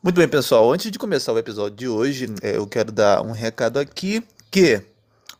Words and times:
Muito 0.00 0.14
bem, 0.14 0.28
pessoal. 0.28 0.72
Antes 0.72 0.92
de 0.92 0.98
começar 0.98 1.32
o 1.32 1.38
episódio 1.38 1.76
de 1.76 1.88
hoje, 1.88 2.32
é, 2.40 2.56
eu 2.56 2.68
quero 2.68 2.92
dar 2.92 3.20
um 3.20 3.32
recado 3.32 3.80
aqui 3.80 4.22
que 4.48 4.80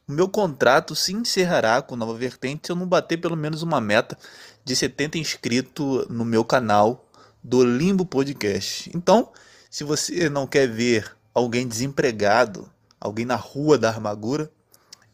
o 0.06 0.10
meu 0.10 0.28
contrato 0.28 0.96
se 0.96 1.12
encerrará 1.12 1.80
com 1.80 1.94
Nova 1.94 2.12
Vertente 2.14 2.66
se 2.66 2.72
eu 2.72 2.76
não 2.76 2.84
bater 2.84 3.18
pelo 3.18 3.36
menos 3.36 3.62
uma 3.62 3.80
meta 3.80 4.18
de 4.64 4.74
70 4.74 5.16
inscritos 5.16 6.08
no 6.08 6.24
meu 6.24 6.44
canal 6.44 7.08
do 7.42 7.64
Limbo 7.64 8.04
Podcast. 8.04 8.90
Então, 8.92 9.30
se 9.70 9.84
você 9.84 10.28
não 10.28 10.44
quer 10.44 10.66
ver 10.66 11.08
alguém 11.32 11.68
desempregado, 11.68 12.68
alguém 13.00 13.24
na 13.24 13.36
rua 13.36 13.78
da 13.78 13.88
Armagura, 13.88 14.50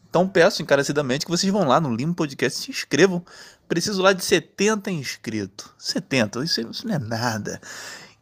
então 0.09 0.27
peço 0.27 0.63
encarecidamente 0.63 1.23
que 1.23 1.31
vocês 1.31 1.53
vão 1.53 1.67
lá 1.67 1.79
no 1.79 1.95
Limbo 1.95 2.15
Podcast, 2.15 2.63
se 2.63 2.71
inscrevam. 2.71 3.23
Preciso 3.67 4.01
lá 4.01 4.11
de 4.11 4.25
70 4.25 4.89
inscritos. 4.89 5.67
70, 5.77 6.43
isso, 6.43 6.61
isso 6.61 6.87
não 6.87 6.95
é 6.95 6.99
nada. 6.99 7.61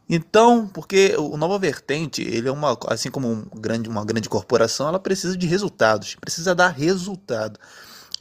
Então, 0.10 0.68
porque 0.68 1.16
o 1.18 1.38
Nova 1.38 1.58
Vertente, 1.58 2.22
ele 2.22 2.50
é 2.50 2.52
uma, 2.52 2.77
assim 2.88 3.09
como 3.09 3.32
um 3.32 3.46
grande, 3.55 3.90
uma 3.90 4.04
grande 4.04 4.27
corporação, 4.27 4.88
ela 4.88 5.00
precisa 5.00 5.38
de 5.38 5.48
resultados, 5.48 6.16
precisa 6.16 6.54
dar 6.54 6.70
resultado. 6.70 7.60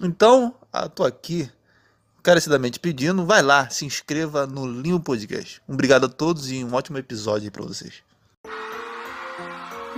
Então, 0.00 0.54
estou 0.86 1.04
aqui 1.04 1.50
carecidamente 2.22 2.78
pedindo, 2.78 3.26
vai 3.26 3.42
lá, 3.42 3.68
se 3.68 3.84
inscreva 3.84 4.46
no 4.46 4.66
Limo 4.66 5.00
Podcast. 5.00 5.60
Um 5.68 5.74
obrigado 5.74 6.06
a 6.06 6.08
todos 6.08 6.50
e 6.50 6.64
um 6.64 6.72
ótimo 6.72 6.98
episódio 6.98 7.50
para 7.50 7.64
vocês. 7.64 7.94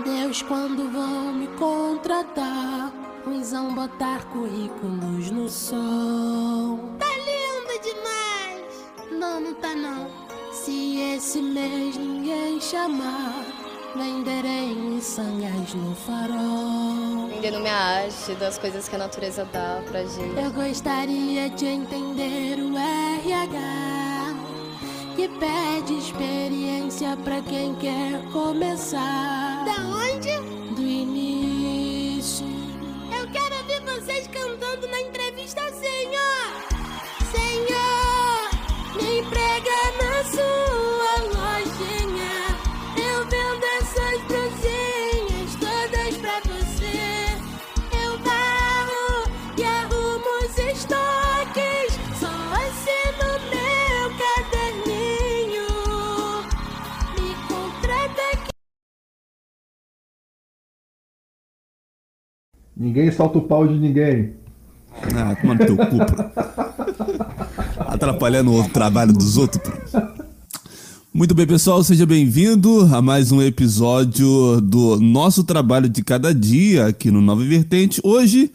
Deus, 0.02 0.42
quando 0.42 0.90
vão 0.90 1.32
me 1.34 1.46
contratar, 1.58 2.92
uns 3.26 3.52
vão 3.52 3.74
botar 3.74 4.24
currículos 4.26 5.30
no 5.30 5.48
sol. 5.48 6.78
Tá 6.98 7.06
lindo 7.06 7.82
demais! 7.82 9.10
Não, 9.12 9.40
não 9.40 9.54
tá 9.54 9.74
não. 9.74 10.23
Se 10.64 10.98
esse 10.98 11.42
mês 11.42 11.94
ninguém 11.94 12.58
chamar, 12.58 13.44
venderei 13.94 14.74
miçangas 14.74 15.74
no 15.74 15.94
farol. 15.94 17.28
Vendendo 17.28 17.60
minha 17.60 17.76
arte, 17.76 18.34
das 18.36 18.56
coisas 18.56 18.88
que 18.88 18.94
a 18.94 18.98
natureza 18.98 19.44
dá 19.52 19.82
pra 19.86 20.04
gente. 20.04 20.40
Eu 20.42 20.50
gostaria 20.52 21.50
de 21.50 21.66
entender 21.66 22.58
o 22.60 22.74
RH, 22.78 24.34
que 25.14 25.28
pede 25.28 25.98
experiência 25.98 27.14
pra 27.18 27.42
quem 27.42 27.74
quer 27.74 28.22
começar. 28.32 29.66
Da 29.66 29.82
onde? 29.86 30.32
Do 30.74 30.80
início. 30.80 32.46
Eu 33.14 33.30
quero 33.30 33.54
ouvir 33.56 33.82
vocês 33.82 34.26
cantando 34.28 34.88
na 34.88 34.98
entrevista, 35.02 35.60
Senhor! 35.74 35.94
Senhor, 35.94 36.73
Ninguém 62.76 63.12
solta 63.12 63.38
o 63.38 63.42
pau 63.42 63.68
de 63.68 63.74
ninguém. 63.74 64.32
Ah, 65.14 65.36
toma 65.40 65.54
no 65.54 65.64
teu 65.64 65.76
cu, 65.76 65.96
pô. 65.96 67.84
Atrapalhando 67.86 68.52
o 68.52 68.68
trabalho 68.68 69.12
dos 69.12 69.36
outros, 69.36 69.62
pô. 69.62 69.70
Muito 71.12 71.36
bem, 71.36 71.46
pessoal, 71.46 71.84
seja 71.84 72.04
bem-vindo 72.04 72.80
a 72.92 73.00
mais 73.00 73.30
um 73.30 73.40
episódio 73.40 74.60
do 74.60 74.98
nosso 74.98 75.44
trabalho 75.44 75.88
de 75.88 76.02
cada 76.02 76.34
dia 76.34 76.86
aqui 76.86 77.12
no 77.12 77.20
Nova 77.20 77.44
Vertente. 77.44 78.00
Hoje 78.02 78.50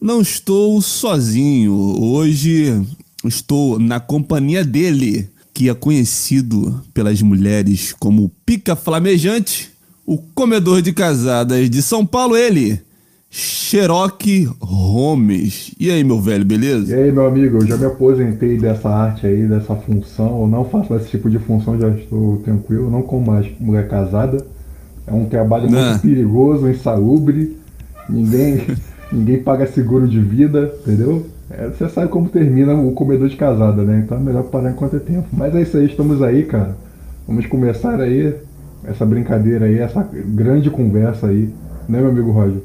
não 0.00 0.20
estou 0.20 0.82
sozinho, 0.82 1.72
hoje 1.72 2.84
estou 3.24 3.78
na 3.78 4.00
companhia 4.00 4.64
dele, 4.64 5.28
que 5.54 5.68
é 5.68 5.74
conhecido 5.74 6.82
pelas 6.92 7.22
mulheres 7.22 7.94
como 8.00 8.32
Pica 8.44 8.74
Flamejante, 8.74 9.70
o 10.04 10.18
comedor 10.18 10.82
de 10.82 10.92
casadas 10.92 11.70
de 11.70 11.80
São 11.80 12.04
Paulo, 12.04 12.36
ele, 12.36 12.82
Xeroque 13.30 14.50
Gomes. 14.58 15.72
E 15.78 15.88
aí, 15.90 16.02
meu 16.02 16.20
velho, 16.20 16.42
E 16.42 16.44
beleza? 16.44 16.94
aí, 16.96 17.12
meu 17.12 17.26
amigo, 17.26 17.58
eu 17.58 17.66
já 17.66 17.76
me 17.76 17.84
aposentei 17.86 18.58
dessa 18.58 18.88
arte 18.88 19.24
aí, 19.26 19.46
dessa 19.46 19.76
função. 19.76 20.40
Eu 20.42 20.48
não 20.48 20.64
faço 20.64 20.92
esse 20.96 21.08
tipo 21.10 21.30
de 21.30 21.38
função, 21.38 21.78
já 21.78 21.88
estou 21.90 22.38
tranquilo. 22.38 22.90
Não 22.90 23.02
como 23.02 23.30
mais 23.30 23.46
mulher 23.60 23.86
casada. 23.88 24.44
É 25.06 25.12
um 25.12 25.26
trabalho 25.26 25.70
muito 25.70 25.78
Ah. 25.78 25.98
perigoso, 26.02 26.68
insalubre. 26.68 27.56
Ninguém, 28.08 28.62
ninguém 29.12 29.38
paga 29.42 29.64
seguro 29.68 30.08
de 30.08 30.18
vida, 30.20 30.74
entendeu? 30.84 31.24
É, 31.48 31.68
você 31.68 31.88
sabe 31.88 32.08
como 32.08 32.28
termina 32.28 32.74
o 32.74 32.92
comedor 32.92 33.28
de 33.28 33.36
casada, 33.36 33.82
né? 33.84 34.02
Então 34.04 34.18
é 34.18 34.20
melhor 34.20 34.42
parar 34.44 34.72
enquanto 34.72 34.96
é 34.96 35.00
tempo. 35.00 35.28
Mas 35.32 35.54
é 35.54 35.62
isso 35.62 35.76
aí, 35.76 35.86
estamos 35.86 36.20
aí, 36.20 36.44
cara. 36.44 36.76
Vamos 37.28 37.46
começar 37.46 38.00
aí 38.00 38.34
essa 38.84 39.06
brincadeira 39.06 39.66
aí, 39.66 39.78
essa 39.78 40.02
grande 40.12 40.68
conversa 40.68 41.28
aí. 41.28 41.48
Né, 41.88 42.00
meu 42.00 42.10
amigo 42.10 42.30
Roger? 42.32 42.60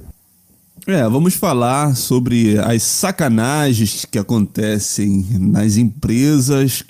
É, 0.88 1.01
vamos 1.09 1.34
falar 1.34 1.96
sobre 1.96 2.59
as 2.59 2.84
sacanagens 2.84 4.06
que 4.06 4.19
acontecem 4.19 5.25
nas 5.40 5.78
empresas, 5.78 6.84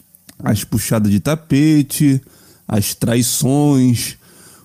as 0.44 0.64
puxadas 0.66 1.10
de 1.10 1.22
tapete, 1.22 2.22
as 2.68 2.94
traições, 2.94 4.18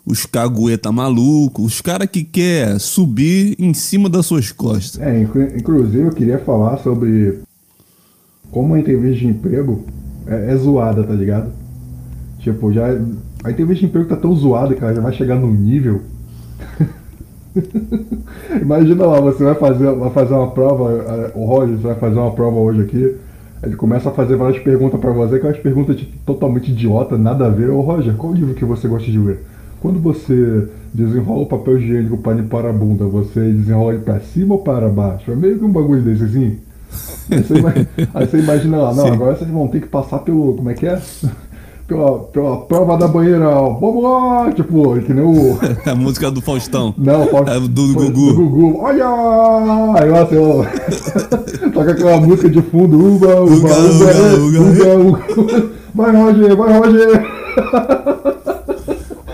os 0.04 0.26
cagueta 0.26 0.90
malucos, 0.90 1.74
os 1.74 1.80
caras 1.80 2.08
que 2.10 2.24
quer 2.24 2.80
subir 2.80 3.54
em 3.56 3.72
cima 3.72 4.08
das 4.08 4.26
suas 4.26 4.50
costas. 4.50 5.00
É, 5.00 5.20
inclu- 5.22 5.56
inclusive 5.56 6.06
eu 6.08 6.12
queria 6.12 6.38
falar 6.40 6.78
sobre 6.78 7.38
como 8.50 8.74
a 8.74 8.80
entrevista 8.80 9.20
de 9.20 9.26
emprego 9.28 9.86
é, 10.26 10.52
é 10.52 10.56
zoada, 10.56 11.04
tá 11.04 11.12
ligado? 11.14 11.52
Tipo, 12.40 12.72
já. 12.72 12.86
A 13.44 13.50
entrevista 13.50 13.80
de 13.80 13.86
emprego 13.86 14.08
tá 14.08 14.16
tão 14.16 14.34
zoada 14.34 14.74
que 14.74 14.82
ela 14.82 14.92
já 14.94 15.00
vai 15.00 15.12
chegar 15.12 15.36
num 15.38 15.52
nível. 15.54 16.02
Imagina 18.60 19.06
lá, 19.06 19.20
você 19.20 19.44
vai 19.44 19.54
fazer, 19.54 19.90
vai 19.92 20.10
fazer 20.10 20.34
uma 20.34 20.50
prova, 20.50 20.92
eh, 20.92 21.32
o 21.34 21.44
Roger 21.44 21.76
vai 21.76 21.94
fazer 21.96 22.18
uma 22.18 22.30
prova 22.32 22.56
hoje 22.58 22.82
aqui. 22.82 23.16
Ele 23.62 23.76
começa 23.76 24.08
a 24.08 24.12
fazer 24.12 24.36
várias 24.36 24.62
perguntas 24.62 24.98
pra 24.98 25.10
você, 25.10 25.38
que 25.38 25.46
é 25.46 25.48
umas 25.50 25.58
perguntas 25.58 25.96
tipo, 25.96 26.16
totalmente 26.24 26.70
idiota, 26.70 27.18
nada 27.18 27.46
a 27.46 27.50
ver. 27.50 27.68
Ô 27.70 27.80
Roger, 27.80 28.14
qual 28.14 28.32
livro 28.32 28.54
que 28.54 28.64
você 28.64 28.88
gosta 28.88 29.10
de 29.10 29.18
ler? 29.18 29.40
Quando 29.80 29.98
você 29.98 30.68
desenrola 30.92 31.42
o 31.42 31.46
papel 31.46 31.78
higiênico 31.78 32.18
para 32.18 32.34
limpar 32.34 32.64
a 32.66 32.72
bunda, 32.72 33.04
você 33.04 33.40
desenrola 33.52 33.94
ele 33.94 34.02
pra 34.02 34.20
cima 34.20 34.54
ou 34.54 34.60
para 34.62 34.88
baixo? 34.88 35.30
É 35.30 35.36
meio 35.36 35.58
que 35.58 35.64
um 35.64 35.72
bagulho 35.72 36.02
desse 36.02 36.24
assim. 36.24 36.58
Aí 37.30 37.42
você, 37.44 37.58
ima- 37.58 37.72
aí 38.14 38.26
você 38.26 38.38
imagina 38.38 38.76
lá, 38.78 38.92
não, 38.92 39.04
Sim. 39.04 39.12
agora 39.12 39.36
vocês 39.36 39.48
vão 39.48 39.68
ter 39.68 39.80
que 39.80 39.86
passar 39.86 40.18
pelo. 40.20 40.54
Como 40.54 40.68
é 40.70 40.74
que 40.74 40.86
é? 40.86 41.00
Pela, 41.90 42.18
pela 42.20 42.56
prova 42.58 42.96
da 42.96 43.08
banheira, 43.08 43.48
ó. 43.48 43.70
vamos 43.70 44.04
lá! 44.04 44.52
Tipo, 44.52 44.94
o. 44.94 45.58
A 45.90 45.94
música 45.96 46.30
do 46.30 46.40
Faustão. 46.40 46.94
Não, 46.96 47.26
pode. 47.26 47.50
É 47.50 47.58
do, 47.58 47.68
do 47.68 47.94
Gugu. 47.94 48.32
Do 48.32 48.48
Gugu. 48.48 48.78
Olha! 48.80 49.06
Aí 50.00 50.08
lá, 50.08 50.22
assim, 50.22 50.36
ó. 50.36 50.64
Toca 51.74 51.90
aquela 51.90 52.20
música 52.20 52.48
de 52.48 52.62
fundo. 52.62 52.96
Uba, 52.96 53.40
uba, 53.40 53.54
Uga, 53.54 53.74
uba, 53.74 54.38
uga, 54.38 54.60
uga, 54.60 54.98
uga. 55.40 55.70
Vai, 55.92 56.12
Roger, 56.14 56.56
vai, 56.56 56.78
Roger! 56.78 57.26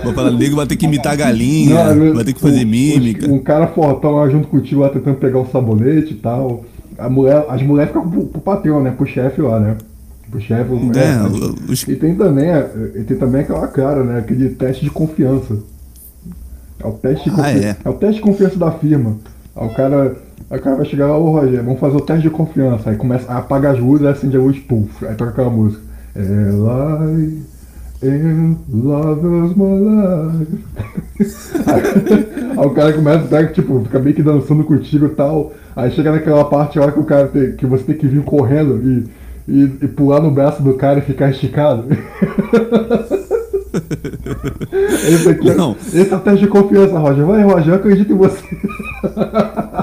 Vai 0.04 0.14
falar, 0.14 0.30
nego 0.30 0.54
vai 0.54 0.66
ter 0.66 0.76
que 0.76 0.86
imitar 0.86 1.14
a 1.14 1.16
galinha, 1.16 1.92
Não, 1.92 2.14
vai 2.14 2.22
ter 2.24 2.32
que 2.32 2.40
fazer 2.40 2.64
um- 2.64 2.68
mímica. 2.68 3.28
Um 3.28 3.40
cara 3.40 3.66
fortão 3.66 4.12
lá 4.12 4.28
junto 4.28 4.46
contigo 4.46 4.82
lá 4.82 4.88
tentando 4.88 5.16
pegar 5.16 5.40
um 5.40 5.46
sabonete 5.46 6.12
e 6.12 6.16
tal. 6.16 6.62
A 6.96 7.10
mulher, 7.10 7.44
as 7.48 7.60
mulheres 7.60 7.90
ficam 7.92 8.08
pro, 8.08 8.22
pro 8.26 8.40
patrão, 8.40 8.80
né? 8.80 8.92
Pro 8.96 9.04
chefe 9.04 9.42
lá, 9.42 9.58
né? 9.58 9.76
Pro 10.30 10.40
chefe. 10.40 10.70
É, 10.72 11.70
os- 11.70 11.82
E 11.86 11.96
tem 11.96 12.14
também, 12.16 12.48
e 12.96 13.02
tem 13.04 13.16
também 13.16 13.42
aquela 13.42 13.66
cara, 13.68 14.02
né? 14.02 14.18
Aquele 14.18 14.48
teste 14.50 14.84
de 14.84 14.90
confiança. 14.90 15.56
É 16.80 16.86
o 16.86 16.92
teste 16.92 17.30
de, 17.30 17.40
Ah, 17.40 17.44
confi- 17.44 17.64
é. 17.64 17.76
o 17.88 17.92
teste 17.94 18.16
de 18.16 18.20
confiança 18.22 18.58
da 18.58 18.70
firma. 18.72 19.16
Aí 19.54 19.66
o 19.66 19.74
cara, 19.74 20.16
aí 20.50 20.58
o 20.58 20.62
cara 20.62 20.76
vai 20.76 20.84
chegar 20.84 21.06
lá, 21.06 21.16
ô 21.16 21.30
Roger, 21.30 21.62
vamos 21.62 21.80
fazer 21.80 21.96
o 21.96 22.00
teste 22.00 22.22
de 22.22 22.30
confiança. 22.30 22.90
Aí 22.90 22.96
começa 22.96 23.30
a 23.32 23.38
apagar 23.38 23.74
as 23.74 23.80
luzes, 23.80 24.04
acende 24.06 24.36
a 24.36 24.40
luz, 24.40 24.58
puf, 24.58 25.06
aí 25.06 25.14
toca 25.14 25.30
aquela 25.30 25.50
música. 25.50 25.82
Eli 26.14 26.98
and 28.02 28.56
love 28.70 29.24
is 29.46 29.56
my 29.56 29.78
life. 29.80 30.64
aí, 31.66 32.58
aí 32.58 32.66
o 32.66 32.70
cara 32.70 32.92
começa 32.92 33.24
a 33.24 33.26
dar, 33.28 33.52
tipo, 33.52 33.80
fica 33.84 33.98
meio 33.98 34.14
que 34.14 34.22
dançando 34.22 34.64
contigo 34.64 35.06
e 35.06 35.10
tal. 35.10 35.52
Aí 35.74 35.90
chega 35.90 36.12
naquela 36.12 36.44
parte 36.44 36.78
lá 36.78 36.92
que 36.92 37.00
o 37.00 37.04
cara 37.04 37.28
tem, 37.28 37.52
que 37.52 37.64
você 37.66 37.84
tem 37.84 37.96
que 37.96 38.06
vir 38.06 38.22
correndo 38.22 38.80
e, 38.86 39.04
e, 39.48 39.62
e 39.82 39.88
pular 39.88 40.20
no 40.20 40.30
braço 40.30 40.62
do 40.62 40.74
cara 40.74 40.98
e 40.98 41.02
ficar 41.02 41.30
esticado. 41.30 41.84
Esse 45.08 45.28
aqui, 45.28 45.54
não. 45.54 45.76
esse 45.92 46.12
é 46.12 46.16
o 46.16 46.20
teste 46.20 46.40
de 46.40 46.46
confiança, 46.48 46.98
Roger. 46.98 47.24
Vai, 47.24 47.42
Roger, 47.42 47.68
eu 47.68 47.74
acredito 47.74 48.12
em 48.12 48.16
você. 48.16 48.42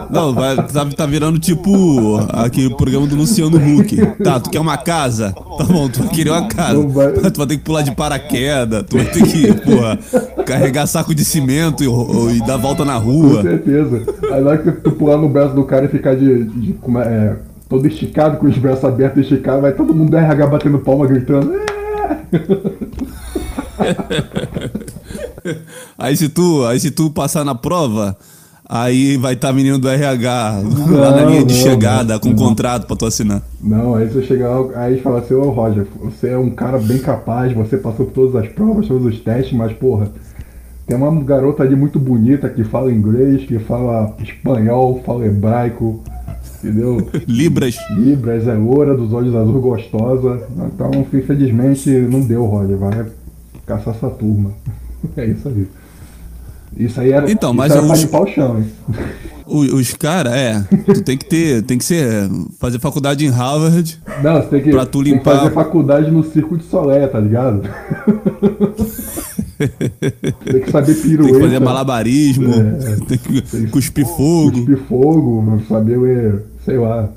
Não, 0.09 0.33
vai, 0.33 0.55
tá, 0.55 0.85
tá 0.85 1.05
virando 1.05 1.39
tipo 1.39 2.17
aquele 2.29 2.73
programa 2.75 3.07
do 3.07 3.15
Luciano 3.15 3.57
Huck. 3.57 3.95
Tá, 4.23 4.39
tu 4.39 4.49
quer 4.49 4.59
uma 4.59 4.77
casa? 4.77 5.33
Tá 5.57 5.63
bom, 5.63 5.87
tu 5.89 5.99
vai 6.03 6.09
querer 6.09 6.31
uma 6.31 6.47
casa. 6.47 6.87
Vai. 6.87 7.13
Tu 7.13 7.37
vai 7.37 7.47
ter 7.47 7.57
que 7.57 7.63
pular 7.63 7.81
de 7.81 7.95
paraquedas, 7.95 8.83
tu 8.83 8.97
vai 8.97 9.05
ter 9.05 9.23
que, 9.23 9.53
porra, 9.61 9.99
carregar 10.45 10.87
saco 10.87 11.13
de 11.13 11.23
cimento 11.23 11.83
e, 11.83 12.37
e 12.37 12.45
dar 12.45 12.57
volta 12.57 12.83
na 12.83 12.95
rua. 12.95 13.37
Com 13.37 13.41
certeza. 13.43 14.03
Aí 14.31 14.41
na 14.43 14.49
hora 14.49 14.57
que 14.57 14.71
tu 14.71 14.91
pular 14.91 15.17
no 15.17 15.29
braço 15.29 15.55
do 15.55 15.63
cara 15.63 15.85
e 15.85 15.89
ficar 15.89 16.15
de, 16.15 16.45
de, 16.45 16.73
de 16.73 16.75
é, 17.05 17.35
todo 17.73 17.87
esticado, 17.87 18.37
com 18.37 18.45
os 18.45 18.55
braços 18.55 18.85
abertos 18.85 19.17
e 19.17 19.21
esticados, 19.21 19.63
vai 19.63 19.73
todo 19.73 19.95
mundo 19.95 20.15
RH 20.15 20.45
batendo 20.45 20.77
palma, 20.77 21.07
gritando. 21.07 21.55
É! 21.55 21.63
aí 25.97 26.15
se 26.15 26.29
tu, 26.29 26.63
aí 26.67 26.79
se 26.79 26.91
tu 26.91 27.09
passar 27.09 27.43
na 27.43 27.55
prova, 27.55 28.15
aí 28.69 29.17
vai 29.17 29.33
estar 29.33 29.47
tá 29.47 29.53
menino 29.53 29.79
do 29.79 29.89
RH 29.89 30.61
não, 30.61 30.99
lá 30.99 31.15
na 31.15 31.25
linha 31.25 31.43
de 31.43 31.55
não, 31.55 31.61
chegada 31.63 32.13
não, 32.13 32.19
com 32.19 32.29
um 32.29 32.35
contrato 32.35 32.85
pra 32.85 32.95
tu 32.95 33.07
assinar. 33.07 33.41
Não, 33.59 33.95
aí 33.95 34.07
você 34.07 34.21
chega 34.21 34.47
lá, 34.47 34.83
aí 34.83 35.01
fala 35.01 35.17
assim, 35.17 35.33
ô 35.33 35.49
Roger, 35.49 35.87
você 35.99 36.29
é 36.29 36.37
um 36.37 36.51
cara 36.51 36.77
bem 36.77 36.99
capaz, 36.99 37.53
você 37.53 37.75
passou 37.77 38.05
por 38.05 38.13
todas 38.13 38.35
as 38.35 38.47
provas, 38.49 38.87
todos 38.87 39.07
os 39.07 39.19
testes, 39.19 39.57
mas 39.57 39.73
porra, 39.73 40.11
tem 40.85 40.95
uma 40.95 41.23
garota 41.23 41.63
ali 41.63 41.75
muito 41.75 41.97
bonita 41.97 42.47
que 42.49 42.63
fala 42.63 42.91
inglês, 42.91 43.47
que 43.47 43.57
fala 43.57 44.15
espanhol, 44.19 45.01
fala 45.03 45.25
hebraico, 45.25 46.03
entendeu? 46.63 47.09
Libras. 47.27 47.75
Libras, 47.91 48.47
é 48.47 48.53
loura, 48.53 48.95
dos 48.95 49.11
olhos 49.13 49.35
azul, 49.35 49.59
gostosa. 49.59 50.47
Então, 50.73 50.91
infelizmente, 51.13 51.89
não 51.89 52.21
deu, 52.21 52.45
Roger. 52.45 52.77
Vai 52.77 53.05
caçar 53.65 53.95
essa 53.95 54.09
turma. 54.09 54.51
É 55.17 55.25
isso 55.25 55.49
aí. 55.49 55.67
Isso 56.77 57.01
aí 57.01 57.11
era, 57.11 57.29
então, 57.29 57.53
mas 57.53 57.73
era 57.73 57.81
os, 57.81 57.87
pra 57.87 57.97
limpar 57.97 58.21
o 58.21 58.27
chão, 58.27 58.57
hein? 58.57 58.71
Os, 59.45 59.73
os 59.73 59.93
caras, 59.93 60.33
é. 60.33 60.65
Tu 60.85 61.01
tem 61.03 61.17
que 61.17 61.25
ter. 61.25 61.61
Tem 61.63 61.77
que 61.77 61.83
ser. 61.83 62.29
Fazer 62.57 62.79
faculdade 62.79 63.25
em 63.25 63.29
Harvard. 63.29 64.01
Não, 64.23 64.41
você 64.41 64.47
tem 64.47 64.61
que, 64.63 64.71
pra 64.71 64.85
tu 64.85 65.01
limpar. 65.01 65.23
Tem 65.23 65.33
que 65.33 65.39
fazer 65.39 65.53
faculdade 65.53 66.09
no 66.09 66.23
Circo 66.23 66.57
de 66.57 66.63
Solé, 66.63 67.05
tá 67.07 67.19
ligado? 67.19 67.61
tem 70.45 70.61
que 70.61 70.71
saber 70.71 70.95
pirueta. 70.95 71.31
Tem 71.31 71.41
que 71.41 71.45
fazer 71.47 71.59
malabarismo. 71.59 72.53
É, 72.53 72.95
tem 73.07 73.17
que 73.17 73.41
tem 73.41 73.67
cuspir 73.67 74.05
fogo. 74.05 74.51
Cuspir 74.51 74.77
fogo, 74.87 75.63
saber 75.67 76.43
sei 76.65 76.77
lá. 76.77 77.09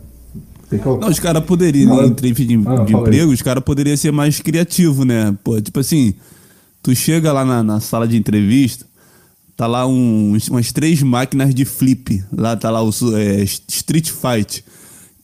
Que... 0.68 0.76
Não, 0.76 1.08
os 1.08 1.20
caras 1.20 1.44
poderiam, 1.44 2.04
em 2.04 2.08
entrevista 2.08 2.52
de, 2.52 2.60
ah, 2.66 2.84
de 2.84 2.92
emprego, 2.92 3.32
os 3.32 3.40
caras 3.40 3.62
poderiam 3.62 3.96
ser 3.96 4.10
mais 4.10 4.40
criativos, 4.40 5.06
né? 5.06 5.34
Pô, 5.44 5.60
tipo 5.60 5.78
assim, 5.78 6.14
tu 6.82 6.94
chega 6.94 7.32
lá 7.32 7.44
na, 7.44 7.62
na 7.62 7.78
sala 7.78 8.06
de 8.08 8.16
entrevista, 8.16 8.84
tá 9.56 9.66
lá 9.68 9.86
um, 9.86 10.36
umas 10.50 10.72
três 10.72 11.02
máquinas 11.02 11.54
de 11.54 11.64
flip. 11.64 12.22
Lá 12.36 12.56
tá 12.56 12.70
lá 12.70 12.82
o 12.82 12.90
é, 13.16 13.44
Street 13.44 14.10
Fight. 14.10 14.64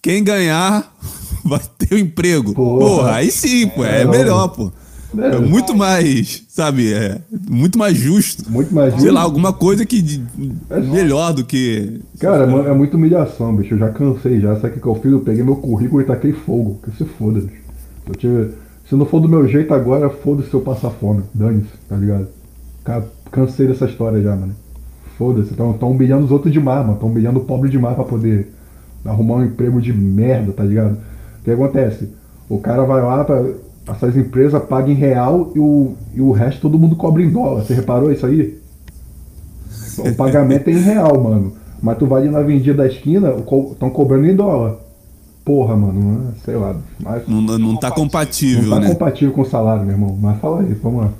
Quem 0.00 0.22
ganhar 0.22 0.92
vai 1.44 1.60
ter 1.76 1.94
o 1.94 1.96
um 1.96 2.00
emprego. 2.00 2.54
Porra. 2.54 2.86
Porra, 2.86 3.14
aí 3.16 3.30
sim, 3.30 3.66
pô, 3.69 3.84
é, 3.84 4.02
é 4.02 4.04
melhor, 4.04 4.48
pô. 4.48 4.72
É 5.18 5.38
muito 5.38 5.74
mais, 5.74 6.44
sabe, 6.48 6.92
é 6.92 7.18
muito 7.48 7.78
mais 7.78 7.96
justo. 7.96 8.50
Muito 8.50 8.74
mais 8.74 8.92
justo. 8.92 9.02
Sei 9.02 9.10
lá, 9.10 9.20
alguma 9.20 9.52
coisa 9.52 9.84
que 9.84 10.22
é 10.70 10.80
melhor 10.80 11.34
do 11.34 11.44
que. 11.44 12.00
Cara, 12.18 12.50
é, 12.50 12.70
é 12.70 12.74
muita 12.74 12.96
humilhação, 12.96 13.54
bicho. 13.54 13.74
Eu 13.74 13.78
já 13.78 13.90
cansei 13.90 14.40
já. 14.40 14.54
Sabe 14.56 14.78
o 14.78 14.80
que 14.80 14.86
eu 14.86 14.94
fiz? 14.94 15.12
Eu 15.12 15.20
peguei 15.20 15.42
meu 15.42 15.56
currículo 15.56 16.00
e 16.00 16.04
taquei 16.04 16.32
fogo. 16.32 16.80
Que 16.82 16.96
se 16.96 17.04
foda, 17.04 17.40
bicho. 17.40 17.62
Eu 18.08 18.14
tive... 18.14 18.50
Se 18.88 18.96
não 18.96 19.06
for 19.06 19.20
do 19.20 19.28
meu 19.28 19.46
jeito 19.46 19.72
agora, 19.72 20.08
foda-se 20.10 20.48
se 20.48 20.54
eu 20.54 20.60
passar 20.60 20.90
fome. 20.90 21.22
Dane-se, 21.34 21.68
tá 21.88 21.96
ligado? 21.96 22.28
Cara, 22.84 23.06
cansei 23.30 23.66
dessa 23.66 23.86
história 23.86 24.20
já, 24.22 24.34
mano. 24.34 24.54
Foda-se. 25.18 25.50
Estão 25.50 25.90
humilhando 25.90 26.24
os 26.24 26.30
outros 26.30 26.52
demais, 26.52 26.80
mano. 26.80 26.94
Estão 26.94 27.08
humilhando 27.08 27.38
o 27.38 27.44
pobre 27.44 27.70
demais 27.70 27.94
pra 27.94 28.04
poder 28.04 28.52
arrumar 29.04 29.36
um 29.36 29.44
emprego 29.44 29.80
de 29.80 29.92
merda, 29.92 30.52
tá 30.52 30.64
ligado? 30.64 30.94
O 31.40 31.44
que 31.44 31.50
acontece? 31.50 32.08
O 32.48 32.58
cara 32.58 32.84
vai 32.84 33.02
lá 33.02 33.24
pra 33.24 33.42
essas 33.87 34.17
empresas 34.17 34.62
pagam 34.64 34.90
em 34.90 34.94
real 34.94 35.50
e 35.55 35.58
o, 35.58 35.94
e 36.14 36.20
o 36.20 36.32
resto 36.32 36.61
todo 36.61 36.79
mundo 36.79 36.96
cobra 36.96 37.23
em 37.23 37.31
dólar. 37.31 37.64
Você 37.64 37.75
reparou 37.75 38.12
isso 38.12 38.26
aí? 38.26 38.58
O 39.99 40.14
pagamento 40.14 40.69
é 40.69 40.73
em 40.73 40.81
real, 40.81 41.23
mano. 41.23 41.52
Mas 41.82 41.99
tu 41.99 42.06
vai 42.06 42.23
ali 42.23 42.31
na 42.31 42.40
vendida 42.43 42.82
da 42.82 42.87
esquina, 42.87 43.34
estão 43.73 43.90
cobrando 43.90 44.26
em 44.26 44.37
dólar. 44.37 44.76
Porra, 45.44 45.76
mano, 45.76 46.32
sei 46.44 46.55
lá. 46.55 46.76
Mas 47.00 47.26
não, 47.26 47.40
não 47.43 47.76
tá 47.76 47.90
compatível, 47.90 48.62
não 48.62 48.70
tá 48.70 48.81
né? 48.81 48.88
compatível 48.90 49.34
com 49.34 49.40
o 49.40 49.44
salário, 49.44 49.82
meu 49.84 49.94
irmão. 49.94 50.17
Mas 50.20 50.40
fala 50.40 50.61
aí, 50.61 50.73
vamos 50.75 51.02
lá. 51.02 51.12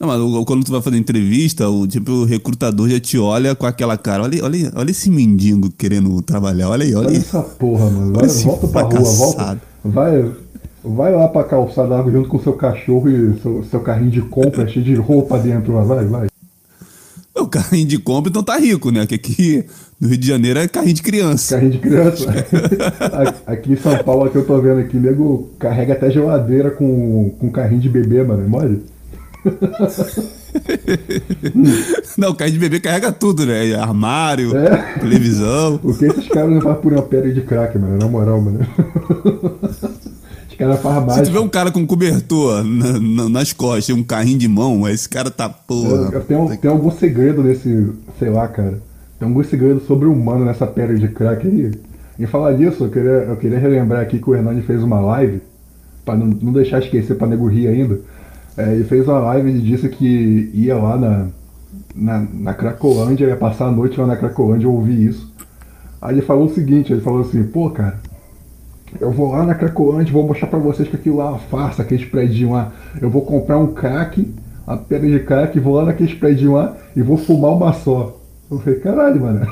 Não, 0.00 0.08
mas 0.08 0.44
quando 0.46 0.64
tu 0.64 0.72
vai 0.72 0.82
fazer 0.82 0.96
entrevista, 0.96 1.68
o 1.68 1.86
tipo 1.86 2.10
o 2.10 2.24
recrutador 2.24 2.88
já 2.88 2.98
te 2.98 3.18
olha 3.18 3.54
com 3.54 3.66
aquela 3.66 3.96
cara. 3.96 4.24
Olha, 4.24 4.42
olha, 4.42 4.72
olha 4.74 4.90
esse 4.90 5.10
mendigo 5.10 5.70
querendo 5.70 6.20
trabalhar. 6.22 6.70
Olha 6.70 6.84
aí, 6.84 6.94
olha, 6.94 7.08
olha 7.08 7.16
essa 7.18 7.42
porra, 7.42 7.88
mano. 7.88 8.14
Vai, 8.14 8.26
volta 8.26 8.66
pra 8.66 8.82
rua, 8.82 9.12
volta. 9.12 9.60
Vai, 9.84 10.32
Vai 10.82 11.14
lá 11.14 11.28
pra 11.28 11.44
calçada 11.44 12.02
junto 12.10 12.28
com 12.28 12.38
seu 12.38 12.54
cachorro 12.54 13.08
e 13.08 13.38
seu, 13.40 13.62
seu 13.64 13.80
carrinho 13.80 14.10
de 14.10 14.22
compra 14.22 14.66
cheio 14.66 14.84
de 14.84 14.94
roupa 14.94 15.38
dentro 15.38 15.74
lá, 15.74 15.82
vai, 15.82 16.04
vai. 16.06 16.28
O 17.36 17.46
carrinho 17.46 17.86
de 17.86 17.98
compra 17.98 18.30
então 18.30 18.42
tá 18.42 18.56
rico, 18.56 18.90
né? 18.90 19.06
Que 19.06 19.14
aqui 19.14 19.64
no 20.00 20.08
Rio 20.08 20.18
de 20.18 20.26
Janeiro 20.26 20.58
é 20.58 20.66
carrinho 20.66 20.94
de 20.94 21.02
criança. 21.02 21.54
Carrinho 21.54 21.72
de 21.72 21.78
criança? 21.78 22.24
aqui 23.46 23.72
em 23.72 23.76
São 23.76 23.96
Paulo, 23.98 24.30
que 24.30 24.36
eu 24.36 24.46
tô 24.46 24.60
vendo 24.60 24.80
aqui, 24.80 24.96
nego 24.96 25.50
carrega 25.58 25.92
até 25.92 26.10
geladeira 26.10 26.70
com, 26.70 27.30
com 27.38 27.50
carrinho 27.50 27.80
de 27.80 27.88
bebê, 27.88 28.22
mano. 28.22 28.48
Mole? 28.48 28.82
não, 32.16 32.34
carrinho 32.34 32.58
de 32.58 32.60
bebê 32.60 32.80
carrega 32.80 33.12
tudo, 33.12 33.46
né? 33.46 33.74
Armário, 33.74 34.56
é. 34.56 34.98
televisão. 34.98 35.78
O 35.82 35.94
que 35.94 36.06
esses 36.06 36.28
caras 36.28 36.50
não 36.50 36.60
fazem 36.60 36.80
por 36.80 36.92
uma 36.92 37.02
pedra 37.02 37.32
de 37.32 37.42
crack, 37.42 37.78
mano? 37.78 37.98
Na 37.98 38.08
moral, 38.08 38.40
mano 38.40 38.60
Se 41.14 41.22
tiver 41.22 41.40
um 41.40 41.48
cara 41.48 41.70
com 41.70 41.86
cobertor 41.86 42.62
na, 42.62 43.00
na, 43.00 43.28
nas 43.28 43.52
costas 43.52 43.96
um 43.96 44.02
carrinho 44.02 44.38
de 44.38 44.48
mão, 44.48 44.88
esse 44.88 45.08
cara 45.08 45.30
tá 45.30 45.48
porra. 45.48 46.10
Eu, 46.12 46.20
tem, 46.22 46.58
tem 46.58 46.70
algum 46.70 46.90
segredo 46.90 47.42
nesse. 47.42 47.92
Sei 48.18 48.28
lá, 48.28 48.46
cara. 48.46 48.80
Tem 49.18 49.28
algum 49.28 49.42
segredo 49.44 49.80
sobre 49.86 50.06
o 50.06 50.12
humano 50.12 50.44
nessa 50.44 50.66
pedra 50.66 50.98
de 50.98 51.08
crack 51.08 51.46
aí. 51.46 51.72
E 52.18 52.26
falar 52.26 52.52
disso, 52.52 52.84
eu 52.84 52.90
queria, 52.90 53.10
eu 53.10 53.36
queria 53.36 53.58
relembrar 53.58 54.02
aqui 54.02 54.18
que 54.18 54.28
o 54.28 54.34
Hernani 54.34 54.62
fez 54.62 54.82
uma 54.82 55.00
live, 55.00 55.40
pra 56.04 56.14
não, 56.14 56.26
não 56.26 56.52
deixar 56.52 56.78
esquecer 56.78 57.14
pra 57.14 57.26
nego 57.26 57.46
rir 57.46 57.66
ainda. 57.68 57.98
É, 58.56 58.74
ele 58.74 58.84
fez 58.84 59.08
uma 59.08 59.18
live 59.18 59.50
e 59.50 59.60
disse 59.60 59.88
que 59.88 60.50
ia 60.52 60.76
lá 60.76 60.98
na, 60.98 61.26
na, 61.94 62.26
na 62.32 62.54
Cracolândia, 62.54 63.26
ia 63.26 63.36
passar 63.36 63.68
a 63.68 63.70
noite 63.70 63.98
lá 63.98 64.06
na 64.06 64.16
Cracolândia, 64.16 64.66
eu 64.66 64.72
ouvi 64.72 65.06
isso. 65.06 65.32
Aí 66.00 66.14
ele 66.14 66.22
falou 66.22 66.46
o 66.46 66.54
seguinte, 66.54 66.92
ele 66.92 67.00
falou 67.00 67.22
assim, 67.22 67.42
pô 67.42 67.70
cara, 67.70 67.98
eu 68.98 69.10
vou 69.10 69.32
lá 69.32 69.44
na 69.44 69.54
Cracolândia, 69.54 70.12
vou 70.12 70.26
mostrar 70.26 70.48
pra 70.48 70.58
vocês 70.58 70.88
que 70.88 70.96
aquilo 70.96 71.18
lá 71.18 71.26
é 71.26 71.28
uma 71.28 71.38
farsa, 71.38 71.82
aqueles 71.82 72.04
prédios 72.06 72.50
lá. 72.50 72.72
Eu 73.00 73.10
vou 73.10 73.22
comprar 73.22 73.58
um 73.58 73.68
crack, 73.68 74.26
a 74.66 74.76
pedra 74.76 75.08
de 75.08 75.20
crack, 75.20 75.60
vou 75.60 75.74
lá 75.74 75.84
naqueles 75.84 76.14
prédios 76.14 76.52
lá 76.52 76.76
e 76.96 77.02
vou 77.02 77.16
fumar 77.16 77.52
uma 77.52 77.72
só. 77.72 78.18
Eu 78.50 78.58
falei, 78.58 78.80
caralho, 78.80 79.20
mano. 79.20 79.46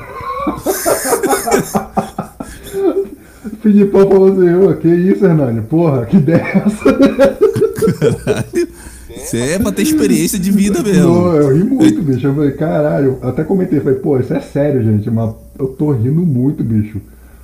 Filipão 3.61 4.09
falou 4.09 4.33
assim, 4.33 4.55
ô, 4.55 4.73
que 4.75 4.87
isso, 4.87 5.25
Hernani? 5.25 5.61
Porra, 5.61 6.05
que 6.05 6.17
ideia 6.17 6.41
é 6.41 6.57
essa? 6.65 6.93
Caralho. 6.93 8.69
Isso 9.09 9.35
é 9.35 9.59
pra 9.59 9.71
ter 9.71 9.83
experiência 9.83 10.39
de 10.39 10.51
vida 10.51 10.81
mesmo. 10.81 11.03
Não, 11.03 11.35
eu 11.35 11.55
ri 11.55 11.63
muito, 11.63 12.01
bicho. 12.01 12.27
Eu 12.27 12.35
falei, 12.35 12.51
caralho. 12.51 13.19
Eu 13.21 13.29
até 13.29 13.43
comentei, 13.43 13.79
falei, 13.79 13.99
pô, 13.99 14.19
isso 14.19 14.33
é 14.33 14.39
sério, 14.39 14.83
gente. 14.83 15.09
Mas 15.09 15.33
eu 15.57 15.67
tô 15.67 15.91
rindo 15.91 16.21
muito, 16.21 16.63
bicho. 16.63 17.01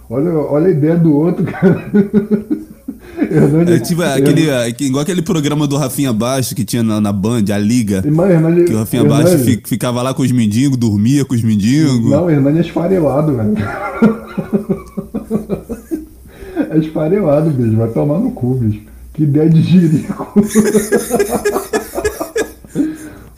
Olha, 0.10 0.32
olha 0.32 0.68
a 0.68 0.72
ideia 0.72 0.96
do 0.96 1.14
outro, 1.14 1.44
cara. 1.44 1.92
É 3.18 3.80
tipo 3.80 4.02
aquele, 4.02 4.50
é, 4.50 4.68
igual 4.80 5.02
aquele 5.02 5.22
programa 5.22 5.66
do 5.68 5.78
Rafinha 5.78 6.12
Baixo 6.12 6.54
que 6.54 6.66
tinha 6.66 6.84
na, 6.84 7.00
na 7.00 7.14
Band, 7.14 7.46
a 7.54 7.58
Liga. 7.58 8.04
Mas, 8.06 8.32
Hernani, 8.32 8.66
que 8.66 8.74
o 8.74 8.78
Rafinha 8.78 9.06
Baixo 9.06 9.38
ficava 9.64 10.02
lá 10.02 10.14
com 10.14 10.22
os 10.22 10.32
mendigos, 10.32 10.78
dormia 10.78 11.24
com 11.24 11.34
os 11.34 11.42
mendigos. 11.42 12.12
Não, 12.12 12.26
o 12.26 12.30
Hernani 12.30 12.58
é 12.60 12.62
esfarelado, 12.62 13.36
velho. 13.36 13.56
é 16.72 16.78
esfarelado, 16.78 17.50
bicho. 17.52 17.78
Vai 17.78 17.88
tomar 17.90 18.20
no 18.20 18.32
cu, 18.32 18.56
bicho. 18.56 18.82
Que 19.14 19.24
ideia 19.24 19.50
de 19.50 19.62
jirico. 19.62 20.34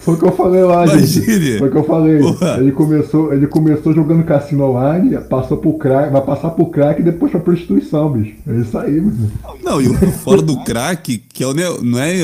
Foi 0.07 0.15
o 0.15 0.17
que 0.17 0.25
eu 0.25 0.31
falei 0.31 0.63
lá, 0.63 0.85
Imagine. 0.85 1.05
gente. 1.05 1.57
Foi 1.57 1.67
o 1.67 1.71
que 1.71 1.77
eu 1.77 1.83
falei. 1.83 2.19
Ele 2.59 2.71
começou, 2.71 3.33
ele 3.33 3.45
começou 3.45 3.93
jogando 3.93 4.23
cassino 4.23 4.63
online, 4.63 5.17
passou 5.29 5.57
pro 5.57 5.73
crack, 5.73 6.13
vai 6.13 6.21
passar 6.21 6.51
pro 6.51 6.67
crack 6.67 7.01
e 7.01 7.03
depois 7.03 7.29
pra 7.29 7.41
prostituição, 7.41 8.09
bicho. 8.09 8.37
É 8.47 8.55
isso 8.55 8.77
aí, 8.77 9.01
mano. 9.01 9.29
Não, 9.61 9.81
e 9.81 9.93
fora 10.23 10.41
do 10.41 10.63
crack, 10.63 11.17
que 11.17 11.43
é, 11.43 11.47
não 11.83 11.99
é 11.99 12.15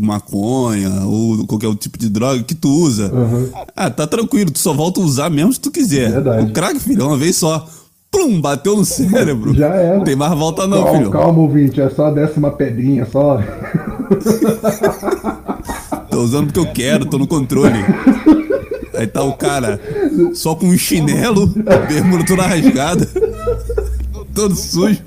maconha 0.00 1.04
ou 1.04 1.46
qualquer 1.46 1.74
tipo 1.74 1.98
de 1.98 2.08
droga 2.08 2.42
que 2.42 2.54
tu 2.54 2.70
usa. 2.70 3.12
Uhum. 3.12 3.50
Ah, 3.76 3.90
tá 3.90 4.06
tranquilo, 4.06 4.50
tu 4.50 4.58
só 4.58 4.72
volta 4.72 4.98
a 4.98 5.04
usar 5.04 5.28
mesmo 5.28 5.52
se 5.52 5.60
tu 5.60 5.70
quiser. 5.70 6.10
Verdade. 6.10 6.46
O 6.46 6.52
crack, 6.54 6.80
filho, 6.80 7.02
é 7.02 7.04
uma 7.04 7.18
vez 7.18 7.36
só. 7.36 7.68
Plum, 8.10 8.40
bateu 8.40 8.74
no 8.74 8.86
cérebro. 8.86 9.52
Já 9.52 9.66
era. 9.66 9.98
Não 9.98 10.04
tem 10.04 10.16
mais 10.16 10.32
volta 10.32 10.66
não, 10.66 10.82
calma, 10.82 10.98
filho. 10.98 11.10
Calma, 11.10 11.40
ouvinte, 11.40 11.78
é 11.78 11.90
só 11.90 12.06
a 12.06 12.10
décima 12.10 12.50
pedrinha, 12.52 13.04
só. 13.04 13.38
Tô 16.10 16.20
usando 16.22 16.46
porque 16.46 16.60
eu 16.60 16.72
quero, 16.72 17.06
tô 17.06 17.18
no 17.18 17.26
controle. 17.26 17.78
Aí 18.94 19.06
tá 19.06 19.22
o 19.22 19.34
cara 19.34 19.80
só 20.34 20.54
com 20.54 20.66
um 20.66 20.76
chinelo, 20.76 21.46
bermuda 21.88 22.24
toda 22.26 22.42
rasgada, 22.42 23.08
todo 24.34 24.56
sujo. 24.56 24.98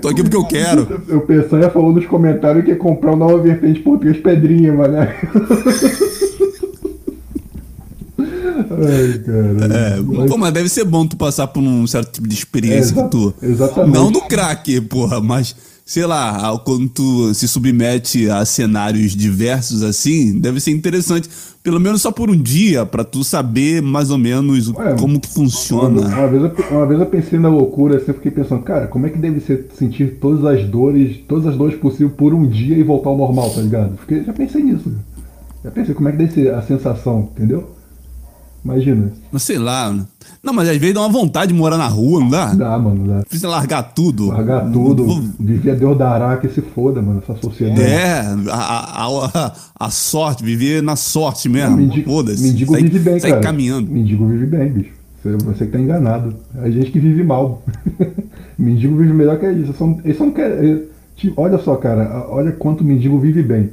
Tô 0.00 0.08
aqui 0.08 0.22
porque 0.22 0.36
eu 0.36 0.44
quero. 0.44 1.02
O 1.08 1.20
Peçanha 1.20 1.70
falou 1.70 1.92
nos 1.92 2.06
comentários 2.06 2.64
que 2.64 2.70
ia 2.70 2.76
comprar 2.76 3.12
uma 3.12 3.26
nova 3.26 3.42
vertente 3.42 3.80
português 3.80 4.18
pedrinha, 4.18 4.72
mano. 4.72 4.96
Ai, 8.70 9.18
cara. 9.24 9.74
É, 9.74 10.00
mas... 10.00 10.30
Pô, 10.30 10.38
mas 10.38 10.52
deve 10.52 10.68
ser 10.68 10.84
bom 10.84 11.06
tu 11.06 11.16
passar 11.16 11.46
por 11.48 11.62
um 11.62 11.86
certo 11.86 12.12
tipo 12.12 12.28
de 12.28 12.34
experiência 12.34 12.98
é, 12.98 13.08
tu. 13.08 13.34
Exatamente. 13.42 13.94
Não 13.94 14.10
do 14.10 14.20
crack, 14.22 14.80
porra, 14.82 15.20
mas 15.20 15.54
sei 15.84 16.06
lá, 16.06 16.58
quando 16.64 16.88
tu 16.88 17.34
se 17.34 17.46
submete 17.46 18.30
a 18.30 18.44
cenários 18.44 19.12
diversos 19.12 19.82
assim, 19.82 20.38
deve 20.38 20.58
ser 20.58 20.70
interessante, 20.70 21.28
pelo 21.62 21.78
menos 21.78 22.00
só 22.00 22.10
por 22.10 22.30
um 22.30 22.36
dia, 22.40 22.86
para 22.86 23.04
tu 23.04 23.22
saber 23.22 23.82
mais 23.82 24.10
ou 24.10 24.16
menos 24.16 24.72
como 24.98 25.20
que 25.20 25.28
funciona. 25.28 26.00
Uma, 26.00 26.16
uma, 26.16 26.28
vez 26.28 26.42
eu, 26.42 26.76
uma 26.76 26.86
vez 26.86 27.00
eu 27.00 27.06
pensei 27.06 27.38
na 27.38 27.48
loucura, 27.48 27.98
assim, 27.98 28.14
fiquei 28.14 28.30
pensando, 28.30 28.62
cara, 28.62 28.86
como 28.86 29.06
é 29.06 29.10
que 29.10 29.18
deve 29.18 29.40
ser 29.40 29.66
sentir 29.76 30.18
todas 30.20 30.44
as 30.44 30.66
dores, 30.66 31.18
todas 31.28 31.46
as 31.46 31.56
dores 31.56 31.78
possíveis 31.78 32.12
por 32.16 32.32
um 32.32 32.46
dia 32.46 32.76
e 32.76 32.82
voltar 32.82 33.10
ao 33.10 33.18
normal, 33.18 33.50
tá 33.50 33.60
ligado? 33.60 33.98
Fiquei, 33.98 34.24
já 34.24 34.32
pensei 34.32 34.62
nisso. 34.62 34.90
Já 35.62 35.70
pensei 35.70 35.94
como 35.94 36.08
é 36.08 36.12
que 36.12 36.18
deve 36.18 36.32
ser 36.32 36.54
a 36.54 36.62
sensação, 36.62 37.30
entendeu? 37.34 37.70
Imagina. 38.64 39.12
Mas 39.30 39.42
sei 39.42 39.58
lá. 39.58 39.94
Não, 40.42 40.52
mas 40.52 40.68
às 40.68 40.76
vezes 40.76 40.94
dá 40.94 41.00
uma 41.00 41.08
vontade 41.08 41.52
de 41.52 41.58
morar 41.58 41.76
na 41.76 41.86
rua, 41.86 42.20
não 42.20 42.30
dá? 42.30 42.54
Dá, 42.54 42.78
mano, 42.78 43.06
dá. 43.06 43.22
Precisa 43.22 43.48
largar 43.48 43.82
tudo. 43.82 44.28
Largar 44.28 44.70
tudo. 44.70 45.04
Vou... 45.04 45.22
Viver 45.38 45.72
a 45.72 45.74
Deus 45.74 45.98
dará 45.98 46.36
que 46.38 46.48
se 46.48 46.60
foda, 46.60 47.02
mano, 47.02 47.22
essa 47.22 47.38
sociedade. 47.40 47.80
É, 47.82 48.20
a, 48.50 49.06
a, 49.06 49.52
a, 49.80 49.90
sorte, 49.90 50.42
viver 50.42 50.82
na 50.82 50.96
sorte 50.96 51.48
mesmo. 51.48 51.76
Mendigo, 51.76 52.10
Foda-se. 52.10 52.42
Mendigo 52.42 52.72
sai, 52.72 52.82
vive 52.82 52.98
bem, 52.98 53.20
sai 53.20 53.30
cara. 53.30 53.42
caminhando. 53.42 53.90
Mendigo 53.90 54.26
vive 54.26 54.46
bem, 54.46 54.70
bicho. 54.70 54.92
Você, 55.22 55.36
você 55.36 55.66
que 55.66 55.72
tá 55.72 55.78
enganado. 55.78 56.34
A 56.56 56.70
gente 56.70 56.90
que 56.90 56.98
vive 56.98 57.22
mal. 57.22 57.62
mendigo 58.58 58.96
vive 58.96 59.12
melhor 59.12 59.38
que 59.38 59.46
gente. 59.52 59.74
Eles 60.04 60.18
não 60.18 60.30
querem. 60.30 60.84
Olha 61.36 61.58
só, 61.58 61.76
cara, 61.76 62.26
olha 62.28 62.52
quanto 62.52 62.80
o 62.82 62.84
mendigo 62.84 63.18
vive 63.18 63.42
bem. 63.42 63.70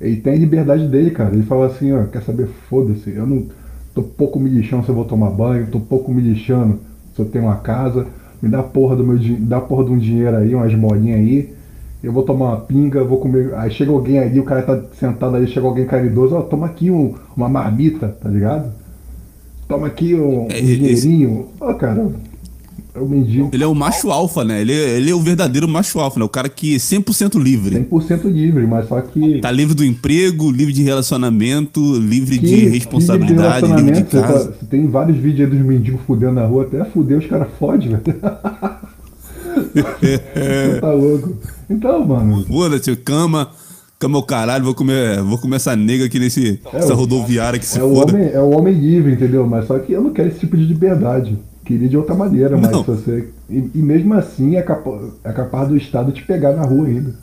Ele 0.00 0.16
tem 0.16 0.34
a 0.34 0.38
liberdade 0.38 0.86
dele, 0.88 1.10
cara. 1.10 1.32
Ele 1.34 1.42
fala 1.42 1.66
assim, 1.66 1.92
ó, 1.92 2.04
quer 2.04 2.22
saber? 2.22 2.48
Foda-se. 2.68 3.10
Eu 3.10 3.26
não 3.26 3.46
Tô 3.94 4.02
pouco 4.02 4.38
me 4.38 4.48
lixando 4.48 4.84
se 4.84 4.90
eu 4.90 4.94
vou 4.94 5.04
tomar 5.04 5.30
banho, 5.30 5.66
tô 5.66 5.80
pouco 5.80 6.12
me 6.12 6.22
lixando 6.22 6.78
se 7.14 7.20
eu 7.20 7.26
tenho 7.26 7.44
uma 7.44 7.56
casa. 7.56 8.06
Me 8.40 8.48
dá 8.48 8.62
porra 8.62 8.96
do 8.96 9.04
meu 9.04 9.18
dá 9.40 9.60
porra 9.60 9.84
de 9.84 9.90
um 9.90 9.98
dinheiro 9.98 10.36
aí, 10.36 10.54
umas 10.54 10.74
molinhas 10.74 11.18
aí. 11.18 11.52
Eu 12.02 12.12
vou 12.12 12.22
tomar 12.22 12.46
uma 12.46 12.56
pinga, 12.60 13.04
vou 13.04 13.18
comer. 13.18 13.54
Aí 13.54 13.70
chega 13.70 13.90
alguém 13.90 14.18
ali, 14.18 14.40
o 14.40 14.44
cara 14.44 14.62
tá 14.62 14.80
sentado 14.94 15.36
aí, 15.36 15.46
chega 15.46 15.66
alguém 15.66 15.84
caridoso, 15.84 16.34
ó, 16.34 16.40
toma 16.40 16.66
aqui 16.66 16.90
um, 16.90 17.14
uma 17.36 17.48
marmita, 17.48 18.08
tá 18.08 18.28
ligado? 18.28 18.72
Toma 19.68 19.86
aqui 19.86 20.14
um, 20.14 20.44
um 20.44 20.48
é, 20.50 20.60
dinheirinho. 20.60 21.48
Ó, 21.60 21.74
cara, 21.74 22.10
é 22.94 23.00
o 23.00 23.08
mendigo. 23.08 23.50
Ele 23.52 23.62
é 23.62 23.66
o 23.66 23.74
macho 23.74 24.10
alfa, 24.10 24.44
né? 24.44 24.60
Ele, 24.60 24.72
é, 24.72 24.96
ele 24.96 25.10
é 25.10 25.14
o 25.14 25.20
verdadeiro 25.20 25.68
macho 25.68 26.00
alfa, 26.00 26.18
né? 26.18 26.24
O 26.24 26.28
cara 26.28 26.48
que 26.48 26.74
é 26.74 26.78
100% 26.78 27.40
livre. 27.40 27.76
100% 27.84 28.24
livre, 28.24 28.66
mas 28.66 28.88
só 28.88 29.00
que. 29.00 29.40
Tá 29.40 29.50
livre 29.50 29.74
do 29.74 29.84
emprego, 29.84 30.50
livre 30.50 30.72
de 30.72 30.82
relacionamento, 30.82 31.80
livre 31.98 32.38
que, 32.38 32.46
de 32.46 32.68
responsabilidade, 32.68 33.66
livre 33.66 33.82
de, 33.82 33.90
livre 33.90 34.02
de 34.02 34.10
casa. 34.10 34.44
Você, 34.44 34.48
tá, 34.48 34.66
tem 34.68 34.88
vários 34.88 35.16
vídeos 35.18 35.50
aí 35.50 35.56
dos 35.56 35.66
mendigos 35.66 36.00
fudendo 36.06 36.32
na 36.32 36.46
rua, 36.46 36.64
até 36.64 36.84
fuder 36.84 37.18
os 37.18 37.26
caras 37.26 37.48
fodem, 37.58 37.90
velho. 37.90 38.02
Você 40.00 40.80
tá 40.80 40.92
louco. 40.92 41.36
Então, 41.68 42.06
mano. 42.06 42.44
Foda-se, 42.46 42.94
cama. 42.96 43.50
Cama 43.98 44.16
o 44.16 44.22
caralho, 44.22 44.64
vou 44.64 44.74
comer, 44.74 45.20
vou 45.20 45.36
comer 45.36 45.56
essa 45.56 45.76
nega 45.76 46.06
aqui 46.06 46.18
nesse, 46.18 46.58
é, 46.72 46.78
essa 46.78 46.94
rodoviária 46.94 47.58
que 47.58 47.66
se 47.66 47.76
é 47.76 47.82
foda. 47.82 48.12
O 48.12 48.16
homem, 48.16 48.30
é 48.32 48.40
o 48.40 48.50
homem 48.50 48.72
livre, 48.72 49.12
entendeu? 49.12 49.46
Mas 49.46 49.66
só 49.66 49.78
que 49.78 49.92
eu 49.92 50.00
não 50.00 50.10
quero 50.10 50.28
esse 50.30 50.38
tipo 50.38 50.56
de 50.56 50.64
liberdade 50.64 51.36
queria 51.70 51.88
de 51.88 51.96
outra 51.96 52.14
maneira, 52.14 52.56
mas 52.56 52.70
não. 52.72 52.82
você. 52.82 53.28
E, 53.48 53.70
e, 53.74 53.78
mesmo 53.78 54.14
assim 54.14 54.56
é, 54.56 54.62
capa, 54.62 54.98
é 55.22 55.32
capaz 55.32 55.68
do 55.68 55.76
Estado 55.76 56.10
te 56.10 56.24
pegar 56.24 56.52
na 56.52 56.64
rua 56.64 56.86
ainda. 56.86 57.14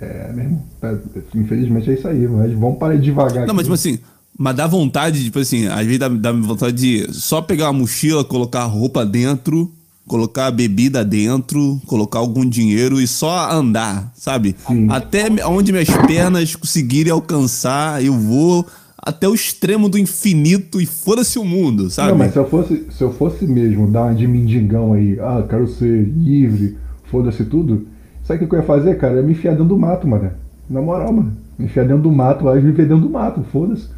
É 0.00 0.32
mesmo. 0.32 0.62
É, 0.82 0.96
infelizmente 1.34 1.90
é 1.90 1.94
isso 1.94 2.06
aí, 2.06 2.28
mas 2.28 2.52
vamos 2.52 2.78
parar 2.78 2.96
devagar. 2.96 3.34
Não, 3.34 3.42
aqui. 3.44 3.54
mas 3.54 3.62
tipo 3.64 3.74
assim, 3.74 3.98
mas 4.38 4.54
dá 4.54 4.66
vontade, 4.66 5.24
tipo 5.24 5.38
assim, 5.40 5.66
às 5.66 5.84
vezes 5.84 5.98
dá, 5.98 6.08
dá 6.08 6.30
vontade 6.30 6.76
de 6.76 7.12
só 7.12 7.42
pegar 7.42 7.70
uma 7.70 7.80
mochila, 7.80 8.24
colocar 8.24 8.64
roupa 8.64 9.04
dentro, 9.04 9.72
colocar 10.06 10.50
bebida 10.52 11.04
dentro, 11.04 11.80
colocar 11.86 12.20
algum 12.20 12.48
dinheiro 12.48 13.00
e 13.00 13.08
só 13.08 13.50
andar, 13.50 14.12
sabe? 14.14 14.54
Sim. 14.68 14.86
Até 14.88 15.26
onde 15.46 15.72
minhas 15.72 15.88
pernas 16.06 16.54
conseguirem 16.54 17.12
alcançar, 17.12 18.04
eu 18.04 18.12
vou 18.12 18.64
até 19.06 19.28
o 19.28 19.34
extremo 19.34 19.88
do 19.88 19.96
infinito 19.96 20.80
e 20.80 20.84
foda-se 20.84 21.38
o 21.38 21.44
mundo, 21.44 21.88
sabe? 21.88 22.10
Não, 22.10 22.18
mas 22.18 22.32
se 22.32 22.38
eu 22.38 22.48
fosse, 22.48 22.86
se 22.90 23.04
eu 23.04 23.12
fosse 23.12 23.46
mesmo 23.46 23.88
dar 23.88 24.02
uma 24.02 24.14
de 24.14 24.26
mendigão 24.26 24.94
aí, 24.94 25.16
ah, 25.20 25.46
quero 25.48 25.68
ser 25.68 26.02
livre, 26.02 26.76
foda-se 27.04 27.44
tudo, 27.44 27.86
sabe 28.24 28.44
o 28.44 28.48
que 28.48 28.54
eu 28.56 28.58
ia 28.58 28.64
fazer, 28.64 28.98
cara? 28.98 29.14
Eu 29.14 29.18
ia 29.18 29.22
me 29.22 29.32
enfiar 29.32 29.52
dentro 29.52 29.66
do 29.66 29.78
mato, 29.78 30.08
mano. 30.08 30.32
Na 30.68 30.82
moral, 30.82 31.12
mano. 31.12 31.32
Me 31.56 31.66
enfiar 31.66 31.84
dentro 31.84 32.02
do 32.02 32.10
mato 32.10 32.44
e 32.48 32.60
viver 32.60 32.88
dentro 32.88 33.04
do 33.04 33.10
mato, 33.10 33.44
foda-se. 33.52 33.88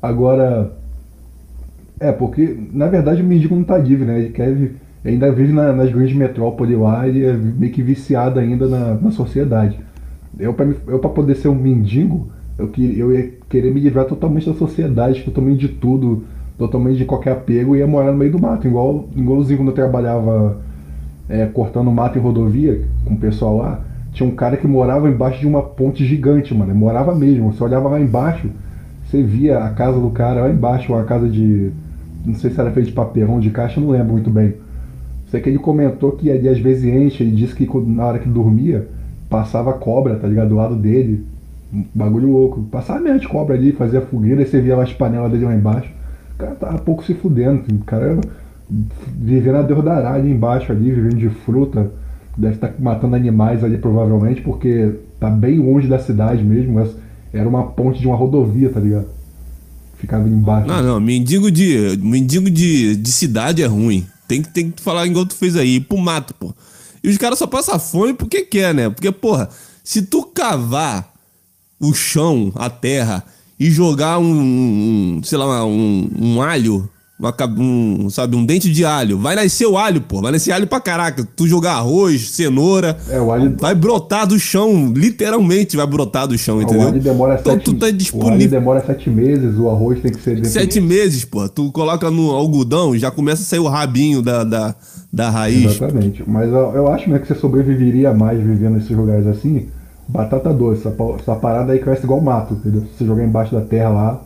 Agora. 0.00 0.72
É, 1.98 2.12
porque, 2.12 2.56
na 2.72 2.86
verdade, 2.86 3.20
o 3.20 3.24
mendigo 3.24 3.54
não 3.54 3.64
tá 3.64 3.76
livre, 3.78 4.04
né? 4.04 4.18
Ele 4.20 4.30
quer 4.30 4.56
ainda 5.04 5.30
vive 5.32 5.52
na, 5.52 5.72
nas 5.72 5.90
grandes 5.90 6.14
metrópoles 6.14 6.78
lá 6.78 7.06
e 7.08 7.24
é 7.24 7.32
meio 7.32 7.72
que 7.72 7.82
viciado 7.82 8.38
ainda 8.38 8.68
na, 8.68 8.94
na 8.94 9.10
sociedade. 9.10 9.78
Eu, 10.38 10.54
pra, 10.54 10.66
eu, 10.86 10.98
pra 10.98 11.10
poder 11.10 11.34
ser 11.34 11.48
um 11.48 11.54
mendigo, 11.54 12.28
eu, 12.58 12.70
eu 12.76 13.12
ia 13.12 13.30
querer 13.48 13.72
me 13.72 13.80
livrar 13.80 14.06
totalmente 14.06 14.46
da 14.46 14.54
sociedade, 14.54 15.22
totalmente 15.22 15.60
de 15.60 15.68
tudo, 15.68 16.24
totalmente 16.58 16.98
de 16.98 17.04
qualquer 17.04 17.32
apego 17.32 17.74
e 17.74 17.80
ia 17.80 17.86
morar 17.86 18.12
no 18.12 18.18
meio 18.18 18.32
do 18.32 18.40
mato. 18.40 18.66
Igual, 18.66 19.08
igualzinho 19.16 19.58
quando 19.58 19.68
eu 19.68 19.74
trabalhava 19.74 20.58
é, 21.28 21.46
cortando 21.46 21.90
mato 21.90 22.18
em 22.18 22.22
rodovia 22.22 22.82
com 23.04 23.14
o 23.14 23.18
pessoal 23.18 23.56
lá, 23.56 23.80
tinha 24.12 24.28
um 24.28 24.34
cara 24.34 24.56
que 24.56 24.66
morava 24.66 25.08
embaixo 25.08 25.40
de 25.40 25.46
uma 25.46 25.62
ponte 25.62 26.04
gigante, 26.04 26.54
mano. 26.54 26.70
Ele 26.70 26.78
morava 26.78 27.14
mesmo. 27.14 27.52
Você 27.52 27.64
olhava 27.64 27.88
lá 27.88 28.00
embaixo, 28.00 28.48
você 29.06 29.22
via 29.22 29.58
a 29.58 29.70
casa 29.70 29.98
do 29.98 30.10
cara 30.10 30.42
lá 30.42 30.50
embaixo, 30.50 30.92
uma 30.92 31.04
casa 31.04 31.28
de. 31.28 31.70
Não 32.24 32.34
sei 32.34 32.50
se 32.50 32.60
era 32.60 32.70
feita 32.70 32.88
de 32.88 32.94
papelão, 32.94 33.40
de 33.40 33.50
caixa, 33.50 33.80
não 33.80 33.90
lembro 33.90 34.12
muito 34.12 34.30
bem. 34.30 34.54
Sei 35.30 35.40
que 35.40 35.48
ele 35.48 35.58
comentou 35.58 36.12
que 36.12 36.30
ali 36.30 36.46
às 36.48 36.58
vezes 36.58 36.84
enche, 36.84 37.22
ele 37.22 37.32
disse 37.34 37.54
que 37.54 37.66
na 37.86 38.04
hora 38.04 38.18
que 38.18 38.28
dormia, 38.28 38.86
passava 39.30 39.72
cobra, 39.72 40.16
tá 40.16 40.28
ligado? 40.28 40.50
Do 40.50 40.56
lado 40.56 40.76
dele. 40.76 41.24
Bagulho 41.94 42.30
louco. 42.30 42.62
Passava 42.64 43.00
meia 43.00 43.18
de 43.18 43.26
cobra 43.26 43.54
ali, 43.54 43.72
fazia 43.72 44.02
fogueira, 44.02 44.42
e 44.42 44.46
você 44.46 44.60
via 44.60 44.76
as 44.76 44.92
panelas 44.92 45.32
dele 45.32 45.46
lá 45.46 45.54
embaixo. 45.54 45.90
O 46.34 46.38
cara 46.38 46.54
tava 46.54 46.78
pouco 46.78 47.04
se 47.04 47.14
fudendo. 47.14 47.64
O 47.74 47.84
cara 47.84 48.18
vivendo 49.16 49.56
a 49.56 49.62
Deus 49.62 49.82
dará 49.82 50.12
ali 50.12 50.30
embaixo 50.30 50.70
ali, 50.70 50.90
vivendo 50.90 51.16
de 51.16 51.30
fruta. 51.30 51.90
Deve 52.36 52.54
estar 52.54 52.68
tá 52.68 52.74
matando 52.78 53.16
animais 53.16 53.64
ali 53.64 53.78
provavelmente, 53.78 54.42
porque 54.42 54.94
tá 55.18 55.30
bem 55.30 55.58
longe 55.58 55.88
da 55.88 55.98
cidade 55.98 56.44
mesmo. 56.44 56.86
Era 57.32 57.48
uma 57.48 57.68
ponte 57.68 58.00
de 58.00 58.06
uma 58.06 58.16
rodovia, 58.16 58.68
tá 58.68 58.80
ligado? 58.80 59.06
Ficava 59.96 60.28
embaixo. 60.28 60.68
Não, 60.68 60.82
não, 60.82 61.00
mendigo 61.00 61.50
de. 61.50 61.98
Mendigo 62.02 62.50
de, 62.50 62.96
de 62.96 63.12
cidade 63.12 63.62
é 63.62 63.66
ruim. 63.66 64.06
Tem 64.28 64.42
que, 64.42 64.50
tem 64.50 64.70
que 64.70 64.82
falar 64.82 65.06
igual 65.06 65.24
tu 65.24 65.34
fez 65.34 65.56
aí, 65.56 65.76
ir 65.76 65.80
pro 65.80 65.96
mato, 65.96 66.34
pô. 66.34 66.54
E 67.02 67.08
os 67.08 67.18
caras 67.18 67.38
só 67.38 67.46
passam 67.46 67.78
fome 67.78 68.12
porque 68.12 68.42
quer, 68.42 68.74
né? 68.74 68.90
Porque, 68.90 69.10
porra, 69.10 69.48
se 69.82 70.02
tu 70.02 70.22
cavar 70.24 71.11
o 71.82 71.92
chão, 71.92 72.52
a 72.54 72.70
terra, 72.70 73.24
e 73.58 73.70
jogar 73.70 74.18
um, 74.18 74.24
um 75.18 75.20
sei 75.22 75.36
lá, 75.36 75.66
um, 75.66 76.08
um 76.18 76.40
alho, 76.40 76.88
uma, 77.18 77.34
um, 77.58 78.08
sabe, 78.08 78.36
um 78.36 78.44
dente 78.44 78.70
de 78.70 78.84
alho. 78.84 79.18
Vai 79.18 79.34
nascer 79.34 79.66
o 79.66 79.76
alho, 79.76 80.00
pô. 80.00 80.20
Vai 80.20 80.32
nascer 80.32 80.52
alho 80.52 80.66
pra 80.66 80.80
caraca. 80.80 81.26
Tu 81.36 81.46
jogar 81.46 81.74
arroz, 81.74 82.30
cenoura. 82.30 82.96
É, 83.08 83.20
o 83.20 83.30
alho... 83.30 83.56
Vai 83.60 83.74
brotar 83.74 84.26
do 84.26 84.38
chão. 84.38 84.92
Literalmente 84.92 85.76
vai 85.76 85.86
brotar 85.86 86.26
do 86.26 86.36
chão, 86.36 86.60
entendeu? 86.62 86.86
O 86.86 86.88
alho 86.88 87.00
demora 87.00 87.38
então, 87.40 87.52
sete, 87.54 87.64
tu 87.64 87.74
tá 87.74 87.90
disponível. 87.90 88.30
O 88.30 88.40
alho 88.40 88.50
demora 88.50 88.84
sete 88.84 89.10
meses, 89.10 89.56
o 89.56 89.68
arroz 89.68 90.00
tem 90.00 90.12
que 90.12 90.20
ser... 90.20 90.36
Dentro 90.36 90.50
sete 90.50 90.80
meses, 90.80 91.24
pô. 91.24 91.48
Tu 91.48 91.70
coloca 91.70 92.10
no 92.10 92.30
algodão, 92.30 92.96
já 92.96 93.10
começa 93.10 93.42
a 93.42 93.44
sair 93.44 93.60
o 93.60 93.68
rabinho 93.68 94.22
da, 94.22 94.42
da, 94.42 94.74
da 95.12 95.30
raiz. 95.30 95.76
Exatamente. 95.76 96.24
Mas 96.26 96.48
eu, 96.48 96.88
acho 96.88 97.08
né, 97.08 97.20
que 97.20 97.28
você 97.28 97.34
sobreviveria 97.34 98.12
mais 98.12 98.40
vivendo 98.40 98.74
nesses 98.74 98.96
lugares 98.96 99.26
assim 99.26 99.68
Batata 100.12 100.52
doce, 100.52 100.86
essa, 100.86 100.94
essa 101.18 101.34
parada 101.36 101.72
aí 101.72 101.78
cresce 101.78 102.04
igual 102.04 102.20
mato, 102.20 102.52
entendeu? 102.52 102.82
Se 102.82 102.98
você 102.98 103.06
jogar 103.06 103.24
embaixo 103.24 103.54
da 103.54 103.62
terra 103.62 103.88
lá, 103.88 104.20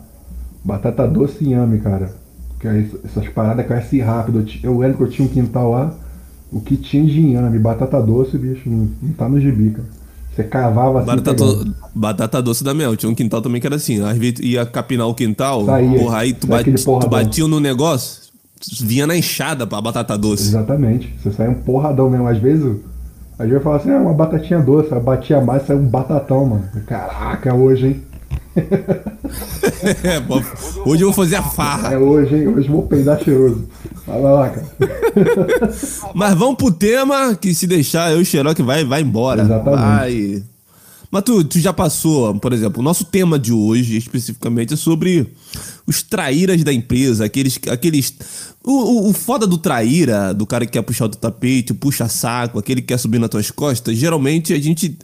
batata 0.63 1.07
doce 1.07 1.45
e 1.45 1.77
cara. 1.77 2.11
Que 2.59 2.67
aí, 2.67 2.91
essas 3.05 3.29
paradas 3.29 3.65
crescem 3.65 4.01
rápido. 4.01 4.45
Eu 4.61 4.77
lembro 4.77 4.97
que 4.97 5.03
eu 5.03 5.09
tinha 5.09 5.25
um 5.25 5.31
quintal 5.31 5.71
lá, 5.71 5.93
o 6.51 6.59
que 6.59 6.75
tinha 6.75 7.05
de 7.05 7.21
inhame, 7.21 7.57
batata 7.57 8.01
doce, 8.01 8.37
bicho, 8.37 8.69
não, 8.69 8.89
não 9.01 9.13
tá 9.13 9.29
no 9.29 9.39
gibi, 9.39 9.69
cara. 9.69 9.87
Você 10.35 10.43
cavava 10.43 10.99
assim. 10.99 11.07
Batata, 11.07 11.43
batata 11.95 12.41
doce 12.41 12.63
da 12.65 12.73
mel. 12.73 12.95
Tinha 12.97 13.09
um 13.09 13.15
quintal 13.15 13.41
também 13.41 13.61
que 13.61 13.65
era 13.65 13.77
assim. 13.77 14.03
Às 14.03 14.17
vezes 14.17 14.39
ia 14.41 14.65
capinar 14.65 15.07
o 15.07 15.15
quintal, 15.15 15.65
Saía, 15.65 15.99
porra, 15.99 16.17
aí 16.17 16.33
tu, 16.33 16.47
bate, 16.47 16.73
tu 16.73 17.09
batia 17.09 17.47
no 17.47 17.61
negócio, 17.61 18.23
vinha 18.81 19.07
na 19.07 19.15
enxada 19.15 19.65
pra 19.65 19.79
batata 19.79 20.17
doce. 20.17 20.49
Exatamente. 20.49 21.15
Você 21.23 21.31
sai 21.31 21.47
um 21.47 21.55
porradão 21.55 22.09
mesmo. 22.09 22.27
Às 22.27 22.39
vezes 22.39 22.75
Aí 23.39 23.51
eu 23.51 23.61
falo 23.61 23.75
assim, 23.75 23.91
é 23.91 23.97
uma 23.97 24.13
batatinha 24.13 24.59
doce, 24.59 24.91
eu 24.91 24.99
batia 24.99 25.39
mais, 25.39 25.65
saiu 25.65 25.79
um 25.79 25.87
batatão, 25.87 26.45
mano. 26.45 26.67
Caraca, 26.87 27.53
hoje, 27.53 27.87
hein? 27.87 28.03
é, 30.03 30.19
pô, 30.19 30.41
hoje 30.85 31.03
eu 31.03 31.11
vou 31.11 31.13
fazer 31.13 31.35
a 31.35 31.43
farra. 31.43 31.93
É 31.93 31.97
hoje, 31.97 32.35
hein? 32.35 32.47
Hoje 32.47 32.67
eu 32.67 32.73
vou 32.73 32.87
peidar 32.87 33.21
cheiroso. 33.23 33.67
Vai 34.07 34.19
lá, 34.19 34.49
cara. 34.49 34.65
Mas 36.15 36.33
vamos 36.33 36.55
pro 36.55 36.71
tema 36.71 37.35
que 37.35 37.53
se 37.53 37.67
deixar 37.67 38.11
eu 38.11 38.19
e 38.19 38.21
o 38.23 38.25
Xerox 38.25 38.59
vai, 38.61 38.83
vai 38.83 39.01
embora. 39.01 39.43
Exatamente. 39.43 39.81
Vai. 39.81 40.43
Mas 41.09 41.23
tu, 41.23 41.43
tu 41.43 41.59
já 41.59 41.71
passou, 41.71 42.37
por 42.39 42.51
exemplo, 42.51 42.81
o 42.81 42.83
nosso 42.83 43.05
tema 43.05 43.39
de 43.39 43.53
hoje 43.53 43.97
especificamente 43.97 44.73
é 44.73 44.77
sobre 44.77 45.27
os 45.85 46.03
traíras 46.03 46.63
da 46.63 46.73
empresa, 46.73 47.25
aqueles. 47.25 47.59
aqueles 47.69 48.13
o, 48.63 48.71
o, 48.71 49.09
o 49.09 49.13
foda 49.13 49.47
do 49.47 49.57
traíra, 49.57 50.33
do 50.33 50.45
cara 50.45 50.65
que 50.65 50.73
quer 50.73 50.81
puxar 50.81 51.05
o 51.05 51.09
teu 51.09 51.19
tapete, 51.19 51.73
puxa 51.73 52.09
saco, 52.09 52.59
aquele 52.59 52.81
que 52.81 52.87
quer 52.87 52.97
subir 52.97 53.19
nas 53.19 53.29
tuas 53.29 53.49
costas, 53.49 53.97
geralmente 53.97 54.53
a 54.53 54.59
gente. 54.59 54.97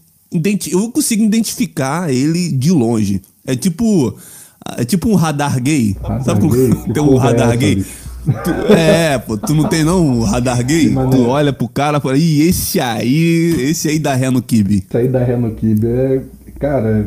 Eu 0.72 0.91
consigo 0.91 1.24
identificar 1.24 2.12
ele 2.12 2.51
de 2.51 2.72
longe. 2.72 3.22
É 3.45 3.55
tipo. 3.55 4.17
É 4.77 4.86
tipo 4.86 5.10
um 5.10 5.15
radar 5.15 5.62
gay. 5.62 5.95
Radar 6.01 6.24
Sabe 6.24 6.41
como 6.41 6.53
gay? 6.53 6.69
tem 6.93 7.03
um 7.03 7.15
é 7.15 7.19
radar 7.19 7.48
essa, 7.50 7.55
gay? 7.55 7.75
bicho? 7.75 8.12
Tu- 8.24 8.74
é, 8.74 9.18
pô, 9.20 9.38
tu 9.38 9.53
não 9.53 9.68
tem 9.68 9.84
não 9.84 10.20
o 10.20 10.24
radar 10.24 10.63
gay? 10.65 10.89
Tu 11.12 11.22
olha 11.27 11.51
pro 11.51 11.68
cara 11.68 11.98
e 11.98 12.01
fala, 12.01 12.18
ih, 12.18 12.42
esse 12.48 12.80
aí, 12.80 13.56
esse 13.70 13.89
aí 13.89 14.00
dá 14.00 14.15
ré 14.15 14.30
no 14.30 14.42
kibe. 14.42 14.86
Isso 14.88 14.98
aí 14.98 15.08
da 15.10 15.24
Reno 15.24 15.51
Kib 15.56 15.84
é. 15.86 16.22
Cara, 16.60 17.06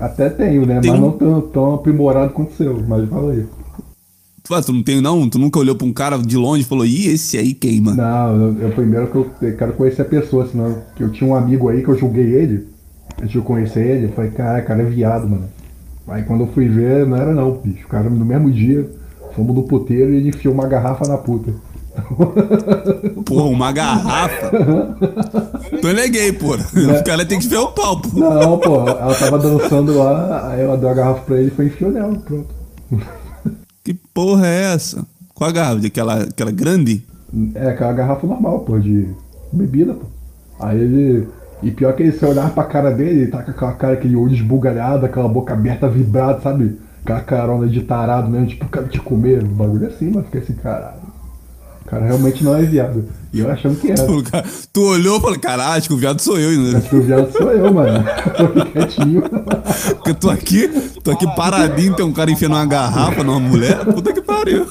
até 0.00 0.28
tenho, 0.28 0.66
né? 0.66 0.80
Tem 0.80 0.90
mas 0.90 1.00
um- 1.00 1.02
não 1.04 1.12
tão, 1.12 1.40
tão 1.42 1.74
aprimorado 1.74 2.32
quanto 2.32 2.50
o 2.50 2.56
seu. 2.56 2.82
Mas 2.88 3.08
fala 3.08 3.32
aí. 3.32 3.44
Tu, 4.42 4.48
fala, 4.48 4.62
tu 4.62 4.72
não 4.72 4.82
tem 4.82 5.00
não? 5.00 5.28
Tu 5.28 5.38
nunca 5.38 5.58
olhou 5.60 5.76
pra 5.76 5.86
um 5.86 5.92
cara 5.92 6.18
de 6.18 6.36
longe 6.36 6.62
e 6.62 6.66
falou, 6.66 6.84
ih, 6.84 7.06
esse 7.08 7.38
aí 7.38 7.54
queima. 7.54 7.94
Não, 7.94 8.36
eu, 8.36 8.62
eu 8.62 8.70
primeiro 8.70 9.06
que 9.08 9.16
eu 9.16 9.56
quero 9.56 9.72
conhecer 9.74 10.02
a 10.02 10.06
pessoa, 10.06 10.46
senão 10.48 10.76
eu 10.98 11.10
tinha 11.10 11.28
um 11.30 11.34
amigo 11.36 11.68
aí 11.68 11.82
que 11.82 11.88
eu 11.88 11.98
julguei 11.98 12.32
ele, 12.34 12.66
antes 13.18 13.30
de 13.30 13.36
eu 13.38 13.42
conhecer 13.42 13.84
ele, 13.86 14.06
eu 14.06 14.12
falei, 14.12 14.30
cara, 14.32 14.60
cara 14.62 14.82
é 14.82 14.86
viado, 14.86 15.28
mano. 15.28 15.44
Aí 16.08 16.22
quando 16.24 16.42
eu 16.42 16.46
fui 16.52 16.68
ver, 16.68 17.06
não 17.06 17.16
era 17.16 17.32
não, 17.32 17.52
bicho. 17.52 17.84
O 17.86 17.88
cara 17.88 18.08
no 18.08 18.24
mesmo 18.24 18.50
dia, 18.50 18.88
fomos 19.36 19.54
no 19.54 19.62
puteiro 19.62 20.12
e 20.12 20.16
ele 20.16 20.30
enfiou 20.30 20.54
uma 20.54 20.66
garrafa 20.66 21.06
na 21.06 21.18
puta. 21.18 21.52
Porra, 23.24 23.44
uma 23.44 23.72
garrafa. 23.72 24.50
é 25.82 26.08
gay, 26.08 26.32
porra. 26.32 26.64
O 26.98 27.04
cara 27.04 27.24
tem 27.24 27.38
que 27.38 27.46
ver 27.46 27.58
o 27.58 27.68
pau, 27.68 28.00
pô. 28.00 28.08
Não, 28.18 28.58
pô, 28.58 28.88
ela 28.88 29.14
tava 29.14 29.38
dançando 29.38 29.98
lá, 29.98 30.50
aí 30.50 30.60
ela 30.62 30.76
deu 30.76 30.88
a 30.88 30.94
garrafa 30.94 31.20
pra 31.20 31.38
ele 31.38 31.48
e 31.48 31.50
foi 31.50 31.66
enfiou 31.66 31.90
nela, 31.90 32.16
pronto. 32.18 32.48
Que 33.84 33.94
porra 33.94 34.46
é 34.46 34.74
essa? 34.74 35.06
Qual 35.34 35.48
a 35.48 35.52
garrafa? 35.52 35.86
Aquela, 35.86 36.22
aquela 36.22 36.50
grande? 36.50 37.04
É 37.54 37.68
aquela 37.68 37.92
garrafa 37.92 38.26
normal, 38.26 38.60
pô, 38.60 38.78
de 38.78 39.08
bebida, 39.52 39.94
pô. 39.94 40.06
Aí 40.60 40.78
ele. 40.78 41.28
E 41.62 41.70
pior 41.70 41.94
que 41.94 42.02
ele, 42.02 42.12
se 42.12 42.24
olhar 42.24 42.50
pra 42.50 42.64
cara 42.64 42.90
dele, 42.90 43.22
ele 43.22 43.30
tá 43.30 43.42
com 43.42 43.50
aquela 43.50 43.72
cara, 43.72 43.94
aquele 43.94 44.14
olho 44.14 44.34
esbugalhado, 44.34 45.06
aquela 45.06 45.28
boca 45.28 45.54
aberta, 45.54 45.88
vibrado, 45.88 46.42
sabe? 46.42 46.78
Aquela 47.06 47.20
carona 47.20 47.68
de 47.68 47.82
tarado 47.82 48.28
mesmo, 48.28 48.48
tipo, 48.48 48.66
quero 48.68 48.88
te 48.88 48.98
comer. 49.00 49.44
O 49.44 49.46
bagulho 49.46 49.84
é 49.84 49.88
assim, 49.88 50.10
mano. 50.10 50.24
Fiquei 50.24 50.40
assim, 50.40 50.54
caralho. 50.54 51.06
O 51.84 51.88
cara 51.88 52.04
realmente 52.04 52.42
não 52.42 52.56
é 52.56 52.62
viado. 52.62 53.04
E 53.32 53.38
eu 53.38 53.48
achando 53.48 53.76
que 53.78 53.92
era. 53.92 54.02
O 54.10 54.20
cara- 54.24 54.44
Tu 54.72 54.82
olhou 54.82 55.18
e 55.18 55.20
falou, 55.20 55.38
caralho, 55.38 55.78
acho 55.78 55.86
que 55.86 55.94
o 55.94 55.98
viado 55.98 56.20
sou 56.20 56.36
eu, 56.36 56.60
né? 56.60 56.78
Acho 56.78 56.88
que 56.90 56.96
o 56.96 57.02
viado 57.02 57.30
sou 57.30 57.52
eu, 57.52 57.72
mano. 57.72 58.02
Fiquei 58.34 58.72
quietinho. 58.72 59.22
Porque 59.22 60.10
eu 60.10 60.14
tô 60.16 60.30
aqui, 60.30 60.68
tô 61.04 61.12
aqui 61.12 61.26
paradinho, 61.36 61.94
tem 61.94 62.04
um 62.04 62.12
cara 62.12 62.28
enfiando 62.28 62.56
uma 62.56 62.66
garrafa 62.66 63.22
numa 63.22 63.38
mulher. 63.38 63.84
Puta 63.84 64.12
que 64.12 64.20
pariu. 64.20 64.66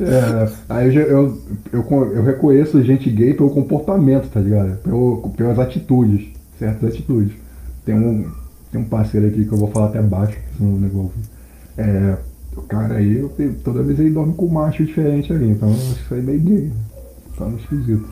É, 0.00 0.48
aí 0.68 0.94
eu, 0.96 1.02
eu, 1.02 1.42
eu, 1.72 2.12
eu 2.16 2.24
reconheço 2.24 2.82
gente 2.82 3.08
gay 3.10 3.32
pelo 3.34 3.50
comportamento, 3.50 4.28
tá 4.28 4.40
ligado? 4.40 4.76
Pelo, 4.82 5.30
pelas 5.36 5.58
atitudes, 5.58 6.26
certas 6.58 6.90
atitudes. 6.90 7.32
Tem 7.84 7.94
um, 7.94 8.28
tem 8.70 8.80
um 8.80 8.84
parceiro 8.84 9.26
aqui 9.28 9.44
que 9.44 9.52
eu 9.52 9.58
vou 9.58 9.70
falar 9.70 9.86
até 9.88 10.02
baixo, 10.02 10.38
senão 10.56 10.74
o 10.74 10.80
negócio. 10.80 11.12
É, 11.76 12.16
o 12.56 12.62
cara 12.62 12.96
aí, 12.96 13.18
eu 13.18 13.32
toda 13.64 13.82
vez 13.82 13.98
ele 13.98 14.10
dorme 14.10 14.34
com 14.34 14.46
um 14.46 14.50
macho 14.52 14.84
diferente 14.84 15.32
ali, 15.32 15.50
então 15.50 15.70
isso 15.72 16.12
aí 16.14 16.20
é 16.20 16.22
meio 16.22 16.40
gay. 16.40 16.72
Tá 17.36 17.46
no 17.46 17.56
esquisito. 17.58 18.08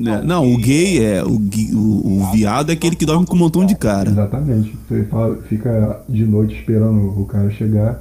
É, 0.00 0.22
Não, 0.22 0.52
o 0.52 0.56
gay 0.58 1.04
é. 1.04 1.24
O, 1.24 1.38
o, 1.74 2.20
o 2.22 2.30
viado 2.30 2.70
é 2.70 2.74
aquele 2.74 2.94
que 2.94 3.04
dorme 3.06 3.26
com 3.26 3.34
um 3.34 3.38
montão 3.38 3.64
de 3.66 3.74
cara. 3.74 4.10
Exatamente. 4.10 4.78
Você 4.88 5.04
fala- 5.04 5.36
fica 5.48 6.00
de 6.08 6.24
noite 6.24 6.54
esperando 6.54 7.20
o 7.20 7.24
cara 7.26 7.50
chegar. 7.50 8.00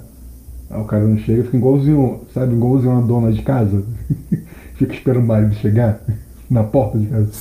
Aí 0.69 0.81
o 0.81 0.85
cara 0.85 1.05
não 1.05 1.17
chega, 1.17 1.43
fica 1.43 1.57
igualzinho, 1.57 2.21
sabe, 2.33 2.53
igualzinho 2.53 2.91
uma 2.91 3.01
dona 3.01 3.31
de 3.31 3.41
casa. 3.41 3.83
fica 4.75 4.93
esperando 4.93 5.23
o 5.23 5.27
marido 5.27 5.55
chegar 5.55 6.01
na 6.49 6.63
porta 6.63 6.99
de 6.99 7.07
casa. 7.07 7.31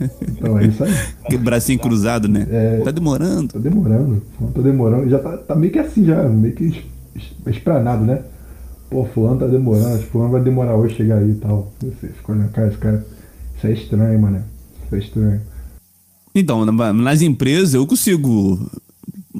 Então 0.00 0.58
é 0.58 0.66
isso 0.66 0.84
aí. 0.84 0.92
Aquele 1.24 1.42
bracinho 1.42 1.78
cruzado, 1.78 2.28
né? 2.28 2.46
É. 2.50 2.80
Tá 2.84 2.90
demorando. 2.90 3.48
Tô 3.52 3.58
demorando, 3.58 4.22
tá 4.54 4.60
demorando. 4.60 5.08
Já 5.10 5.18
tá, 5.18 5.36
tá 5.36 5.54
meio 5.56 5.72
que 5.72 5.78
assim 5.78 6.04
já, 6.04 6.22
meio 6.28 6.54
que 6.54 6.64
es- 6.64 6.84
es- 7.16 7.56
esplanado, 7.56 8.04
né? 8.04 8.22
Pô, 8.90 9.04
fulano 9.04 9.40
tá 9.40 9.46
demorando, 9.46 9.88
acho 9.88 10.04
que 10.04 10.10
fulano 10.10 10.30
vai 10.32 10.42
demorar 10.42 10.76
hoje 10.76 10.94
chegar 10.94 11.18
aí 11.18 11.30
e 11.30 11.34
tal. 11.34 11.72
Você 11.80 12.08
fica 12.08 12.32
olhando, 12.32 12.50
cara, 12.50 12.68
esse 12.68 12.78
cara. 12.78 13.06
Isso 13.56 13.66
é 13.66 13.72
estranho, 13.72 14.18
mano. 14.20 14.42
Isso 14.86 14.94
é 14.94 14.98
estranho. 14.98 15.40
Então, 16.34 16.64
na- 16.64 16.92
nas 16.92 17.20
empresas 17.20 17.74
eu 17.74 17.86
consigo 17.86 18.70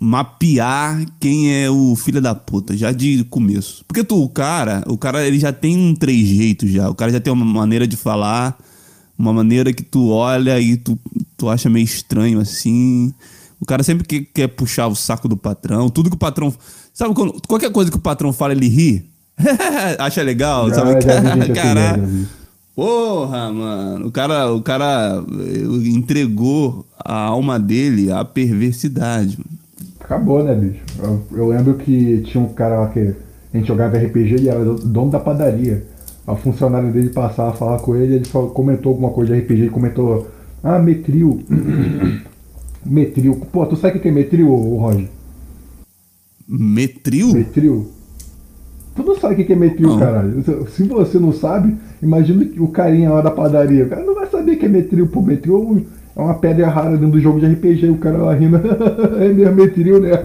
mapear 0.01 1.05
quem 1.21 1.55
é 1.55 1.71
o 1.71 1.95
filho 1.97 2.21
da 2.21 2.35
puta, 2.35 2.77
já 2.77 2.93
de 2.93 3.25
começo. 3.25 3.85
Porque 3.87 4.05
tu, 4.05 4.23
o 4.23 4.29
cara, 4.29 4.83
o 4.87 4.97
cara 4.99 5.27
ele 5.27 5.39
já 5.39 5.53
tem 5.53 5.77
um 5.77 5.95
trejeito 5.95 6.67
já. 6.67 6.89
O 6.89 6.95
cara 6.95 7.11
já 7.13 7.21
tem 7.21 7.33
uma 7.33 7.45
maneira 7.45 7.87
de 7.87 7.97
falar, 7.97 8.57
uma 9.19 9.33
maneira 9.33 9.73
que 9.73 9.83
tu 9.83 10.09
olha 10.11 10.59
e 10.61 10.77
tu, 10.77 10.99
tu 11.37 11.49
acha 11.49 11.69
meio 11.69 11.85
estranho 11.85 12.39
assim. 12.41 13.13
O 13.61 13.67
cara 13.67 13.83
sempre 13.83 14.07
que- 14.07 14.21
quer 14.23 14.47
puxar 14.49 14.87
o 14.87 14.95
saco 14.95 15.29
do 15.29 15.37
patrão. 15.37 15.91
Tudo 15.91 16.09
que 16.11 16.17
o 16.17 16.19
patrão. 16.19 16.55
Sabe 16.95 17.15
quando. 17.15 17.35
Qualquer 17.49 17.71
coisa 17.73 17.91
que 17.91 17.97
o 17.97 18.01
patrão 18.01 18.33
fala, 18.33 18.53
ele 18.53 18.69
ri. 18.69 19.05
acha 19.99 20.23
legal, 20.23 20.69
Já, 20.69 20.77
sabe? 20.77 20.91
assim, 20.99 22.07
vi. 22.07 22.27
Porra, 22.75 23.53
mano. 23.53 24.07
O 24.07 24.13
cara, 24.13 24.53
o 24.53 24.63
cara 24.63 25.21
entregou 25.85 26.87
a 26.99 27.15
alma 27.15 27.59
dele 27.59 28.11
à 28.13 28.25
perversidade. 28.25 29.37
mano. 29.39 29.59
Acabou, 30.01 30.43
né, 30.43 30.55
bicho? 30.55 30.81
Eu, 30.99 31.23
eu 31.33 31.49
lembro 31.49 31.75
que 31.75 32.23
tinha 32.23 32.43
um 32.43 32.49
cara 32.53 32.81
lá 32.81 32.89
que 32.89 33.01
a 33.01 33.57
gente 33.57 33.67
jogava 33.67 33.99
RPG 33.99 34.37
e 34.43 34.49
era 34.49 34.65
dono 34.65 35.11
da 35.11 35.21
padaria. 35.21 35.85
A 36.29 36.37
funcionária 36.37 36.91
dele 36.91 37.09
passava 37.09 37.51
a 37.51 37.55
falar 37.55 37.79
com 37.79 37.97
ele, 37.97 38.17
ele 38.17 38.27
comentou 38.53 38.91
alguma 38.93 39.11
coisa 39.11 39.35
de 39.35 39.41
RPG 39.41 39.65
e 39.65 39.71
comentou: 39.71 40.29
Ah, 40.63 40.79
metril. 40.79 41.41
metril. 42.85 43.37
Pô, 43.51 43.65
tu 43.65 43.77
sabe 43.77 43.97
o 43.97 44.01
que 44.01 44.09
é 44.09 44.13
metril, 44.13 44.49
Roger? 44.49 45.09
Metril? 46.47 47.33
Metril? 47.33 47.89
Tu 48.95 49.03
não 49.03 49.19
sabe 49.19 49.43
o 49.43 49.47
que 49.47 49.53
é 49.53 49.57
metril, 49.57 49.89
Não. 49.89 49.99
caralho. 49.99 50.43
Se- 50.71 50.83
você 50.85 51.19
não 51.19 51.33
sabe, 51.33 51.77
imagina 52.03 52.45
o 52.59 52.69
carinha 52.69 53.11
lá 53.11 53.23
da 53.23 53.31
padaria. 53.31 53.85
O 53.85 53.89
cara 53.89 54.05
não 54.05 54.15
vai 54.15 54.27
saber 54.27 54.53
o 54.53 54.59
que 54.59 54.67
é 54.67 54.69
metril. 54.69 55.07
Pô, 55.07 55.23
metril 55.23 55.85
é 55.95 55.99
é 56.21 56.21
uma 56.25 56.35
pedra 56.35 56.69
rara 56.69 56.91
dentro 56.97 57.13
do 57.13 57.21
jogo 57.21 57.39
de 57.39 57.47
RPG. 57.47 57.91
O 57.91 57.99
cara 57.99 58.19
lá 58.19 58.35
rindo. 58.35 58.57
é 59.23 59.29
mesmo 59.33 59.55
metril, 59.55 60.01
né? 60.01 60.11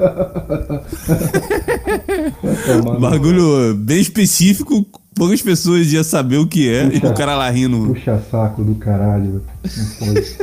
Bagulho 3.00 3.76
bem 3.76 4.02
específico, 4.02 4.86
poucas 5.16 5.42
pessoas 5.42 5.92
iam 5.92 6.04
saber 6.04 6.38
o 6.38 6.48
que 6.48 6.68
é. 6.70 6.90
Puxa. 6.90 7.06
E 7.08 7.10
o 7.10 7.14
cara 7.14 7.36
lá 7.36 7.50
rindo. 7.50 7.88
Puxa 7.94 8.22
saco 8.32 8.64
do 8.64 8.76
caralho. 8.76 9.42
Não 9.64 10.08
pode. 10.14 10.38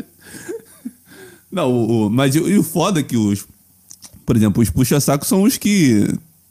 Não, 1.50 1.70
o, 1.72 2.06
o- 2.06 2.10
mas 2.10 2.34
e, 2.34 2.40
o- 2.40 2.62
foda 2.62 3.00
é 3.00 3.02
que 3.02 3.16
os. 3.16 3.46
Por 4.24 4.36
exemplo, 4.36 4.62
os 4.62 4.70
puxa-sacos 4.70 5.26
são 5.26 5.42
os 5.42 5.56
que 5.56 6.06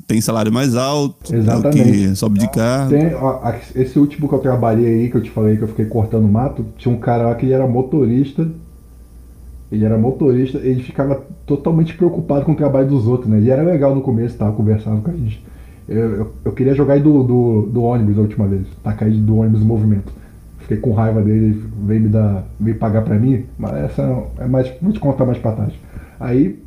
têm 0.06 0.20
salário 0.20 0.52
mais 0.52 0.76
alto, 0.76 1.34
é 1.34 1.38
o 1.38 1.40
Exatamente. 1.40 1.84
que 1.92 2.16
sobe 2.16 2.40
de 2.40 2.52
carro. 2.52 2.90
Tem, 2.90 3.14
ó, 3.16 3.40
esse 3.76 3.98
último 3.98 4.28
que 4.28 4.36
eu 4.36 4.40
trabalhei 4.40 4.86
aí, 5.04 5.10
que 5.10 5.16
eu 5.16 5.24
te 5.24 5.30
falei 5.30 5.56
que 5.56 5.64
eu 5.64 5.68
fiquei 5.70 5.86
cortando 5.86 6.28
mato, 6.28 6.66
tinha 6.78 6.94
um 6.94 7.00
cara 7.00 7.24
lá 7.30 7.36
que 7.36 7.46
ele 7.46 7.54
era 7.54 7.66
motorista. 7.68 8.50
Ele 9.72 9.86
era 9.86 9.98
motorista, 9.98 10.58
ele 10.58 10.82
ficava 10.84 11.24
totalmente 11.46 11.94
preocupado 11.94 12.44
com 12.44 12.54
o 12.54 12.56
trabalho 12.56 12.88
dos 12.90 13.06
outros, 13.06 13.30
né? 13.30 13.40
E 13.40 13.50
era 13.52 13.62
legal 13.62 13.94
no 13.96 14.02
começo, 14.02 14.36
tava 14.36 14.52
conversando 14.52 15.02
com 15.02 15.12
a 15.12 15.14
gente. 15.14 15.42
Eu, 15.90 16.16
eu, 16.16 16.32
eu 16.46 16.52
queria 16.52 16.76
jogar 16.76 16.96
ele 16.96 17.04
do, 17.04 17.24
do, 17.24 17.62
do 17.64 17.82
ônibus 17.82 18.20
a 18.20 18.22
última 18.22 18.48
vez, 18.48 18.68
tacar 18.84 19.08
ele 19.08 19.20
do 19.20 19.38
ônibus 19.38 19.62
em 19.62 19.66
movimento. 19.66 20.14
Fiquei 20.60 20.78
com 20.78 20.94
raiva 20.94 21.20
dele, 21.20 21.46
ele 21.46 21.64
veio 21.84 22.02
me 22.02 22.10
dar, 22.10 22.46
veio 22.60 22.78
pagar 22.78 23.02
pra 23.02 23.16
mim, 23.16 23.46
mas 23.58 23.74
essa 23.74 24.24
é 24.38 24.48
mais, 24.48 24.72
vou 24.80 24.94
te 24.94 25.00
contar 25.00 25.26
mais 25.26 25.40
pra 25.40 25.54
trás. 25.54 25.74
Aí, 26.20 26.60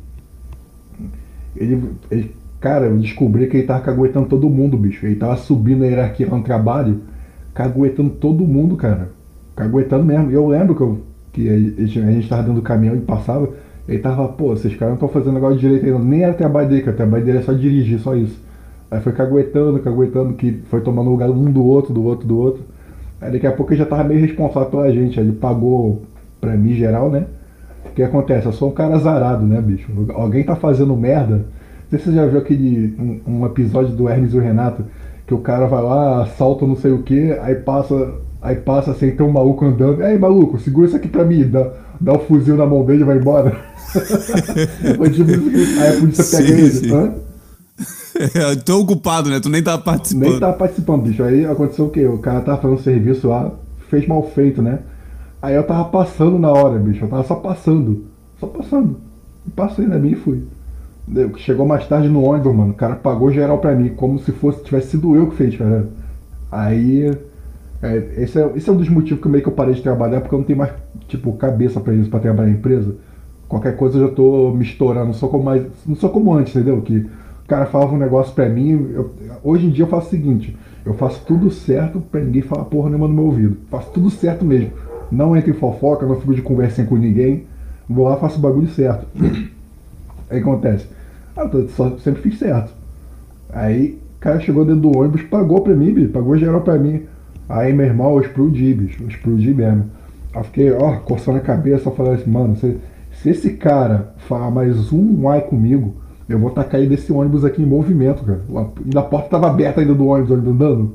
ele, 1.55 1.81
ele, 2.11 2.35
cara, 2.59 2.87
eu 2.87 2.97
descobri 2.97 3.47
que 3.47 3.55
ele 3.55 3.67
tava 3.67 3.79
caguetando 3.79 4.27
todo 4.27 4.49
mundo, 4.49 4.75
bicho. 4.75 5.05
Ele 5.05 5.15
tava 5.15 5.37
subindo 5.37 5.83
a 5.83 5.87
hierarquia 5.87 6.27
lá 6.29 6.37
no 6.37 6.43
trabalho, 6.43 6.99
caguetando 7.53 8.09
todo 8.09 8.45
mundo, 8.45 8.75
cara. 8.75 9.09
Caguetando 9.55 10.03
mesmo. 10.03 10.31
Eu 10.31 10.47
lembro 10.49 10.75
que, 10.75 10.81
eu, 10.81 10.99
que 11.31 11.49
a 11.49 12.11
gente 12.11 12.27
tava 12.27 12.41
dentro 12.41 12.55
do 12.55 12.61
caminhão 12.61 12.95
e 12.97 12.99
passava, 12.99 13.47
ele 13.87 13.99
tava, 13.99 14.27
pô, 14.27 14.53
esses 14.53 14.75
caras 14.75 14.89
não 14.89 14.95
estão 14.95 15.07
fazendo 15.07 15.35
negócio 15.35 15.59
direito 15.59 15.85
ainda. 15.85 15.99
Nem 15.99 16.23
era 16.23 16.33
trabalho 16.33 16.67
dele, 16.67 16.81
cara. 16.81 16.93
O 16.93 16.97
trabalho 16.97 17.23
dele 17.23 17.37
é 17.37 17.41
só 17.41 17.53
dirigir, 17.53 17.99
só 17.99 18.15
isso. 18.15 18.37
Aí 18.93 19.01
foi 19.01 19.11
caguetando, 19.11 19.79
caguetando, 19.79 20.33
que 20.33 20.61
foi 20.69 20.79
tomando 20.81 21.09
lugar 21.09 21.27
um 21.27 21.51
do 21.51 21.65
outro, 21.65 21.91
do 21.91 22.03
outro, 22.03 22.27
do 22.27 22.37
outro. 22.37 22.61
Aí 23.19 23.31
daqui 23.31 23.47
a 23.47 23.51
pouco 23.51 23.73
ele 23.73 23.79
já 23.79 23.87
tava 23.87 24.03
meio 24.03 24.21
responsável 24.21 24.69
pela 24.69 24.91
gente. 24.91 25.19
Aí 25.19 25.25
ele 25.25 25.35
pagou 25.35 26.03
pra 26.39 26.55
mim 26.55 26.75
geral, 26.75 27.09
né? 27.09 27.25
O 27.87 27.89
que 27.95 28.03
acontece? 28.03 28.45
Eu 28.45 28.53
sou 28.53 28.69
um 28.69 28.71
cara 28.71 28.93
azarado, 28.93 29.47
né, 29.47 29.59
bicho? 29.59 29.91
Alguém 30.13 30.43
tá 30.43 30.55
fazendo 30.55 30.95
merda. 30.95 31.37
Não 31.37 31.89
sei 31.89 31.99
se 31.99 32.05
você 32.05 32.11
já 32.11 32.27
viu 32.27 32.37
aquele 32.37 32.95
um, 32.99 33.39
um 33.39 33.45
episódio 33.47 33.95
do 33.95 34.07
Hermes 34.07 34.31
e 34.31 34.37
o 34.37 34.39
Renato, 34.39 34.85
que 35.25 35.33
o 35.33 35.39
cara 35.39 35.65
vai 35.65 35.81
lá, 35.81 36.21
assalta 36.21 36.67
não 36.67 36.75
sei 36.75 36.91
o 36.91 37.01
que, 37.01 37.31
aí 37.41 37.55
passa, 37.55 38.13
aí 38.43 38.57
passa 38.57 38.91
assim, 38.91 39.09
tem 39.09 39.25
um 39.25 39.31
maluco 39.31 39.65
andando. 39.65 40.03
Ei, 40.03 40.19
maluco, 40.19 40.59
segura 40.59 40.85
isso 40.85 40.95
aqui 40.95 41.07
pra 41.07 41.25
mim, 41.25 41.47
dá, 41.47 41.67
dá 41.99 42.13
um 42.13 42.19
fuzil 42.19 42.57
na 42.57 42.65
mão 42.67 42.85
dele 42.85 43.01
e 43.01 43.05
vai 43.05 43.17
embora. 43.17 43.57
tipo, 45.11 45.31
aí 45.81 45.97
a 45.97 45.99
polícia 45.99 46.37
pega 46.37 46.47
sim, 46.47 46.61
ele. 46.61 46.69
Sim. 46.69 46.93
Hã? 46.93 47.32
É, 48.15 48.55
tô 48.63 48.79
ocupado, 48.79 49.29
né? 49.29 49.39
Tu 49.39 49.49
nem 49.49 49.63
tava 49.63 49.81
participando. 49.81 50.29
Nem 50.29 50.39
tava 50.39 50.53
participando, 50.53 51.03
bicho. 51.03 51.23
Aí 51.23 51.45
aconteceu 51.45 51.85
o 51.85 51.89
quê? 51.89 52.05
O 52.05 52.17
cara 52.17 52.41
tava 52.41 52.61
fazendo 52.61 52.81
serviço 52.81 53.27
lá, 53.27 53.51
fez 53.89 54.07
mal 54.07 54.23
feito, 54.23 54.61
né? 54.61 54.79
Aí 55.41 55.55
eu 55.55 55.63
tava 55.63 55.85
passando 55.85 56.39
na 56.39 56.51
hora, 56.51 56.79
bicho. 56.79 57.03
Eu 57.03 57.09
tava 57.09 57.23
só 57.23 57.35
passando. 57.35 58.05
Só 58.39 58.47
passando. 58.47 58.97
Passei 59.55 59.85
na 59.85 59.97
minha 59.97 60.13
e 60.13 60.17
fui. 60.17 60.43
Chegou 61.37 61.65
mais 61.65 61.85
tarde 61.87 62.07
no 62.07 62.23
ônibus, 62.23 62.55
mano. 62.55 62.71
O 62.71 62.75
cara 62.75 62.95
pagou 62.95 63.31
geral 63.31 63.57
pra 63.57 63.75
mim, 63.75 63.89
como 63.89 64.19
se 64.19 64.31
fosse 64.31 64.63
tivesse 64.63 64.91
sido 64.91 65.15
eu 65.15 65.29
que 65.29 65.35
fez, 65.35 65.57
cara. 65.57 65.89
Aí. 66.51 67.11
É, 67.81 67.97
esse, 68.23 68.39
é, 68.39 68.49
esse 68.55 68.69
é 68.69 68.71
um 68.71 68.77
dos 68.77 68.87
motivos 68.87 69.21
que 69.21 69.27
meio 69.27 69.43
que 69.43 69.49
eu 69.49 69.53
parei 69.53 69.73
de 69.73 69.81
trabalhar, 69.81 70.21
porque 70.21 70.33
eu 70.33 70.39
não 70.39 70.45
tenho 70.45 70.57
mais, 70.57 70.71
tipo, 71.09 71.33
cabeça 71.33 71.81
pra 71.81 71.93
isso, 71.93 72.09
pra 72.09 72.21
trabalhar 72.21 72.49
em 72.49 72.53
empresa. 72.53 72.95
Qualquer 73.49 73.75
coisa 73.75 73.97
eu 73.97 74.07
já 74.07 74.13
tô 74.13 74.51
me 74.51 74.63
estourando. 74.63 75.07
Não 75.07 75.13
sou 75.13 75.27
como, 75.27 75.43
mais, 75.43 75.65
não 75.85 75.95
sou 75.95 76.09
como 76.09 76.33
antes, 76.33 76.55
entendeu? 76.55 76.81
Que 76.81 77.05
o 77.45 77.47
cara 77.47 77.65
falava 77.65 77.93
um 77.93 77.97
negócio 77.97 78.33
pra 78.33 78.47
mim. 78.47 78.91
Eu, 78.93 79.11
hoje 79.43 79.67
em 79.67 79.69
dia 79.69 79.83
eu 79.83 79.89
faço 79.89 80.07
o 80.07 80.09
seguinte: 80.09 80.57
eu 80.85 80.93
faço 80.93 81.23
tudo 81.25 81.49
certo 81.51 81.99
pra 81.99 82.21
ninguém 82.21 82.41
falar 82.41 82.65
porra 82.65 82.89
nenhuma 82.89 83.07
no 83.07 83.13
meu 83.13 83.25
ouvido. 83.25 83.57
Faço 83.69 83.91
tudo 83.91 84.09
certo 84.09 84.45
mesmo. 84.45 84.71
Não 85.11 85.35
entro 85.35 85.51
em 85.51 85.53
fofoca, 85.53 86.05
não 86.05 86.19
fico 86.19 86.33
de 86.33 86.41
conversa 86.41 86.83
com 86.83 86.95
ninguém. 86.95 87.45
Vou 87.87 88.07
lá, 88.07 88.17
faço 88.17 88.37
o 88.37 88.41
bagulho 88.41 88.67
certo. 88.69 89.05
Aí 90.29 90.39
acontece. 90.39 90.87
Ah, 91.35 91.49
eu 91.51 91.67
só, 91.69 91.97
sempre 91.97 92.21
fiz 92.21 92.39
certo. 92.39 92.73
Aí 93.49 93.99
o 94.17 94.19
cara 94.19 94.39
chegou 94.39 94.65
dentro 94.65 94.81
do 94.81 94.97
ônibus, 94.97 95.21
pagou 95.23 95.61
pra 95.61 95.75
mim, 95.75 95.93
bicho, 95.93 96.09
pagou 96.09 96.37
geral 96.37 96.61
pra 96.61 96.77
mim. 96.77 97.03
Aí 97.47 97.73
meu 97.73 97.85
irmão, 97.85 98.13
eu 98.13 98.21
explodi, 98.21 98.73
bicho, 98.73 99.03
eu 99.03 99.07
explodi 99.07 99.53
mesmo. 99.53 99.85
Aí 100.33 100.43
fiquei, 100.45 100.71
ó, 100.71 100.97
coçando 100.97 101.37
a 101.37 101.41
cabeça, 101.41 101.91
falando 101.91 102.15
assim, 102.15 102.31
mano, 102.31 102.55
se, 102.55 102.77
se 103.21 103.29
esse 103.29 103.51
cara 103.51 104.13
falar 104.27 104.49
mais 104.49 104.91
um 104.91 105.29
ai 105.29 105.41
comigo, 105.41 105.93
eu 106.27 106.39
vou 106.39 106.49
tacar 106.49 106.79
ele 106.79 106.89
desse 106.89 107.11
ônibus 107.11 107.43
aqui 107.43 107.61
em 107.61 107.65
movimento, 107.65 108.23
cara. 108.23 108.41
A 108.95 109.01
porta 109.01 109.29
tava 109.29 109.47
aberta 109.47 109.81
ainda 109.81 109.93
do 109.93 110.07
ônibus, 110.07 110.31
andando. 110.31 110.93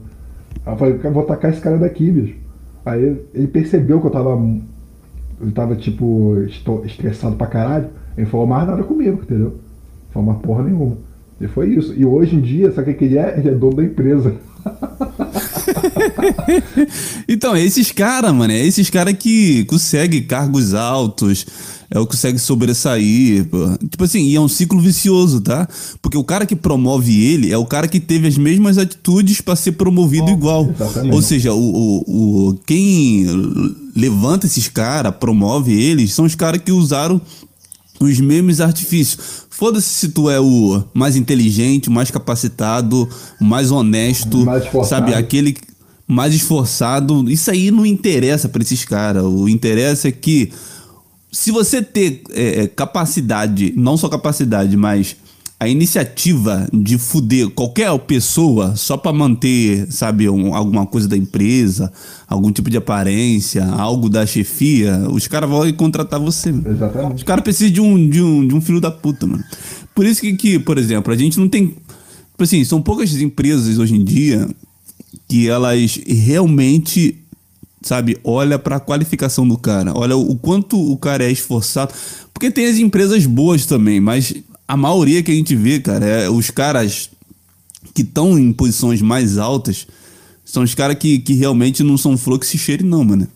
Aí 0.64 0.72
eu 0.72 0.76
falei, 0.76 1.00
eu 1.02 1.12
vou 1.12 1.22
tacar 1.24 1.50
esse 1.50 1.60
cara 1.60 1.76
daqui, 1.78 2.10
bicho. 2.10 2.36
Aí 2.84 3.20
ele 3.34 3.46
percebeu 3.46 4.00
que 4.00 4.06
eu 4.06 4.10
tava. 4.10 4.30
Eu 5.40 5.52
tava, 5.52 5.76
tipo, 5.76 6.36
estressado 6.84 7.36
pra 7.36 7.46
caralho. 7.46 7.88
Ele 8.16 8.26
falou 8.26 8.46
mais 8.46 8.66
nada 8.66 8.82
comigo, 8.82 9.20
entendeu? 9.22 9.54
Falou 10.10 10.32
mais 10.32 10.42
porra 10.42 10.64
nenhuma. 10.64 10.96
E 11.40 11.46
foi 11.46 11.68
isso. 11.68 11.94
E 11.96 12.04
hoje 12.04 12.34
em 12.34 12.40
dia, 12.40 12.72
sabe 12.72 12.90
o 12.90 12.94
que 12.94 13.04
ele 13.04 13.18
é? 13.18 13.38
Ele 13.38 13.50
é 13.50 13.54
dono 13.54 13.76
da 13.76 13.84
empresa. 13.84 14.34
então, 17.28 17.54
é 17.54 17.62
esses 17.62 17.92
caras, 17.92 18.32
mano, 18.34 18.52
é 18.52 18.66
esses 18.66 18.90
caras 18.90 19.14
que 19.18 19.64
conseguem 19.64 20.22
cargos 20.22 20.74
altos, 20.74 21.46
é 21.90 21.98
o 21.98 22.06
que 22.06 22.12
consegue 22.12 22.38
sobressair. 22.38 23.46
Pô. 23.46 23.76
Tipo 23.88 24.04
assim, 24.04 24.24
e 24.24 24.36
é 24.36 24.40
um 24.40 24.48
ciclo 24.48 24.80
vicioso, 24.80 25.40
tá? 25.40 25.66
Porque 26.02 26.18
o 26.18 26.24
cara 26.24 26.44
que 26.44 26.54
promove 26.54 27.24
ele 27.24 27.50
é 27.50 27.56
o 27.56 27.64
cara 27.64 27.88
que 27.88 27.98
teve 27.98 28.28
as 28.28 28.36
mesmas 28.36 28.76
atitudes 28.76 29.40
para 29.40 29.56
ser 29.56 29.72
promovido 29.72 30.26
oh, 30.26 30.30
igual. 30.30 30.70
Exatamente. 30.70 31.14
Ou 31.14 31.22
seja, 31.22 31.52
o, 31.54 31.58
o, 31.58 32.48
o 32.48 32.54
quem 32.66 33.26
levanta 33.96 34.46
esses 34.46 34.68
caras, 34.68 35.14
promove 35.16 35.72
eles, 35.72 36.12
são 36.12 36.24
os 36.24 36.34
caras 36.34 36.60
que 36.62 36.70
usaram 36.70 37.20
os 38.00 38.20
mesmos 38.20 38.60
artifícios. 38.60 39.46
Foda-se 39.50 39.88
se 39.88 40.08
tu 40.10 40.30
é 40.30 40.38
o 40.38 40.84
mais 40.94 41.16
inteligente, 41.16 41.88
o 41.88 41.92
mais 41.92 42.10
capacitado, 42.10 43.08
o 43.40 43.44
mais 43.44 43.72
honesto, 43.72 44.44
mais 44.44 44.64
sabe? 44.86 45.14
Aquele 45.14 45.56
mais 46.08 46.34
esforçado. 46.34 47.30
Isso 47.30 47.50
aí 47.50 47.70
não 47.70 47.84
interessa 47.84 48.48
para 48.48 48.62
esses 48.62 48.84
caras. 48.84 49.22
O 49.22 49.46
interessa 49.46 50.08
é 50.08 50.12
que 50.12 50.50
se 51.30 51.50
você 51.50 51.82
ter 51.82 52.22
é, 52.30 52.62
é, 52.62 52.66
capacidade, 52.66 53.74
não 53.76 53.98
só 53.98 54.08
capacidade, 54.08 54.74
mas 54.76 55.14
a 55.60 55.68
iniciativa 55.68 56.68
de 56.72 56.96
fuder 56.96 57.50
qualquer 57.50 57.96
pessoa 57.98 58.76
só 58.76 58.96
para 58.96 59.12
manter, 59.12 59.90
sabe, 59.90 60.28
um, 60.30 60.54
alguma 60.54 60.86
coisa 60.86 61.08
da 61.08 61.16
empresa, 61.16 61.92
algum 62.28 62.50
tipo 62.52 62.70
de 62.70 62.76
aparência, 62.76 63.66
algo 63.66 64.08
da 64.08 64.24
chefia, 64.24 65.06
os 65.10 65.26
caras 65.26 65.50
vão 65.50 65.70
contratar 65.72 66.20
você. 66.20 66.50
Exatamente. 66.50 67.16
Os 67.16 67.22
caras 67.24 67.42
precisam 67.42 67.72
de 67.72 67.80
um, 67.80 68.08
de, 68.08 68.22
um, 68.22 68.46
de 68.46 68.54
um 68.54 68.60
filho 68.60 68.80
da 68.80 68.90
puta, 68.90 69.26
mano. 69.26 69.44
Por 69.94 70.06
isso 70.06 70.20
que, 70.20 70.32
que, 70.34 70.58
por 70.60 70.78
exemplo, 70.78 71.12
a 71.12 71.16
gente 71.16 71.38
não 71.38 71.48
tem. 71.48 71.66
Tipo 71.66 72.44
assim, 72.44 72.64
são 72.64 72.80
poucas 72.80 73.12
empresas 73.20 73.78
hoje 73.78 73.96
em 73.96 74.04
dia 74.04 74.48
que 75.26 75.48
elas 75.48 76.00
realmente 76.06 77.24
sabe? 77.82 78.18
Olha 78.24 78.58
para 78.58 78.76
a 78.76 78.80
qualificação 78.80 79.46
do 79.46 79.56
cara, 79.56 79.92
olha 79.94 80.16
o 80.16 80.36
quanto 80.36 80.76
o 80.76 80.96
cara 80.96 81.24
é 81.24 81.30
esforçado. 81.30 81.92
Porque 82.32 82.50
tem 82.50 82.66
as 82.66 82.78
empresas 82.78 83.26
boas 83.26 83.66
também, 83.66 84.00
mas 84.00 84.34
a 84.66 84.76
maioria 84.76 85.22
que 85.22 85.30
a 85.30 85.34
gente 85.34 85.54
vê, 85.56 85.80
cara, 85.80 86.04
é 86.04 86.30
os 86.30 86.50
caras 86.50 87.10
que 87.94 88.02
estão 88.02 88.38
em 88.38 88.52
posições 88.52 89.00
mais 89.00 89.38
altas 89.38 89.86
são 90.44 90.62
os 90.62 90.74
caras 90.74 90.96
que, 90.96 91.18
que 91.18 91.34
realmente 91.34 91.82
não 91.82 91.96
são 91.96 92.16
flor 92.16 92.38
que 92.38 92.46
se 92.46 92.56
cheire, 92.56 92.84
não, 92.84 93.04
mano. 93.04 93.26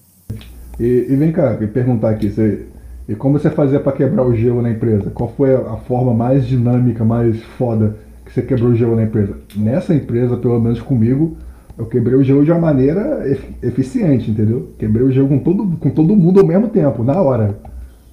E, 0.78 1.06
e 1.08 1.16
vem 1.16 1.32
cá, 1.32 1.56
me 1.58 1.66
perguntar 1.66 2.10
aqui, 2.10 2.30
você, 2.30 2.66
e 3.08 3.14
como 3.14 3.38
você 3.38 3.50
fazia 3.50 3.80
para 3.80 3.92
quebrar 3.92 4.24
o 4.24 4.34
gelo 4.34 4.62
na 4.62 4.70
empresa? 4.70 5.10
Qual 5.10 5.32
foi 5.36 5.54
a, 5.54 5.58
a 5.58 5.76
forma 5.76 6.14
mais 6.14 6.46
dinâmica, 6.46 7.04
mais 7.04 7.42
foda 7.58 7.96
que 8.24 8.32
você 8.32 8.42
quebrou 8.42 8.70
o 8.70 8.74
gelo 8.74 8.96
na 8.96 9.02
empresa? 9.02 9.36
Nessa 9.54 9.94
empresa, 9.94 10.36
pelo 10.36 10.60
menos 10.60 10.80
comigo, 10.80 11.36
eu 11.82 11.86
quebrei 11.86 12.14
o 12.16 12.22
gelo 12.22 12.44
de 12.44 12.50
uma 12.50 12.60
maneira 12.60 13.24
eficiente, 13.62 14.30
entendeu? 14.30 14.72
Quebrei 14.78 15.04
o 15.04 15.12
gelo 15.12 15.28
com 15.28 15.38
todo, 15.38 15.76
com 15.78 15.90
todo 15.90 16.16
mundo 16.16 16.40
ao 16.40 16.46
mesmo 16.46 16.68
tempo, 16.68 17.02
na 17.02 17.20
hora. 17.20 17.58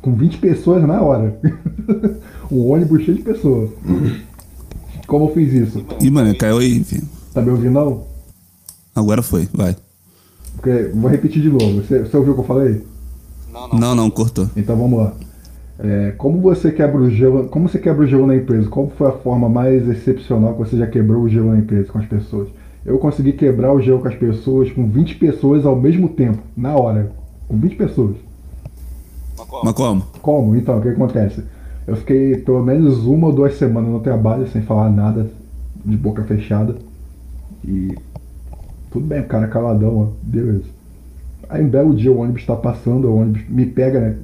Com 0.02 0.14
20 0.14 0.38
pessoas 0.40 0.84
na 0.84 1.02
hora. 1.02 1.40
um 2.52 2.72
ônibus 2.72 3.04
cheio 3.04 3.18
de 3.18 3.24
pessoas. 3.24 3.70
Como 5.06 5.26
eu 5.26 5.34
fiz 5.34 5.54
isso? 5.54 5.86
Ih, 6.02 6.10
mano, 6.10 6.36
caiu 6.36 6.58
aí, 6.58 6.84
filho. 6.84 7.08
Tá 7.34 7.42
me 7.42 7.52
ouvindo 7.52 7.74
não? 7.74 8.04
Agora 8.96 9.22
foi, 9.22 9.48
vai. 9.54 9.76
Porque, 10.56 10.90
vou 10.94 11.10
repetir 11.10 11.42
de 11.42 11.50
novo. 11.50 11.82
Você, 11.82 12.00
você 12.00 12.18
ouviu 12.18 12.34
o 12.34 12.36
que 12.36 12.42
eu 12.42 12.46
falei? 12.46 12.84
Não, 13.54 13.68
não, 13.68 13.80
não, 13.80 13.96
não 13.96 14.10
cortou. 14.10 14.50
Então 14.56 14.76
vamos 14.76 15.00
lá. 15.00 15.14
É, 15.78 16.12
como 16.18 16.42
você 16.42 16.72
quebra 16.72 17.00
o 17.00 17.10
gelo? 17.10 17.48
Como 17.50 17.70
você 17.70 17.80
quebra 17.80 18.04
o 18.04 18.08
gelo 18.08 18.28
na 18.28 18.36
empresa? 18.36 18.68
Qual 18.68 18.92
foi 18.98 19.08
a 19.08 19.12
forma 19.12 19.48
mais 19.48 19.88
excepcional 19.88 20.54
que 20.54 20.60
você 20.60 20.78
já 20.78 20.88
quebrou 20.88 21.24
o 21.24 21.30
gelo 21.30 21.52
na 21.52 21.60
empresa 21.60 21.92
com 21.92 22.00
as 22.00 22.06
pessoas? 22.06 22.50
Eu 22.86 22.98
consegui 22.98 23.34
quebrar 23.34 23.74
o 23.74 23.82
gelo 23.82 24.00
com 24.00 24.08
as 24.08 24.16
pessoas, 24.16 24.72
com 24.72 24.88
20 24.88 25.16
pessoas 25.16 25.66
ao 25.66 25.76
mesmo 25.76 26.10
tempo, 26.10 26.42
na 26.56 26.76
hora. 26.76 27.12
Com 27.48 27.58
20 27.58 27.76
pessoas. 27.76 28.16
Mas 29.64 29.74
como? 29.74 30.02
Como? 30.22 30.56
Então, 30.56 30.78
o 30.78 30.82
que 30.82 30.90
acontece? 30.90 31.44
Eu 31.88 31.96
fiquei 31.96 32.38
pelo 32.38 32.64
menos 32.64 33.06
uma 33.06 33.28
ou 33.28 33.34
duas 33.34 33.56
semanas 33.56 33.90
no 33.90 34.00
trabalho 34.00 34.48
sem 34.48 34.62
falar 34.62 34.90
nada, 34.90 35.30
de 35.84 35.98
boca 35.98 36.24
fechada. 36.24 36.76
E 37.66 37.96
tudo 38.92 39.06
bem, 39.06 39.22
o 39.22 39.26
cara 39.26 39.48
caladão, 39.48 39.98
ó, 39.98 40.08
beleza. 40.22 40.66
Aí 41.50 41.64
um 41.64 41.70
belo 41.70 41.96
dia 41.96 42.12
o 42.12 42.20
ônibus 42.20 42.42
está 42.42 42.56
passando, 42.56 43.08
o 43.08 43.18
ônibus 43.18 43.42
me 43.50 43.66
pega, 43.66 44.00
né? 44.00 44.16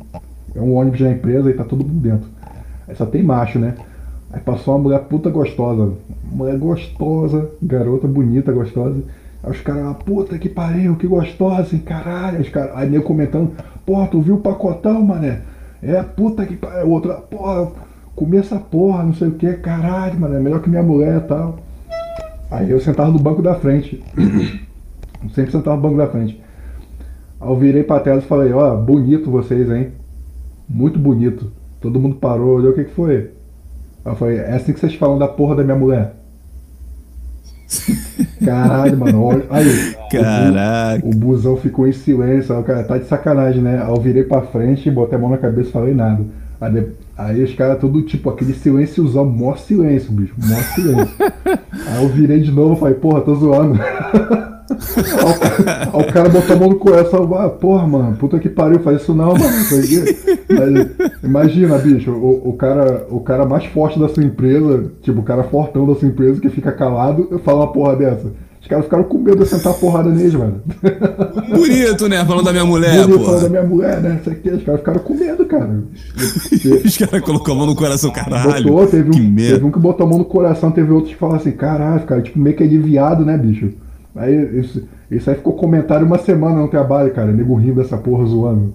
É 0.54 0.62
um 0.62 0.76
ônibus 0.76 1.00
da 1.00 1.12
empresa 1.12 1.50
e 1.50 1.54
tá 1.54 1.64
todo 1.64 1.84
mundo 1.84 2.00
dentro. 2.00 2.28
Aí 2.88 2.96
só 2.96 3.06
tem 3.06 3.24
macho, 3.24 3.58
né? 3.58 3.76
Aí 4.36 4.42
passou 4.42 4.76
uma 4.76 4.84
mulher 4.84 5.00
puta 5.06 5.30
gostosa. 5.30 5.94
Mulher 6.30 6.58
gostosa, 6.58 7.50
garota 7.62 8.06
bonita, 8.06 8.52
gostosa. 8.52 9.02
Aí 9.42 9.50
os 9.50 9.62
caras, 9.62 9.96
puta 10.06 10.38
que 10.38 10.50
pariu, 10.50 10.98
que 10.98 11.08
gostosa, 11.08 11.74
hein, 11.74 11.82
caralho. 11.82 12.42
Os 12.42 12.50
cara, 12.50 12.74
aí 12.76 12.90
nem 12.90 13.00
comentando, 13.00 13.54
porra, 13.86 14.08
tu 14.08 14.22
viu 14.22 14.36
o 14.36 14.42
pacotão, 14.42 15.02
mané? 15.06 15.40
É, 15.82 16.04
puta 16.04 16.46
que 16.46 16.58
pariu. 16.58 16.90
Outra, 16.90 17.14
porra, 17.14 17.72
comi 18.14 18.36
essa 18.36 18.58
porra, 18.58 19.04
não 19.04 19.14
sei 19.14 19.30
o 19.30 19.36
que, 19.36 19.54
caralho, 19.54 20.20
mané, 20.20 20.38
melhor 20.38 20.62
que 20.62 20.70
minha 20.70 20.84
mulher 20.84 21.16
e 21.16 21.28
tal. 21.28 21.60
Aí 22.52 22.70
eu 22.70 22.82
sentava 22.82 23.12
no 23.12 23.20
banco 23.20 23.42
da 23.42 23.56
frente. 23.56 24.04
Sempre 25.34 25.52
sentava 25.54 25.78
no 25.78 25.82
banco 25.82 25.96
da 25.98 26.08
frente. 26.08 26.44
Aí 27.40 27.50
eu 27.50 27.56
virei 27.56 27.84
pra 27.84 28.02
tela 28.02 28.20
e 28.20 28.22
falei, 28.22 28.52
ó, 28.52 28.76
bonito 28.76 29.32
vocês, 29.32 29.72
hein? 29.72 29.94
Muito 30.68 31.00
bonito. 31.00 31.54
Todo 31.80 32.02
mundo 32.02 32.18
parou, 32.18 32.58
olhou, 32.58 32.74
o 32.74 32.76
que 32.76 32.84
que 32.84 32.92
foi? 32.94 33.30
Eu 34.06 34.16
falei, 34.16 34.38
é 34.38 34.54
assim 34.54 34.72
que 34.72 34.80
vocês 34.80 34.94
falam 34.96 35.18
da 35.18 35.28
porra 35.28 35.56
da 35.56 35.64
minha 35.64 35.76
mulher? 35.76 36.14
Caralho, 38.44 38.98
mano. 38.98 39.24
Olha, 39.24 39.44
aí, 39.50 39.96
Caraca. 40.12 41.06
O, 41.06 41.10
o, 41.10 41.16
busão 41.16 41.58
ficou 41.58 41.88
em 41.88 41.92
silêncio. 41.92 42.56
Aí, 42.56 42.64
cara, 42.64 42.84
tá 42.84 42.98
de 42.98 43.06
sacanagem, 43.06 43.62
né? 43.62 43.82
Aí 43.82 43.90
eu 43.90 44.00
virei 44.00 44.24
pra 44.24 44.42
frente, 44.42 44.92
botei 44.92 45.18
a 45.18 45.22
mão 45.22 45.32
na 45.32 45.38
cabeça 45.38 45.70
e 45.70 45.72
falei 45.72 45.96
nada. 45.96 46.24
Aí, 46.62 46.88
aí 47.18 47.44
os 47.44 47.54
caras 47.56 47.80
tudo 47.80 48.04
tipo 48.04 48.30
aquele 48.30 48.54
silênciozão, 48.54 49.26
mó 49.26 49.56
silêncio, 49.56 50.12
bicho. 50.12 50.36
Mó 50.38 50.56
silêncio. 50.76 51.16
aí 51.88 52.04
eu 52.04 52.10
virei 52.10 52.40
de 52.40 52.52
novo 52.52 52.76
e 52.76 52.80
falei, 52.80 52.96
porra, 52.96 53.22
tô 53.22 53.34
zoando. 53.34 53.80
Aí 54.76 56.08
o 56.10 56.14
cara 56.14 56.30
botou 56.30 56.56
a 56.56 56.60
mão 56.60 56.70
no 56.70 56.76
coração, 56.76 57.34
ah, 57.36 57.50
porra, 57.50 57.88
mano, 57.88 58.16
puta 58.18 58.40
que 58.40 58.50
pariu, 58.50 58.80
faz 58.80 59.02
isso 59.02 59.14
não, 59.14 59.34
mano. 59.34 59.46
Mas, 60.50 61.24
imagina, 61.24 61.78
bicho, 61.78 62.12
o, 62.12 62.50
o, 62.50 62.54
cara, 62.54 63.06
o 63.10 63.20
cara 63.20 63.46
mais 63.46 63.66
forte 63.66 64.00
da 64.00 64.10
sua 64.10 64.24
empresa, 64.24 64.92
tipo, 65.02 65.20
o 65.20 65.24
cara 65.24 65.44
fortão 65.44 65.86
da 65.86 65.96
sua 65.96 66.08
empresa 66.08 66.40
que 66.40 66.50
fica 66.50 66.72
calado, 66.72 67.42
fala 67.44 67.62
uma 67.62 67.72
porra 67.72 67.96
dessa. 67.96 68.32
Os 68.66 68.68
caras 68.68 68.86
ficaram 68.86 69.04
com 69.04 69.20
medo 69.20 69.44
de 69.44 69.48
sentar 69.48 69.74
a 69.74 69.76
porrada 69.76 70.10
neles, 70.10 70.34
mano. 70.34 70.60
Bonito, 71.54 72.10
né? 72.10 72.26
Falando 72.26 72.46
da 72.46 72.52
minha 72.52 72.66
mulher, 72.66 73.04
Bonito, 73.04 73.20
pô. 73.20 73.26
falando 73.26 73.44
da 73.44 73.50
minha 73.50 73.64
mulher, 73.64 74.02
né? 74.02 74.18
Isso 74.20 74.30
aqui, 74.32 74.50
os 74.50 74.64
caras 74.64 74.80
ficaram 74.80 75.00
com 75.02 75.14
medo, 75.14 75.46
cara. 75.46 75.84
Os 76.84 76.98
caras 76.98 77.22
colocou 77.22 77.54
a 77.54 77.58
mão 77.60 77.68
no 77.68 77.76
coração, 77.76 78.10
caralho. 78.10 78.72
Botou, 78.72 78.88
teve 78.88 79.12
que 79.12 79.22
um, 79.22 79.30
merda. 79.30 79.54
teve 79.54 79.66
um 79.66 79.72
que 79.72 79.78
botou 79.78 80.08
a 80.08 80.10
mão 80.10 80.18
no 80.18 80.26
coração, 80.26 80.72
teve 80.72 80.92
outros 80.92 81.14
que 81.14 81.20
falaram 81.20 81.40
assim, 81.40 81.52
caralho, 81.52 82.02
cara, 82.08 82.24
tipo, 82.24 82.40
meio 82.40 82.56
que 82.56 82.64
aliviado, 82.64 83.24
né, 83.24 83.38
bicho? 83.38 83.70
Aí 84.16 84.60
isso, 84.62 84.82
isso 85.12 85.30
aí 85.30 85.36
ficou 85.36 85.54
comentário 85.54 86.06
uma 86.06 86.18
semana 86.20 86.62
no 86.62 86.68
trabalho, 86.70 87.14
cara, 87.14 87.32
nego 87.32 87.56
rindo 87.56 87.76
dessa 87.82 87.98
porra 87.98 88.26
zoando. 88.26 88.74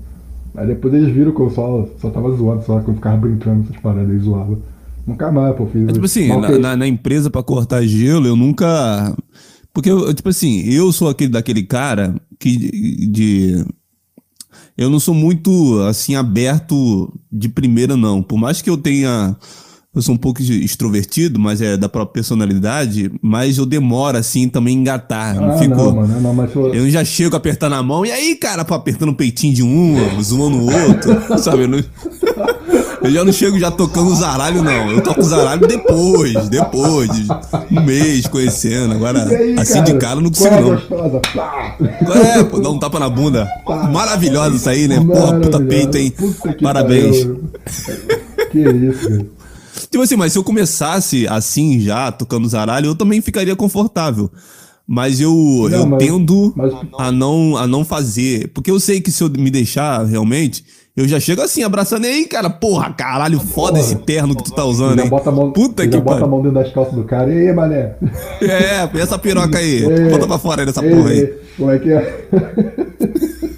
Aí 0.54 0.66
depois 0.66 0.92
eles 0.92 1.14
viram 1.14 1.32
que 1.32 1.40
eu 1.40 1.50
só, 1.50 1.88
só 2.00 2.10
tava 2.10 2.30
zoando, 2.36 2.64
só 2.64 2.80
que 2.80 2.88
eu 2.90 2.94
ficava 2.94 3.16
brincando 3.16 3.62
essas 3.64 3.76
paradas 3.80 4.10
aí, 4.10 4.18
zoava. 4.18 4.58
Nunca 5.06 5.30
mais, 5.32 5.56
pô, 5.56 5.66
fiz. 5.66 5.88
É, 5.88 5.92
tipo 5.92 6.04
assim, 6.04 6.28
na, 6.28 6.58
na- 6.58 6.76
na 6.76 6.86
empresa 6.86 7.30
pra 7.30 7.42
cortar 7.42 7.82
gelo, 7.82 8.26
eu 8.26 8.36
nunca. 8.36 9.16
Porque, 9.72 9.90
eu, 9.90 10.12
tipo 10.12 10.28
assim, 10.28 10.60
eu 10.68 10.92
sou 10.92 11.08
aquele 11.08 11.30
daquele 11.30 11.62
cara 11.62 12.14
que 12.38 12.56
de, 12.56 13.06
de- 13.06 13.64
Eu 14.76 14.90
não 14.90 14.98
sou 15.00 15.14
muito, 15.14 15.80
assim, 15.88 16.14
aberto 16.14 17.12
de 17.30 17.48
primeira, 17.48 17.96
não. 17.96 18.22
Por 18.22 18.38
mais 18.38 18.60
que 18.60 18.68
eu 18.70 18.76
tenha. 18.76 19.36
Eu 19.92 20.00
sou 20.02 20.14
um 20.14 20.18
pouco 20.18 20.40
extrovertido, 20.40 21.36
mas 21.40 21.60
é 21.60 21.76
da 21.76 21.88
própria 21.88 22.12
personalidade, 22.14 23.10
mas 23.20 23.58
eu 23.58 23.66
demoro, 23.66 24.16
assim, 24.16 24.48
também 24.48 24.76
engatar. 24.78 25.36
Ah, 25.36 25.40
não 25.40 25.58
fico. 25.58 25.74
não, 25.74 25.92
mano, 25.96 26.20
não, 26.20 26.32
mas 26.32 26.54
eu, 26.54 26.72
Eu 26.72 26.88
já 26.90 27.04
chego 27.04 27.34
apertando 27.34 27.72
a 27.72 27.82
mão, 27.82 28.06
e 28.06 28.12
aí, 28.12 28.36
cara, 28.36 28.64
pô, 28.64 28.74
apertando 28.74 29.08
o 29.08 29.14
peitinho 29.16 29.52
de 29.52 29.64
um, 29.64 29.96
zoando 30.22 30.58
o 30.58 30.66
outro, 30.88 31.20
sabe? 31.42 31.62
Eu, 31.64 31.68
não- 31.68 31.78
eu 33.02 33.10
já 33.10 33.24
não 33.24 33.32
chego 33.32 33.58
já 33.58 33.68
tocando 33.68 34.12
o 34.12 34.14
zaralho, 34.14 34.62
não. 34.62 34.92
Eu 34.92 35.00
toco 35.02 35.22
o 35.22 35.24
zaralho 35.24 35.66
depois, 35.66 36.48
depois, 36.48 37.10
de 37.10 37.26
um 37.76 37.80
mês 37.84 38.28
conhecendo. 38.28 38.94
Agora, 38.94 39.24
aí, 39.26 39.56
assim 39.58 39.80
cara? 39.80 39.84
de 39.86 39.94
cara, 39.98 40.16
eu 40.18 40.22
não 40.22 40.30
consigo, 40.30 40.54
é 40.54 40.56
a 40.56 40.60
não. 40.60 40.70
gostosa? 40.70 41.20
É, 42.38 42.44
pô, 42.44 42.60
dá 42.60 42.70
um 42.70 42.78
tapa 42.78 43.00
na 43.00 43.08
bunda. 43.10 43.48
Maravilhosa 43.92 44.54
isso 44.54 44.68
aí, 44.70 44.86
né? 44.86 45.00
Porra, 45.04 45.40
puta 45.40 45.58
peito, 45.58 45.96
hein? 45.98 46.12
Puta 46.16 46.52
que 46.54 46.62
Parabéns. 46.62 47.24
pariu. 47.24 47.40
Que 48.52 48.58
isso, 48.60 49.08
cara. 49.08 49.39
Tipo 49.90 50.04
assim, 50.04 50.16
mas 50.16 50.32
se 50.32 50.38
eu 50.38 50.44
começasse 50.44 51.26
assim 51.28 51.80
já, 51.80 52.12
tocando 52.12 52.48
zaralho, 52.48 52.86
eu 52.86 52.94
também 52.94 53.20
ficaria 53.20 53.56
confortável. 53.56 54.30
Mas 54.86 55.20
eu, 55.20 55.68
eu 55.70 55.86
mas- 55.86 55.98
tendo 56.04 56.52
mas- 56.56 56.72
a, 56.98 57.12
não, 57.12 57.56
a 57.56 57.66
não 57.66 57.84
fazer. 57.84 58.48
Porque 58.54 58.70
eu 58.70 58.78
sei 58.80 59.00
que 59.00 59.10
se 59.10 59.22
eu 59.22 59.28
me 59.30 59.50
deixar 59.50 60.04
realmente, 60.04 60.64
eu 60.96 61.06
já 61.06 61.18
chego 61.20 61.40
assim, 61.42 61.62
abraçando. 61.62 62.04
Aí, 62.06 62.24
cara, 62.26 62.50
porra, 62.50 62.92
caralho, 62.92 63.38
foda 63.40 63.78
esse 63.78 63.94
terno 63.96 64.34
que 64.34 64.42
tu 64.44 64.52
tá 64.52 64.64
usando, 64.64 65.00
hein? 65.00 65.08
bota 65.08 65.30
a 65.30 65.32
mão, 65.32 65.52
Puta 65.52 65.86
que 65.86 65.96
bota 65.98 66.24
a 66.24 66.26
mão 66.26 66.42
dentro 66.42 66.58
das 66.60 66.72
calças 66.72 66.94
do 66.94 67.04
cara. 67.04 67.32
E 67.32 67.48
aí, 67.48 67.54
mané? 67.54 67.94
É, 68.40 68.88
essa 69.00 69.18
piroca 69.18 69.58
aí. 69.58 69.84
Ei, 69.86 70.10
Bota 70.10 70.26
pra 70.26 70.38
fora 70.38 70.62
aí 70.62 70.66
dessa 70.66 70.84
ei, 70.84 70.90
porra 70.94 71.10
aí. 71.10 71.34
Como 71.56 71.70
é 71.70 71.78
que 71.78 71.92
é? 71.92 72.28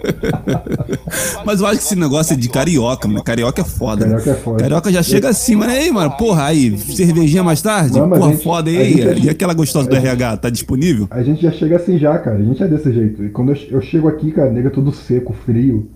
Mas 1.44 1.60
eu 1.60 1.66
acho 1.66 1.78
que 1.78 1.84
esse 1.84 1.96
negócio 1.96 2.34
é 2.34 2.36
de 2.36 2.48
carioca, 2.48 3.06
mano. 3.08 3.22
Carioca 3.22 3.60
é 3.60 3.64
foda. 3.64 4.06
né? 4.06 4.12
Carioca 4.12 4.30
é 4.30 4.34
foda. 4.34 4.58
Carioca 4.62 4.92
já 4.92 5.02
chega 5.02 5.28
assim, 5.28 5.56
mas 5.56 5.70
aí, 5.70 5.90
mano, 5.90 6.10
porra, 6.12 6.44
aí, 6.46 6.76
cervejinha 6.78 7.42
mais 7.42 7.60
tarde? 7.62 7.98
Não, 7.98 8.08
porra, 8.08 8.30
gente- 8.32 8.42
foda 8.44 8.70
aí. 8.70 8.94
gente- 9.14 9.26
E 9.26 9.30
aquela 9.30 9.54
gostosa 9.54 9.88
do 9.88 9.96
RH, 9.96 10.36
tá 10.38 10.50
disponível? 10.50 11.06
A 11.10 11.22
gente 11.22 11.42
já 11.42 11.50
chega 11.50 11.76
assim 11.76 11.98
já, 11.98 12.18
cara. 12.18 12.36
A 12.38 12.42
gente 12.42 12.62
é 12.62 12.68
desse 12.68 12.92
jeito. 12.92 13.24
E 13.24 13.28
quando 13.30 13.52
eu, 13.52 13.58
eu 13.70 13.80
chego 13.80 14.08
aqui, 14.08 14.30
cara, 14.32 14.50
nega 14.50 14.70
tudo 14.70 14.92
seco, 14.92 15.32
frio. 15.32 15.88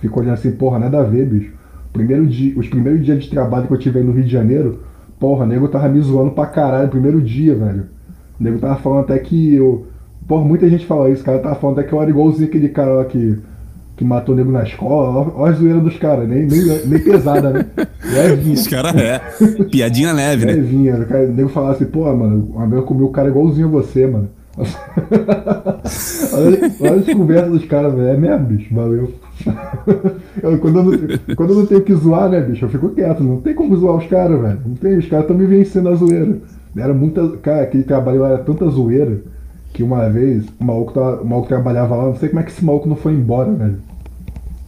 Fico 0.00 0.20
olhando 0.20 0.34
assim, 0.34 0.50
porra, 0.52 0.78
nada 0.78 1.00
a 1.00 1.04
ver, 1.04 1.26
bicho. 1.26 1.52
Primeiro 1.92 2.26
dia, 2.26 2.54
os 2.58 2.68
primeiros 2.68 3.04
dias 3.04 3.22
de 3.22 3.28
trabalho 3.30 3.66
que 3.66 3.72
eu 3.74 3.78
tive 3.78 3.98
aí 3.98 4.04
no 4.04 4.12
Rio 4.12 4.24
de 4.24 4.32
Janeiro, 4.32 4.80
porra, 5.20 5.44
nego 5.46 5.68
tava 5.68 5.88
me 5.88 6.00
zoando 6.00 6.30
pra 6.32 6.46
caralho. 6.46 6.88
Primeiro 6.88 7.20
dia, 7.20 7.54
velho. 7.54 7.84
O 8.40 8.42
nego 8.42 8.58
tava 8.58 8.76
falando 8.76 9.00
até 9.00 9.18
que 9.18 9.54
eu. 9.54 9.86
Porra, 10.26 10.44
muita 10.44 10.68
gente 10.68 10.86
fala 10.86 11.10
isso, 11.10 11.24
cara. 11.24 11.38
Tava 11.38 11.54
falando 11.56 11.78
até 11.78 11.88
que 11.88 11.94
eu 11.94 12.00
era 12.00 12.10
igualzinho 12.10 12.48
aquele 12.48 12.68
cara 12.68 12.92
lá 12.92 13.04
que, 13.04 13.38
que 13.96 14.04
matou 14.04 14.34
o 14.34 14.38
nego 14.38 14.50
na 14.50 14.62
escola. 14.62 15.32
Ó 15.34 15.46
a 15.46 15.52
zoeira 15.52 15.80
dos 15.80 15.96
caras, 15.98 16.28
nem, 16.28 16.46
nem, 16.46 16.86
nem 16.86 16.98
pesada, 16.98 17.50
né? 17.50 17.66
Levinha. 18.04 18.54
Os 18.54 18.66
caras 18.66 18.94
é. 18.96 19.20
Piadinha 19.70 20.12
leve, 20.12 20.46
né? 20.46 20.52
Levinha, 20.52 20.96
o 20.96 21.06
cara, 21.06 21.24
o 21.24 21.32
nego 21.32 21.48
falava 21.48 21.74
assim, 21.74 21.86
pô, 21.86 22.04
mano, 22.14 22.50
uma 22.54 22.66
vez 22.66 22.80
eu 22.80 22.86
comi 22.86 23.02
o 23.02 23.08
cara 23.08 23.28
igualzinho 23.28 23.66
a 23.68 23.70
você, 23.70 24.06
mano. 24.06 24.28
olha, 26.34 26.58
olha 26.80 27.00
as 27.00 27.06
conversas 27.06 27.52
dos 27.52 27.64
caras, 27.64 27.94
velho. 27.94 28.08
É 28.08 28.16
mesmo, 28.16 28.46
bicho, 28.46 28.74
valeu. 28.74 29.12
Eu, 30.42 30.58
quando, 30.58 30.78
eu 30.78 30.84
não, 30.84 31.34
quando 31.34 31.50
eu 31.50 31.56
não 31.56 31.66
tenho 31.66 31.80
que 31.80 31.94
zoar, 31.94 32.28
né, 32.28 32.40
bicho, 32.40 32.64
eu 32.64 32.68
fico 32.68 32.90
quieto. 32.90 33.24
Não 33.24 33.40
tem 33.40 33.54
como 33.54 33.76
zoar 33.76 33.96
os 33.96 34.06
caras, 34.06 34.40
velho. 34.40 34.60
Não 34.64 34.74
tem, 34.74 34.96
os 34.96 35.08
caras 35.08 35.24
estão 35.24 35.36
me 35.36 35.46
vencendo 35.46 35.88
a 35.88 35.94
zoeira. 35.94 36.38
Era 36.76 36.94
muita. 36.94 37.28
Cara, 37.38 37.62
aquele 37.62 37.82
trabalho 37.82 38.20
lá 38.20 38.28
era 38.28 38.38
tanta 38.38 38.68
zoeira 38.68 39.20
que 39.72 39.82
uma 39.82 40.08
vez 40.08 40.44
o 40.60 40.64
maluco, 40.64 40.92
tava, 40.92 41.22
o 41.22 41.26
maluco 41.26 41.48
trabalhava 41.48 41.96
lá, 41.96 42.04
não 42.06 42.16
sei 42.16 42.28
como 42.28 42.40
é 42.40 42.44
que 42.44 42.50
esse 42.50 42.64
maluco 42.64 42.88
não 42.88 42.96
foi 42.96 43.14
embora, 43.14 43.50
velho. 43.52 43.78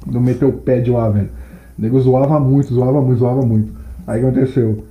Não 0.07 0.21
meteu 0.21 0.49
o 0.49 0.53
pé 0.53 0.81
de 0.81 0.90
lá, 0.90 1.09
velho. 1.09 1.29
O 1.79 1.83
nego 1.83 2.01
zoava 2.01 2.38
muito, 2.40 2.73
zoava 2.73 3.01
muito, 3.01 3.19
zoava 3.19 3.43
muito. 3.43 3.73
Aí 4.07 4.19
o 4.19 4.23
que 4.23 4.38
aconteceu? 4.38 4.85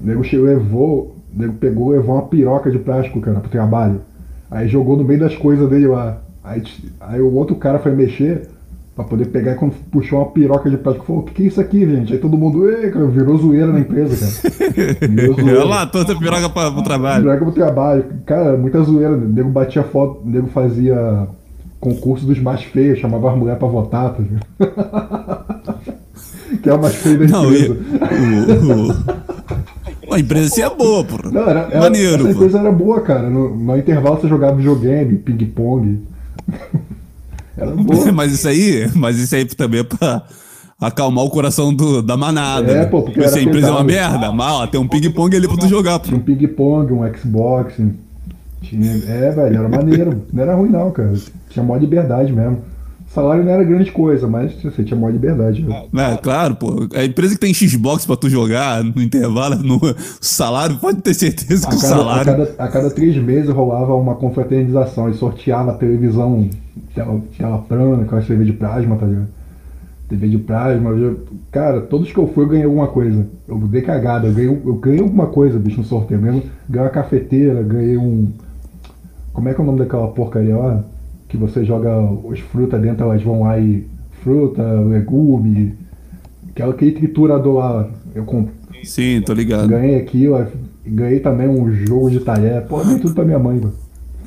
O 0.00 0.06
nego 0.06 0.24
chegou, 0.24 0.46
levou, 0.46 1.16
o 1.34 1.38
nego 1.38 1.54
pegou, 1.54 1.90
levou 1.90 2.16
uma 2.16 2.22
piroca 2.26 2.70
de 2.70 2.78
plástico, 2.78 3.20
cara, 3.20 3.40
pro 3.40 3.50
trabalho. 3.50 4.00
Aí 4.50 4.68
jogou 4.68 4.96
no 4.96 5.04
meio 5.04 5.20
das 5.20 5.36
coisas 5.36 5.68
dele 5.68 5.86
lá. 5.86 6.20
Aí, 6.44 6.62
aí 7.00 7.20
o 7.20 7.34
outro 7.34 7.56
cara 7.56 7.78
foi 7.78 7.92
mexer 7.92 8.48
pra 8.96 9.04
poder 9.04 9.26
pegar 9.26 9.52
e 9.52 9.56
quando 9.56 9.74
puxou 9.92 10.18
uma 10.20 10.26
piroca 10.30 10.68
de 10.70 10.76
plástico, 10.78 11.06
falou, 11.06 11.22
o 11.22 11.24
que, 11.26 11.34
que 11.34 11.42
é 11.42 11.46
isso 11.46 11.60
aqui, 11.60 11.86
gente? 11.86 12.14
Aí 12.14 12.18
todo 12.18 12.36
mundo, 12.36 12.68
Ei, 12.68 12.90
cara, 12.90 13.06
virou 13.06 13.36
zoeira 13.36 13.66
na 13.68 13.78
empresa, 13.80 14.16
cara. 14.16 15.36
Olha 15.44 15.64
lá, 15.64 15.86
toda 15.86 16.16
piroca 16.18 16.48
pra, 16.48 16.70
pro 16.72 16.82
trabalho. 16.82 17.22
Piroca 17.24 17.44
pro 17.44 17.52
trabalho. 17.52 18.04
Cara, 18.24 18.56
muita 18.56 18.82
zoeira. 18.82 19.12
O 19.14 19.20
nego 19.20 19.50
batia 19.50 19.82
foto, 19.82 20.22
o 20.24 20.28
nego 20.28 20.46
fazia 20.48 21.28
concurso 21.78 22.24
dos 22.26 22.38
mais 22.40 22.62
feios, 22.64 22.98
chamava 22.98 23.30
as 23.30 23.36
mulheres 23.38 23.58
pra 23.58 23.68
votar, 23.68 24.14
tá 24.14 24.22
ligado? 24.22 24.46
que 26.62 26.70
é 26.70 26.74
o 26.74 26.80
mais 26.80 26.94
feio 26.94 27.18
da 27.18 27.26
Não, 27.26 27.44
empresa. 27.44 27.76
e, 27.76 28.72
o, 28.72 30.10
o- 30.10 30.14
a 30.14 30.18
empresa 30.20 30.46
assim 30.46 30.62
é 30.62 30.70
boa, 30.74 31.04
pô. 31.04 31.16
Não, 31.30 31.42
era, 31.48 31.60
era, 31.70 31.80
Maneiro, 31.80 32.14
essa 32.14 32.24
pô. 32.24 32.30
empresa 32.30 32.58
era 32.60 32.72
boa, 32.72 33.00
cara. 33.02 33.28
No, 33.28 33.54
no 33.56 33.76
intervalo 33.76 34.18
você 34.20 34.26
jogava 34.28 34.56
videogame, 34.56 35.18
ping-pong. 35.18 36.02
Mas 38.14 38.32
isso 38.32 38.48
aí, 38.48 38.90
mas 38.94 39.18
isso 39.18 39.34
aí 39.34 39.44
também 39.46 39.80
é 39.80 39.84
pra 39.84 40.22
acalmar 40.80 41.24
o 41.24 41.30
coração 41.30 41.72
do- 41.74 42.02
da 42.02 42.16
manada. 42.16 42.70
É, 42.70 42.74
né? 42.80 42.86
pô, 42.86 43.02
porque 43.02 43.20
a 43.20 43.24
era 43.24 43.40
empresa 43.40 43.68
é 43.68 43.70
uma 43.70 43.84
merda, 43.84 44.30
mas 44.30 44.52
ó, 44.52 44.66
tem 44.66 44.78
um 44.80 44.86
ping-pong 44.86 45.34
ali 45.36 45.48
pra 45.48 45.56
tu 45.56 45.68
jogar, 45.68 45.98
pô. 45.98 46.06
Tinha 46.06 46.18
um 46.18 46.22
ping-pong, 46.22 46.92
um 46.92 47.14
Xbox. 47.14 47.74
Tinha, 48.62 48.92
é, 49.08 49.30
velho, 49.30 49.56
era 49.58 49.68
maneiro. 49.68 50.22
Não 50.32 50.42
era 50.42 50.54
ruim, 50.54 50.68
não, 50.70 50.90
cara. 50.90 51.14
Tinha 51.50 51.64
maior 51.64 51.80
liberdade 51.80 52.32
mesmo. 52.32 52.58
O 53.16 53.18
salário 53.22 53.44
não 53.44 53.50
era 53.50 53.64
grande 53.64 53.90
coisa, 53.90 54.26
mas 54.28 54.52
você 54.62 54.84
tinha 54.84 54.94
maior 55.00 55.10
liberdade. 55.10 55.62
né? 55.62 55.86
É, 56.12 56.16
claro, 56.18 56.54
pô. 56.54 56.86
A 56.94 57.02
empresa 57.02 57.32
que 57.32 57.40
tem 57.40 57.54
Xbox 57.54 58.04
pra 58.04 58.14
tu 58.14 58.28
jogar 58.28 58.84
no 58.84 59.00
intervalo, 59.00 59.56
no 59.62 59.80
salário, 60.20 60.76
pode 60.76 61.00
ter 61.00 61.14
certeza 61.14 61.66
A 61.66 61.70
que 61.70 61.76
o 61.76 61.80
cada, 61.80 61.94
a, 61.94 61.96
salário. 61.96 62.24
cada, 62.26 62.54
a 62.62 62.68
cada 62.68 62.90
três 62.90 63.16
meses 63.16 63.48
rolava 63.48 63.94
uma 63.94 64.16
confraternização 64.16 65.08
e 65.08 65.14
sorteava 65.14 65.70
a 65.70 65.74
televisão 65.74 66.50
tela, 66.94 67.18
tela 67.38 67.58
plana, 67.66 68.04
com 68.04 68.16
a 68.16 68.20
TV 68.20 68.44
de 68.44 68.52
plasma, 68.52 68.96
tá 68.96 69.06
ligado? 69.06 69.28
TV 70.10 70.28
de 70.28 70.36
plasma. 70.38 70.90
eu- 70.90 71.20
cara, 71.50 71.80
todos 71.80 72.12
que 72.12 72.18
eu 72.18 72.28
fui 72.28 72.44
eu 72.44 72.48
ganhei 72.50 72.66
alguma 72.66 72.88
coisa. 72.88 73.26
Eu 73.48 73.56
dei 73.60 73.80
cagada, 73.80 74.26
eu 74.26 74.34
ganhei, 74.34 74.50
eu 74.50 74.74
ganhei 74.74 75.00
alguma 75.00 75.28
coisa, 75.28 75.58
bicho, 75.58 75.78
no 75.78 75.86
sorteio 75.86 76.20
mesmo. 76.20 76.42
Ganhei 76.68 76.84
uma 76.86 76.92
cafeteira, 76.92 77.62
ganhei 77.62 77.96
um. 77.96 78.30
Como 79.32 79.48
é 79.48 79.54
que 79.54 79.60
é 79.60 79.62
o 79.64 79.66
nome 79.66 79.78
daquela 79.78 80.08
porcaria 80.08 80.54
lá? 80.54 80.84
Que 81.28 81.36
você 81.36 81.64
joga 81.64 81.90
as 82.32 82.38
frutas 82.40 82.80
dentro, 82.80 83.04
elas 83.04 83.22
vão 83.22 83.40
lá 83.42 83.58
e. 83.58 83.84
Fruta, 84.22 84.62
legume. 84.80 85.74
Aquela, 86.50 86.72
aquele 86.72 86.92
triturador 86.92 87.54
lá. 87.58 87.88
Eu 88.14 88.24
comprei. 88.24 88.84
Sim, 88.84 89.20
tô 89.24 89.32
ligado. 89.32 89.68
Ganhei 89.68 89.96
aquilo, 89.96 90.44
ganhei 90.86 91.20
também 91.20 91.48
um 91.48 91.70
jogo 91.72 92.10
de 92.10 92.20
talher. 92.20 92.62
Pô, 92.66 92.82
dei 92.82 92.98
tudo 92.98 93.14
pra 93.14 93.24
minha 93.24 93.38
mãe, 93.38 93.58
mano. 93.58 93.72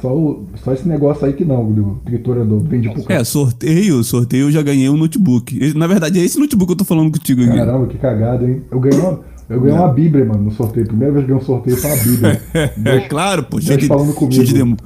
Só, 0.02 0.16
o- 0.16 0.46
só 0.64 0.72
esse 0.74 0.88
negócio 0.88 1.26
aí 1.26 1.34
que 1.34 1.44
não, 1.44 1.70
do 1.72 2.00
triturador. 2.06 2.60
Vendi 2.62 2.90
pro 2.90 3.04
cara. 3.04 3.20
É, 3.20 3.24
sorteio, 3.26 4.02
sorteio 4.04 4.44
eu 4.48 4.52
já 4.52 4.62
ganhei 4.62 4.90
um 4.90 4.96
notebook. 4.96 5.74
Na 5.76 5.88
verdade, 5.88 6.20
é 6.20 6.24
esse 6.24 6.40
notebook 6.40 6.68
que 6.68 6.74
eu 6.74 6.78
tô 6.78 6.86
falando 6.86 7.12
contigo 7.12 7.42
aqui. 7.44 7.54
Caramba, 7.56 7.88
que 7.88 7.98
cagada, 7.98 8.46
hein? 8.50 8.62
Eu 8.72 8.80
ganhei 8.80 8.98
uma, 9.00 9.20
eu 9.50 9.62
ganhei 9.62 9.78
uma 9.78 9.88
Bíblia, 9.94 10.26
mano, 10.26 10.44
no 10.44 10.52
sorteio. 10.52 10.86
Primeira 10.88 11.12
vez 11.14 11.26
que 11.26 11.32
ganhei 11.32 11.44
um 11.44 11.46
sorteio 11.46 11.78
foi 11.78 11.90
uma 11.92 12.04
Bíblia. 12.04 12.42
É 12.54 12.68
Deus, 12.78 13.08
claro, 13.08 13.44
pô, 13.44 13.58
Deus 13.60 13.66
cheio 13.66 13.78
de, 13.80 13.88
cheio 14.36 14.46
de, 14.48 14.54
demo- 14.54 14.78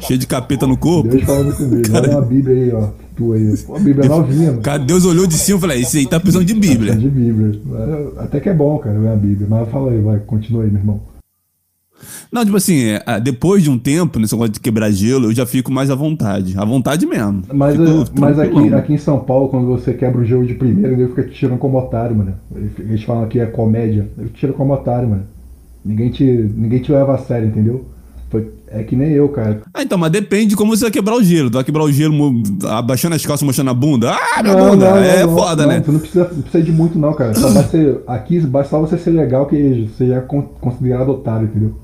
cheio 0.00 0.18
de 0.18 0.26
capeta 0.26 0.66
no 0.66 0.76
corpo. 0.76 1.08
Deus 1.08 1.22
falando 1.24 1.54
comigo. 1.56 1.82
Olha 1.96 2.10
uma 2.10 2.22
Bíblia 2.22 2.56
aí, 2.56 2.72
ó. 2.72 2.88
Tu 3.16 3.32
aí. 3.32 3.56
Pô, 3.58 3.76
a 3.76 3.78
Bíblia 3.80 4.08
novinha, 4.08 4.50
mano. 4.50 4.62
Cara, 4.62 4.78
Deus 4.78 5.04
olhou 5.04 5.26
de 5.26 5.34
cima 5.34 5.58
e 5.58 5.60
falou: 5.60 5.76
esse 5.76 5.98
aí 5.98 6.06
tá 6.06 6.18
precisando 6.20 6.44
de 6.46 6.54
Bíblia. 6.54 6.94
De 6.96 7.08
Bíblia. 7.08 7.60
Até 8.18 8.40
que 8.40 8.48
é 8.48 8.54
bom, 8.54 8.78
cara, 8.78 8.98
ver 8.98 9.08
a 9.08 9.16
Bíblia. 9.16 9.46
Mas 9.48 9.68
fala 9.70 9.90
aí, 9.92 10.00
vai, 10.00 10.18
continua 10.18 10.64
aí, 10.64 10.70
meu 10.70 10.80
irmão. 10.80 11.00
Não, 12.30 12.44
tipo 12.44 12.56
assim, 12.56 12.90
é, 13.06 13.20
depois 13.20 13.62
de 13.62 13.70
um 13.70 13.78
tempo, 13.78 14.18
nesse 14.18 14.34
negócio 14.34 14.52
de 14.52 14.60
quebrar 14.60 14.90
gelo, 14.90 15.26
eu 15.26 15.32
já 15.32 15.46
fico 15.46 15.72
mais 15.72 15.90
à 15.90 15.94
vontade. 15.94 16.54
À 16.56 16.64
vontade 16.64 17.06
mesmo. 17.06 17.42
Mas, 17.52 17.76
Fico 17.76 17.88
eh, 17.88 18.04
mas 18.20 18.38
aqui, 18.38 18.74
aqui 18.74 18.92
em 18.94 18.98
São 18.98 19.18
Paulo, 19.20 19.48
quando 19.48 19.66
você 19.66 19.92
quebra 19.94 20.20
o 20.20 20.24
gelo 20.24 20.46
de 20.46 20.54
primeira, 20.54 20.92
ele 20.92 21.08
fica 21.08 21.22
te 21.24 21.32
tirando 21.34 21.58
como 21.58 21.78
otário, 21.78 22.16
mano. 22.16 22.34
Eles 22.78 23.02
falam 23.02 23.26
que 23.28 23.38
é 23.40 23.46
comédia. 23.46 24.08
Ele 24.18 24.28
te 24.28 24.40
tira 24.40 24.52
como 24.52 24.72
otário, 24.72 25.08
mano. 25.08 25.22
Ninguém 25.84 26.10
te, 26.10 26.24
ninguém 26.24 26.80
te 26.80 26.90
leva 26.92 27.14
a 27.14 27.18
sério, 27.18 27.48
entendeu? 27.48 27.84
Foi, 28.28 28.50
é 28.68 28.82
que 28.82 28.96
nem 28.96 29.12
eu, 29.12 29.28
cara. 29.28 29.62
Ah, 29.72 29.82
então, 29.84 29.96
mas 29.96 30.10
depende 30.10 30.46
de 30.46 30.56
como 30.56 30.76
você 30.76 30.82
vai 30.86 30.90
quebrar 30.90 31.14
o 31.14 31.22
gelo. 31.22 31.48
Tu 31.48 31.54
vai 31.54 31.64
quebrar 31.64 31.84
o 31.84 31.92
gelo 31.92 32.42
abaixando 32.68 33.14
as 33.14 33.24
calças, 33.24 33.46
mostrando 33.46 33.70
a 33.70 33.74
bunda. 33.74 34.12
Ah, 34.12 34.42
minha 34.42 34.56
Não, 34.56 34.70
bunda! 34.70 34.90
não, 34.90 34.96
é 34.98 35.24
não, 35.24 35.32
foda, 35.36 35.64
né? 35.66 35.80
Você 35.84 35.92
não 35.92 36.00
precisa, 36.00 36.30
não 36.32 36.42
precisa 36.42 36.64
de 36.64 36.72
muito, 36.72 36.98
não, 36.98 37.14
cara. 37.14 37.34
Só 37.34 37.48
vai 37.50 37.62
ser, 37.64 38.00
aqui 38.06 38.40
basta 38.40 38.70
só 38.70 38.80
você 38.80 38.98
ser 38.98 39.10
legal 39.12 39.46
que 39.46 39.88
você 39.96 40.08
já 40.08 40.16
é 40.16 40.20
con- 40.20 40.42
considerado 40.60 41.10
otário, 41.10 41.46
entendeu? 41.46 41.74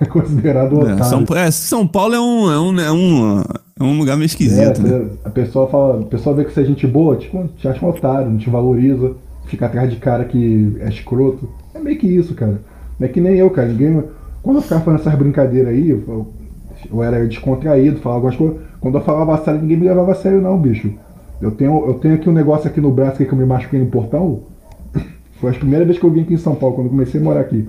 É 0.00 0.04
considerado 0.06 0.76
É, 0.80 0.94
otário. 0.94 1.04
São, 1.04 1.24
é, 1.36 1.50
São 1.50 1.86
Paulo 1.86 2.14
é 2.14 2.20
um, 2.20 2.50
é 2.50 2.60
um, 2.60 2.80
é 2.80 2.92
um, 2.92 3.42
é 3.80 3.82
um 3.84 3.98
lugar 3.98 4.16
meio 4.16 4.24
É, 4.24 4.26
esquisito, 4.26 4.82
né? 4.82 4.88
você- 4.90 5.10
a 5.24 5.30
pessoa 5.30 5.68
fala, 5.68 6.00
a 6.00 6.04
pessoa 6.04 6.34
vê 6.34 6.44
que 6.44 6.52
você 6.52 6.62
é 6.62 6.64
gente 6.64 6.86
boa, 6.86 7.16
tipo, 7.16 7.48
te 7.56 7.68
acha 7.68 7.84
um 7.84 7.88
otário, 7.88 8.30
não 8.30 8.38
te 8.38 8.50
valoriza, 8.50 9.12
fica 9.46 9.66
atrás 9.66 9.90
de 9.90 9.96
cara 9.96 10.24
que 10.24 10.76
é 10.80 10.88
escroto. 10.88 11.48
É 11.74 11.78
meio 11.78 11.98
que 11.98 12.06
isso, 12.06 12.34
cara. 12.34 12.60
Não 12.98 13.06
é 13.06 13.10
que 13.10 13.20
nem 13.20 13.34
eu, 13.36 13.50
cara. 13.50 13.68
Ninguém. 13.68 14.02
Quando 14.42 14.56
eu 14.56 14.62
ficava 14.62 14.80
fazendo 14.82 15.00
essas 15.00 15.14
brincadeiras 15.14 15.72
aí, 15.72 15.90
eu, 15.90 16.26
eu 16.90 17.02
era 17.02 17.24
descontraído, 17.26 18.00
falava 18.00 18.18
algumas 18.26 18.36
coisas. 18.36 18.56
Quando 18.80 18.96
eu 18.98 19.02
falava 19.02 19.34
a 19.34 19.38
sério, 19.38 19.60
ninguém 19.60 19.76
me 19.76 19.88
levava 19.88 20.12
a 20.12 20.14
sério 20.14 20.40
não, 20.40 20.58
bicho. 20.58 20.90
Eu 21.40 21.52
tenho, 21.52 21.84
eu 21.86 21.94
tenho 21.94 22.14
aqui 22.14 22.28
um 22.28 22.32
negócio 22.32 22.68
aqui 22.68 22.80
no 22.80 22.90
braço 22.90 23.14
aqui 23.14 23.26
que 23.26 23.32
eu 23.32 23.38
me 23.38 23.46
machuquei 23.46 23.78
no 23.78 23.86
portão. 23.86 24.40
Foi 25.40 25.50
a 25.50 25.54
primeira 25.54 25.84
vez 25.84 25.98
que 25.98 26.04
eu 26.04 26.10
vim 26.10 26.22
aqui 26.22 26.34
em 26.34 26.38
São 26.38 26.54
Paulo, 26.54 26.74
quando 26.74 26.86
eu 26.86 26.90
comecei 26.90 27.20
a 27.20 27.24
morar 27.24 27.40
aqui. 27.40 27.68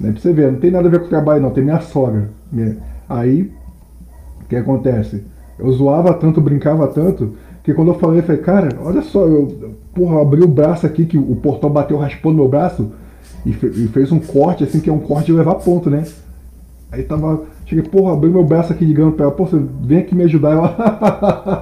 Né, 0.00 0.12
pra 0.12 0.20
você 0.20 0.32
ver, 0.32 0.50
não 0.50 0.58
tem 0.58 0.70
nada 0.70 0.88
a 0.88 0.90
ver 0.90 1.00
com 1.00 1.06
o 1.06 1.10
trabalho 1.10 1.42
não, 1.42 1.50
tem 1.50 1.62
minha 1.62 1.80
sogra. 1.80 2.30
Minha- 2.50 2.76
Aí 3.08 3.52
o 4.42 4.46
que 4.48 4.56
acontece? 4.56 5.22
Eu 5.58 5.70
zoava 5.72 6.14
tanto, 6.14 6.40
brincava 6.40 6.86
tanto, 6.88 7.34
que 7.62 7.74
quando 7.74 7.88
eu 7.88 7.98
falei, 7.98 8.20
eu 8.20 8.22
falei, 8.22 8.40
cara, 8.40 8.68
olha 8.82 9.02
só, 9.02 9.26
eu, 9.26 9.74
porra, 9.94 10.14
eu 10.14 10.22
abri 10.22 10.42
o 10.42 10.48
braço 10.48 10.86
aqui, 10.86 11.04
que 11.04 11.18
o 11.18 11.36
portão 11.36 11.68
bateu, 11.68 11.98
raspou 11.98 12.32
no 12.32 12.38
meu 12.38 12.48
braço, 12.48 12.92
e, 13.44 13.52
fe- 13.52 13.66
e 13.74 13.88
fez 13.88 14.10
um 14.10 14.20
corte, 14.20 14.64
assim, 14.64 14.80
que 14.80 14.88
é 14.88 14.92
um 14.92 15.00
corte 15.00 15.26
de 15.26 15.32
levar 15.32 15.56
ponto, 15.56 15.90
né? 15.90 16.04
Aí 16.92 17.02
tava, 17.02 17.42
cheguei, 17.66 17.84
porra, 17.84 18.12
abri 18.14 18.30
meu 18.30 18.44
braço 18.44 18.72
aqui 18.72 18.84
ligando 18.84 19.12
pra 19.12 19.26
ela, 19.26 19.34
pô, 19.34 19.44
você 19.46 19.60
vem 19.82 19.98
aqui 19.98 20.14
me 20.14 20.24
ajudar. 20.24 20.52
Ela, 20.52 20.76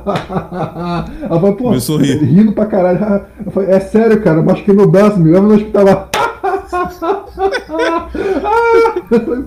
ela 1.22 1.40
falou, 1.40 1.56
pô, 1.56 1.64
Começou 1.64 1.98
a 1.98 2.02
rir. 2.02 2.18
rindo 2.24 2.52
pra 2.52 2.66
caralho. 2.66 2.98
Eu 3.44 3.50
falei, 3.52 3.70
é 3.70 3.80
sério, 3.80 4.20
cara, 4.22 4.38
eu 4.38 4.44
machuquei 4.44 4.74
meu 4.74 4.88
braço, 4.88 5.18
me 5.18 5.30
leva 5.30 5.46
no 5.46 5.54
hospital. 5.54 6.08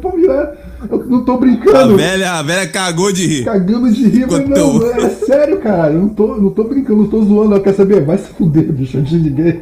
Pô, 0.02 0.14
eu 0.90 1.06
não 1.08 1.24
tô 1.24 1.34
A 1.34 1.38
brincando 1.38 1.96
velha, 1.96 2.32
a 2.34 2.42
velha 2.42 2.68
cagou 2.68 3.12
de 3.12 3.28
rir. 3.28 3.46
cagando 3.46 3.92
de 3.92 4.08
rir, 4.08 4.28
mas 4.30 4.48
não, 4.50 4.80
Quanto- 4.80 5.00
é 5.02 5.10
sério, 5.10 5.60
cara. 5.60 5.94
Eu 5.94 6.00
não 6.02 6.10
tô, 6.10 6.36
não 6.38 6.50
tô 6.50 6.64
brincando, 6.64 7.04
não 7.04 7.10
tô 7.10 7.24
zoando. 7.24 7.56
Eu 7.56 7.62
quero 7.62 7.78
saber, 7.78 8.04
vai 8.06 8.18
se 8.18 8.28
fuder, 8.30 8.72
bicho. 8.72 8.98
Eu 8.98 9.02
desliguei. 9.04 9.62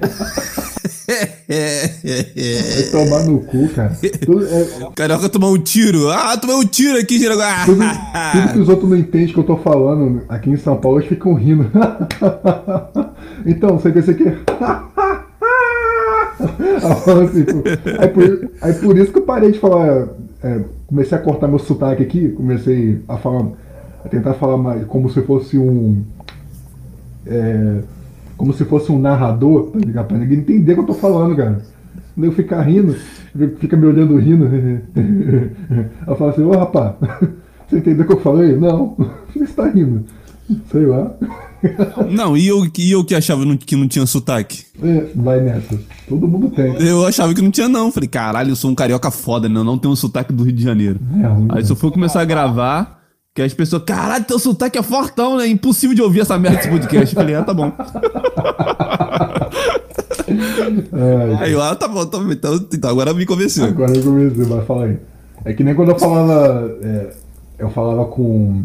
Vai 1.49 2.83
tomar 2.91 3.23
no 3.23 3.39
cu, 3.41 3.67
cara. 3.69 3.91
Tudo, 4.25 4.45
é, 4.47 4.67
Carioca 4.95 5.27
tomar 5.29 5.47
um 5.49 5.57
tiro. 5.57 6.09
Ah, 6.09 6.37
tomei 6.37 6.55
um 6.55 6.63
tiro 6.65 6.97
aqui, 6.99 7.17
Girago. 7.17 7.41
tudo, 7.73 7.83
tudo 8.31 8.53
que 8.53 8.59
os 8.59 8.69
outros 8.69 8.89
não 8.89 8.97
entendem 8.97 9.33
que 9.33 9.37
eu 9.39 9.43
tô 9.43 9.57
falando 9.57 10.21
aqui 10.29 10.49
em 10.51 10.57
São 10.57 10.77
Paulo, 10.77 10.99
eles 10.99 11.09
ficam 11.09 11.33
rindo. 11.33 11.69
então, 13.45 13.77
você 13.77 13.91
quer 13.91 14.03
ser 14.03 14.15
que. 14.15 14.23
assim, 16.39 17.45
aí, 17.99 18.07
por, 18.09 18.51
aí 18.61 18.73
por 18.73 18.97
isso 18.97 19.11
que 19.11 19.19
eu 19.19 19.23
parei 19.23 19.51
de 19.51 19.59
falar. 19.59 20.07
é, 20.43 20.61
comecei 20.87 21.17
a 21.17 21.21
cortar 21.21 21.47
meu 21.47 21.59
sotaque 21.59 22.03
aqui, 22.03 22.29
comecei 22.29 23.01
a 23.07 23.17
falar. 23.17 23.47
A 24.03 24.07
tentar 24.07 24.33
falar 24.35 24.57
mais 24.57 24.85
como 24.85 25.09
se 25.09 25.21
fosse 25.21 25.57
um. 25.57 26.01
é, 27.27 27.81
como 28.37 28.53
se 28.53 28.63
fosse 28.63 28.91
um 28.91 28.97
narrador, 28.97 29.71
tá 29.71 29.79
ligado? 29.79 30.07
Pra 30.07 30.17
ninguém 30.17 30.39
entender 30.39 30.71
o 30.71 30.75
que 30.75 30.81
eu 30.81 30.87
tô 30.87 30.93
falando, 30.93 31.35
cara. 31.35 31.61
Eu 32.17 32.31
ficar 32.31 32.61
rindo, 32.61 32.95
fica 33.59 33.77
me 33.77 33.85
olhando 33.85 34.17
rindo. 34.17 34.45
Eu 36.07 36.15
falo 36.15 36.31
assim, 36.31 36.43
ô 36.43 36.51
rapaz, 36.51 36.95
você 37.67 37.77
entendeu 37.77 38.03
o 38.03 38.07
que 38.07 38.13
eu 38.13 38.19
falei? 38.19 38.57
Não, 38.57 38.97
você 39.33 39.53
tá 39.53 39.67
rindo? 39.67 40.03
Sei 40.71 40.85
lá. 40.85 41.11
Não, 42.09 42.37
e 42.37 42.47
eu, 42.47 42.65
e 42.77 42.91
eu 42.91 43.03
que 43.03 43.13
achava 43.13 43.43
que 43.57 43.75
não 43.75 43.87
tinha 43.87 44.05
sotaque? 44.05 44.65
É, 44.81 45.05
vai 45.15 45.41
nessa. 45.41 45.77
Todo 46.07 46.27
mundo 46.27 46.49
tem. 46.49 46.75
Eu 46.81 47.05
achava 47.05 47.33
que 47.33 47.41
não 47.41 47.51
tinha, 47.51 47.67
não. 47.67 47.91
Falei, 47.91 48.07
caralho, 48.07 48.51
eu 48.51 48.55
sou 48.55 48.71
um 48.71 48.75
carioca 48.75 49.11
foda, 49.11 49.49
né? 49.49 49.59
Eu 49.59 49.63
não 49.63 49.77
tenho 49.77 49.93
um 49.93 49.95
sotaque 49.95 50.31
do 50.31 50.43
Rio 50.43 50.53
de 50.53 50.63
Janeiro. 50.63 50.99
É 51.21 51.27
ruim. 51.27 51.47
Aí 51.49 51.61
né? 51.61 51.63
só 51.63 51.75
fui 51.75 51.91
começar 51.91 52.21
a 52.21 52.25
gravar, 52.25 53.01
que 53.35 53.41
as 53.41 53.53
pessoas, 53.53 53.83
caralho, 53.83 54.23
teu 54.23 54.39
sotaque 54.39 54.77
é 54.77 54.83
fortão, 54.83 55.37
né? 55.37 55.47
Impossível 55.47 55.95
de 55.95 56.01
ouvir 56.01 56.21
essa 56.21 56.39
merda 56.39 56.57
desse 56.57 56.69
podcast. 56.69 57.15
Eu 57.15 57.21
falei, 57.21 57.35
ah, 57.35 57.43
tá 57.43 57.53
bom. 57.53 57.71
É, 60.29 61.43
Aí 61.43 61.51
eu, 61.51 61.61
ah, 61.61 61.75
tá 61.75 61.87
bom, 61.87 62.05
tá 62.05 62.19
bom. 62.19 62.31
Então, 62.31 62.55
então 62.71 62.89
agora 62.89 63.13
me 63.13 63.25
convenceu. 63.25 63.65
agora 63.65 63.95
eu 63.95 64.03
comecei, 64.03 64.45
vai 64.45 64.65
falar 64.65 64.85
aí. 64.85 64.97
É 65.45 65.53
que 65.53 65.63
nem 65.63 65.73
quando 65.73 65.89
eu 65.89 65.99
falava. 65.99 66.77
é, 66.83 67.13
eu 67.57 67.69
falava 67.69 68.05
com. 68.05 68.63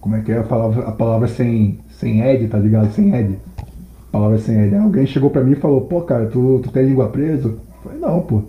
Como 0.00 0.16
é 0.16 0.20
que 0.22 0.32
é? 0.32 0.38
Eu 0.38 0.44
falava 0.44 0.80
a 0.82 0.92
palavra 0.92 1.28
sem, 1.28 1.78
sem 1.98 2.22
Ed, 2.22 2.48
tá 2.48 2.58
ligado? 2.58 2.92
Sem 2.92 3.14
Ed. 3.14 3.38
Palavra 4.10 4.38
sem 4.38 4.58
Ed. 4.58 4.74
Aí 4.74 4.80
alguém 4.80 5.06
chegou 5.06 5.30
pra 5.30 5.44
mim 5.44 5.52
e 5.52 5.56
falou, 5.56 5.82
pô, 5.82 6.00
cara, 6.00 6.26
tu, 6.26 6.60
tu 6.62 6.70
tem 6.70 6.86
língua 6.86 7.08
presa? 7.08 7.48
Eu 7.48 7.58
falei, 7.82 7.98
não, 7.98 8.20
pô. 8.20 8.42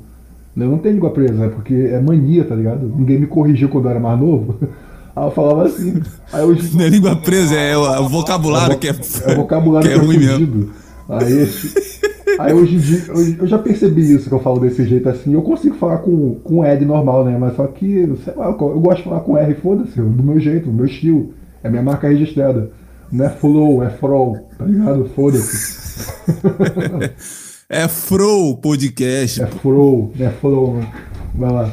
Eu 0.55 0.67
não 0.67 0.77
tenho 0.77 0.95
língua 0.95 1.11
presa, 1.11 1.45
é 1.45 1.49
porque 1.49 1.73
é 1.73 1.99
mania, 1.99 2.43
tá 2.43 2.55
ligado? 2.55 2.85
Ninguém 2.87 3.19
me 3.19 3.27
corrigiu 3.27 3.69
quando 3.69 3.85
eu 3.85 3.91
era 3.91 3.99
mais 3.99 4.19
novo. 4.19 4.55
Aí 5.15 5.25
eu 5.25 5.31
falava 5.31 5.63
assim. 5.65 6.01
Aí 6.31 6.41
eu, 6.41 6.55
Não 6.73 6.85
é 6.85 6.89
língua 6.89 7.15
presa, 7.17 7.55
é 7.55 7.77
o, 7.77 7.85
é 7.85 8.09
vocabulário 8.09 8.77
que 8.77 8.87
é, 8.87 8.91
É 9.25 9.33
o 9.33 9.35
vocabulário 9.35 9.89
que 9.89 9.93
que 9.95 9.99
é 9.99 10.03
é, 10.03 10.05
ruim 10.05 10.17
mesmo. 10.17 10.69
Aí, 11.09 11.49
aí 12.39 12.53
hoje 12.53 12.75
em 12.75 12.79
dia, 12.79 13.03
eu, 13.09 13.35
eu 13.39 13.47
já 13.47 13.57
percebi 13.57 14.13
isso 14.13 14.29
que 14.29 14.33
eu 14.33 14.39
falo 14.39 14.61
desse 14.61 14.85
jeito 14.85 15.09
assim. 15.09 15.33
Eu 15.33 15.41
consigo 15.41 15.75
falar 15.75 15.97
com, 15.97 16.35
com 16.35 16.65
Ed 16.65 16.85
normal, 16.85 17.25
né? 17.25 17.37
Mas 17.37 17.57
só 17.57 17.67
que, 17.67 18.09
sei 18.23 18.33
lá, 18.35 18.47
eu 18.47 18.79
gosto 18.79 18.97
de 18.99 19.03
falar 19.03 19.19
com 19.19 19.37
R, 19.37 19.53
foda-se, 19.55 19.99
do 19.99 20.23
meu 20.23 20.39
jeito, 20.39 20.67
do 20.67 20.73
meu 20.73 20.85
estilo. 20.85 21.33
É 21.63 21.69
minha 21.69 21.83
marca 21.83 22.07
registrada. 22.09 22.71
Não 23.11 23.25
é 23.25 23.29
flow, 23.29 23.83
é 23.83 23.89
frol, 23.89 24.49
tá 24.57 24.65
ligado? 24.65 25.05
Foda-se. 25.15 25.81
É 27.73 27.87
Fro 27.87 28.57
Podcast. 28.57 29.41
É 29.41 29.47
flow, 29.47 30.11
é 30.19 30.29
flow. 30.29 30.81
Vai 31.35 31.51
lá. 31.53 31.71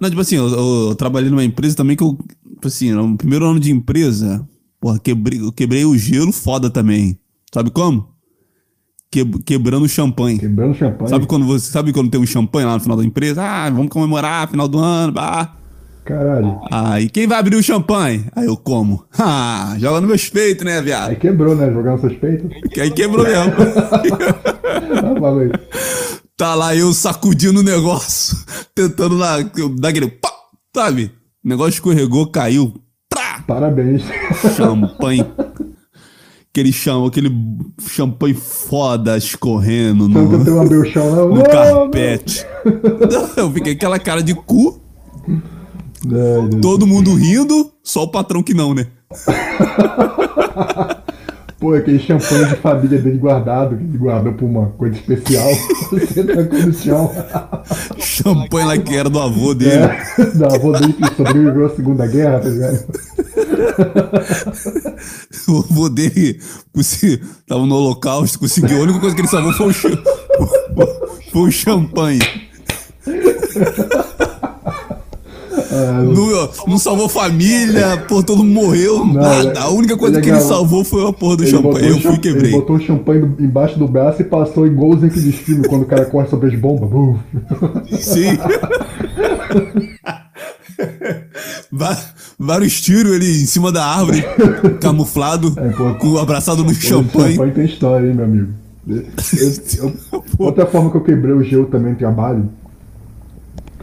Não, 0.00 0.08
tipo 0.10 0.20
assim, 0.20 0.34
eu, 0.34 0.48
eu- 0.48 0.88
eu 0.88 0.94
trabalhei 0.96 1.30
numa 1.30 1.44
empresa 1.44 1.76
também 1.76 1.96
que 1.96 2.02
eu, 2.02 2.18
tipo 2.54 2.66
assim, 2.66 2.90
no 2.92 3.16
primeiro 3.16 3.44
ano 3.44 3.60
de 3.60 3.70
empresa, 3.70 4.44
porra, 4.80 4.98
quebrei, 4.98 5.40
eu 5.40 5.52
quebrei 5.52 5.84
o 5.84 5.96
gelo 5.96 6.32
foda 6.32 6.68
também. 6.68 7.16
Sabe 7.54 7.70
como? 7.70 8.08
Que- 9.12 9.24
quebrando 9.44 9.88
champanhe. 9.88 10.40
Quebrando 10.40 10.74
champanhe. 10.74 11.08
Sabe 11.10 11.26
quando 11.26 11.46
você 11.46 11.70
sabe 11.70 11.92
quando 11.92 12.10
tem 12.10 12.20
um 12.20 12.26
champanhe 12.26 12.66
lá 12.66 12.74
no 12.74 12.80
final 12.80 12.96
da 12.96 13.04
empresa? 13.04 13.44
Ah, 13.44 13.70
vamos 13.70 13.90
comemorar 13.90 14.50
final 14.50 14.66
do 14.66 14.78
ano, 14.80 15.12
bah. 15.12 15.56
Caralho. 16.04 16.60
Aí 16.70 17.08
quem 17.08 17.26
vai 17.26 17.38
abrir 17.38 17.56
o 17.56 17.62
champanhe? 17.62 18.26
Aí 18.36 18.46
eu 18.46 18.56
como. 18.56 19.04
Ah, 19.18 19.74
joga 19.78 20.00
no 20.00 20.06
meus 20.08 20.28
peitos, 20.28 20.64
né, 20.64 20.78
Aí 20.78 20.84
viado? 20.84 21.16
quebrou, 21.16 21.54
né? 21.56 21.72
Jogando 21.72 22.00
suspeito. 22.00 22.48
Que 22.70 22.80
aí 22.80 22.90
quebrou 22.90 23.24
mesmo. 23.24 23.52
Ah, 24.96 25.40
aí. 25.40 25.50
tá 26.36 26.54
lá 26.54 26.74
eu 26.74 26.92
sacudindo 26.92 27.60
o 27.60 27.62
negócio, 27.62 28.36
tentando 28.74 29.16
lá, 29.16 29.36
dar 29.78 29.88
aquele 29.88 30.08
pá, 30.08 30.30
sabe? 30.76 31.10
O 31.44 31.48
negócio 31.48 31.70
escorregou, 31.74 32.26
caiu. 32.26 32.74
Trá! 33.08 33.42
Parabéns. 33.46 34.02
Champanhe. 34.56 35.24
Aquele 36.50 36.72
chão, 36.72 37.06
aquele 37.06 37.30
champanhe 37.88 38.34
foda 38.34 39.16
escorrendo 39.16 40.08
Você 40.08 40.14
não 40.14 40.24
no, 40.24 40.38
tentou 40.38 40.60
abrir 40.60 40.76
o 40.76 40.84
chão, 40.84 41.14
não? 41.14 41.28
no 41.28 41.34
Não, 41.36 41.42
carpete. 41.44 42.46
Eu 43.36 43.50
fiquei 43.52 43.72
aquela 43.72 43.98
cara 43.98 44.22
de 44.22 44.34
cu, 44.34 44.80
não. 45.26 45.53
Ai, 46.06 46.60
todo 46.60 46.86
mundo 46.86 47.14
rindo, 47.14 47.72
só 47.82 48.02
o 48.04 48.08
patrão 48.08 48.42
que 48.42 48.54
não, 48.54 48.74
né? 48.74 48.86
Pô, 51.64 51.72
aquele 51.72 51.98
champanhe 51.98 52.44
de 52.44 52.56
família 52.56 53.00
dele 53.00 53.16
guardado, 53.16 53.74
que 53.74 53.84
ele 53.84 53.96
guardou 53.96 54.34
pra 54.34 54.44
uma 54.44 54.66
coisa 54.76 54.96
especial. 54.96 55.48
Você 55.90 56.22
tacou 56.22 56.58
no 56.58 56.74
chão. 56.74 57.10
Champanhe 57.96 58.66
lá 58.66 58.76
que 58.76 58.94
era 58.94 59.08
do 59.08 59.18
avô 59.18 59.54
dele. 59.54 59.72
É, 59.72 60.24
da 60.34 60.54
avó 60.54 60.78
dele 60.78 60.92
que 60.92 61.14
sobreviveu 61.14 61.64
à 61.64 61.70
Segunda 61.70 62.06
Guerra, 62.06 62.40
tá 62.40 62.48
ligado? 62.50 62.84
O 65.48 65.58
avô 65.58 65.88
dele 65.88 66.38
tava 67.46 67.66
no 67.66 67.74
holocausto, 67.74 68.38
conseguiu. 68.38 68.78
A 68.78 68.82
única 68.82 69.00
coisa 69.00 69.14
que 69.14 69.22
ele 69.22 69.28
salvou 69.28 69.52
foi 69.52 69.68
o, 69.68 69.72
foi 71.32 71.42
o 71.48 71.50
champanhe. 71.50 72.20
Não, 75.74 76.50
não 76.68 76.78
salvou 76.78 77.08
família, 77.08 77.96
pô, 78.08 78.22
todo 78.22 78.38
mundo 78.44 78.52
morreu, 78.52 78.98
Não, 79.04 79.14
nada. 79.14 79.48
ele- 79.50 79.58
A 79.58 79.68
única 79.70 79.96
coisa 79.96 80.20
que 80.20 80.28
ele 80.30 80.40
salvou 80.40 80.84
foi 80.84 81.08
a 81.08 81.12
porra 81.12 81.36
do 81.38 81.46
champanhe. 81.46 81.88
Eu 81.88 82.00
fui 82.00 82.14
e 82.14 82.18
quebrei. 82.18 82.50
Ele 82.52 82.60
botou 82.60 82.76
o 82.76 82.80
champanhe 82.80 83.22
embaixo 83.40 83.78
do 83.78 83.86
braço 83.88 84.20
e 84.22 84.24
passou 84.24 84.66
igualzinho 84.66 85.06
aqueles 85.06 85.34
filmes 85.36 85.66
quando 85.66 85.82
o 85.82 85.86
cara 85.86 86.04
corre 86.06 86.28
sobre 86.28 86.48
as 86.54 86.58
bombas. 86.60 86.90
Sim. 88.00 88.38
Vários 92.38 92.80
tiros 92.80 93.12
ele 93.12 93.26
em 93.42 93.46
cima 93.46 93.70
da 93.70 93.84
árvore, 93.84 94.24
camuflado, 94.80 95.52
É, 95.56 95.68
pô. 95.70 95.94
com 95.94 96.18
abraçado 96.18 96.64
no 96.64 96.74
champanhe. 96.74 97.32
champanhe 97.34 97.52
tem 97.52 97.64
história, 97.64 98.06
hein, 98.08 98.14
meu 98.14 98.24
amigo. 98.24 98.48
Eu- 98.86 99.04
eu- 99.78 100.22
outra 100.38 100.66
forma 100.66 100.90
que 100.90 100.96
eu 100.96 101.00
quebrei 101.00 101.32
o 101.32 101.42
gelo 101.42 101.66
também 101.66 101.92
no 101.92 101.98
trabalho, 101.98 102.42
que 102.42 102.63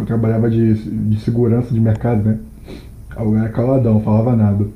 eu 0.03 0.07
trabalhava 0.07 0.49
de, 0.49 0.73
de 0.75 1.19
segurança 1.21 1.73
de 1.73 1.79
mercado, 1.79 2.23
né? 2.23 2.39
Aí 3.15 3.33
era 3.35 3.49
caladão, 3.49 4.01
falava 4.01 4.35
nada. 4.35 4.67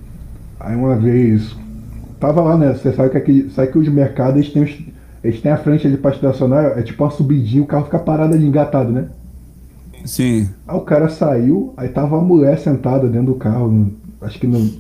Aí 0.59 0.75
uma 0.75 0.95
vez, 0.97 1.55
tava 2.19 2.41
lá, 2.41 2.57
né? 2.57 2.73
Você 2.73 2.93
sabe 2.93 3.09
que, 3.11 3.17
aqui, 3.17 3.49
sabe 3.51 3.71
que 3.71 3.77
os 3.79 3.87
mercados 3.89 4.37
eles 4.37 4.53
têm, 4.53 4.63
os- 4.63 4.83
eles 5.23 5.41
têm 5.41 5.51
a 5.51 5.57
frente 5.57 5.87
ali 5.87 5.97
pra 5.97 6.11
estacionar, 6.11 6.77
é 6.77 6.83
tipo 6.83 7.03
uma 7.03 7.11
subidinha, 7.11 7.63
o 7.63 7.67
carro 7.67 7.85
fica 7.85 7.99
parado 7.99 8.33
ali 8.35 8.45
engatado, 8.47 8.91
né? 8.91 9.09
Sim. 10.05 10.55
Aí 10.67 10.75
o 10.77 10.81
cara 10.81 11.09
saiu, 11.09 11.73
aí 11.77 11.89
tava 11.89 12.15
uma 12.15 12.23
mulher 12.25 12.57
sentada 12.59 13.07
dentro 13.07 13.33
do 13.33 13.35
carro, 13.39 13.67
no- 13.71 13.91
acho 14.21 14.39
que 14.39 14.47
no, 14.47 14.71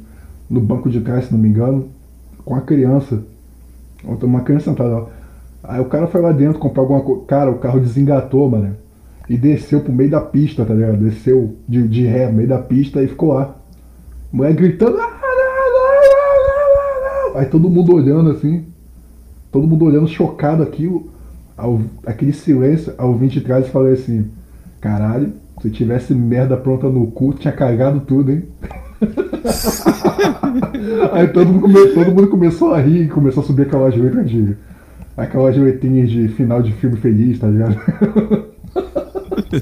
no 0.49 0.59
banco 0.61 0.89
de 0.89 1.01
trás, 1.01 1.25
se 1.25 1.31
não 1.33 1.39
me 1.39 1.49
engano, 1.49 1.89
com 2.43 2.55
a 2.55 2.61
criança. 2.61 3.23
Uma 4.03 4.41
criança 4.41 4.65
sentada 4.71 4.89
lá. 4.99 5.07
Aí 5.63 5.81
o 5.81 5.85
cara 5.85 6.07
foi 6.07 6.21
lá 6.21 6.31
dentro 6.31 6.59
comprar 6.59 6.83
alguma 6.83 7.01
coisa. 7.01 7.23
Cara, 7.25 7.51
o 7.51 7.59
carro 7.59 7.79
desengatou, 7.79 8.49
mano. 8.49 8.75
E 9.29 9.37
desceu 9.37 9.81
pro 9.81 9.91
meio 9.91 10.11
da 10.11 10.21
pista, 10.21 10.63
tá 10.63 10.73
ligado? 10.73 10.97
Desceu 10.97 11.55
de, 11.67 11.87
de 11.87 12.05
ré 12.05 12.31
meio 12.31 12.47
da 12.47 12.59
pista 12.59 13.01
e 13.01 13.07
ficou 13.07 13.33
lá. 13.33 13.55
Mulher 14.31 14.53
gritando. 14.53 14.97
"Ah, 14.99 15.09
não, 15.09 15.11
não, 15.11 15.73
não, 15.73 17.27
não, 17.27 17.33
não." 17.33 17.39
Aí 17.39 17.45
todo 17.47 17.69
mundo 17.69 17.95
olhando 17.95 18.29
assim. 18.31 18.65
Todo 19.51 19.67
mundo 19.67 19.85
olhando 19.85 20.07
chocado 20.07 20.61
aquilo. 20.61 21.09
Ao- 21.57 21.81
aquele 22.05 22.33
silêncio, 22.33 22.93
ao 22.97 23.15
vir 23.15 23.29
de 23.29 23.41
trás 23.41 23.65
e 23.65 23.69
falei 23.71 23.93
assim. 23.93 24.27
Caralho, 24.81 25.31
se 25.61 25.69
tivesse 25.71 26.13
merda 26.13 26.55
pronta 26.57 26.87
no 26.89 27.07
cu, 27.07 27.33
tinha 27.33 27.51
cagado 27.53 28.01
tudo, 28.01 28.31
hein? 28.31 28.43
Aí 31.13 31.27
todo 31.29 31.47
mundo, 31.51 31.61
come- 31.61 31.87
todo 31.93 32.07
mundo 32.13 32.27
começou 32.27 32.73
a 32.73 32.79
rir 32.79 33.07
começou 33.09 33.43
a 33.43 33.45
subir 33.45 33.63
aquelas 33.63 33.95
letras 33.95 34.29
de. 34.29 34.55
Aquelas 35.17 35.55
letrinhas 35.57 36.09
de 36.09 36.27
final 36.27 36.61
de 36.61 36.73
filme 36.73 36.97
feliz, 36.97 37.39
tá 37.39 37.47
ligado? 37.47 37.77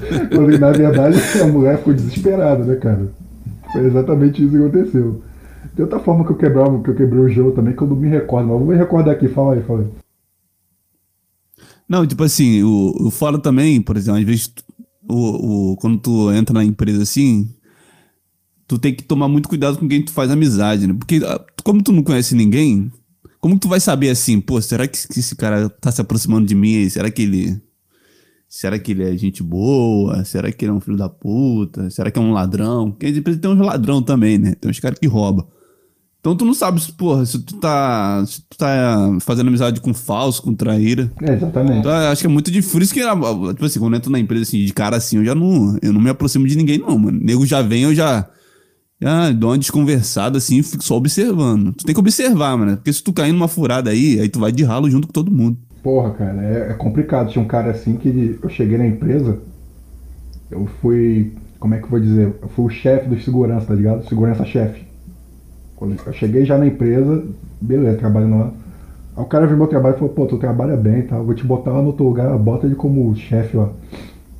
Quando 0.34 0.58
na 0.58 0.70
verdade 0.70 1.18
a 1.40 1.46
mulher 1.46 1.78
ficou 1.78 1.94
desesperada, 1.94 2.64
né, 2.64 2.76
cara? 2.76 3.08
Foi 3.72 3.86
exatamente 3.86 4.42
isso 4.42 4.50
que 4.52 4.56
aconteceu. 4.56 5.22
Tem 5.74 5.84
outra 5.84 5.98
forma 5.98 6.24
que 6.24 6.30
eu, 6.30 6.36
quebrava, 6.36 6.80
que 6.82 6.90
eu 6.90 6.94
quebrei 6.94 7.20
o 7.20 7.28
jogo 7.28 7.52
também 7.52 7.74
que 7.74 7.82
eu 7.82 7.88
não 7.88 7.96
me 7.96 8.08
recordo, 8.08 8.48
mas 8.48 8.58
vou 8.58 8.68
me 8.68 8.76
recordar 8.76 9.14
aqui, 9.14 9.28
fala 9.28 9.54
aí, 9.54 9.62
fala 9.62 9.80
aí. 9.80 9.86
Não, 11.88 12.06
tipo 12.06 12.22
assim, 12.22 12.62
o, 12.62 13.06
o 13.06 13.10
fora 13.10 13.38
também, 13.38 13.82
por 13.82 13.96
exemplo, 13.96 14.20
às 14.20 14.26
vezes, 14.26 14.52
o, 15.08 15.72
o, 15.72 15.76
quando 15.76 15.98
tu 15.98 16.32
entra 16.32 16.54
na 16.54 16.64
empresa 16.64 17.02
assim, 17.02 17.50
tu 18.66 18.78
tem 18.78 18.94
que 18.94 19.02
tomar 19.02 19.28
muito 19.28 19.48
cuidado 19.48 19.78
com 19.78 19.88
quem 19.88 20.02
tu 20.02 20.12
faz 20.12 20.30
amizade, 20.30 20.86
né? 20.86 20.94
Porque 20.94 21.20
ah, 21.24 21.40
como 21.62 21.82
tu 21.82 21.92
não 21.92 22.02
conhece 22.02 22.34
ninguém, 22.34 22.90
como 23.40 23.58
tu 23.58 23.68
vai 23.68 23.80
saber 23.80 24.10
assim, 24.10 24.40
pô, 24.40 24.60
será 24.60 24.86
que 24.86 25.06
que 25.08 25.20
esse 25.20 25.36
cara 25.36 25.68
tá 25.68 25.90
se 25.92 26.00
aproximando 26.00 26.46
de 26.46 26.54
mim? 26.54 26.88
Será 26.88 27.10
que 27.10 27.22
ele. 27.22 27.60
Será 28.56 28.78
que 28.78 28.92
ele 28.92 29.02
é 29.02 29.16
gente 29.16 29.42
boa? 29.42 30.24
Será 30.24 30.52
que 30.52 30.64
ele 30.64 30.70
é 30.70 30.74
um 30.74 30.78
filho 30.78 30.96
da 30.96 31.08
puta? 31.08 31.90
Será 31.90 32.08
que 32.08 32.20
é 32.20 32.22
um 32.22 32.30
ladrão? 32.30 32.92
Porque 32.92 33.06
as 33.06 33.16
empresas 33.16 33.40
tem 33.40 33.50
uns 33.50 33.58
ladrão 33.58 34.00
também, 34.00 34.38
né? 34.38 34.54
Tem 34.54 34.70
uns 34.70 34.78
caras 34.78 34.96
que 34.96 35.08
roubam. 35.08 35.44
Então 36.20 36.36
tu 36.36 36.44
não 36.44 36.54
sabe 36.54 36.80
se, 36.80 36.92
porra, 36.92 37.26
se 37.26 37.40
tu 37.40 37.56
tá. 37.56 38.24
Se 38.24 38.42
tu 38.42 38.56
tá 38.56 39.18
fazendo 39.22 39.48
amizade 39.48 39.80
com 39.80 39.92
falso, 39.92 40.40
com 40.40 40.54
traíra. 40.54 41.10
É, 41.20 41.32
exatamente. 41.32 41.80
Então, 41.80 41.90
eu 41.90 42.08
acho 42.12 42.20
que 42.20 42.28
é 42.28 42.30
muito 42.30 42.48
difícil. 42.48 42.72
Por 42.74 42.82
isso 42.82 42.94
que, 42.94 43.00
tipo 43.00 43.64
assim, 43.64 43.80
quando 43.80 43.94
eu 43.94 43.96
entro 43.96 44.12
na 44.12 44.20
empresa 44.20 44.42
assim, 44.42 44.64
de 44.64 44.72
cara 44.72 44.98
assim, 44.98 45.16
eu 45.16 45.24
já 45.24 45.34
não, 45.34 45.76
eu 45.82 45.92
não 45.92 46.00
me 46.00 46.10
aproximo 46.10 46.46
de 46.46 46.56
ninguém, 46.56 46.78
não, 46.78 46.96
mano. 46.96 47.18
O 47.18 47.24
nego 47.24 47.44
já 47.44 47.60
vem, 47.60 47.82
eu 47.82 47.92
já, 47.92 48.24
já 49.02 49.32
dou 49.32 49.50
uma 49.50 49.58
desconversada 49.58 50.38
assim 50.38 50.62
fico 50.62 50.84
só 50.84 50.94
observando. 50.94 51.72
Tu 51.72 51.84
tem 51.84 51.92
que 51.92 52.00
observar, 52.00 52.56
mano. 52.56 52.76
Porque 52.76 52.92
se 52.92 53.02
tu 53.02 53.12
cair 53.12 53.32
numa 53.32 53.48
furada 53.48 53.90
aí, 53.90 54.20
aí 54.20 54.28
tu 54.28 54.38
vai 54.38 54.52
de 54.52 54.62
ralo 54.62 54.88
junto 54.88 55.08
com 55.08 55.12
todo 55.12 55.32
mundo. 55.32 55.58
Porra, 55.84 56.12
cara, 56.12 56.42
é, 56.42 56.70
é 56.70 56.72
complicado. 56.72 57.28
Tinha 57.28 57.44
um 57.44 57.46
cara 57.46 57.70
assim 57.70 57.96
que 57.96 58.38
eu 58.42 58.48
cheguei 58.48 58.78
na 58.78 58.86
empresa, 58.86 59.38
eu 60.50 60.64
fui. 60.80 61.34
Como 61.60 61.74
é 61.74 61.78
que 61.78 61.84
eu 61.84 61.90
vou 61.90 62.00
dizer? 62.00 62.32
Eu 62.40 62.48
fui 62.48 62.64
o 62.64 62.70
chefe 62.70 63.06
dos 63.06 63.22
segurança, 63.22 63.66
tá 63.66 63.74
ligado? 63.74 64.08
Segurança-chefe. 64.08 64.86
Quando 65.76 65.94
eu 66.06 66.12
cheguei 66.14 66.46
já 66.46 66.56
na 66.56 66.66
empresa, 66.66 67.22
beleza, 67.60 67.98
trabalhando 67.98 68.38
lá. 68.38 68.50
Aí 69.14 69.22
o 69.22 69.26
cara 69.26 69.46
viu 69.46 69.58
meu 69.58 69.66
trabalho 69.66 69.96
e 69.96 69.98
falou, 69.98 70.14
pô, 70.14 70.24
tu 70.24 70.38
trabalha 70.38 70.74
bem, 70.74 71.02
tá? 71.02 71.18
Vou 71.18 71.34
te 71.34 71.44
botar 71.44 71.72
lá 71.72 71.82
no 71.82 71.88
outro 71.88 72.04
lugar, 72.04 72.36
bota 72.38 72.66
ele 72.66 72.74
como 72.74 73.14
chefe, 73.14 73.54
ó. 73.58 73.68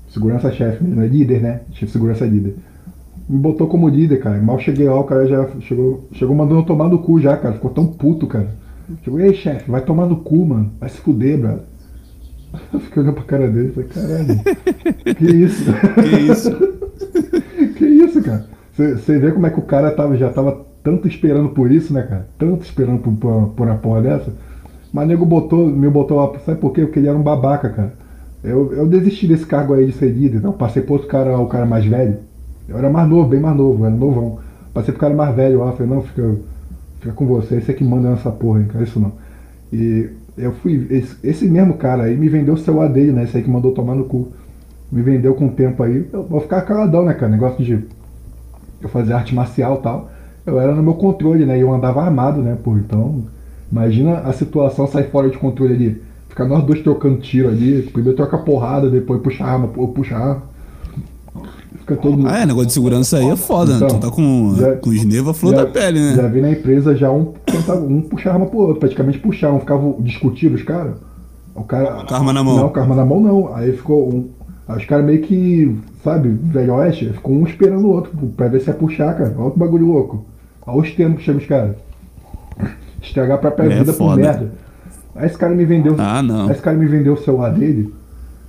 Segurança-chefe, 0.08 0.82
né? 0.82 1.06
Líder, 1.06 1.42
né? 1.42 1.60
Chefe 1.72 1.92
segurança 1.92 2.24
líder. 2.24 2.56
Me 3.28 3.38
botou 3.38 3.66
como 3.66 3.86
líder, 3.86 4.18
cara. 4.18 4.40
Mal 4.40 4.58
cheguei 4.58 4.88
lá, 4.88 4.98
o 4.98 5.04
cara 5.04 5.26
já 5.26 5.46
chegou, 5.60 6.08
chegou 6.12 6.34
mandando 6.34 6.62
tomar 6.64 6.88
no 6.88 7.00
cu 7.00 7.20
já, 7.20 7.36
cara. 7.36 7.54
Ficou 7.54 7.70
tão 7.70 7.86
puto, 7.86 8.26
cara. 8.26 8.63
Chegou, 9.02 9.20
ei, 9.20 9.34
chefe, 9.34 9.70
vai 9.70 9.80
tomar 9.80 10.06
no 10.06 10.16
cu, 10.16 10.44
mano. 10.44 10.72
Vai 10.78 10.88
se 10.88 10.98
fuder, 10.98 11.38
brother. 11.38 11.62
Eu 12.72 12.80
fiquei 12.80 13.02
olhando 13.02 13.14
pra 13.14 13.24
cara 13.24 13.48
dele 13.48 13.68
e 13.68 13.72
falei, 13.72 13.88
caralho, 13.88 15.14
que 15.16 15.26
isso? 15.26 15.64
Que 15.94 16.32
isso? 16.32 16.50
que 17.76 17.84
isso, 17.84 18.22
cara? 18.22 18.46
Você 18.76 19.18
vê 19.18 19.32
como 19.32 19.46
é 19.46 19.50
que 19.50 19.58
o 19.58 19.62
cara 19.62 19.90
tava, 19.90 20.16
já 20.16 20.30
tava 20.30 20.64
tanto 20.82 21.08
esperando 21.08 21.50
por 21.50 21.70
isso, 21.70 21.92
né, 21.92 22.02
cara? 22.02 22.28
Tanto 22.38 22.62
esperando 22.62 23.00
por, 23.00 23.12
por, 23.14 23.48
por 23.56 23.66
uma 23.66 23.76
porra 23.76 24.02
dessa. 24.02 24.32
Mas 24.92 25.04
o 25.04 25.08
nego 25.08 25.24
botou, 25.24 25.66
me 25.66 25.88
botou 25.88 26.16
lá, 26.16 26.38
sabe 26.40 26.60
por 26.60 26.72
quê? 26.72 26.82
Porque 26.82 26.98
ele 26.98 27.08
era 27.08 27.16
um 27.16 27.22
babaca, 27.22 27.68
cara. 27.70 27.92
Eu, 28.42 28.72
eu 28.74 28.86
desisti 28.86 29.26
desse 29.26 29.46
cargo 29.46 29.72
aí 29.72 29.86
de 29.86 29.92
ser 29.92 30.08
líder, 30.08 30.38
então 30.38 30.52
passei 30.52 30.82
pro 30.82 30.94
outro 30.94 31.08
cara, 31.08 31.38
o 31.38 31.46
cara 31.46 31.64
mais 31.64 31.84
velho. 31.84 32.18
Eu 32.68 32.76
era 32.78 32.90
mais 32.90 33.08
novo, 33.08 33.28
bem 33.28 33.40
mais 33.40 33.56
novo, 33.56 33.84
era 33.86 33.94
novão. 33.94 34.38
Passei 34.72 34.92
pro 34.92 35.00
cara 35.00 35.14
mais 35.14 35.34
velho 35.34 35.60
lá, 35.60 35.72
falei, 35.72 35.92
não, 35.92 36.02
fica, 36.02 36.36
fica 37.04 37.14
com 37.14 37.26
você, 37.26 37.56
esse 37.56 37.70
é 37.70 37.74
que 37.74 37.84
manda 37.84 38.08
nessa 38.08 38.30
porra, 38.30 38.60
hein, 38.60 38.66
cara, 38.66 38.82
isso 38.82 38.98
não. 38.98 39.12
E 39.70 40.08
eu 40.38 40.52
fui, 40.52 40.86
esse, 40.90 41.16
esse 41.22 41.46
mesmo 41.46 41.74
cara 41.74 42.04
aí 42.04 42.16
me 42.16 42.28
vendeu 42.28 42.54
o 42.54 42.58
celular 42.58 42.88
dele, 42.88 43.12
né, 43.12 43.24
esse 43.24 43.36
aí 43.36 43.42
que 43.42 43.50
mandou 43.50 43.72
tomar 43.72 43.94
no 43.94 44.04
cu. 44.04 44.32
Me 44.90 45.02
vendeu 45.02 45.34
com 45.34 45.46
o 45.46 45.50
tempo 45.50 45.82
aí, 45.82 46.08
eu 46.12 46.22
vou 46.24 46.40
ficar 46.40 46.62
caladão, 46.62 47.04
né, 47.04 47.12
cara, 47.12 47.30
negócio 47.30 47.62
de 47.62 47.84
eu 48.80 48.88
fazia 48.88 49.16
arte 49.16 49.34
marcial 49.34 49.76
e 49.76 49.82
tal, 49.82 50.10
eu 50.46 50.60
era 50.60 50.74
no 50.74 50.82
meu 50.82 50.94
controle, 50.94 51.46
né? 51.46 51.56
E 51.56 51.62
eu 51.62 51.72
andava 51.72 52.02
armado, 52.02 52.42
né? 52.42 52.56
Pô, 52.62 52.76
então, 52.76 53.22
imagina 53.72 54.18
a 54.18 54.32
situação 54.32 54.86
sair 54.86 55.10
fora 55.10 55.30
de 55.30 55.38
controle 55.38 55.74
ali. 55.74 56.02
Ficar 56.28 56.44
nós 56.44 56.64
dois 56.64 56.82
trocando 56.82 57.18
tiro 57.18 57.48
ali, 57.48 57.82
primeiro 57.82 58.16
troca 58.16 58.36
porrada, 58.36 58.90
depois 58.90 59.22
puxa 59.22 59.44
arma, 59.44 59.68
puxa 59.68 60.16
arma. 60.16 60.42
Fica 61.84 61.96
todo 61.96 62.16
mundo. 62.16 62.28
Ah, 62.28 62.38
é, 62.38 62.46
negócio 62.46 62.66
de 62.68 62.72
segurança 62.72 63.18
aí 63.18 63.28
é 63.28 63.36
foda, 63.36 63.72
né? 63.72 63.76
Então, 63.84 63.88
Tu 63.88 64.00
tá 64.00 64.10
com, 64.10 64.54
já- 64.56 64.76
com 64.76 64.90
à 64.90 65.34
flor 65.34 65.54
já, 65.54 65.64
da 65.64 65.70
pele, 65.70 66.00
né? 66.00 66.14
Já 66.16 66.26
vi 66.28 66.40
na 66.40 66.50
empresa 66.50 66.96
já 66.96 67.10
um 67.10 67.34
um 67.86 68.00
puxar 68.00 68.32
arma 68.32 68.46
pro 68.46 68.58
outro, 68.58 68.76
praticamente 68.80 69.18
puxavam, 69.18 69.60
ficavam 69.60 69.96
discutindo 70.00 70.54
os 70.54 70.62
caras. 70.62 70.94
O 71.54 71.62
cara. 71.62 72.04
Com 72.06 72.14
a 72.14 72.16
arma 72.16 72.32
na 72.32 72.42
mão. 72.42 72.56
Não, 72.56 72.68
com 72.70 72.78
a 72.78 72.82
arma 72.82 72.94
na 72.96 73.04
mão 73.04 73.20
não. 73.20 73.54
Aí 73.54 73.72
ficou 73.72 74.08
um. 74.08 74.28
Aí 74.66 74.78
os 74.78 74.84
caras 74.86 75.04
meio 75.04 75.20
que, 75.20 75.76
sabe, 76.02 76.30
velho 76.30 76.72
oeste, 76.76 77.10
ficou 77.12 77.34
um 77.34 77.44
esperando 77.46 77.84
o 77.84 77.90
outro, 77.92 78.12
pra 78.34 78.48
ver 78.48 78.60
se 78.60 78.68
ia 78.68 78.74
puxar, 78.74 79.12
cara. 79.14 79.34
Olha 79.38 79.50
que 79.50 79.58
bagulho 79.58 79.86
louco. 79.86 80.24
Olha 80.66 80.80
os 80.80 80.90
termos 80.92 81.18
que 81.18 81.24
chama 81.24 81.38
os 81.38 81.46
caras. 81.46 81.76
Estragar 83.02 83.36
a 83.36 83.40
própria 83.40 83.66
É 83.66 83.78
vida 83.80 83.92
por 83.92 83.98
foda. 83.98 84.22
merda. 84.22 84.50
Aí 85.14 85.26
esse 85.26 85.36
cara 85.36 85.54
me 85.54 85.64
vendeu. 85.66 85.94
Ah, 85.98 86.22
não. 86.22 86.46
Aí 86.46 86.52
esse 86.52 86.62
cara 86.62 86.76
me 86.78 86.86
vendeu 86.86 87.12
o 87.12 87.18
celular 87.18 87.50
dele. 87.52 87.92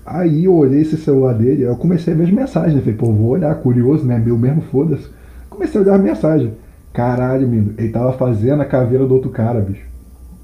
Aí 0.06 0.46
eu 0.46 0.54
olhei 0.54 0.82
esse 0.82 0.98
celular 0.98 1.34
dele, 1.34 1.64
eu 1.64 1.76
comecei 1.76 2.14
a 2.14 2.18
ver 2.18 2.26
as 2.26 2.32
mensagens. 2.32 2.80
Falei, 2.80 2.94
pô, 2.94 3.12
vou 3.12 3.30
olhar, 3.30 3.56
curioso, 3.56 4.06
né? 4.06 4.22
Meu 4.24 4.38
mesmo, 4.38 4.62
foda-se. 4.62 5.08
Comecei 5.50 5.82
a 5.82 5.84
olhar 5.84 5.96
a 5.96 5.98
mensagem. 5.98 6.54
Caralho, 6.94 7.48
menino, 7.48 7.74
ele 7.78 7.90
tava 7.90 8.14
fazendo 8.14 8.62
a 8.62 8.66
caveira 8.66 9.06
do 9.06 9.14
outro 9.14 9.30
cara, 9.30 9.60
bicho. 9.60 9.86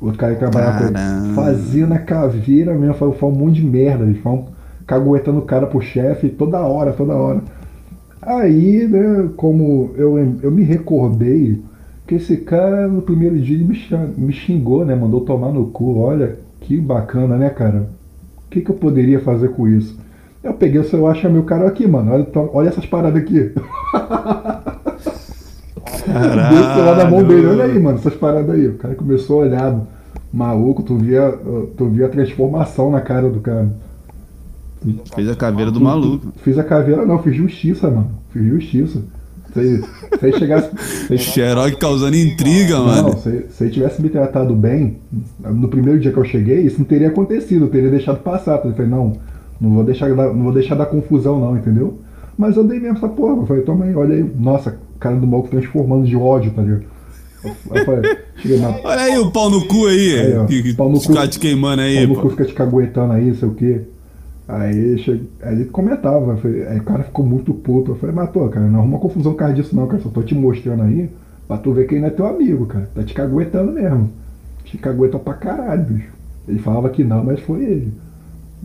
O 0.01 0.05
outro 0.05 0.19
cara 0.19 0.33
que 0.33 0.39
trabalhava 0.39 0.79
com 0.79 0.85
ele. 0.85 1.33
Fazendo 1.35 1.93
a 1.93 1.99
caveira 1.99 2.73
mesmo, 2.73 2.95
foi, 2.95 3.11
foi 3.13 3.29
um 3.29 3.35
monte 3.35 3.55
de 3.55 3.63
merda. 3.63 4.03
Eles 4.03 4.17
foram 4.17 4.47
caguetando 4.87 5.39
o 5.39 5.43
cara 5.43 5.67
pro 5.67 5.79
chefe 5.79 6.29
toda 6.29 6.59
hora, 6.59 6.91
toda 6.91 7.13
hora. 7.13 7.41
Aí, 8.21 8.87
né, 8.87 9.29
como 9.37 9.91
eu, 9.95 10.17
eu 10.41 10.51
me 10.51 10.63
recordei 10.63 11.61
que 12.05 12.15
esse 12.15 12.37
cara 12.37 12.87
no 12.87 13.01
primeiro 13.01 13.39
dia 13.39 13.65
me 14.17 14.33
xingou, 14.33 14.85
né? 14.85 14.95
Mandou 14.95 15.21
tomar 15.21 15.51
no 15.51 15.67
cu. 15.67 15.99
Olha, 15.99 16.37
que 16.59 16.77
bacana, 16.77 17.37
né, 17.37 17.49
cara? 17.49 17.87
O 18.51 18.53
que, 18.53 18.59
que 18.59 18.69
eu 18.69 18.75
poderia 18.75 19.21
fazer 19.21 19.47
com 19.53 19.65
isso? 19.65 19.97
Eu 20.43 20.53
peguei 20.53 20.81
o 20.81 20.83
celular 20.83 21.15
chamei 21.15 21.39
o 21.39 21.45
cara 21.45 21.65
aqui, 21.65 21.87
mano. 21.87 22.11
Olha, 22.11 22.27
olha 22.51 22.67
essas 22.67 22.85
paradas 22.85 23.21
aqui. 23.21 23.33
Dei 23.33 23.53
o 26.59 26.73
celular 26.73 26.97
na 26.97 27.09
mão 27.09 27.23
dele, 27.23 27.47
olha 27.47 27.63
aí, 27.63 27.79
mano, 27.79 27.97
essas 27.97 28.13
paradas 28.13 28.53
aí. 28.53 28.67
O 28.67 28.77
cara 28.77 28.93
começou 28.93 29.39
a 29.39 29.45
olhar, 29.45 29.79
maluco, 30.33 30.83
tu 30.83 30.97
via, 30.97 31.33
tu 31.77 31.85
via 31.85 32.07
a 32.07 32.09
transformação 32.09 32.91
na 32.91 32.99
cara 32.99 33.29
do 33.29 33.39
cara. 33.39 33.71
Fez 35.15 35.29
a 35.29 35.35
caveira 35.35 35.71
do 35.71 35.79
maluco. 35.79 36.33
Fiz 36.43 36.59
a 36.59 36.63
caveira, 36.65 37.05
não, 37.05 37.23
fiz 37.23 37.33
justiça, 37.33 37.89
mano. 37.89 38.11
Fiz 38.31 38.43
justiça. 38.43 39.01
Se, 39.53 39.83
ele 40.21 40.37
chegasse. 40.39 40.69
Se 41.07 41.17
Xerox 41.17 41.75
causando 41.75 42.15
intriga, 42.15 42.77
não, 42.77 42.85
mano. 42.85 43.17
se, 43.17 43.45
se 43.49 43.63
ele 43.65 43.71
tivesse 43.71 44.01
me 44.01 44.09
tratado 44.09 44.55
bem, 44.55 44.97
no 45.39 45.67
primeiro 45.67 45.99
dia 45.99 46.11
que 46.11 46.17
eu 46.17 46.23
cheguei, 46.23 46.61
isso 46.61 46.77
não 46.79 46.85
teria 46.85 47.09
acontecido, 47.09 47.65
eu 47.65 47.69
teria 47.69 47.89
deixado 47.89 48.19
passar. 48.19 48.61
Eu 48.63 48.71
falei, 48.73 48.89
não, 48.89 49.13
não 49.59 49.71
vou 49.71 49.83
deixar, 49.83 50.13
dar- 50.15 50.33
não 50.33 50.43
vou 50.43 50.53
deixar 50.53 50.75
dar 50.75 50.85
confusão, 50.85 51.39
não, 51.39 51.57
entendeu? 51.57 51.99
Mas 52.37 52.55
eu 52.55 52.63
dei 52.63 52.79
mesmo 52.79 52.97
essa 52.97 53.09
porra. 53.09 53.41
Eu 53.41 53.45
falei, 53.45 53.63
toma 53.63 53.85
aí, 53.85 53.93
olha 53.95 54.15
aí. 54.15 54.25
Nossa, 54.39 54.77
cara 54.99 55.15
do 55.17 55.27
maluco 55.27 55.49
transformando 55.49 56.05
de 56.07 56.15
ódio, 56.15 56.51
tá 56.51 56.61
ligado? 56.61 56.83
Eu, 57.43 57.85
falei, 57.85 58.57
na. 58.59 58.69
Olha 58.83 59.01
aí 59.01 59.17
o 59.17 59.31
pau 59.31 59.49
no 59.49 59.65
cu 59.65 59.87
aí. 59.87 60.19
Aí, 60.19 60.37
ó, 60.37 60.45
que, 60.45 60.73
pau 60.75 60.89
no 60.89 60.99
cu. 61.01 61.13
caras 61.13 61.29
te 61.29 61.39
queimando 61.39 61.81
aí, 61.81 61.97
Aí 61.97 62.07
no 62.07 62.15
pô. 62.15 62.21
cu 62.21 62.29
fica 62.29 62.45
te 62.45 62.53
caguetando 62.53 63.13
aí, 63.13 63.25
não 63.27 63.35
sei 63.35 63.47
o 63.49 63.53
quê. 63.53 63.81
Aí, 64.53 64.97
ele 65.43 65.65
comentava, 65.65 66.35
falei- 66.37 66.67
aí 66.67 66.79
o 66.79 66.83
cara 66.83 67.03
ficou 67.03 67.25
muito 67.25 67.53
puto. 67.53 67.91
Eu 67.91 67.95
falei, 67.95 68.15
mas 68.15 68.29
pô, 68.29 68.47
cara, 68.49 68.67
não 68.67 68.79
arruma 68.79 68.99
confusão 68.99 69.33
por 69.33 69.53
disso 69.53 69.75
não, 69.75 69.87
cara. 69.87 70.01
Só 70.01 70.09
tô 70.09 70.21
te 70.21 70.35
mostrando 70.35 70.83
aí 70.83 71.09
pra 71.47 71.57
tu 71.57 71.71
ver 71.73 71.87
que 71.87 71.95
ele 71.95 72.01
não 72.01 72.07
é 72.07 72.11
teu 72.11 72.25
amigo, 72.25 72.65
cara. 72.65 72.89
Tá 72.93 73.03
te 73.03 73.13
caguetando 73.13 73.71
mesmo. 73.71 74.09
Te 74.65 74.77
caguetou 74.77 75.19
pra 75.19 75.33
caralho, 75.33 75.83
bicho. 75.85 76.09
Ele 76.47 76.59
falava 76.59 76.89
que 76.89 77.03
não, 77.03 77.23
mas 77.23 77.39
foi 77.39 77.63
ele. 77.63 77.93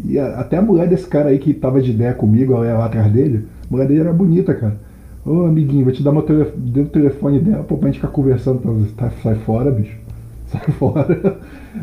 E 0.05 0.18
a- 0.18 0.41
até 0.41 0.57
a 0.59 0.62
mulher 0.62 0.89
desse 0.89 1.07
cara 1.07 1.30
aí 1.30 1.39
que 1.39 1.55
tava 1.55 1.80
de 1.80 1.91
ideia 1.91 2.12
comigo, 2.14 2.55
ela 2.55 2.66
ia 2.66 2.74
lá 2.78 2.87
atrás 2.87 3.11
dele, 3.12 3.47
a 3.68 3.72
mulher 3.72 3.89
dele 3.89 4.01
era 4.01 4.12
bonita, 4.12 4.55
cara. 4.55 4.76
Ô 5.24 5.45
amiguinho, 5.47 5.84
vou 5.84 5.93
te 5.93 6.03
dar 6.03 6.12
meu 6.12 6.22
telefone, 6.22 6.80
o 6.80 6.87
telefone 6.87 7.39
dela, 7.41 7.64
pô, 7.64 7.76
pra 7.76 7.89
gente 7.89 8.01
ficar 8.01 8.09
conversando. 8.12 8.61
Tá, 8.97 9.11
sai 9.22 9.34
fora, 9.37 9.70
bicho. 9.70 9.97
Sai 10.59 10.73
fora. 10.79 11.39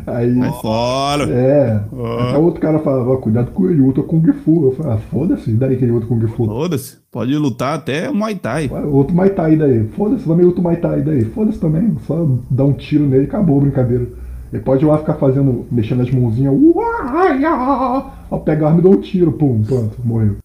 Aí. 0.06 0.34
Vai 0.38 0.50
fora. 0.60 1.24
É. 1.30 1.80
Ó. 1.92 2.18
Até 2.20 2.38
outro 2.38 2.60
cara 2.60 2.78
falava, 2.80 3.16
cuidado 3.18 3.50
com 3.52 3.68
ele, 3.70 3.80
outro 3.80 4.02
Kung 4.04 4.22
Fu. 4.44 4.64
Eu 4.66 4.72
falei, 4.72 4.92
ah, 4.92 4.98
foda-se, 5.10 5.50
daí 5.52 5.76
que 5.76 5.84
ele 5.84 5.92
outro 5.92 6.08
Kung 6.08 6.26
Fu? 6.28 6.46
Foda-se. 6.46 6.96
Pode 7.10 7.36
lutar 7.36 7.76
até 7.76 8.10
Muay 8.10 8.34
Thai. 8.34 8.70
Outro 8.90 9.14
Mai 9.14 9.30
Tai 9.30 9.54
daí. 9.56 9.86
Foda-se, 9.96 10.24
também 10.24 10.44
outro 10.46 10.62
Mai 10.62 10.76
Tai 10.76 11.00
daí. 11.00 11.24
Foda-se 11.26 11.58
também, 11.58 11.96
só 12.06 12.28
dar 12.50 12.64
um 12.64 12.72
tiro 12.72 13.04
nele 13.06 13.24
e 13.24 13.26
acabou 13.26 13.58
a 13.58 13.62
brincadeira. 13.62 14.06
Ele 14.52 14.62
pode 14.62 14.84
ir 14.84 14.88
lá 14.88 14.98
ficar 14.98 15.14
fazendo, 15.14 15.64
mexendo 15.70 16.02
as 16.02 16.10
mãozinhas. 16.10 16.54
Uai, 16.54 17.40
Ó, 18.30 18.38
pega 18.38 18.66
a 18.66 18.68
arma 18.68 18.80
e 18.80 18.82
dá 18.82 18.88
um 18.88 19.00
tiro, 19.00 19.32
pum, 19.32 19.62
pronto, 19.62 19.96
morreu. 20.04 20.36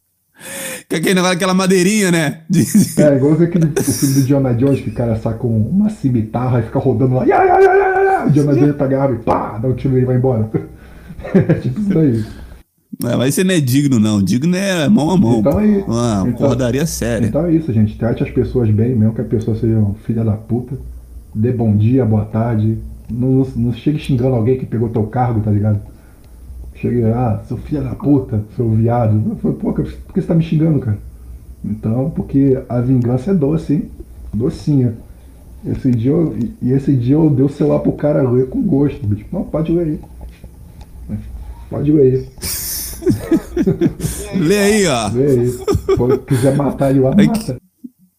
Que 0.88 0.96
aquele 0.96 1.14
negócio, 1.16 1.36
aquela 1.36 1.54
madeirinha, 1.54 2.10
né? 2.12 2.42
É, 2.98 3.16
igual 3.16 3.34
aquele 3.34 3.66
o 3.66 3.84
filme 3.84 4.16
do 4.16 4.22
Diana 4.24 4.54
Jones, 4.54 4.82
que 4.82 4.90
o 4.90 4.94
cara 4.94 5.16
saca 5.16 5.46
um- 5.46 5.68
uma 5.70 5.90
cimitarra 5.90 6.60
e 6.60 6.64
fica 6.64 6.80
rodando 6.80 7.16
lá. 7.16 7.26
Ya, 7.26 7.44
ya, 7.44 7.60
ya, 7.60 7.74
ya, 8.20 8.26
ya. 8.26 8.30
O 8.30 8.32
Diana 8.32 8.56
Jones 8.56 8.76
pega 8.76 9.00
a 9.00 9.04
arma 9.04 9.16
e 9.16 9.20
pá, 9.20 9.58
dá 9.58 9.68
um 9.68 9.74
tiro 9.74 9.98
e 9.98 10.06
vai 10.06 10.16
embora. 10.16 10.50
É 11.34 11.54
tipo 11.60 11.80
isso 11.80 11.90
daí. 11.90 12.24
É, 13.04 13.16
mas 13.16 13.36
você 13.36 13.44
não 13.44 13.54
é 13.54 13.60
digno, 13.60 14.00
não. 14.00 14.22
Digno 14.22 14.56
é 14.56 14.90
mão 14.90 15.12
a 15.12 15.18
mão. 15.18 15.40
Então 15.40 15.58
aí- 15.58 15.82
Uma 15.84 16.26
então- 16.28 16.86
séria. 16.86 17.28
Então 17.28 17.46
é 17.46 17.54
isso, 17.54 17.72
gente. 17.72 17.98
Trate 17.98 18.24
as 18.24 18.30
pessoas 18.30 18.70
bem, 18.72 18.96
mesmo 18.96 19.14
que 19.14 19.22
a 19.22 19.26
pessoa 19.26 19.56
seja 19.58 19.78
um 19.78 19.94
filha 19.94 20.24
da 20.24 20.34
puta. 20.34 20.76
Dê 21.34 21.52
bom 21.52 21.76
dia, 21.76 22.04
boa 22.06 22.26
tarde. 22.26 22.78
Não, 23.10 23.30
não, 23.30 23.48
não 23.56 23.74
chegue 23.74 24.00
xingando 24.00 24.36
alguém 24.36 24.58
que 24.58 24.66
pegou 24.66 24.90
teu 24.90 25.04
cargo, 25.04 25.40
tá 25.40 25.52
ligado? 25.52 25.80
Chegue, 26.76 27.04
ah, 27.06 27.42
seu 27.48 27.58
filho 27.58 27.84
da 27.84 27.96
puta, 27.96 28.44
seu 28.56 28.70
viado. 28.70 29.22
Eu 29.30 29.36
falei, 29.38 29.58
Pô, 29.58 29.74
por 29.74 29.84
que 30.14 30.22
você 30.22 30.28
tá 30.28 30.34
me 30.36 30.44
xingando, 30.44 30.80
cara? 30.80 30.98
Então, 31.64 32.10
porque 32.16 32.58
a 32.68 32.80
vingança 32.82 33.32
é 33.32 33.34
doce, 33.34 33.74
hein? 33.74 33.90
Docinha. 34.34 34.94
Esse 35.66 35.92
dia 35.92 36.12
eu, 36.12 36.38
e- 36.38 36.72
esse 36.72 36.94
dia 36.96 37.16
eu 37.16 37.30
dei 37.30 37.46
o 37.46 37.50
celular 37.50 37.80
pro 37.80 37.92
cara 37.94 38.22
ler 38.30 38.48
com 38.48 38.62
gosto, 38.62 39.06
bicho. 39.06 39.26
Não, 39.32 39.44
pode 39.44 39.72
ler 39.72 39.86
aí. 39.88 40.00
Pode 41.70 41.92
ler 41.92 42.02
aí. 42.02 42.28
Lê 44.40 44.58
aí, 44.58 44.88
ó. 44.88 45.08
Lê 45.10 45.26
aí. 45.32 45.50
Se 45.50 46.18
quiser 46.28 46.56
matar 46.56 46.92
ele 46.92 47.00
lá, 47.00 47.14
Ai, 47.18 47.28
mata. 47.28 47.58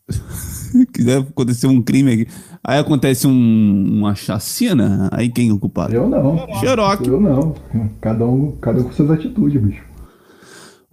quiser 0.92 1.18
acontecer 1.18 1.66
um 1.66 1.82
crime 1.82 2.12
aqui. 2.12 2.26
Aí 2.62 2.78
acontece 2.78 3.26
um- 3.26 3.98
uma 3.98 4.14
chacina, 4.14 5.08
aí 5.12 5.28
quem 5.28 5.48
é 5.48 5.52
o 5.52 5.58
culpado? 5.58 5.94
Eu 5.94 6.08
não. 6.08 6.46
Xerox. 6.60 7.06
Eu 7.06 7.20
não. 7.20 7.54
Cada 8.00 8.26
um, 8.26 8.52
cada 8.60 8.80
um 8.80 8.84
com 8.84 8.92
suas 8.92 9.10
atitudes, 9.10 9.60
bicho. 9.60 9.82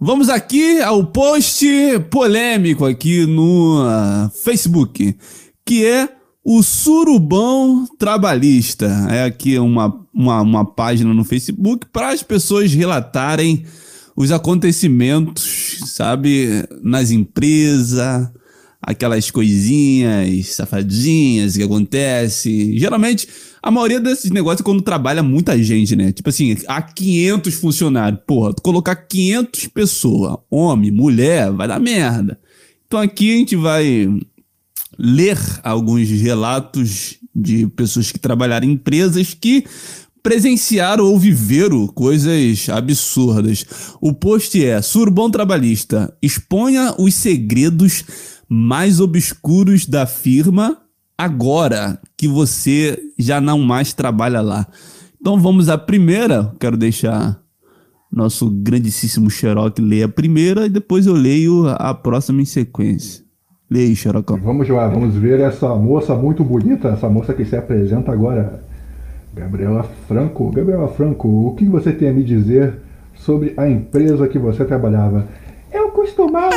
Vamos 0.00 0.28
aqui 0.28 0.80
ao 0.80 1.04
post 1.06 1.66
polêmico 2.10 2.84
aqui 2.86 3.26
no 3.26 3.82
ah, 3.84 4.30
Facebook, 4.44 5.16
que 5.66 5.84
é 5.84 6.08
o 6.50 6.62
Surubão 6.62 7.86
Trabalhista. 7.98 8.86
É 9.10 9.24
aqui 9.24 9.58
uma, 9.58 10.00
uma, 10.14 10.40
uma 10.40 10.64
página 10.64 11.12
no 11.12 11.22
Facebook 11.22 11.86
para 11.92 12.08
as 12.08 12.22
pessoas 12.22 12.72
relatarem 12.72 13.66
os 14.16 14.32
acontecimentos, 14.32 15.78
sabe, 15.84 16.64
nas 16.82 17.10
empresas, 17.10 18.30
aquelas 18.80 19.30
coisinhas 19.30 20.54
safadinhas 20.54 21.54
que 21.54 21.62
acontece. 21.62 22.78
Geralmente, 22.78 23.28
a 23.62 23.70
maioria 23.70 24.00
desses 24.00 24.30
negócios 24.30 24.62
é 24.62 24.64
quando 24.64 24.80
trabalha 24.80 25.22
muita 25.22 25.62
gente, 25.62 25.94
né? 25.94 26.12
Tipo 26.12 26.30
assim, 26.30 26.56
há 26.66 26.80
500 26.80 27.54
funcionários. 27.56 28.22
Porra, 28.26 28.54
colocar 28.62 28.96
500 28.96 29.66
pessoas, 29.66 30.38
homem, 30.50 30.90
mulher, 30.90 31.52
vai 31.52 31.68
dar 31.68 31.78
merda. 31.78 32.40
Então 32.86 33.00
aqui 33.00 33.34
a 33.34 33.36
gente 33.36 33.54
vai 33.54 34.08
ler 34.98 35.38
alguns 35.62 36.08
relatos 36.08 37.18
de 37.34 37.66
pessoas 37.68 38.10
que 38.10 38.18
trabalharam 38.18 38.66
em 38.66 38.72
empresas 38.72 39.32
que 39.32 39.64
presenciaram 40.22 41.04
ou 41.04 41.18
viveram 41.18 41.86
coisas 41.86 42.68
absurdas. 42.68 43.64
O 44.00 44.12
post 44.12 44.62
é: 44.62 44.82
Surbão 44.82 45.30
Trabalhista, 45.30 46.12
exponha 46.20 46.94
os 46.98 47.14
segredos 47.14 48.04
mais 48.48 48.98
obscuros 48.98 49.86
da 49.86 50.06
firma 50.06 50.78
agora 51.16 52.00
que 52.16 52.26
você 52.26 52.98
já 53.18 53.40
não 53.40 53.60
mais 53.60 53.92
trabalha 53.92 54.40
lá. 54.40 54.66
Então 55.20 55.40
vamos 55.40 55.68
à 55.68 55.76
primeira. 55.76 56.52
Quero 56.58 56.76
deixar 56.76 57.40
nosso 58.10 58.48
grandíssimo 58.48 59.30
Xerox 59.30 59.82
ler 59.82 60.04
a 60.04 60.08
primeira 60.08 60.66
e 60.66 60.70
depois 60.70 61.06
eu 61.06 61.12
leio 61.12 61.68
a 61.68 61.92
próxima 61.92 62.40
em 62.40 62.46
sequência. 62.46 63.27
Leia 63.70 63.88
aí, 63.88 63.96
Xerocão. 63.96 64.38
Vamos 64.38 64.66
lá, 64.68 64.88
vamos 64.88 65.14
ver 65.14 65.40
essa 65.40 65.68
moça 65.74 66.14
muito 66.14 66.42
bonita, 66.42 66.88
essa 66.88 67.08
moça 67.08 67.34
que 67.34 67.44
se 67.44 67.54
apresenta 67.54 68.10
agora. 68.10 68.62
Gabriela 69.34 69.84
Franco. 70.06 70.50
Gabriela 70.50 70.88
Franco, 70.88 71.28
o 71.28 71.54
que 71.54 71.66
você 71.66 71.92
tem 71.92 72.08
a 72.08 72.12
me 72.12 72.24
dizer 72.24 72.74
sobre 73.14 73.52
a 73.56 73.68
empresa 73.68 74.26
que 74.26 74.38
você 74.38 74.64
trabalhava? 74.64 75.26
Eu 75.70 75.90
costumava. 75.90 76.54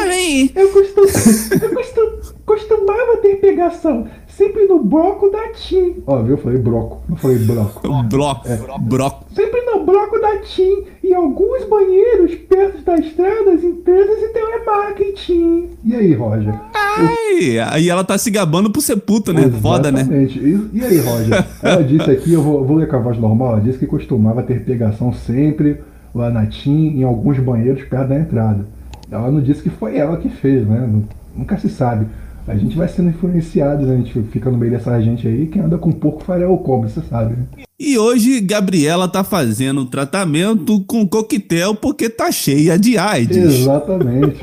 Eu, 0.55 0.70
costum, 0.70 1.01
eu 1.62 1.74
costum, 1.74 2.34
costumava 2.45 3.18
ter 3.18 3.36
pegação, 3.41 4.07
sempre 4.38 4.65
no 4.65 4.84
bloco 4.84 5.29
da 5.29 5.49
TIM. 5.53 6.01
Ó, 6.07 6.21
viu? 6.21 6.32
Eu 6.32 6.38
falei 6.38 6.57
broco, 6.57 7.01
não 7.07 7.15
falei 7.15 7.38
bloco. 7.39 7.82
Bloco, 8.09 8.47
bloco. 8.82 9.25
Sempre 9.34 9.61
no 9.61 9.86
bloco 9.86 10.19
da 10.19 10.38
TIM 10.39 10.84
e 11.03 11.13
alguns 11.13 11.63
banheiros 11.65 12.36
perto 12.36 12.82
das 12.84 12.99
estradas, 13.01 13.63
empresas 13.63 14.17
e 14.21 14.27
telemarketing. 14.34 15.69
E 15.84 15.95
aí, 15.95 16.13
Roger? 16.13 16.53
Ai, 16.73 17.59
aí 17.59 17.89
ela 17.89 18.03
tá 18.03 18.17
se 18.17 18.29
gabando 18.29 18.69
pro 18.71 18.82
ser 18.82 18.97
puta, 18.97 19.32
né? 19.34 19.49
Foda, 19.61 19.91
né? 19.91 20.01
Exatamente. 20.01 20.39
E, 20.39 20.69
e 20.73 20.84
aí, 20.84 20.97
Roger? 20.99 21.45
Ela 21.61 21.84
disse 21.84 22.11
aqui, 22.11 22.34
eu 22.34 22.41
vou, 22.41 22.65
vou 22.65 22.77
ler 22.77 22.88
com 22.88 22.95
a 22.95 22.99
voz 22.99 23.17
normal, 23.17 23.53
ela 23.53 23.61
disse 23.61 23.79
que 23.79 23.88
costumava 23.88 24.43
ter 24.43 24.63
pegação 24.63 25.13
sempre 25.13 25.79
lá 26.13 26.29
na 26.29 26.45
TIM, 26.45 26.99
em 26.99 27.03
alguns 27.03 27.39
banheiros 27.39 27.84
perto 27.84 28.09
da 28.09 28.19
entrada. 28.19 28.65
Ela 29.09 29.32
não 29.32 29.41
disse 29.41 29.61
que 29.61 29.69
foi 29.69 29.97
ela 29.97 30.17
que 30.17 30.29
fez, 30.29 30.67
né? 30.67 30.79
Nu- 30.91 31.07
Nunca 31.34 31.57
se 31.57 31.69
sabe. 31.69 32.07
A 32.47 32.55
gente 32.55 32.75
vai 32.75 32.87
sendo 32.87 33.09
influenciado, 33.09 33.85
né? 33.85 33.93
A 33.93 33.97
gente 33.97 34.21
fica 34.23 34.49
no 34.49 34.57
meio 34.57 34.71
dessa 34.71 34.99
gente 35.01 35.27
aí, 35.27 35.47
quem 35.47 35.61
anda 35.61 35.77
com 35.77 35.91
pouco 35.91 36.23
farelo 36.23 36.57
come, 36.59 36.89
você 36.89 37.01
sabe, 37.01 37.35
né? 37.35 37.47
E 37.84 37.97
hoje 37.97 38.39
Gabriela 38.41 39.07
tá 39.07 39.23
fazendo 39.23 39.84
tratamento 39.86 40.82
com 40.82 41.07
coquetel 41.07 41.73
porque 41.73 42.11
tá 42.11 42.32
cheia 42.32 42.77
de 42.77 42.95
AIDS. 42.95 43.61
Exatamente. 43.61 44.39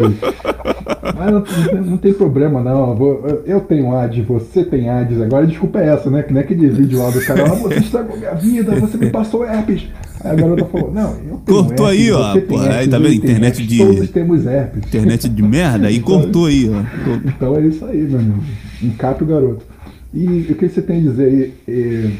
Mas 1.17 1.33
não, 1.33 1.45
não 1.83 1.97
tem, 1.97 2.13
problema, 2.13 2.61
não. 2.61 2.99
Eu 3.47 3.61
tenho 3.61 3.95
AIDS, 3.95 4.27
você 4.27 4.65
tem 4.65 4.91
AIDS. 4.91 5.21
Agora 5.21 5.47
desculpa 5.47 5.79
é 5.79 5.87
essa, 5.87 6.11
né? 6.11 6.25
Que 6.25 6.33
nem 6.33 6.43
aquele 6.43 6.69
vídeo 6.69 6.99
lá 6.99 7.11
do 7.11 7.21
cara. 7.21 7.45
Ah, 7.45 7.55
você 7.55 7.77
estragou 7.79 8.17
minha 8.17 8.35
vida, 8.35 8.75
você 8.75 8.97
me 8.97 9.09
passou 9.09 9.45
herpes. 9.45 9.85
Aí 10.25 10.33
a 10.33 10.35
garota 10.35 10.65
falou, 10.65 10.93
não, 10.93 11.11
eu 11.13 11.19
tenho 11.21 11.39
Cortou 11.47 11.93
herpes, 11.93 12.07
aí, 12.07 12.11
ó, 12.13 12.41
pô, 12.41 12.59
aí 12.59 12.67
herpes, 12.67 12.89
tá 12.89 12.97
eu 12.97 13.03
vendo? 13.03 13.15
Internet 13.15 13.61
herpes, 13.61 13.69
de- 13.69 13.79
Todos 13.79 14.11
temos 14.11 14.47
herpes. 14.47 14.83
Internet 14.85 15.29
de 15.29 15.43
merda, 15.45 15.87
aí 15.87 16.01
cortou 16.01 16.47
aí, 16.47 16.69
ó. 16.69 16.83
Então 17.25 17.57
é 17.57 17.61
isso 17.61 17.85
aí, 17.85 17.99
meu 17.99 18.19
amigo. 18.19 18.43
Encape 18.83 19.23
o 19.23 19.27
garoto. 19.29 19.65
E 20.13 20.25
o 20.51 20.55
que 20.57 20.69
você 20.69 20.83
tem 20.83 20.99
a 20.99 21.03
dizer 21.03 21.25
aí, 21.25 21.55
eh, 21.69 22.11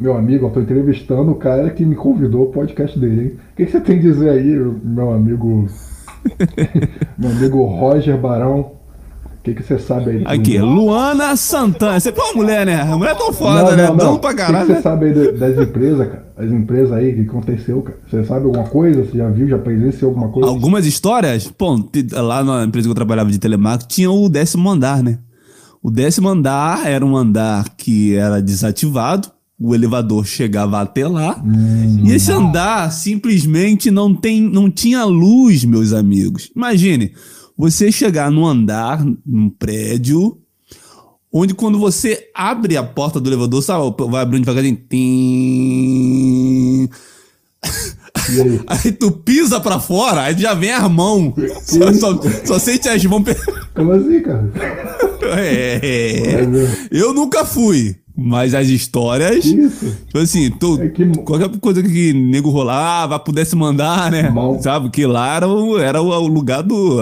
meu 0.00 0.16
amigo? 0.16 0.46
Eu 0.46 0.50
tô 0.50 0.60
entrevistando 0.60 1.30
o 1.32 1.34
cara 1.36 1.70
que 1.70 1.84
me 1.84 1.94
convidou 1.94 2.42
ao 2.42 2.46
podcast 2.48 2.98
dele, 2.98 3.22
hein? 3.22 3.32
O 3.52 3.56
que 3.56 3.66
você 3.66 3.80
tem 3.80 3.98
a 3.98 4.02
dizer 4.02 4.30
aí, 4.30 4.54
meu 4.84 5.12
amigo? 5.12 5.66
meu 7.18 7.30
amigo 7.30 7.64
Roger 7.64 8.16
Barão? 8.18 8.72
O 9.38 9.42
que, 9.42 9.54
que 9.54 9.62
você 9.62 9.78
sabe 9.78 10.10
aí? 10.10 10.22
Aqui, 10.26 10.58
Luana 10.58 11.34
Santana. 11.36 11.98
Você 11.98 12.12
pô, 12.12 12.22
uma 12.22 12.34
mulher, 12.34 12.66
né? 12.66 12.82
A 12.82 12.96
mulher 12.96 13.16
tão 13.16 13.32
foda, 13.32 13.74
né? 13.74 13.86
Dando 13.86 13.96
pra 13.96 14.10
O 14.10 14.18
que, 14.18 14.28
que 14.28 14.34
caralho. 14.34 14.66
você 14.66 14.72
né? 14.74 14.80
sabe 14.82 15.06
aí 15.06 15.14
da- 15.14 15.46
das 15.48 15.68
empresas, 15.68 16.06
cara? 16.08 16.28
As 16.36 16.50
empresas 16.52 16.92
aí, 16.92 17.12
o 17.12 17.14
que 17.14 17.30
aconteceu, 17.30 17.82
cara? 17.82 17.98
Você 18.08 18.24
sabe 18.24 18.44
alguma 18.44 18.64
coisa? 18.64 19.04
Você 19.04 19.16
já 19.16 19.28
viu, 19.30 19.48
já 19.48 19.58
presenciou 19.58 20.10
alguma 20.10 20.28
coisa? 20.28 20.48
Algumas 20.48 20.84
histórias, 20.86 21.48
pô, 21.50 21.76
lá 22.12 22.44
na 22.44 22.64
empresa 22.64 22.86
que 22.86 22.90
eu 22.90 22.94
trabalhava 22.94 23.30
de 23.30 23.38
telemarketing 23.38 23.88
tinha 23.88 24.10
o 24.10 24.28
décimo 24.28 24.68
andar, 24.68 25.02
né? 25.02 25.18
O 25.82 25.90
décimo 25.90 26.28
andar 26.28 26.86
era 26.86 27.04
um 27.06 27.16
andar 27.16 27.64
que 27.76 28.16
era 28.16 28.42
desativado, 28.42 29.28
o 29.60 29.74
elevador 29.74 30.24
chegava 30.24 30.80
até 30.80 31.06
lá, 31.08 31.42
e 32.04 32.12
esse 32.12 32.30
andar 32.30 32.92
simplesmente 32.92 33.90
não, 33.90 34.14
tem, 34.14 34.40
não 34.40 34.70
tinha 34.70 35.04
luz, 35.04 35.64
meus 35.64 35.92
amigos. 35.92 36.50
Imagine, 36.54 37.12
você 37.56 37.90
chegar 37.90 38.30
num 38.30 38.46
andar, 38.46 39.04
num 39.26 39.50
prédio, 39.50 40.38
onde 41.32 41.54
quando 41.54 41.78
você 41.78 42.30
abre 42.34 42.76
a 42.76 42.84
porta 42.84 43.20
do 43.20 43.28
elevador, 43.28 43.60
sabe, 43.62 43.92
vai 44.08 44.22
abrindo 44.22 44.44
devagarinho. 44.44 44.78
Tim... 44.88 45.98
Aí? 48.28 48.60
Aí 48.84 48.92
tu 48.92 49.10
pisa 49.10 49.58
pra 49.58 49.80
fora, 49.80 50.22
aí 50.22 50.38
já 50.38 50.54
vem 50.54 50.70
as 50.70 50.90
mãos. 50.90 51.34
Só, 51.64 51.92
só, 51.94 52.20
só 52.44 52.58
sente 52.58 52.88
as 52.88 53.04
mãos. 53.04 53.24
Como 53.74 53.92
assim, 53.92 54.22
cara? 54.22 54.52
É, 55.30 56.46
eu 56.90 57.12
nunca 57.12 57.44
fui, 57.44 57.96
mas 58.20 58.52
as 58.52 58.66
histórias. 58.68 59.44
Isso? 59.44 59.96
Tipo 60.06 60.18
assim, 60.18 60.50
tu, 60.50 60.76
É 60.82 60.88
que- 60.88 61.06
qualquer 61.22 61.48
coisa 61.60 61.80
que 61.82 62.12
nego 62.12 62.50
rolar, 62.50 63.06
vai 63.06 63.18
pudesse 63.20 63.54
mandar, 63.54 64.10
né? 64.10 64.28
Mal. 64.28 64.60
Sabe? 64.60 64.90
Que 64.90 65.06
lá 65.06 65.36
era 65.36 65.46
o, 65.46 65.78
era 65.78 66.02
o, 66.02 66.08
o 66.08 66.26
lugar 66.26 66.62
do. 66.62 66.98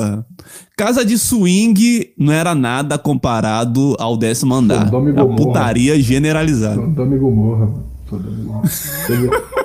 Casa 0.76 1.02
de 1.06 1.16
swing 1.16 2.10
não 2.18 2.32
era 2.34 2.54
nada 2.54 2.98
comparado 2.98 3.96
ao 3.98 4.14
décimo 4.14 4.54
andar. 4.54 4.86
A 5.16 5.24
putaria 5.36 5.98
generalizada. 5.98 6.74
Sodoma 6.74 7.14
e 7.14 7.18
Gomorra, 7.18 7.66
mano. 7.66 7.84
Sodoma 8.10 8.36
e 8.38 8.42
Gomorra. 8.44 8.62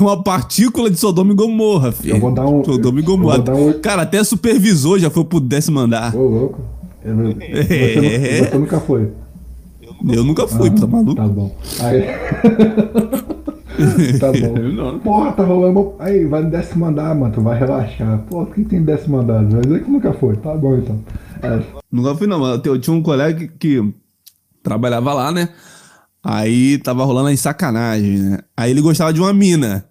Uma 0.00 0.22
partícula 0.22 0.88
de 0.90 0.96
Sodoma 0.98 1.32
e 1.32 1.36
Gomorra, 1.36 1.92
filho. 1.92 2.14
Eu 2.16 2.20
vou 2.20 2.32
dar 2.32 2.46
um- 2.46 2.64
Sodoma 2.64 3.00
e 3.00 3.02
Gomorra. 3.02 3.38
um- 3.54 3.72
Cara, 3.80 4.02
até 4.02 4.22
supervisor 4.24 4.98
já 4.98 5.10
foi 5.10 5.24
pro 5.24 5.40
décimo 5.40 5.80
andar. 5.80 6.14
Ô, 6.16 6.22
louco. 6.28 6.60
Eu- 7.04 7.14
Você, 7.38 8.00
nu- 8.40 8.48
você 8.50 8.58
nunca 8.58 8.80
foi. 8.80 9.08
Eu 10.06 10.24
nunca 10.24 10.46
fui, 10.46 10.70
tá 10.70 10.86
maluco? 10.86 11.16
Tá 11.16 11.26
bom. 11.26 11.54
Aí. 11.80 12.02
tá 14.18 14.32
bom. 14.32 14.98
Porra, 15.00 15.32
tá 15.32 15.44
rolando. 15.44 15.94
Aí, 15.98 16.24
vai 16.24 16.42
no 16.42 16.50
décimo 16.50 16.86
andar, 16.86 17.14
mano. 17.14 17.32
Tu 17.32 17.40
vai 17.40 17.58
relaxar. 17.58 18.18
Pô, 18.28 18.46
quem 18.46 18.64
tem 18.64 18.82
décimo 18.82 19.18
andar? 19.18 19.44
Vai 19.44 19.62
dizer 19.62 19.84
que 19.84 19.90
nunca 19.90 20.12
foi. 20.12 20.36
Tá 20.36 20.54
bom, 20.54 20.76
então. 20.76 20.98
É, 21.42 21.62
Nunca 21.90 22.14
fui, 22.14 22.26
não, 22.26 22.40
mas 22.40 22.60
eu 22.64 22.78
tinha 22.78 22.94
um 22.94 23.02
colega 23.02 23.38
que, 23.38 23.48
que 23.48 23.94
trabalhava 24.62 25.14
lá, 25.14 25.32
né? 25.32 25.48
Aí 26.22 26.78
tava 26.78 27.04
rolando 27.04 27.28
as 27.28 27.40
sacanagem, 27.40 28.18
né? 28.18 28.38
Aí 28.56 28.70
ele 28.70 28.80
gostava 28.80 29.12
de 29.12 29.20
uma 29.20 29.32
mina. 29.32 29.84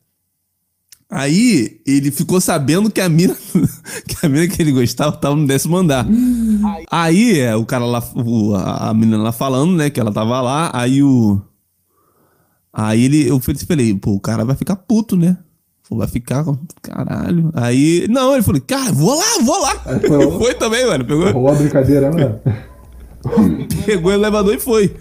Aí 1.10 1.80
ele 1.88 2.12
ficou 2.12 2.42
sabendo 2.42 2.92
que 2.92 3.00
a 3.00 3.08
mina 3.08 3.36
que 4.08 4.26
a 4.26 4.30
mina 4.30 4.48
que 4.48 4.62
ele 4.62 4.74
gostava 4.74 5.14
tava 5.16 5.36
no 5.36 5.48
décimo 5.48 5.78
andar. 5.78 6.06
Aí 6.92 7.40
é, 7.40 7.56
o 7.56 7.66
cara 7.66 7.86
lá, 7.86 8.04
o- 8.16 8.54
a 8.56 8.90
a 8.90 8.94
menina 8.94 9.18
lá 9.24 9.32
falando, 9.32 9.72
né, 9.74 9.90
que 9.90 10.00
ela 10.00 10.12
tava 10.12 10.42
lá, 10.42 10.70
aí 10.74 11.02
o 11.02 11.40
Aí 12.74 13.06
ele, 13.06 13.28
eu 13.28 13.40
falei- 13.40 13.96
pô, 13.96 14.12
o 14.12 14.20
cara 14.20 14.46
vai 14.46 14.56
ficar 14.56 14.76
puto, 14.76 15.16
né? 15.16 15.38
Vai 15.90 16.08
ficar, 16.08 16.44
caralho. 16.82 17.50
Aí, 17.56 18.06
não, 18.10 18.34
ele 18.34 18.44
falou, 18.44 18.62
cara, 18.62 18.92
vou 18.92 19.18
lá, 19.18 19.26
vou 19.42 19.60
lá. 19.62 19.82
Aí 19.86 20.00
foi. 20.08 20.32
Foi 20.38 20.54
também, 20.56 20.86
mano. 20.86 21.06
Pegou, 21.06 21.32
rolou 21.32 21.50
a 21.50 21.56
brincadeira, 21.56 22.12
né? 22.12 22.36
pegou 23.86 24.12
o 24.12 24.14
elevador 24.14 24.54
e 24.54 24.60
foi. 24.60 24.94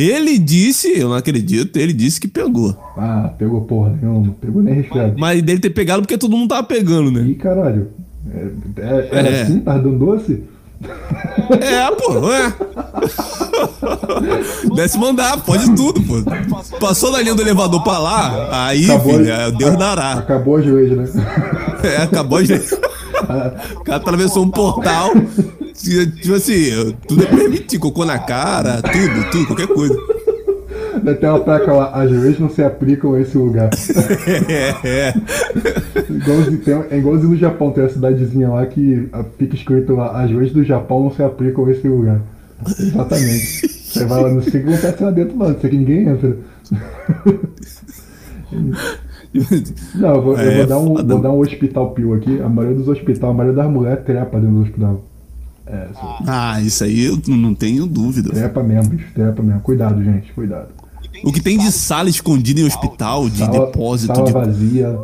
Ele 0.00 0.38
disse, 0.38 0.96
eu 0.96 1.08
não 1.08 1.16
acredito, 1.16 1.76
ele 1.76 1.92
disse 1.92 2.20
que 2.20 2.28
pegou. 2.28 2.76
Ah, 2.96 3.32
pegou 3.36 3.62
porra 3.62 3.90
nenhuma. 4.00 4.32
Pegou 4.40 4.62
nem 4.62 4.74
resfriado. 4.74 5.14
Mas 5.18 5.42
dele 5.42 5.58
ter 5.58 5.70
pegado 5.70 6.02
porque 6.02 6.16
todo 6.16 6.36
mundo 6.36 6.50
tava 6.50 6.62
pegando, 6.62 7.10
né? 7.10 7.22
Ih, 7.22 7.34
caralho. 7.34 7.88
É, 8.32 8.46
é, 8.80 9.08
era 9.10 9.28
É. 9.28 9.42
assim? 9.42 9.58
Tava 9.60 9.80
dando 9.80 9.98
doce? 9.98 10.44
É, 11.60 11.90
pô, 11.96 12.30
é. 12.32 12.52
Décimo 14.76 15.06
andar, 15.06 15.40
pode 15.40 15.74
tudo, 15.74 16.00
pô. 16.02 16.22
Passou 16.78 17.10
da 17.10 17.20
linha 17.20 17.34
do 17.34 17.42
elevador 17.42 17.82
pra 17.82 17.98
lá, 17.98 18.66
aí, 18.66 18.84
Acabou, 18.88 19.14
filho, 19.14 19.30
é, 19.30 19.50
Deus 19.50 19.76
dará. 19.76 20.12
Acabou 20.12 20.56
a 20.56 20.62
joelho, 20.62 20.96
né? 21.02 21.08
É, 21.82 22.02
acabou 22.02 22.40
de. 22.42 22.54
O 23.18 23.82
cara 23.82 23.96
atravessou 23.96 24.44
um 24.44 24.50
portal. 24.50 25.10
Tipo 25.78 26.34
assim, 26.34 26.94
tudo 27.06 27.22
é 27.22 27.26
permitido, 27.26 27.80
cocô 27.80 28.04
na 28.04 28.18
cara, 28.18 28.82
tudo, 28.82 29.30
tudo, 29.30 29.46
qualquer 29.46 29.68
coisa. 29.68 29.96
Tem 31.20 31.28
uma 31.28 31.40
placa 31.40 31.72
lá, 31.72 31.90
as 31.94 32.10
leis 32.10 32.38
não 32.38 32.50
se 32.50 32.62
aplicam 32.62 33.14
a 33.14 33.20
esse 33.20 33.38
lugar. 33.38 33.70
É, 34.48 34.74
é. 34.88 35.14
Igualzinho, 36.10 36.58
tem, 36.58 36.74
é 36.90 36.98
igualzinho 36.98 37.30
no 37.30 37.36
Japão, 37.36 37.70
tem 37.70 37.84
uma 37.84 37.88
cidadezinha 37.90 38.48
lá 38.48 38.66
que 38.66 39.08
fica 39.38 39.54
escrito 39.54 39.94
lá, 39.94 40.22
as 40.22 40.30
leis 40.30 40.52
do 40.52 40.64
Japão 40.64 41.04
não 41.04 41.10
se 41.12 41.22
aplicam 41.22 41.64
a 41.66 41.70
esse 41.70 41.86
lugar. 41.88 42.20
Exatamente. 42.78 43.68
Você 43.68 44.04
vai 44.04 44.22
lá, 44.22 44.42
sei 44.42 44.60
o 44.60 44.64
que 44.64 44.72
acontece 44.72 45.02
lá 45.02 45.10
dentro, 45.10 45.36
não 45.36 45.58
sei 45.60 45.70
que 45.70 45.76
ninguém 45.76 46.08
entra. 46.08 46.36
Não, 49.94 50.14
eu 50.16 50.22
vou, 50.22 50.38
eu 50.38 50.50
É, 50.50 50.56
vou 50.58 50.66
dar 50.66 50.78
um, 50.78 50.94
vou 50.94 51.20
dar 51.20 51.30
um 51.30 51.40
hospital 51.40 51.90
pio 51.92 52.14
aqui. 52.14 52.40
A 52.40 52.48
maioria 52.48 52.78
dos 52.78 52.88
hospitais, 52.88 53.22
a 53.22 53.32
maioria 53.32 53.62
das 53.62 53.70
mulheres 53.70 54.04
trepa 54.04 54.40
dentro 54.40 54.56
do 54.56 54.62
hospital. 54.62 55.04
É, 55.70 55.88
Ah, 56.26 56.60
isso 56.62 56.82
aí 56.84 57.04
eu 57.04 57.18
não 57.28 57.54
tenho 57.54 57.86
dúvida. 57.86 58.30
trepa 58.30 58.62
mesmo, 58.62 58.90
bicho, 58.94 59.08
trepa 59.14 59.42
mesmo. 59.42 59.60
Cuidado, 59.60 60.02
gente, 60.02 60.32
cuidado. 60.32 60.68
O 61.24 61.32
que 61.32 61.40
tem 61.40 61.58
de 61.58 61.70
sala 61.72 62.08
escondida 62.08 62.60
em 62.60 62.64
hospital, 62.64 63.28
de 63.28 63.38
Sala, 63.38 63.66
depósito, 63.66 64.14
sala 64.14 64.26
de 64.26 64.32
vazia. 64.32 64.98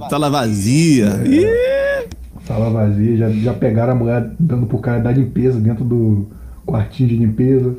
Tá 0.00 0.08
sala 0.10 0.30
vazia. 0.30 1.06
Ih, 1.26 2.08
Sala 2.46 2.70
vazia, 2.70 3.16
já, 3.16 3.30
já 3.30 3.52
pegaram 3.54 3.92
a 3.92 3.94
mulher 3.94 4.30
dando 4.40 4.66
pro 4.66 4.78
cara 4.78 4.98
da 5.00 5.12
limpeza 5.12 5.60
dentro 5.60 5.84
do 5.84 6.26
quartinho 6.66 7.08
de 7.08 7.16
limpeza. 7.16 7.74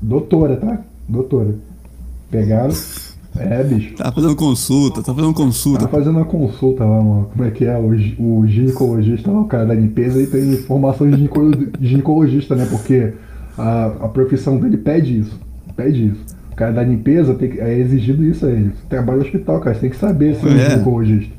Doutora, 0.00 0.56
tá? 0.56 0.78
Doutora. 1.08 1.54
Pegaram. 2.30 2.72
É, 3.38 3.62
bicho. 3.62 3.94
Tá 3.94 4.10
fazendo 4.10 4.34
consulta, 4.34 5.02
tá 5.02 5.14
fazendo 5.14 5.32
Tá 5.32 5.38
consulta. 5.42 5.88
fazendo 5.88 6.16
uma 6.16 6.24
consulta 6.24 6.84
lá, 6.84 7.00
mano. 7.00 7.30
Como 7.32 7.44
é 7.44 7.50
que 7.50 7.64
é? 7.64 7.76
O, 7.78 7.88
o 8.40 8.46
ginecologista 8.46 9.30
lá, 9.30 9.40
o 9.40 9.44
cara 9.44 9.66
da 9.66 9.74
limpeza, 9.74 10.20
e 10.20 10.26
tem 10.26 10.56
formação 10.58 11.08
de 11.08 11.16
ginecolo- 11.16 11.54
de 11.56 11.88
ginecologista, 11.88 12.56
né? 12.56 12.66
Porque 12.68 13.12
a, 13.56 13.86
a 13.86 14.08
profissão 14.08 14.58
dele 14.58 14.76
pede 14.76 15.18
isso. 15.20 15.38
Pede 15.76 16.08
isso. 16.08 16.20
O 16.52 16.56
cara 16.56 16.72
da 16.72 16.82
limpeza 16.82 17.32
tem, 17.34 17.50
que- 17.50 17.60
é 17.60 17.78
exigido 17.78 18.24
isso 18.24 18.44
a 18.46 18.50
ele. 18.50 18.70
Você 18.70 18.86
trabalha 18.88 19.18
no 19.18 19.24
hospital, 19.24 19.60
cara. 19.60 19.74
Você 19.74 19.80
tem 19.82 19.90
que 19.90 19.96
saber 19.96 20.36
um 20.44 20.48
É. 20.48 20.70
ginecologista. 20.70 21.32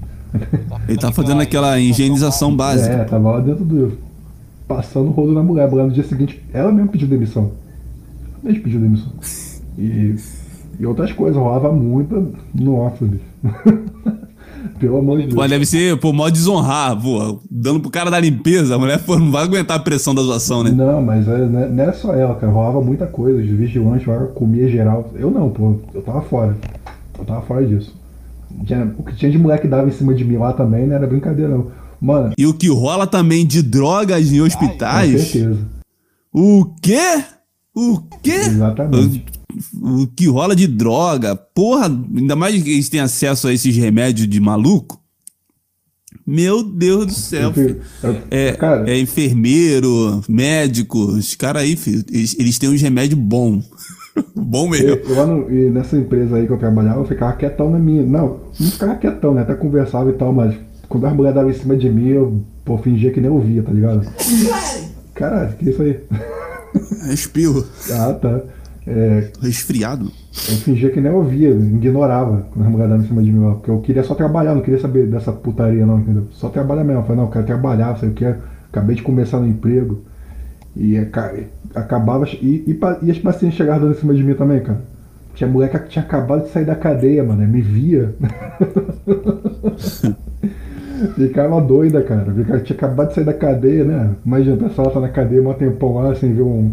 Ele 0.88 0.98
tá 0.98 1.12
fazendo 1.12 1.42
aquela 1.42 1.78
higienização 1.78 2.56
básica. 2.56 2.94
É, 2.96 3.04
tava 3.04 3.32
lá 3.32 3.40
dentro 3.42 3.66
do. 3.66 3.92
Passando 4.66 5.10
o 5.10 5.12
rolo 5.12 5.34
na 5.34 5.44
mulher. 5.44 5.66
A 5.66 5.70
mulher 5.70 5.84
no 5.88 5.92
dia 5.92 6.04
seguinte, 6.06 6.42
ela 6.54 6.72
mesmo 6.72 6.88
pediu 6.90 7.06
demissão. 7.08 7.52
Ela 8.24 8.40
mesmo 8.42 8.64
pediu 8.64 8.80
demissão. 8.80 9.12
E, 9.78 10.16
e 10.82 10.86
outras 10.86 11.12
coisas, 11.14 11.38
rolava 11.38 11.72
muita. 11.72 12.22
Nossa, 12.56 13.06
bicho. 13.06 13.24
Pelo 14.80 14.98
amor 14.98 15.18
de 15.20 15.24
Deus. 15.28 15.36
Pô, 15.36 15.48
deve 15.48 15.66
ser, 15.66 15.98
pô, 16.00 16.12
mó 16.12 16.30
desonrar, 16.30 17.00
pô. 17.00 17.40
Dando 17.50 17.80
pro 17.80 17.90
cara 17.92 18.10
da 18.10 18.20
limpeza, 18.20 18.76
a 18.76 18.80
mulher 18.80 19.00
pô, 19.04 19.18
não 19.18 19.32
vai 19.32 19.44
aguentar 19.44 19.78
a 19.78 19.82
pressão 19.82 20.14
da 20.14 20.22
zoação, 20.22 20.64
né? 20.64 20.72
Não, 20.72 21.02
mas 21.02 21.28
é, 21.28 21.38
né, 21.46 21.68
não 21.72 21.84
era 21.84 21.94
só 21.94 22.14
ela, 22.14 22.36
cara. 22.36 22.52
Rolava 22.52 22.82
muita 22.82 23.06
coisa. 23.08 23.40
Os 23.40 23.48
vigilantes 23.48 24.06
comia 24.36 24.68
geral. 24.70 25.12
Eu 25.16 25.30
não, 25.32 25.50
pô. 25.50 25.76
Eu 25.94 26.02
tava 26.02 26.22
fora. 26.24 26.58
Eu 27.18 27.26
tava 27.26 27.42
fora 27.44 27.66
disso. 27.66 27.96
Tinha- 28.66 28.94
o 28.98 29.04
que 29.04 29.16
tinha 29.16 29.32
de 29.32 29.38
mulher 29.38 29.62
que 29.62 29.68
dava 29.68 29.88
em 29.88 29.92
cima 29.92 30.14
de 30.14 30.26
mim 30.26 30.38
lá 30.38 30.52
também 30.54 30.86
não 30.88 30.96
era 30.96 31.08
brincadeira, 31.08 31.52
não. 31.52 31.68
Mano, 32.02 32.34
E 32.38 32.46
o 32.48 32.54
que 32.54 32.68
rola 32.70 33.06
também 33.06 33.46
de 33.46 33.62
drogas 33.62 34.32
em 34.32 34.40
com 34.40 34.46
hospitais. 34.46 35.22
certeza. 35.22 35.60
O 36.34 36.66
quê? 36.82 37.24
O 37.76 38.00
quê? 38.24 38.32
Exatamente. 38.32 39.24
O 39.82 40.08
que 40.08 40.28
rola 40.28 40.56
de 40.56 40.68
droga, 40.68 41.36
porra, 41.36 41.86
ainda 41.88 42.36
mais 42.36 42.62
que 42.62 42.70
eles 42.72 42.90
têm 42.90 43.00
acesso 43.00 43.48
a 43.48 43.54
esses 43.54 43.76
remédios 43.76 44.28
de 44.28 44.40
maluco. 44.40 45.00
Meu 46.26 46.64
Deus 46.64 47.06
do 47.08 47.14
céu. 47.14 47.52
Filho. 47.54 47.82
É, 48.30 48.52
cara, 48.54 48.90
é 48.90 49.00
enfermeiro, 49.00 50.22
médico, 50.30 51.00
os 51.00 51.36
caras 51.36 51.64
aí, 51.64 51.76
filho, 51.76 52.04
eles, 52.12 52.36
eles 52.40 52.60
têm 52.60 52.70
uns 52.70 52.82
remédios 52.82 53.20
bons. 53.20 53.66
Bom 54.36 54.70
mesmo. 54.70 54.90
Eu, 54.90 54.96
eu 54.98 55.16
lá 55.16 55.26
no- 55.26 55.50
e 55.52 55.70
nessa 55.70 55.96
empresa 55.98 56.36
aí 56.36 56.46
que 56.46 56.52
eu 56.54 56.58
trabalhava, 56.58 57.00
eu 57.00 57.06
ficava 57.06 57.34
quietão 57.34 57.70
na 57.72 57.80
minha. 57.80 58.04
Não, 58.04 58.40
não 58.60 58.72
ficava 58.72 58.96
quietão, 58.96 59.34
né? 59.34 59.42
Até 59.42 59.56
conversava 59.56 60.10
e 60.10 60.14
tal, 60.14 60.34
mas 60.34 60.54
quando 60.90 61.06
as 61.08 61.14
mulheres 61.16 61.36
davam 61.36 61.50
em 61.50 61.54
cima 61.54 61.76
de 61.78 61.90
mim, 61.90 62.10
eu 62.10 62.42
pô, 62.66 62.78
fingia 62.78 63.12
que 63.12 63.22
nem 63.22 63.32
ouvia, 63.32 63.64
tá 63.64 63.72
ligado? 63.72 64.06
Caralho, 65.16 65.56
que 65.58 65.70
isso 65.70 65.82
aí? 65.82 66.00
É 67.10 67.14
espirro. 67.14 67.66
Ah, 67.90 68.14
tá. 68.14 68.42
É, 68.88 69.30
Resfriado. 69.42 70.06
eu 70.06 70.56
fingia 70.58 70.90
que 70.90 71.00
nem 71.00 71.12
ouvia, 71.12 71.50
ignorava 71.52 72.48
quando 72.52 72.66
as 72.66 72.72
mulheres 72.72 72.90
davam 72.92 73.06
em 73.06 73.08
cima 73.08 73.22
de 73.24 73.32
mim 73.32 73.46
lá. 73.46 73.54
Porque 73.54 73.70
eu 73.70 73.80
queria 73.80 74.04
só 74.04 74.16
trabalhar, 74.16 74.56
não 74.56 74.62
queria 74.62 74.80
saber 74.80 75.06
dessa 75.08 75.32
putaria, 75.32 75.86
não, 75.86 76.00
entendeu? 76.00 76.26
Só 76.32 76.50
trabalhar 76.50 76.84
mesmo. 76.84 77.02
Eu 77.02 77.04
falei, 77.04 77.18
não, 77.18 77.26
eu 77.26 77.32
quero 77.32 77.46
trabalhar, 77.46 77.98
sei 78.00 78.10
o 78.10 78.14
que. 78.14 78.26
Acabei 78.26 78.96
de 78.96 79.04
começar 79.04 79.40
no 79.40 79.48
emprego. 79.48 80.02
E 80.76 80.98
aca- 80.98 81.36
acabava. 81.76 82.26
E, 82.28 82.64
e, 82.68 82.80
e 83.04 83.12
as 83.12 83.20
pacientes 83.20 83.56
chegavam 83.58 83.82
dando 83.84 83.96
em 83.96 84.00
cima 84.00 84.16
de 84.16 84.24
mim 84.24 84.34
também, 84.34 84.62
cara. 84.62 84.82
Tinha 85.36 85.50
mulher 85.50 85.70
que 85.70 85.88
tinha 85.90 86.04
acabado 86.04 86.44
de 86.46 86.50
sair 86.50 86.66
da 86.66 86.76
cadeia, 86.76 87.24
mano. 87.24 87.46
Me 87.48 87.62
via. 87.62 88.16
Ficava 91.16 91.60
doida, 91.62 92.02
cara. 92.04 92.32
Ficava, 92.34 92.60
tinha 92.60 92.78
acabado 92.78 93.10
de 93.10 93.16
sair 93.16 93.24
da 93.26 93.34
cadeia, 93.34 93.84
né? 93.84 94.10
Imagina, 94.26 94.56
a 94.56 94.70
pessoa 94.70 94.92
tá 94.92 95.00
na 95.00 95.10
cadeia 95.10 95.42
um 95.48 95.54
tempão 95.54 95.96
lá, 95.96 96.14
sem 96.16 96.34
ver 96.34 96.44
um, 96.44 96.72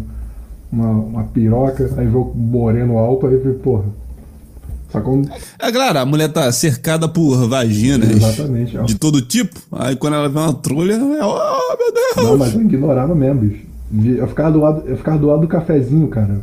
uma, 0.71 0.89
uma 0.89 1.23
piroca, 1.23 1.89
aí 1.97 2.07
vê 2.07 2.17
o 2.17 2.31
moreno 2.35 2.97
alto, 2.97 3.27
aí 3.27 3.37
vê, 3.37 3.51
porra. 3.53 3.85
Só 4.89 5.01
quando... 5.01 5.29
É 5.59 5.71
claro, 5.71 5.99
a 5.99 6.05
mulher 6.05 6.29
tá 6.29 6.51
cercada 6.51 7.07
por 7.07 7.47
vaginas 7.47 8.09
Exatamente, 8.09 8.77
de 8.85 8.95
todo 8.95 9.21
tipo. 9.21 9.59
Aí 9.71 9.95
quando 9.95 10.15
ela 10.15 10.27
vê 10.27 10.39
uma 10.39 10.53
trolha, 10.53 10.93
é, 10.93 11.23
oh 11.23 11.77
meu 11.77 11.93
Deus! 11.93 12.15
Não, 12.15 12.37
mas 12.37 12.53
eu 12.55 12.61
ignorava 12.61 13.13
mesmo, 13.13 13.41
bicho. 13.41 13.65
Eu 14.17 14.27
ficava 14.27 14.51
do 14.51 14.59
lado, 14.59 14.83
eu 14.87 14.97
ficava 14.97 15.17
do 15.17 15.27
lado 15.27 15.41
do 15.41 15.47
cafezinho, 15.47 16.07
cara. 16.07 16.41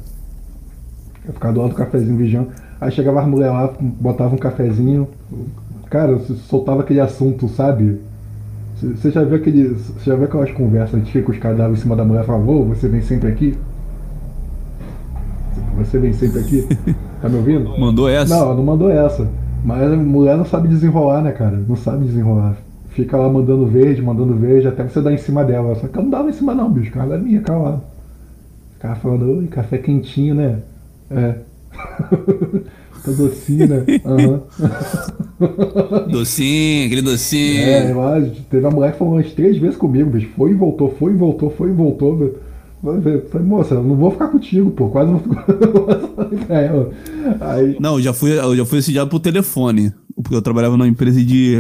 Eu 1.27 1.33
ficava 1.33 1.55
do 1.55 1.61
lado 1.61 1.71
do 1.71 1.77
cafezinho 1.77 2.17
vigiando. 2.17 2.49
Aí 2.81 2.91
chegava 2.93 3.21
as 3.21 3.27
mulheres 3.27 3.53
lá, 3.53 3.73
botava 3.81 4.35
um 4.35 4.39
cafezinho. 4.39 5.09
Cara, 5.91 6.19
soltava 6.49 6.83
aquele 6.83 7.01
assunto, 7.01 7.49
sabe? 7.49 8.01
Você 8.81 9.11
já 9.11 9.25
viu 9.25 9.37
aquele. 9.37 9.69
Você 9.69 10.05
já 10.11 10.15
viu 10.15 10.25
aquelas 10.25 10.51
conversas 10.53 10.95
antigas 10.95 11.25
que 11.25 11.31
os 11.31 11.39
caras 11.39 11.59
davam 11.59 11.75
em 11.75 11.79
cima 11.79 11.97
da 11.97 12.05
mulher 12.05 12.23
e 12.25 12.27
falavam, 12.27 12.65
você 12.65 12.89
vem 12.89 13.01
sempre 13.01 13.29
aqui? 13.31 13.57
Você 15.77 15.99
vem 15.99 16.13
sempre 16.13 16.41
aqui? 16.41 16.67
Tá 17.21 17.31
me 17.31 17.37
ouvindo? 17.37 17.79
Mandou 17.79 18.11
essa? 18.11 18.37
Não, 18.37 18.55
não 18.55 18.63
mandou 18.63 18.91
essa. 18.91 19.27
Mas 19.65 19.91
a 19.91 19.97
mulher 19.97 20.37
não 20.37 20.45
sabe 20.45 20.69
desenrolar, 20.69 21.23
né, 21.23 21.33
cara? 21.33 21.59
Não 21.67 21.75
sabe 21.75 22.05
desenrolar. 22.05 22.57
Fica 22.91 23.17
lá 23.17 23.29
mandando 23.29 23.67
verde, 23.67 24.03
mandando 24.03 24.35
verde, 24.35 24.69
até 24.69 24.85
você 24.85 25.01
dar 25.01 25.13
em 25.13 25.19
cima 25.19 25.43
dela. 25.43 25.75
Só 25.75 25.89
que 25.89 25.99
eu 25.99 26.03
não 26.03 26.11
dava 26.11 26.29
em 26.29 26.33
cima 26.33 26.55
não, 26.55 26.71
bicho. 26.71 26.93
Cara, 26.93 27.15
é 27.15 27.19
minha, 27.19 27.41
calma. 27.41 27.83
Ficava 28.75 28.95
falando, 28.97 29.39
oi, 29.39 29.47
café 29.47 29.79
quentinho, 29.79 30.35
né? 30.35 30.59
É. 31.11 31.35
tá 33.05 33.13
docinho, 33.13 33.67
né? 33.67 33.85
Uhum. 35.39 36.09
docinho, 36.11 36.87
aquele 36.87 37.03
docinho. 37.03 37.61
É, 37.61 37.93
mas 37.93 38.33
teve 38.51 38.65
uma 38.65 38.71
mulher 38.71 38.93
que 38.93 38.99
falou 38.99 39.15
umas 39.15 39.31
três 39.33 39.59
vezes 39.59 39.77
comigo, 39.77 40.09
bicho. 40.09 40.31
Foi 40.35 40.51
e 40.51 40.55
voltou, 40.55 40.95
foi 40.99 41.13
e 41.13 41.17
voltou, 41.17 41.51
foi 41.51 41.69
e 41.69 41.73
voltou. 41.73 42.37
Falei, 42.83 43.47
moça, 43.47 43.75
eu 43.75 43.83
não 43.83 43.97
vou 43.97 44.11
ficar 44.11 44.29
contigo, 44.29 44.71
pô. 44.71 44.89
Quase 44.89 45.11
não 45.11 45.21
Aí... 47.41 47.77
Não, 47.81 47.97
eu 47.97 48.03
já 48.03 48.13
fui, 48.13 48.39
eu 48.39 48.57
já 48.57 48.65
fui 48.65 48.79
assediado 48.79 49.11
por 49.11 49.21
telefone. 49.21 49.93
Porque 50.15 50.35
eu 50.35 50.43
trabalhava 50.43 50.77
numa 50.77 50.89
empresa 50.89 51.23
de, 51.23 51.57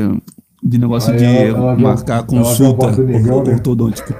de 0.62 0.78
negócio 0.78 1.12
Aí 1.12 1.18
de 1.18 1.24
ela, 1.24 1.58
ela 1.58 1.76
marcar 1.76 2.18
viu, 2.18 2.26
consulta 2.26 2.90
negão, 3.02 3.42
né? 3.42 3.54
ortodôntica. 3.54 4.14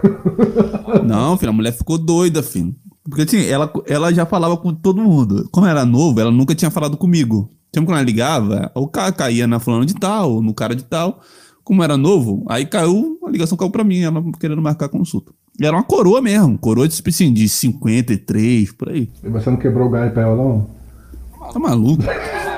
não, 1.05 1.37
filho, 1.37 1.51
a 1.51 1.55
mulher 1.55 1.73
ficou 1.73 1.99
doida, 1.99 2.43
filho. 2.43 2.75
Porque 3.09 3.23
assim, 3.23 3.47
ela, 3.47 3.73
ela 3.87 4.13
já 4.13 4.27
falava 4.27 4.57
com 4.57 4.75
todo 4.75 5.03
mundo. 5.03 5.49
Como 5.53 5.67
era 5.67 5.85
novo, 5.85 6.21
ela 6.21 6.31
nunca 6.31 6.55
tinha 6.55 6.71
falado 6.71 6.97
comigo. 6.97 7.51
Sempre 7.73 7.89
quando 7.89 7.99
ela 7.99 8.07
ligava, 8.07 8.71
o 8.75 8.89
cara 8.89 9.13
caía 9.13 9.47
na 9.47 9.61
fulano 9.61 9.87
de 9.87 9.95
tal, 9.95 10.43
no 10.43 10.53
cara 10.53 10.75
de 10.75 10.85
tal. 10.85 11.21
Como 11.63 11.83
era 11.83 11.97
novo, 11.97 12.45
aí 12.49 12.65
caiu, 12.65 13.19
a 13.27 13.31
ligação 13.31 13.59
caiu 13.59 13.71
pra 13.71 13.85
mim, 13.85 14.01
ela 14.01 14.23
querendo 14.39 14.63
marcar 14.63 14.89
consulta. 14.89 15.33
Era 15.61 15.77
uma 15.77 15.83
coroa 15.83 16.21
mesmo, 16.21 16.59
coroa 16.59 16.87
de, 16.87 16.97
tipo 16.97 17.09
assim, 17.09 17.33
de 17.33 17.49
53, 17.49 18.73
por 18.73 18.91
aí. 18.91 19.11
E 19.25 19.29
você 19.29 19.49
não 19.51 19.57
quebrou 19.57 19.89
o 19.89 19.91
galho 19.91 20.13
pra 20.13 20.23
ela, 20.23 20.37
não? 20.37 20.71
Tá 21.53 21.59
maluco? 21.59 22.03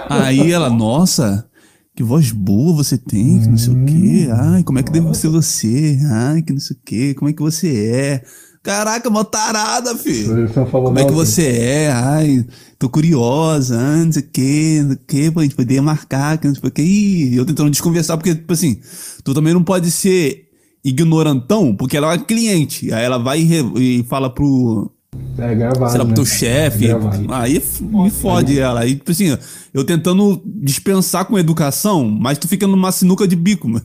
aí 0.09 0.51
ela, 0.51 0.69
nossa, 0.71 1.49
que 1.95 2.03
voz 2.03 2.33
boa 2.33 2.75
você 2.75 2.99
tem, 2.99 3.41
que 3.41 3.49
não 3.49 3.59
sei 3.59 3.75
o 3.75 3.85
quê. 3.85 4.29
Ai, 4.33 4.63
como 4.63 4.79
é 4.79 4.83
que 4.83 4.91
deve 4.91 5.13
ser 5.15 5.29
você? 5.29 5.99
Ai, 6.11 6.43
que 6.43 6.53
não 6.53 6.61
sei 6.61 6.77
o 6.77 6.81
quê, 6.85 7.15
como 7.15 7.31
é 7.31 7.33
que 7.33 7.43
você 7.43 7.91
é? 7.91 8.23
Caraca, 8.63 9.09
mó 9.09 9.23
tarada, 9.25 9.97
filho. 9.97 10.49
Como 10.71 10.99
é 10.99 11.05
que 11.05 11.13
você 11.13 11.47
é? 11.47 11.93
Ai, 11.93 12.45
tô 12.79 12.89
curiosa, 12.89 13.79
ai, 13.79 14.05
não 14.05 14.13
sei 14.13 14.23
o 14.23 14.29
quê, 14.31 14.81
não 14.83 14.89
sei 14.89 14.97
o 14.97 15.01
quê, 15.07 15.31
pô, 15.31 15.41
a 15.41 15.43
gente 15.45 15.55
poderia 15.55 15.83
marcar, 15.83 16.39
que 16.39 16.49
não 16.49 16.55
sei 16.55 16.69
o 16.69 16.71
quê. 16.71 16.83
Ih, 16.83 17.37
eu 17.37 17.47
tentando 17.47 17.71
desconversar, 17.71 18.17
porque, 18.17 18.35
tipo 18.35 18.53
assim, 18.53 18.81
tu 19.25 19.33
também 19.33 19.55
não 19.55 19.63
pode 19.63 19.91
ser 19.91 20.48
ignorantão, 20.89 21.74
porque 21.74 21.97
ela 21.97 22.12
é 22.12 22.16
uma 22.16 22.24
cliente. 22.24 22.93
Aí 22.93 23.05
ela 23.05 23.18
vai 23.18 23.41
e, 23.41 23.99
e 24.01 24.03
fala 24.05 24.30
pro. 24.30 24.91
É 25.39 25.55
gravado. 25.55 25.91
Sei 25.91 25.99
lá, 25.99 26.05
pro 26.05 26.14
teu 26.14 26.24
né? 26.24 26.30
chefe. 26.30 26.86
É 26.89 26.97
aí 27.30 27.62
me 27.80 28.11
fode 28.11 28.59
ela. 28.59 28.80
Aí, 28.80 28.95
tipo 28.95 29.11
assim, 29.11 29.36
eu 29.72 29.84
tentando 29.84 30.41
dispensar 30.45 31.24
com 31.24 31.39
educação, 31.39 32.09
mas 32.09 32.39
tu 32.39 32.47
fica 32.47 32.66
numa 32.66 32.93
sinuca 32.93 33.26
de 33.26 33.36
bico, 33.36 33.68
mano. 33.68 33.84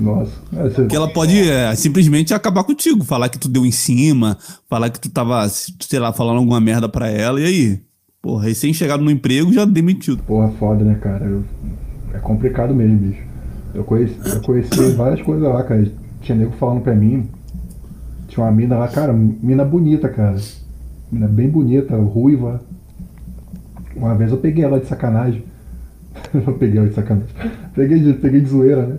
Nossa. 0.00 0.32
Essa... 0.56 0.86
Que 0.86 0.96
ela 0.96 1.08
pode 1.08 1.38
é, 1.48 1.74
simplesmente 1.74 2.34
acabar 2.34 2.64
contigo. 2.64 3.04
Falar 3.04 3.28
que 3.28 3.38
tu 3.38 3.48
deu 3.48 3.64
em 3.64 3.70
cima, 3.70 4.36
falar 4.68 4.90
que 4.90 5.00
tu 5.00 5.10
tava, 5.10 5.48
sei 5.48 5.98
lá, 5.98 6.12
falando 6.12 6.38
alguma 6.38 6.60
merda 6.60 6.88
pra 6.88 7.08
ela, 7.08 7.40
e 7.40 7.44
aí? 7.44 7.80
Porra, 8.20 8.44
recém-chegado 8.44 9.02
no 9.02 9.10
emprego 9.10 9.52
já 9.52 9.64
demitido. 9.64 10.22
Porra, 10.24 10.50
foda, 10.58 10.84
né, 10.84 10.96
cara? 10.96 11.24
Eu... 11.24 11.44
É 12.12 12.18
complicado 12.18 12.74
mesmo, 12.74 12.98
bicho. 12.98 13.22
Eu 13.74 13.84
conheci, 13.84 14.14
eu 14.24 14.40
conheci 14.40 14.92
várias 14.96 15.22
coisas 15.22 15.46
lá, 15.46 15.62
cara 15.62 15.88
tinha 16.20 16.36
nego 16.36 16.52
falando 16.52 16.82
pra 16.82 16.94
mim. 16.94 17.28
Tinha 18.28 18.44
uma 18.44 18.52
mina 18.52 18.76
lá, 18.76 18.88
cara, 18.88 19.12
mina 19.12 19.64
bonita, 19.64 20.08
cara. 20.08 20.36
Mina 21.10 21.26
bem 21.26 21.48
bonita, 21.48 21.96
ruiva. 21.96 22.60
Uma 23.96 24.14
vez 24.14 24.30
eu 24.30 24.38
peguei 24.38 24.64
ela 24.64 24.78
de 24.78 24.86
sacanagem. 24.86 25.44
eu 26.34 26.52
peguei 26.54 26.78
ela 26.78 26.88
de 26.88 26.94
sacanagem. 26.94 27.28
Peguei 27.74 28.00
de, 28.00 28.12
peguei 28.14 28.40
de 28.40 28.48
zoeira, 28.48 28.86
né? 28.86 28.96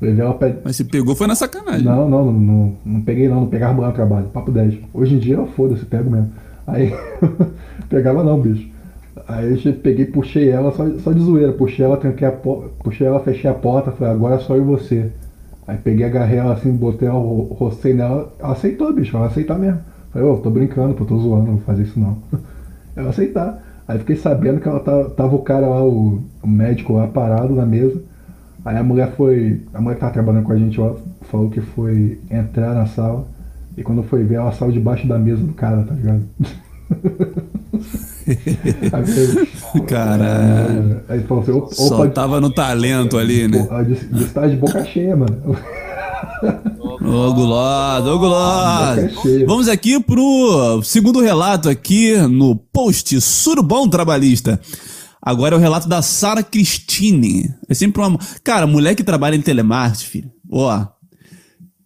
Levei 0.00 0.24
ela 0.24 0.34
pra... 0.34 0.54
Mas 0.64 0.76
você 0.76 0.84
pegou 0.84 1.14
foi 1.14 1.26
na 1.26 1.34
sacanagem. 1.34 1.84
Não, 1.84 2.08
não, 2.08 2.24
não, 2.26 2.32
não, 2.32 2.76
não 2.86 3.00
peguei 3.02 3.28
não, 3.28 3.42
não 3.42 3.46
pegava 3.48 3.74
mulher 3.74 3.88
no 3.88 3.94
trabalho. 3.94 4.28
Papo 4.28 4.50
10. 4.50 4.78
Hoje 4.94 5.14
em 5.14 5.18
dia 5.18 5.34
eu 5.34 5.46
foda-se, 5.48 5.84
pego 5.84 6.10
mesmo. 6.10 6.30
Aí, 6.66 6.94
pegava 7.90 8.24
não, 8.24 8.40
bicho. 8.40 8.68
Aí 9.28 9.62
eu 9.62 9.72
peguei 9.74 10.06
puxei 10.06 10.48
ela 10.48 10.72
só, 10.72 10.88
só 11.00 11.12
de 11.12 11.20
zoeira. 11.20 11.52
Puxei 11.52 11.84
ela, 11.84 11.98
tranquei 11.98 12.26
a 12.26 12.32
porta. 12.32 12.70
Puxei 12.82 13.06
ela, 13.06 13.20
fechei 13.20 13.50
a 13.50 13.54
porta, 13.54 13.90
falei, 13.90 14.14
agora 14.14 14.36
é 14.36 14.38
só 14.38 14.56
eu 14.56 14.62
e 14.62 14.64
você. 14.64 15.10
Aí 15.70 15.78
peguei, 15.78 16.04
agarrei 16.04 16.38
ela 16.38 16.54
assim, 16.54 16.72
botei 16.72 17.06
ela, 17.06 17.16
rocei 17.16 17.94
nela, 17.94 18.34
ela 18.40 18.52
aceitou, 18.54 18.92
bicho, 18.92 19.16
ela 19.16 19.26
aceitar 19.26 19.56
mesmo. 19.56 19.78
Falei, 20.12 20.26
ô, 20.26 20.32
oh, 20.32 20.36
tô 20.38 20.50
brincando, 20.50 20.94
pô, 20.94 21.04
tô 21.04 21.16
zoando, 21.16 21.46
não 21.46 21.52
vou 21.52 21.62
fazer 21.62 21.84
isso 21.84 22.00
não. 22.00 22.18
ela 22.96 23.10
aceitar. 23.10 23.62
Aí 23.86 23.96
fiquei 24.00 24.16
sabendo 24.16 24.60
que 24.60 24.66
ela 24.66 24.80
tava, 24.80 25.10
tava 25.10 25.36
o 25.36 25.42
cara 25.42 25.68
lá, 25.68 25.80
o, 25.84 26.24
o, 26.42 26.48
médico 26.48 26.94
lá 26.94 27.06
parado 27.06 27.54
na 27.54 27.64
mesa. 27.64 28.02
Aí 28.64 28.76
a 28.76 28.82
mulher 28.82 29.12
foi. 29.12 29.62
A 29.72 29.80
mulher 29.80 29.94
que 29.94 30.00
tava 30.00 30.12
trabalhando 30.12 30.42
com 30.42 30.52
a 30.52 30.58
gente 30.58 30.80
lá 30.80 30.92
falou 31.22 31.48
que 31.48 31.60
foi 31.60 32.20
entrar 32.28 32.74
na 32.74 32.86
sala. 32.86 33.28
E 33.76 33.84
quando 33.84 34.02
foi 34.02 34.24
ver, 34.24 34.36
ela 34.36 34.50
saiu 34.50 34.72
debaixo 34.72 35.06
da 35.06 35.20
mesa 35.20 35.44
do 35.44 35.52
cara, 35.52 35.84
tá 35.84 35.94
ligado? 35.94 36.24
Caralho. 39.86 41.02
Aí 41.08 41.22
falou 41.22 41.42
assim, 41.42 41.52
opa, 41.52 41.74
Só 41.74 42.06
tava 42.08 42.40
no 42.40 42.50
talento 42.50 43.16
ali, 43.18 43.48
né? 43.48 43.66
Está 44.14 44.46
de 44.46 44.56
boca 44.56 44.84
cheia, 44.84 45.16
mano. 45.16 45.56
Ô, 47.00 47.32
guloso, 47.32 48.10
ô, 48.10 48.18
guloso. 48.18 49.46
Vamos 49.46 49.68
aqui 49.68 50.00
pro 50.00 50.82
segundo 50.82 51.20
relato 51.20 51.68
aqui 51.68 52.16
no 52.28 52.56
post 52.56 53.20
Surubão 53.20 53.88
Trabalhista. 53.88 54.60
Agora 55.22 55.54
é 55.54 55.58
o 55.58 55.60
relato 55.60 55.88
da 55.88 56.00
Sara 56.02 56.42
Cristine. 56.42 57.54
É 57.68 57.74
sempre 57.74 58.02
uma... 58.02 58.18
Cara, 58.42 58.66
mulher 58.66 58.94
que 58.94 59.04
trabalha 59.04 59.36
em 59.36 59.42
telemarketing, 59.42 60.04
filho. 60.04 60.30
Ó, 60.50 60.86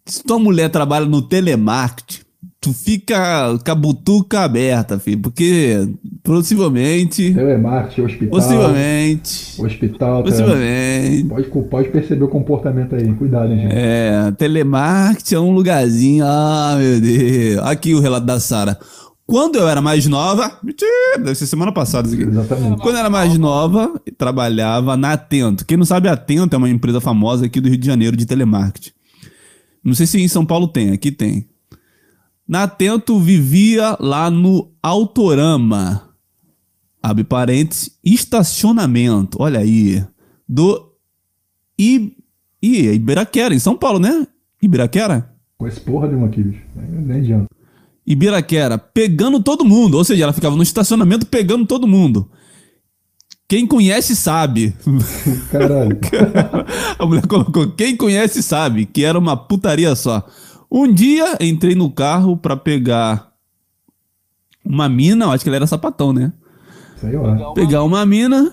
se 0.05 0.23
tua 0.23 0.39
mulher 0.39 0.69
trabalha 0.69 1.05
no 1.05 1.21
telemarketing, 1.21 2.24
tu 2.65 2.73
fica 2.73 3.59
com 3.63 3.71
a 3.71 3.75
butuca 3.75 4.39
aberta, 4.39 4.97
filho, 4.97 5.19
porque 5.19 5.87
possivelmente. 6.23 7.31
Telemarketing, 7.31 8.01
hospital. 8.01 8.29
Possivelmente. 8.29 9.61
Hospital, 9.61 10.23
possivelmente. 10.23 11.23
Pode, 11.25 11.67
pode 11.69 11.89
perceber 11.89 12.23
o 12.23 12.27
comportamento 12.27 12.95
aí, 12.95 13.13
cuidado, 13.13 13.53
hein, 13.53 13.59
gente. 13.59 13.75
É, 13.75 14.31
telemarketing 14.31 15.35
é 15.35 15.39
um 15.39 15.51
lugarzinho. 15.51 16.25
Ah, 16.25 16.75
meu 16.79 16.99
Deus. 16.99 17.59
Aqui 17.59 17.93
o 17.93 17.99
relato 17.99 18.25
da 18.25 18.39
Sara. 18.39 18.79
Quando 19.27 19.57
eu 19.57 19.67
era 19.67 19.79
mais 19.79 20.07
nova, 20.07 20.59
deve 21.17 21.35
ser 21.35 21.45
semana 21.45 21.71
passada 21.71 22.07
isso 22.07 22.17
aqui. 22.19 22.27
Exatamente. 22.27 22.81
Quando 22.81 22.95
eu 22.95 22.99
era 22.99 23.11
mais 23.11 23.37
nova, 23.37 23.93
trabalhava 24.17 24.97
na 24.97 25.13
Atento. 25.13 25.63
Quem 25.67 25.77
não 25.77 25.85
sabe, 25.85 26.09
a 26.09 26.13
Atento 26.13 26.55
é 26.55 26.57
uma 26.57 26.69
empresa 26.69 26.99
famosa 26.99 27.45
aqui 27.45 27.61
do 27.61 27.69
Rio 27.69 27.77
de 27.77 27.85
Janeiro 27.85 28.17
de 28.17 28.25
telemarketing. 28.25 28.91
Não 29.83 29.93
sei 29.93 30.07
se 30.07 30.19
em 30.19 30.27
São 30.27 30.43
Paulo 30.43 30.67
tem, 30.67 30.91
aqui 30.93 31.11
tem. 31.11 31.45
Na 32.47 32.63
Atento 32.63 33.19
vivia 33.19 33.97
lá 33.99 34.29
no 34.29 34.71
Autorama. 34.81 36.09
Abre 37.01 37.23
parênteses, 37.23 37.97
estacionamento. 38.03 39.37
Olha 39.41 39.59
aí. 39.59 40.03
Do 40.47 40.93
I, 41.79 42.15
I, 42.61 42.87
Ibiraquera, 42.93 43.53
em 43.53 43.59
São 43.59 43.75
Paulo, 43.75 43.99
né? 43.99 44.27
Ibiraquera? 44.61 45.33
Com 45.57 45.67
esse 45.67 45.79
porra 45.79 46.07
de 46.07 46.15
uma 46.15 46.27
aqui, 46.27 46.43
bicho. 46.43 46.61
Nem 46.75 47.17
adianta. 47.17 47.47
Ibiraquera, 48.05 48.77
pegando 48.77 49.41
todo 49.41 49.65
mundo. 49.65 49.97
Ou 49.97 50.03
seja, 50.03 50.23
ela 50.23 50.33
ficava 50.33 50.55
no 50.55 50.63
estacionamento 50.63 51.25
pegando 51.25 51.65
todo 51.65 51.87
mundo. 51.87 52.29
Quem 53.47 53.65
conhece 53.65 54.15
sabe. 54.15 54.75
Caralho. 55.51 55.99
A 56.97 57.05
mulher 57.05 57.27
colocou: 57.27 57.71
quem 57.71 57.95
conhece 57.95 58.41
sabe 58.41 58.85
que 58.85 59.03
era 59.03 59.17
uma 59.17 59.37
putaria 59.37 59.95
só. 59.95 60.25
Um 60.71 60.91
dia 60.91 61.37
entrei 61.39 61.75
no 61.75 61.91
carro 61.91 62.35
para 62.37 62.57
pegar 62.57 63.31
uma 64.63 64.89
mina, 64.89 65.25
eu 65.25 65.31
acho 65.31 65.43
que 65.43 65.49
ela 65.49 65.57
era 65.57 65.67
sapatão, 65.67 66.11
né? 66.11 66.33
Sei 66.97 67.15
lá. 67.15 67.53
Pegar 67.53 67.83
uma 67.83 68.05
mina. 68.05 68.51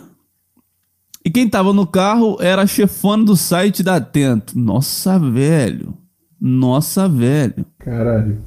E 1.24 1.30
quem 1.30 1.48
tava 1.48 1.72
no 1.72 1.86
carro 1.86 2.36
era 2.40 2.62
a 2.62 2.66
chefona 2.66 3.24
do 3.24 3.36
site 3.36 3.82
da 3.82 3.96
Atento. 3.96 4.58
Nossa, 4.58 5.18
velho. 5.18 5.94
Nossa, 6.40 7.08
velho. 7.08 7.64
Caralho. 7.78 8.38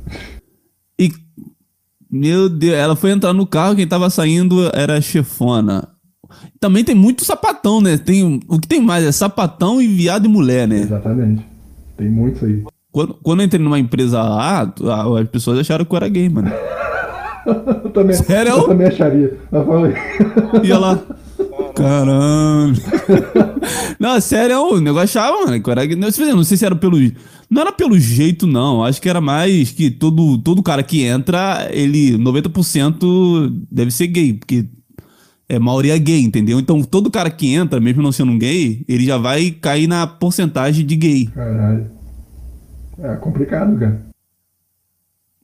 E. 0.99 1.11
Meu 2.11 2.47
Deus, 2.47 2.75
ela 2.75 2.95
foi 2.95 3.11
entrar 3.11 3.33
no 3.33 3.47
carro, 3.47 3.75
quem 3.75 3.87
tava 3.87 4.09
saindo 4.09 4.69
era 4.73 4.97
a 4.97 5.01
chefona. 5.01 5.89
Também 6.59 6.83
tem 6.83 6.95
muito 6.95 7.25
sapatão, 7.25 7.81
né? 7.81 7.97
Tem, 7.97 8.39
o 8.47 8.59
que 8.59 8.67
tem 8.67 8.81
mais 8.81 9.03
é 9.03 9.11
sapatão 9.11 9.81
e 9.81 9.87
viado 9.87 10.25
e 10.25 10.29
mulher, 10.29 10.67
né? 10.67 10.79
Exatamente. 10.79 11.45
Tem 11.97 12.09
muitos 12.09 12.43
aí. 12.43 12.63
Quando, 12.95 13.13
quando 13.15 13.41
eu 13.41 13.45
entrei 13.45 13.61
numa 13.61 13.77
empresa 13.77 14.23
lá, 14.23 14.73
as 15.19 15.27
pessoas 15.27 15.59
acharam 15.59 15.83
que 15.83 15.91
eu 15.91 15.97
era 15.97 16.07
gay, 16.07 16.29
mano. 16.29 16.49
eu 17.83 17.89
também, 17.89 18.15
Sério? 18.15 18.53
Eu 18.53 18.63
também 18.63 18.87
acharia. 18.87 19.37
Eu 19.51 19.65
falei. 19.65 19.93
Ia 20.63 20.77
lá. 20.79 20.99
Caramba. 21.75 22.79
não, 23.99 24.21
sério, 24.21 24.61
o 24.61 24.79
negócio 24.79 25.19
achava, 25.19 25.45
mano. 25.45 25.61
Que 25.61 25.69
eu 25.69 25.71
era, 25.73 25.85
gay. 25.85 25.97
não, 25.97 26.07
não 26.07 26.43
sei 26.45 26.55
se 26.55 26.65
era 26.65 26.73
pelo. 26.73 26.97
Não 27.49 27.63
era 27.63 27.73
pelo 27.73 27.99
jeito, 27.99 28.47
não. 28.47 28.81
Acho 28.81 29.01
que 29.01 29.09
era 29.09 29.19
mais 29.19 29.71
que 29.71 29.91
todo, 29.91 30.37
todo 30.37 30.63
cara 30.63 30.81
que 30.81 31.03
entra, 31.03 31.67
ele. 31.71 32.17
90% 32.17 33.65
deve 33.69 33.91
ser 33.91 34.07
gay. 34.07 34.31
Porque 34.35 34.67
é 35.49 35.59
maioria 35.59 35.97
gay, 35.97 36.21
entendeu? 36.21 36.61
Então 36.61 36.81
todo 36.81 37.11
cara 37.11 37.29
que 37.29 37.53
entra, 37.53 37.77
mesmo 37.77 38.01
não 38.01 38.13
sendo 38.13 38.31
um 38.31 38.39
gay, 38.39 38.85
ele 38.87 39.05
já 39.05 39.17
vai 39.17 39.51
cair 39.51 39.85
na 39.85 40.07
porcentagem 40.07 40.85
de 40.85 40.95
gay. 40.95 41.25
Caralho. 41.25 41.95
É 42.99 43.15
complicado, 43.15 43.77
cara. 43.77 43.99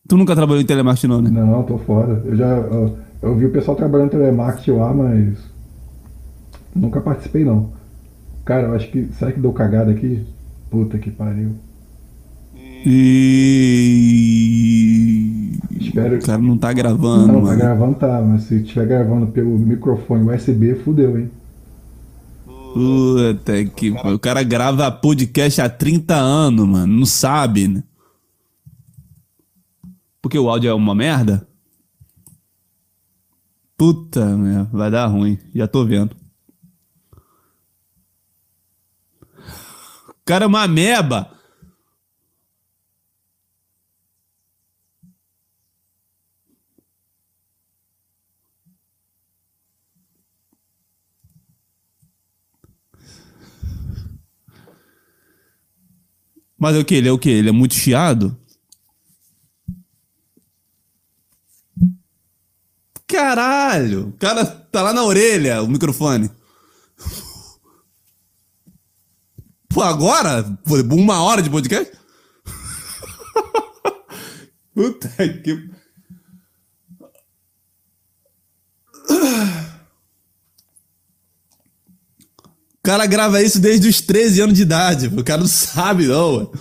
Tu 0.08 0.18
nunca 0.18 0.36
trabalhou 0.36 0.62
em 0.62 0.66
telemarketing, 0.66 1.08
não, 1.08 1.22
né? 1.22 1.30
Não, 1.30 1.64
tô 1.64 1.78
fora. 1.78 2.22
Eu 2.26 2.36
já. 2.36 2.47
Eu, 2.47 2.97
eu 3.22 3.36
vi 3.36 3.45
o 3.45 3.52
pessoal 3.52 3.78
trabalhando 3.78 4.08
em 4.08 4.12
telemarketing 4.18 4.72
lá, 4.72 4.93
mas. 4.93 5.38
Nunca 6.76 6.99
participei, 7.02 7.43
não. 7.45 7.70
Cara, 8.45 8.68
eu 8.68 8.74
acho 8.76 8.89
que. 8.89 9.06
Será 9.14 9.32
que 9.32 9.39
deu 9.39 9.54
cagada 9.54 9.91
aqui? 9.91 10.26
Puta 10.70 10.97
que 10.97 11.12
pariu. 11.12 11.52
E. 13.84 15.58
Espero 15.80 16.18
O 16.18 16.22
cara 16.22 16.38
não 16.41 16.58
tá 16.58 16.72
gravando, 16.74 17.28
Não, 17.28 17.36
tá 17.36 17.41
mano. 17.41 17.58
gravando 17.58 17.95
tá, 17.95 18.22
mas 18.22 18.43
se 18.43 18.56
estiver 18.62 18.86
gravando 18.88 19.28
pelo 19.28 19.58
microfone 19.60 20.30
USB, 20.30 20.76
fudeu, 20.76 21.20
hein? 21.20 21.30
Puta 22.74 23.66
que. 23.66 23.92
O 23.92 24.20
cara 24.20 24.44
grava 24.44 24.92
podcast 24.92 25.62
há 25.62 25.70
30 25.70 26.16
anos, 26.16 26.68
mano. 26.68 27.00
Não 27.00 27.06
sabe, 27.06 27.68
né? 27.68 27.84
Porque 30.22 30.38
o 30.38 30.50
áudio 30.50 30.70
é 30.70 30.74
uma 30.74 30.96
merda? 30.96 31.48
Puta 33.76 34.38
vai 34.72 34.92
dar 34.92 35.08
ruim. 35.08 35.40
Já 35.56 35.68
tô 35.68 35.84
vendo. 35.84 36.16
O 40.10 40.24
cara 40.24 40.46
é 40.46 40.48
uma 40.48 40.68
meba. 40.68 41.32
Mas 56.62 56.76
é 56.76 56.80
o 56.80 56.86
que? 56.86 56.93
Ele 56.93 57.09
é 57.09 57.12
o 57.12 57.18
que? 57.18 57.28
Ele 57.28 57.49
é 57.49 57.51
muito 57.51 57.74
chiado? 57.74 58.38
Caralho! 63.07 64.09
O 64.09 64.14
cara 64.14 64.45
tá 64.45 64.84
lá 64.84 64.93
na 64.93 65.03
orelha, 65.03 65.64
o 65.64 65.68
microfone. 65.68 66.30
Pô, 69.70 69.82
agora? 69.82 70.45
Uma 70.91 71.24
hora 71.24 71.41
de 71.41 71.49
podcast? 71.49 71.91
Puta 74.76 75.09
que. 75.43 75.71
O 82.82 82.88
cara 82.88 83.06
grava 83.06 83.42
isso 83.44 83.60
desde 83.60 83.88
os 83.88 84.02
13 84.02 84.42
anos 84.42 84.56
de 84.56 84.64
idade. 84.64 85.08
O 85.08 85.24
cara 85.24 85.42
não 85.42 85.48
sabe, 85.48 86.08
não. 86.08 86.52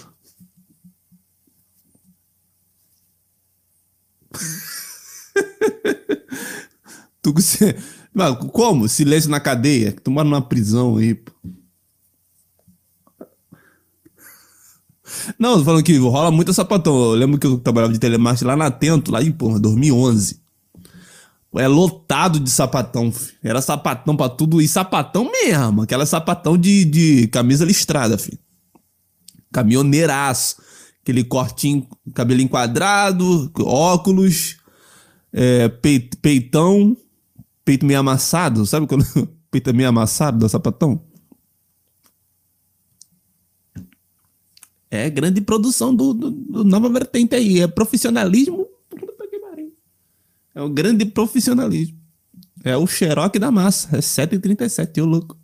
Tu, 7.22 7.34
como? 8.52 8.88
Silêncio 8.88 9.30
na 9.30 9.40
cadeia? 9.40 9.92
Tu 9.92 10.10
mora 10.10 10.28
numa 10.28 10.42
prisão 10.42 10.96
aí, 10.98 11.14
pô. 11.14 11.32
Não, 15.38 15.64
falando 15.64 15.82
que 15.82 15.96
rola 15.96 16.30
muito 16.30 16.52
sapatão. 16.52 16.94
Eu 16.94 17.12
lembro 17.12 17.38
que 17.38 17.46
eu 17.46 17.58
trabalhava 17.58 17.92
de 17.92 17.98
telemarketing 17.98 18.44
lá 18.44 18.56
na 18.56 18.66
Atento, 18.66 19.10
lá 19.10 19.22
em, 19.22 19.32
porra, 19.32 19.58
2011. 19.58 20.39
É 21.56 21.66
lotado 21.66 22.38
de 22.38 22.50
sapatão. 22.50 23.10
filho. 23.10 23.36
Era 23.42 23.60
sapatão 23.60 24.16
pra 24.16 24.28
tudo. 24.28 24.60
E 24.62 24.68
sapatão 24.68 25.30
mesmo. 25.30 25.82
Aquela 25.82 26.06
sapatão 26.06 26.56
de, 26.56 26.84
de 26.84 27.26
camisa 27.28 27.64
listrada, 27.64 28.16
filho. 28.16 28.38
Caminhoneiraço. 29.52 30.56
Aquele 31.02 31.24
cortinho, 31.24 31.88
cabelinho 32.14 32.48
quadrado, 32.48 33.50
óculos, 33.58 34.58
é, 35.32 35.68
peit- 35.68 36.14
peitão, 36.20 36.96
peito 37.64 37.84
meio 37.86 37.98
amassado. 37.98 38.64
Sabe 38.66 38.86
quando 38.86 39.04
peito 39.50 39.70
é 39.70 39.72
meio 39.72 39.88
amassado 39.88 40.38
da 40.38 40.48
sapatão? 40.48 41.02
É 44.90 45.08
grande 45.08 45.40
produção 45.40 45.94
do, 45.94 46.12
do- 46.12 46.30
do 46.30 46.64
Nova 46.64 46.88
Vertente 46.88 47.34
aí. 47.34 47.60
É 47.60 47.66
profissionalismo. 47.68 48.66
É 50.54 50.62
o 50.62 50.68
grande 50.68 51.04
profissionalismo. 51.04 51.98
É 52.64 52.76
o 52.76 52.86
xeroque 52.86 53.38
da 53.38 53.50
massa. 53.50 53.96
É 53.96 54.00
7h37, 54.00 54.98
eu 54.98 55.06
louco. 55.06 55.38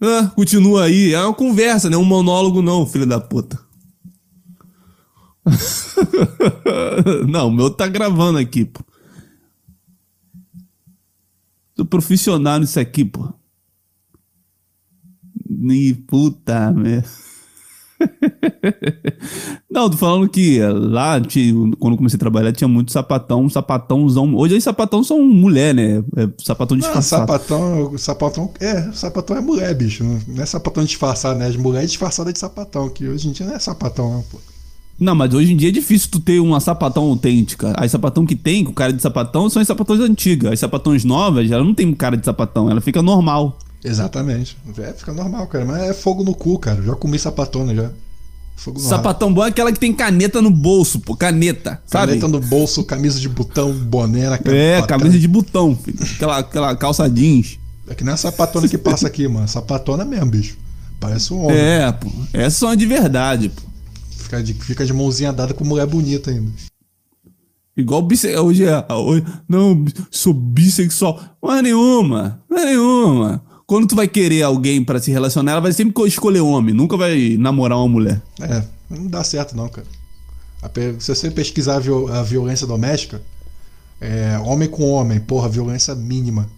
Ah, 0.00 0.28
continua 0.34 0.84
aí. 0.84 1.12
É 1.12 1.20
uma 1.20 1.34
conversa, 1.34 1.90
né? 1.90 1.96
Um 1.96 2.04
monólogo 2.04 2.62
não, 2.62 2.86
filho 2.86 3.06
da 3.06 3.20
puta. 3.20 3.58
não, 7.28 7.48
o 7.48 7.52
meu 7.52 7.70
tá 7.70 7.86
gravando 7.88 8.38
aqui, 8.38 8.64
pô. 8.64 8.80
Sou 11.76 11.84
profissional 11.86 12.58
nisso 12.58 12.78
aqui, 12.78 13.04
pô. 13.04 13.32
E 15.48 15.94
puta 15.94 16.72
merda. 16.72 17.08
Não, 19.70 19.90
tô 19.90 19.96
falando 19.96 20.28
que 20.28 20.60
lá, 20.60 21.20
tinha- 21.20 21.52
quando 21.78 21.94
eu 21.94 21.96
comecei 21.98 22.16
a 22.16 22.20
trabalhar, 22.20 22.52
tinha 22.52 22.68
muito 22.68 22.92
sapatão, 22.92 23.48
sapatãozão. 23.48 24.34
Hoje 24.34 24.54
aí 24.54 24.60
sapatão 24.60 25.02
são 25.02 25.22
mulher, 25.24 25.74
né? 25.74 26.02
É 26.16 26.28
sapatão 26.42 26.76
Não, 26.76 26.82
disfarçado. 26.82 27.22
sapatão, 27.30 27.98
sapatão. 27.98 28.50
É, 28.60 28.92
sapatão 28.92 29.36
é 29.36 29.40
mulher, 29.40 29.74
bicho. 29.74 30.04
Não 30.04 30.42
é 30.42 30.46
sapatão 30.46 30.84
disfarçado, 30.84 31.38
né? 31.38 31.46
As 31.46 31.56
mulheres 31.56 31.90
disfarçadas 31.90 32.32
de 32.32 32.38
sapatão, 32.38 32.88
que 32.88 33.06
hoje 33.06 33.28
em 33.28 33.32
dia 33.32 33.46
não 33.46 33.54
é 33.54 33.58
sapatão, 33.58 34.10
não, 34.12 34.22
pô. 34.22 34.38
Não, 35.00 35.14
mas 35.14 35.32
hoje 35.32 35.52
em 35.52 35.56
dia 35.56 35.68
é 35.68 35.72
difícil 35.72 36.08
tu 36.10 36.18
ter 36.18 36.40
uma 36.40 36.58
sapatão 36.58 37.04
autêntica. 37.04 37.72
As 37.76 37.92
sapatão 37.92 38.26
que 38.26 38.34
tem, 38.34 38.64
com 38.64 38.72
cara 38.72 38.92
de 38.92 39.00
sapatão, 39.00 39.48
são 39.48 39.62
as 39.62 39.68
sapatões 39.68 40.00
antigas. 40.00 40.52
As 40.54 40.58
sapatões 40.60 41.04
novas, 41.04 41.48
ela 41.50 41.62
não 41.62 41.72
tem 41.72 41.92
cara 41.94 42.16
de 42.16 42.24
sapatão, 42.24 42.68
ela 42.68 42.80
fica 42.80 43.00
normal. 43.00 43.56
Exatamente. 43.84 44.56
É, 44.78 44.92
fica 44.92 45.12
normal, 45.12 45.46
cara. 45.46 45.64
Mas 45.64 45.82
é 45.82 45.94
fogo 45.94 46.24
no 46.24 46.34
cu, 46.34 46.58
cara. 46.58 46.82
Já 46.82 46.94
comi 46.94 47.18
sapatona 47.18 47.74
já. 47.74 47.90
Fogo 48.56 48.78
no 48.78 48.84
rabo. 48.84 48.96
Sapatão 48.96 49.32
bom 49.32 49.44
é 49.44 49.48
aquela 49.48 49.72
que 49.72 49.78
tem 49.78 49.92
caneta 49.92 50.42
no 50.42 50.50
bolso, 50.50 50.98
pô, 50.98 51.16
caneta, 51.16 51.80
sabe? 51.86 52.18
Caneta 52.18 52.28
no 52.28 52.40
bolso, 52.40 52.82
camisa 52.84 53.20
de 53.20 53.28
botão, 53.28 53.72
boné 53.72 54.28
na 54.28 54.40
É, 54.52 54.82
camisa 54.82 55.18
de 55.18 55.28
botão, 55.28 55.76
filho. 55.76 55.98
Aquela, 56.02 56.38
aquela 56.38 56.76
calça 56.76 57.08
jeans. 57.08 57.58
É 57.88 57.94
que 57.94 58.04
não 58.04 58.12
é 58.12 58.16
sapatona 58.16 58.68
que 58.68 58.76
passa 58.76 59.06
aqui, 59.06 59.26
mano. 59.28 59.46
Sapatona 59.48 60.04
mesmo, 60.04 60.26
bicho. 60.26 60.58
Parece 61.00 61.32
um 61.32 61.44
homem. 61.44 61.56
É, 61.56 61.92
pô. 61.92 62.08
Essas 62.32 62.54
são 62.54 62.68
as 62.68 62.76
de 62.76 62.84
verdade, 62.84 63.48
pô. 63.48 63.62
Fica, 64.10 64.42
de, 64.42 64.54
fica 64.54 64.84
de 64.84 64.92
mãozinha 64.92 65.32
dada 65.32 65.54
com 65.54 65.64
mulher 65.64 65.86
bonita 65.86 66.30
ainda. 66.30 66.50
Igual 67.76 68.02
bisse... 68.02 68.36
hoje 68.36 68.64
é. 68.64 68.84
Hoje... 68.92 69.24
Não, 69.48 69.84
sou 70.10 70.34
bissexual. 70.34 71.18
Não 71.40 71.54
é 71.54 71.62
nenhuma. 71.62 72.42
Não 72.50 72.58
é 72.58 72.64
nenhuma. 72.66 73.42
Quando 73.68 73.86
tu 73.86 73.94
vai 73.94 74.08
querer 74.08 74.42
alguém 74.42 74.82
pra 74.82 74.98
se 74.98 75.10
relacionar, 75.10 75.52
ela 75.52 75.60
vai 75.60 75.72
sempre 75.74 76.02
escolher 76.08 76.40
homem. 76.40 76.74
Nunca 76.74 76.96
vai 76.96 77.36
namorar 77.38 77.76
uma 77.76 77.86
mulher. 77.86 78.22
É, 78.40 78.62
não 78.88 79.06
dá 79.06 79.22
certo 79.22 79.54
não, 79.54 79.68
cara. 79.68 79.86
Se 80.98 81.14
você 81.14 81.30
pesquisar 81.30 81.76
a, 81.76 81.78
viol- 81.78 82.10
a 82.10 82.22
violência 82.22 82.66
doméstica, 82.66 83.20
é 84.00 84.38
homem 84.38 84.70
com 84.70 84.88
homem, 84.90 85.20
porra, 85.20 85.50
violência 85.50 85.94
mínima. 85.94 86.48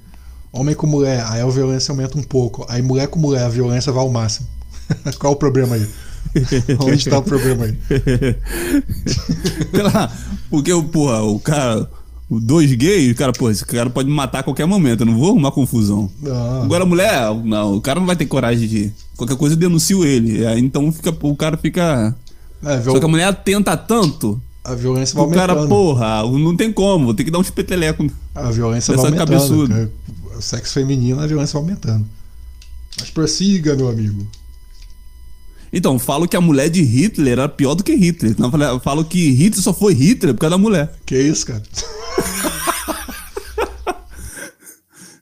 Homem 0.52 0.72
com 0.72 0.86
mulher, 0.86 1.24
aí 1.26 1.40
a 1.40 1.46
violência 1.48 1.90
aumenta 1.90 2.16
um 2.16 2.22
pouco. 2.22 2.64
Aí 2.68 2.80
mulher 2.80 3.08
com 3.08 3.18
mulher, 3.18 3.42
a 3.42 3.48
violência 3.48 3.90
vai 3.90 4.04
ao 4.04 4.08
máximo. 4.08 4.46
Qual 5.18 5.32
o 5.32 5.36
problema 5.36 5.74
aí? 5.74 5.88
Onde 6.78 7.08
tá 7.08 7.18
o 7.18 7.22
problema 7.24 7.64
aí? 7.64 7.76
Lá, 9.82 10.16
porque, 10.48 10.70
porra, 10.92 11.22
o 11.24 11.40
cara. 11.40 11.90
Dois 12.38 12.72
gays, 12.74 13.12
o 13.12 13.14
cara, 13.16 13.32
pô, 13.32 13.50
esse 13.50 13.64
cara 13.64 13.90
pode 13.90 14.08
me 14.08 14.14
matar 14.14 14.40
a 14.40 14.42
qualquer 14.42 14.66
momento, 14.66 15.00
eu 15.00 15.06
não 15.06 15.18
vou 15.18 15.30
arrumar 15.30 15.50
confusão. 15.50 16.10
Não. 16.22 16.62
Agora 16.62 16.84
a 16.84 16.86
mulher, 16.86 17.34
não, 17.44 17.74
o 17.76 17.80
cara 17.80 17.98
não 17.98 18.06
vai 18.06 18.14
ter 18.16 18.26
coragem 18.26 18.68
de. 18.68 18.92
Qualquer 19.16 19.36
coisa 19.36 19.54
eu 19.54 19.58
denuncio 19.58 20.04
ele. 20.04 20.46
Aí 20.46 20.60
então 20.60 20.90
fica, 20.92 21.14
o 21.22 21.36
cara 21.36 21.56
fica. 21.56 22.14
É, 22.62 22.76
viol- 22.78 22.94
Só 22.94 23.00
que 23.00 23.04
a 23.06 23.08
mulher 23.08 23.34
tenta 23.42 23.76
tanto. 23.76 24.40
a 24.64 24.74
violência 24.74 25.14
vai 25.16 25.24
O 25.24 25.30
cara, 25.30 25.52
aumentando. 25.54 25.68
porra, 25.74 26.22
não 26.38 26.56
tem 26.56 26.72
como, 26.72 27.06
vou 27.06 27.14
ter 27.14 27.24
que 27.24 27.30
dar 27.30 27.38
uns 27.38 27.50
peteleco. 27.50 28.06
A 28.34 28.50
violência 28.50 28.94
vai 28.96 29.06
aumentando. 29.06 29.68
cara. 29.68 29.90
O 30.38 30.42
sexo 30.42 30.74
feminino, 30.74 31.20
a 31.20 31.26
violência 31.26 31.58
vai 31.58 31.62
aumentando. 31.68 32.06
Mas 32.98 33.10
prossiga, 33.10 33.74
meu 33.76 33.88
amigo. 33.88 34.26
Então, 35.72 35.98
falo 35.98 36.26
que 36.26 36.36
a 36.36 36.40
mulher 36.40 36.68
de 36.68 36.82
Hitler 36.82 37.32
era 37.34 37.48
pior 37.48 37.74
do 37.74 37.84
que 37.84 37.94
Hitler. 37.94 38.32
Então, 38.32 38.46
eu 38.46 38.50
falo- 38.50 38.80
falo 38.80 39.04
que 39.04 39.30
Hitler 39.30 39.62
só 39.62 39.72
foi 39.72 39.94
Hitler 39.94 40.34
por 40.34 40.40
causa 40.40 40.56
da 40.56 40.58
mulher. 40.58 40.92
Que 41.06 41.16
isso, 41.20 41.46
cara? 41.46 41.62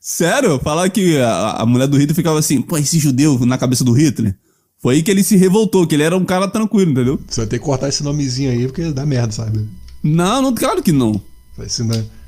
Sério? 0.01 0.59
Falar 0.59 0.89
que 0.89 1.19
a, 1.19 1.51
a 1.63 1.67
mulher 1.67 1.87
do 1.87 1.97
Hitler 1.99 2.15
ficava 2.17 2.39
assim, 2.39 2.63
pô, 2.63 2.79
esse 2.79 2.99
judeu 2.99 3.39
na 3.45 3.59
cabeça 3.59 3.85
do 3.85 3.93
Hitler. 3.93 4.35
Foi 4.81 4.95
aí 4.97 5.03
que 5.03 5.11
ele 5.11 5.23
se 5.25 5.37
revoltou, 5.37 5.87
que 5.87 5.95
ele 5.95 6.03
era 6.05 6.17
um 6.17 6.25
cara 6.25 6.49
tranquilo, 6.49 6.91
entendeu? 6.93 7.21
Você 7.29 7.41
vai 7.41 7.47
ter 7.49 7.59
que 7.59 7.65
cortar 7.65 7.89
esse 7.89 8.03
nomezinho 8.03 8.51
aí, 8.51 8.67
porque 8.67 8.91
dá 8.93 9.05
merda, 9.05 9.33
sabe? 9.33 9.69
Não, 10.03 10.41
não, 10.41 10.55
claro 10.55 10.83
que 10.83 10.93
não. 10.93 11.21
Esse, 11.61 11.83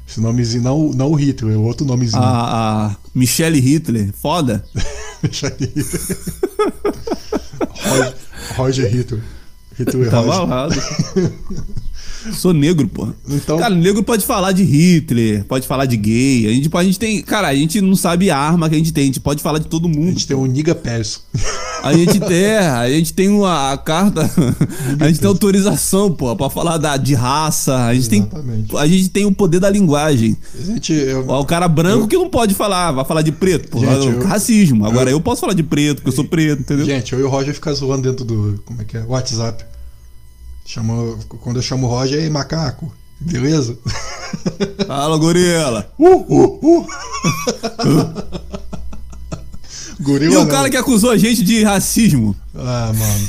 esse 0.07 0.21
nomezinho, 0.21 0.63
não, 0.65 0.91
não 0.91 1.11
o 1.13 1.15
Hitler, 1.15 1.55
é 1.55 1.57
outro 1.57 1.87
nomezinho. 1.87 2.21
A, 2.23 2.89
a 2.89 2.97
Michelle 3.15 3.61
Hitler, 3.61 4.13
foda. 4.13 4.65
Deixa 5.23 5.47
aí. 5.61 5.73
Roger, 8.59 8.89
Hitler. 8.89 9.21
Hitler 9.77 10.11
Tava 10.11 10.47
Roger. 10.47 10.81
Sou 12.33 12.53
negro, 12.53 12.87
pô. 12.89 13.09
Então- 13.29 13.59
Cara, 13.59 13.75
negro 13.75 14.03
pode 14.03 14.25
falar 14.27 14.53
de 14.53 14.63
Hitler, 14.63 15.45
pode 15.45 15.67
falar 15.67 15.87
de 15.87 15.97
gay. 15.97 16.47
A 16.47 16.51
gente, 16.53 16.69
a 16.73 16.85
gente 16.85 16.99
tem. 16.99 17.23
Cara, 17.23 17.49
a 17.49 17.55
gente 17.55 17.81
não 17.81 17.97
sabe 17.97 18.31
a 18.31 18.37
arma 18.39 18.69
que 18.69 18.75
a 18.75 18.79
gente 18.79 18.93
tem. 18.93 19.05
A 19.05 19.07
gente 19.07 19.21
pode 19.21 19.43
falar 19.43 19.59
de 19.59 19.67
todo 19.67 19.87
A 19.87 19.91
mundo. 19.91 20.09
gente 20.11 20.27
tem 20.27 20.37
o 20.37 20.45
Niga 20.47 20.75
Perso. 20.75 21.25
A 21.83 21.93
gente 21.95 22.21
tem, 22.21 22.57
a 22.59 22.89
gente 22.91 23.13
tem 23.15 23.29
uma 23.29 23.73
a 23.73 23.79
carta, 23.79 24.31
a 25.01 25.07
gente 25.09 25.19
tem 25.21 25.29
autorização, 25.29 26.13
pô, 26.13 26.35
pra 26.37 26.51
falar 26.51 26.77
da, 26.77 26.97
de 26.97 27.15
raça. 27.15 27.75
A 27.87 27.95
gente 27.95 28.15
Exatamente. 28.15 28.69
tem, 28.71 28.79
a 28.79 28.87
gente 28.87 29.09
tem 29.09 29.25
o 29.25 29.33
poder 29.33 29.61
da 29.61 29.71
linguagem. 29.71 30.37
A 30.59 30.63
gente, 30.73 30.93
eu- 30.93 31.27
O 31.29 31.45
cara 31.45 31.67
branco 31.69 32.07
que 32.07 32.17
não 32.17 32.29
pode 32.29 32.55
falar, 32.55 32.93
vai 32.93 33.05
falar 33.05 33.23
de 33.23 33.33
preto, 33.33 33.69
pô. 33.71 33.81
Gente, 33.81 34.09
é 34.09 34.11
eu- 34.13 34.27
racismo. 34.27 34.85
Agora 34.85 35.11
eu, 35.11 35.21
posso 35.21 35.41
falar 35.41 35.55
de 35.55 35.63
preto, 35.63 35.97
porque 35.97 36.09
eu 36.11 36.13
sou 36.15 36.25
preto, 36.25 36.61
entendeu? 36.61 36.85
Gente, 36.85 37.13
eu 37.13 37.21
e 37.21 37.23
o 37.23 37.29
Roger 37.29 37.55
ficam 37.55 37.75
zoando 37.75 38.03
dentro 38.09 38.25
do. 38.25 38.61
Como 38.67 38.81
é 38.83 38.85
que 38.85 38.97
é? 38.97 39.03
WhatsApp. 39.05 39.65
Chama, 40.73 41.19
quando 41.43 41.57
eu 41.57 41.63
chamo 41.63 41.89
o 41.89 41.91
Roger, 41.91 42.21
aí, 42.23 42.31
macaco. 42.31 42.93
Beleza? 43.19 43.77
Fala, 44.87 45.17
gorila. 45.19 45.93
Uh, 45.99 46.07
uh, 46.09 46.61
uh. 46.63 46.87
Gorila 50.01 50.33
E 50.33 50.37
o 50.37 50.41
não. 50.41 50.47
cara 50.49 50.71
que 50.71 50.77
acusou 50.77 51.11
a 51.11 51.17
gente 51.19 51.43
de 51.43 51.65
racismo? 51.65 52.37
Ah, 52.55 52.93
mano. 52.97 53.27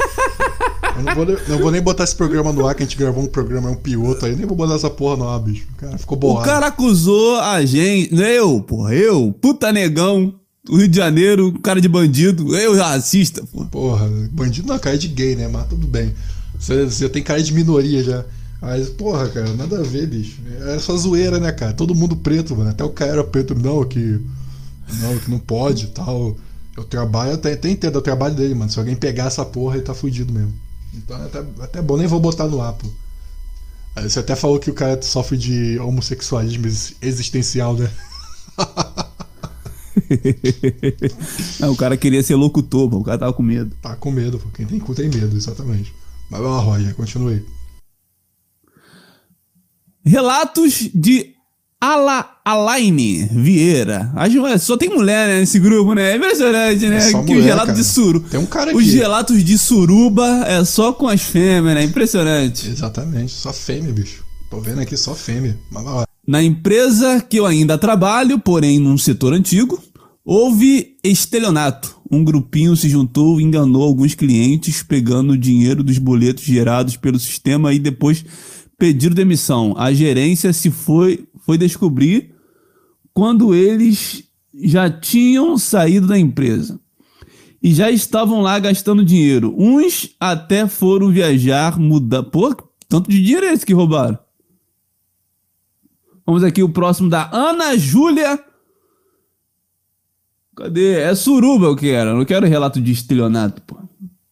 Eu 0.97 1.03
não 1.03 1.15
vou, 1.15 1.25
nem- 1.25 1.37
não 1.47 1.57
vou 1.59 1.71
nem 1.71 1.81
botar 1.81 2.03
esse 2.03 2.15
programa 2.15 2.53
no 2.53 2.65
ar, 2.67 2.75
que 2.75 2.83
a 2.83 2.85
gente 2.85 2.95
gravou 2.95 3.23
um 3.23 3.27
programa, 3.27 3.69
é 3.69 3.71
um 3.71 3.75
piloto 3.75 4.23
aí. 4.25 4.35
Nem 4.35 4.45
vou 4.45 4.55
botar 4.55 4.75
essa 4.75 4.89
porra 4.89 5.17
no 5.17 5.27
ar, 5.27 5.39
bicho. 5.39 5.67
O 5.73 5.77
cara 5.77 5.97
ficou 5.97 6.15
O 6.17 6.21
bolado. 6.21 6.45
cara 6.45 6.67
acusou 6.67 7.39
a 7.39 7.65
gente. 7.65 8.15
Eu, 8.15 8.61
porra, 8.61 8.93
eu, 8.93 9.35
puta 9.41 9.73
negão, 9.73 10.35
do 10.63 10.77
Rio 10.77 10.87
de 10.87 10.95
Janeiro, 10.95 11.59
cara 11.59 11.81
de 11.81 11.89
bandido, 11.89 12.55
eu 12.55 12.77
racista, 12.77 13.43
pô. 13.51 13.65
Porra, 13.65 14.07
bandido 14.31 14.67
não, 14.67 14.77
cara 14.79 14.95
é 14.95 14.99
de 14.99 15.07
gay, 15.07 15.35
né? 15.35 15.47
Mas 15.47 15.65
tudo 15.67 15.87
bem. 15.87 16.13
Você, 16.61 16.85
você 16.85 17.09
tem 17.09 17.23
cara 17.23 17.41
de 17.43 17.53
minoria 17.53 18.03
já. 18.03 18.25
Mas, 18.61 18.89
porra, 18.89 19.29
cara, 19.29 19.53
nada 19.55 19.79
a 19.79 19.83
ver, 19.83 20.07
bicho. 20.07 20.39
É 20.67 20.79
só 20.79 20.95
zoeira, 20.97 21.39
né, 21.39 21.51
cara? 21.51 21.73
Todo 21.73 21.95
mundo 21.95 22.15
preto, 22.15 22.55
mano. 22.55 22.69
Até 22.71 22.83
o 22.83 22.89
cara 22.91 23.11
era 23.13 23.23
preto, 23.23 23.55
não, 23.55 23.83
que. 23.85 24.21
Não, 24.99 25.19
que 25.19 25.31
não 25.31 25.39
pode 25.39 25.85
e 25.85 25.89
tal. 25.89 26.37
Eu 26.77 26.83
trabalho, 26.85 27.33
até, 27.33 27.53
até 27.53 27.69
entendo 27.69 27.97
o 27.97 28.01
trabalho 28.01 28.35
dele, 28.35 28.53
mano. 28.55 28.71
Se 28.71 28.79
alguém 28.79 28.95
pegar 28.95 29.25
essa 29.27 29.45
porra, 29.45 29.75
ele 29.77 29.85
tá 29.85 29.93
fudido 29.95 30.33
mesmo. 30.33 30.53
Então 30.93 31.17
é 31.21 31.25
até, 31.25 31.39
até 31.61 31.81
bom, 31.83 31.97
nem 31.97 32.07
vou 32.07 32.19
botar 32.19 32.47
no 32.47 32.61
ar, 32.61 32.73
pô. 32.73 32.87
Aí 33.95 34.09
você 34.09 34.19
até 34.19 34.35
falou 34.35 34.59
que 34.59 34.69
o 34.69 34.73
cara 34.73 35.01
sofre 35.01 35.37
de 35.37 35.77
homossexualismo 35.79 36.65
ex- 36.67 36.95
existencial, 37.01 37.75
né? 37.75 37.89
Não, 41.59 41.71
o 41.71 41.75
cara 41.75 41.97
queria 41.97 42.23
ser 42.23 42.35
locutor, 42.35 42.89
pô, 42.89 42.97
o 42.97 43.03
cara 43.03 43.17
tava 43.17 43.33
com 43.33 43.43
medo. 43.43 43.75
Tá 43.81 43.95
com 43.95 44.11
medo, 44.11 44.39
pô. 44.39 44.49
Quem 44.49 44.65
tem 44.65 44.79
cu 44.79 44.93
tem 44.95 45.09
medo, 45.09 45.35
exatamente. 45.35 45.93
Vai 46.31 46.39
lá, 46.39 46.59
Roger, 46.59 46.95
continue. 46.95 47.45
Relatos 50.03 50.89
de 50.95 51.33
Ala 51.79 52.37
Alaine 52.45 53.25
Vieira. 53.31 54.11
As 54.15 54.33
mulheres- 54.33 54.63
só 54.63 54.77
tem 54.77 54.89
mulher 54.89 55.27
né, 55.27 55.39
nesse 55.41 55.59
grupo, 55.59 55.93
né? 55.93 56.13
É 56.13 56.15
impressionante, 56.15 56.87
né? 56.87 56.97
É 56.97 57.11
que 57.11 57.17
os 57.17 57.25
mulher, 57.25 57.41
relatos 57.43 57.65
cara. 57.67 57.77
de 57.77 57.83
suru. 57.83 58.19
Tem 58.21 58.39
um 58.39 58.45
cara 58.45 58.75
Os 58.75 58.81
aqui. 58.87 58.95
relatos 58.95 59.43
de 59.43 59.57
suruba 59.57 60.25
é 60.47 60.63
só 60.63 60.93
com 60.93 61.07
as 61.07 61.21
fêmeas, 61.21 61.75
né? 61.75 61.83
Impressionante. 61.83 62.69
Exatamente, 62.69 63.31
só 63.33 63.51
fêmea, 63.51 63.91
bicho. 63.91 64.23
Tô 64.49 64.59
vendo 64.61 64.79
aqui 64.81 64.95
só 64.95 65.13
fêmea. 65.13 65.57
Mas 65.69 65.83
vai 65.83 65.93
lá. 65.93 66.05
Na 66.27 66.41
empresa 66.41 67.19
que 67.21 67.37
eu 67.37 67.45
ainda 67.45 67.77
trabalho, 67.77 68.39
porém 68.39 68.79
num 68.79 68.97
setor 68.97 69.33
antigo, 69.33 69.81
houve 70.23 70.97
estelionato. 71.03 71.99
Um 72.09 72.23
grupinho 72.23 72.75
se 72.75 72.89
juntou 72.89 73.39
e 73.39 73.43
enganou 73.43 73.83
alguns 73.83 74.15
clientes, 74.15 74.83
pegando 74.83 75.33
o 75.33 75.37
dinheiro 75.37 75.83
dos 75.83 75.97
boletos 75.97 76.43
gerados 76.43 76.97
pelo 76.97 77.19
sistema 77.19 77.73
e 77.73 77.79
depois 77.79 78.25
pediram 78.77 79.15
demissão. 79.15 79.73
A 79.77 79.93
gerência 79.93 80.51
se 80.51 80.69
foi, 80.69 81.25
foi 81.45 81.57
descobrir 81.57 82.33
quando 83.13 83.55
eles 83.55 84.23
já 84.53 84.89
tinham 84.89 85.57
saído 85.57 86.07
da 86.07 86.19
empresa 86.19 86.79
e 87.63 87.73
já 87.73 87.91
estavam 87.91 88.41
lá 88.41 88.57
gastando 88.59 89.05
dinheiro. 89.05 89.53
Uns 89.57 90.15
até 90.19 90.67
foram 90.67 91.11
viajar, 91.11 91.79
mudar. 91.79 92.23
Pô, 92.23 92.55
tanto 92.89 93.09
de 93.09 93.21
dinheiro 93.21 93.45
é 93.45 93.53
esse 93.53 93.65
que 93.65 93.73
roubaram. 93.73 94.17
Vamos 96.25 96.43
aqui 96.43 96.63
o 96.63 96.69
próximo 96.69 97.09
da 97.09 97.29
Ana 97.31 97.77
Júlia. 97.77 98.39
Cadê? 100.55 100.99
É 100.99 101.15
suruba 101.15 101.65
eu 101.67 101.75
quero. 101.75 102.11
Eu 102.11 102.17
não 102.17 102.25
quero 102.25 102.45
relato 102.47 102.81
de 102.81 102.91
estelionato, 102.91 103.61
pô. 103.61 103.77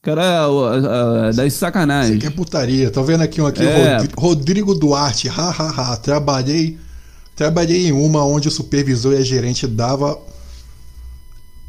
Quero 0.01 0.22
a, 0.22 0.26
a, 0.26 1.28
a, 1.28 1.32
das 1.32 1.47
Isso 1.47 1.59
sacanagem. 1.59 2.17
aqui 2.17 2.28
é 2.28 2.30
putaria. 2.30 2.89
Tô 2.89 3.03
vendo 3.03 3.22
aqui 3.22 3.41
um 3.41 3.45
aqui, 3.47 3.63
É. 3.63 3.97
Rodri- 3.97 4.13
Rodrigo 4.17 4.76
Duarte. 4.76 5.28
Ha, 5.30 5.34
ha, 5.49 5.91
ha. 5.93 5.97
Trabalhei, 5.97 6.78
trabalhei 7.36 7.88
em 7.88 7.91
uma 7.91 8.24
onde 8.26 8.47
o 8.47 8.51
supervisor 8.51 9.13
e 9.13 9.17
a 9.17 9.22
gerente 9.22 9.67
dava 9.67 10.17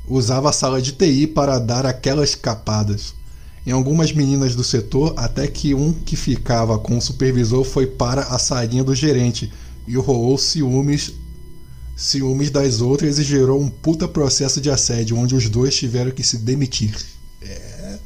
usava 0.08 0.50
a 0.50 0.52
sala 0.52 0.80
de 0.82 0.92
TI 0.92 1.26
para 1.26 1.58
dar 1.58 1.86
aquelas 1.86 2.34
capadas. 2.34 3.14
Em 3.66 3.72
algumas 3.72 4.12
meninas 4.12 4.54
do 4.54 4.64
setor, 4.64 5.12
até 5.16 5.46
que 5.46 5.74
um 5.74 5.92
que 5.92 6.16
ficava 6.16 6.78
com 6.78 6.96
o 6.96 7.00
supervisor 7.00 7.62
foi 7.62 7.86
para 7.86 8.22
a 8.22 8.38
salinha 8.38 8.82
do 8.82 8.94
gerente 8.94 9.52
e 9.86 9.94
rolou 9.96 10.36
ciúmes 10.38 11.12
ciúmes 12.00 12.50
das 12.50 12.80
outras 12.80 13.18
e 13.18 13.22
gerou 13.22 13.60
um 13.60 13.68
puta 13.68 14.08
processo 14.08 14.58
de 14.58 14.70
assédio 14.70 15.18
onde 15.18 15.34
os 15.34 15.48
dois 15.50 15.76
tiveram 15.76 16.10
que 16.10 16.22
se 16.22 16.38
demitir. 16.38 16.96
É, 17.42 17.98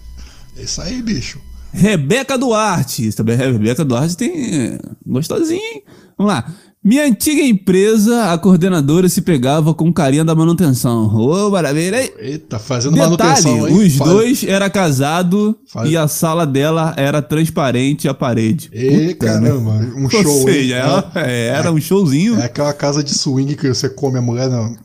é 0.57 0.63
isso 0.63 0.81
aí, 0.81 1.01
bicho. 1.01 1.41
Rebeca 1.73 2.37
Duarte. 2.37 3.11
Rebeca 3.11 3.85
Duarte 3.85 4.17
tem. 4.17 4.79
Gostosinho, 5.07 5.61
hein? 5.61 5.83
Vamos 6.19 6.33
lá. 6.33 6.55
Minha 6.85 7.07
antiga 7.07 7.41
empresa, 7.43 8.31
a 8.31 8.37
coordenadora 8.37 9.09
se 9.09 9.23
pegava 9.23 9.73
com 9.73 9.91
carinha 9.91 10.23
da 10.23 10.35
manutenção. 10.35 11.07
Ô, 11.17 11.49
maravilha. 11.51 11.97
Aí, 11.97 12.13
Eita, 12.19 12.59
fazendo 12.59 12.93
Detalhe, 12.93 13.11
manutenção, 13.19 13.67
hein? 13.69 13.87
os 13.87 13.97
Faz- 13.97 14.11
dois 14.11 14.45
era 14.45 14.69
casado 14.69 15.57
Faz- 15.67 15.91
e 15.91 15.97
a 15.97 16.07
sala 16.07 16.47
dela 16.47 16.93
era 16.99 17.23
transparente 17.23 18.07
a 18.07 18.13
parede. 18.13 18.69
Ê, 18.71 19.15
Puta, 19.15 19.27
caramba, 19.27 19.71
um 19.97 20.05
Ou 20.05 20.11
show, 20.11 20.21
hein? 20.41 20.45
seja, 20.45 20.75
ela- 20.77 21.13
é, 21.15 21.47
era 21.47 21.73
um 21.73 21.81
showzinho. 21.81 22.39
É 22.39 22.45
aquela 22.45 22.75
casa 22.75 23.03
de 23.03 23.15
swing 23.15 23.57
que 23.57 23.69
você 23.73 23.89
come 23.89 24.19
a 24.19 24.23
mulher 24.23 24.51
num, 24.51 24.77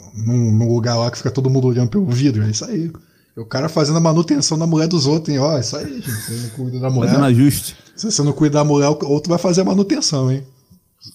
num 0.54 0.74
lugar 0.74 0.95
lá 0.95 1.12
que 1.12 1.18
fica 1.18 1.30
todo 1.32 1.50
mundo 1.50 1.68
olhando 1.68 1.89
pelo 1.89 2.06
vidro. 2.06 2.43
É 2.43 2.50
isso 2.50 2.64
aí. 2.64 2.89
O 3.36 3.43
cara 3.43 3.68
fazendo 3.68 3.97
a 3.97 4.02
manutenção 4.02 4.58
da 4.58 4.66
mulher 4.66 4.88
dos 4.88 5.06
outros, 5.06 5.34
hein? 5.34 5.39
Ó, 5.41 5.58
é 5.58 5.60
isso 5.60 5.76
aí, 5.76 5.86
gente. 5.95 6.10
Você 6.12 6.32
não 6.43 6.50
cuida 6.52 6.80
da 6.80 6.89
mulher. 6.89 7.10
Fazendo 7.10 7.26
ajuste. 7.26 7.76
Se 7.93 8.10
você 8.10 8.22
não 8.24 8.32
cuida 8.32 8.58
da 8.60 8.64
mulher, 8.64 8.88
o 8.88 9.06
outro 9.10 9.30
vai 9.30 9.38
fazer 9.38 9.62
a 9.62 9.66
manutenção, 9.66 10.32
hein? 10.32 10.43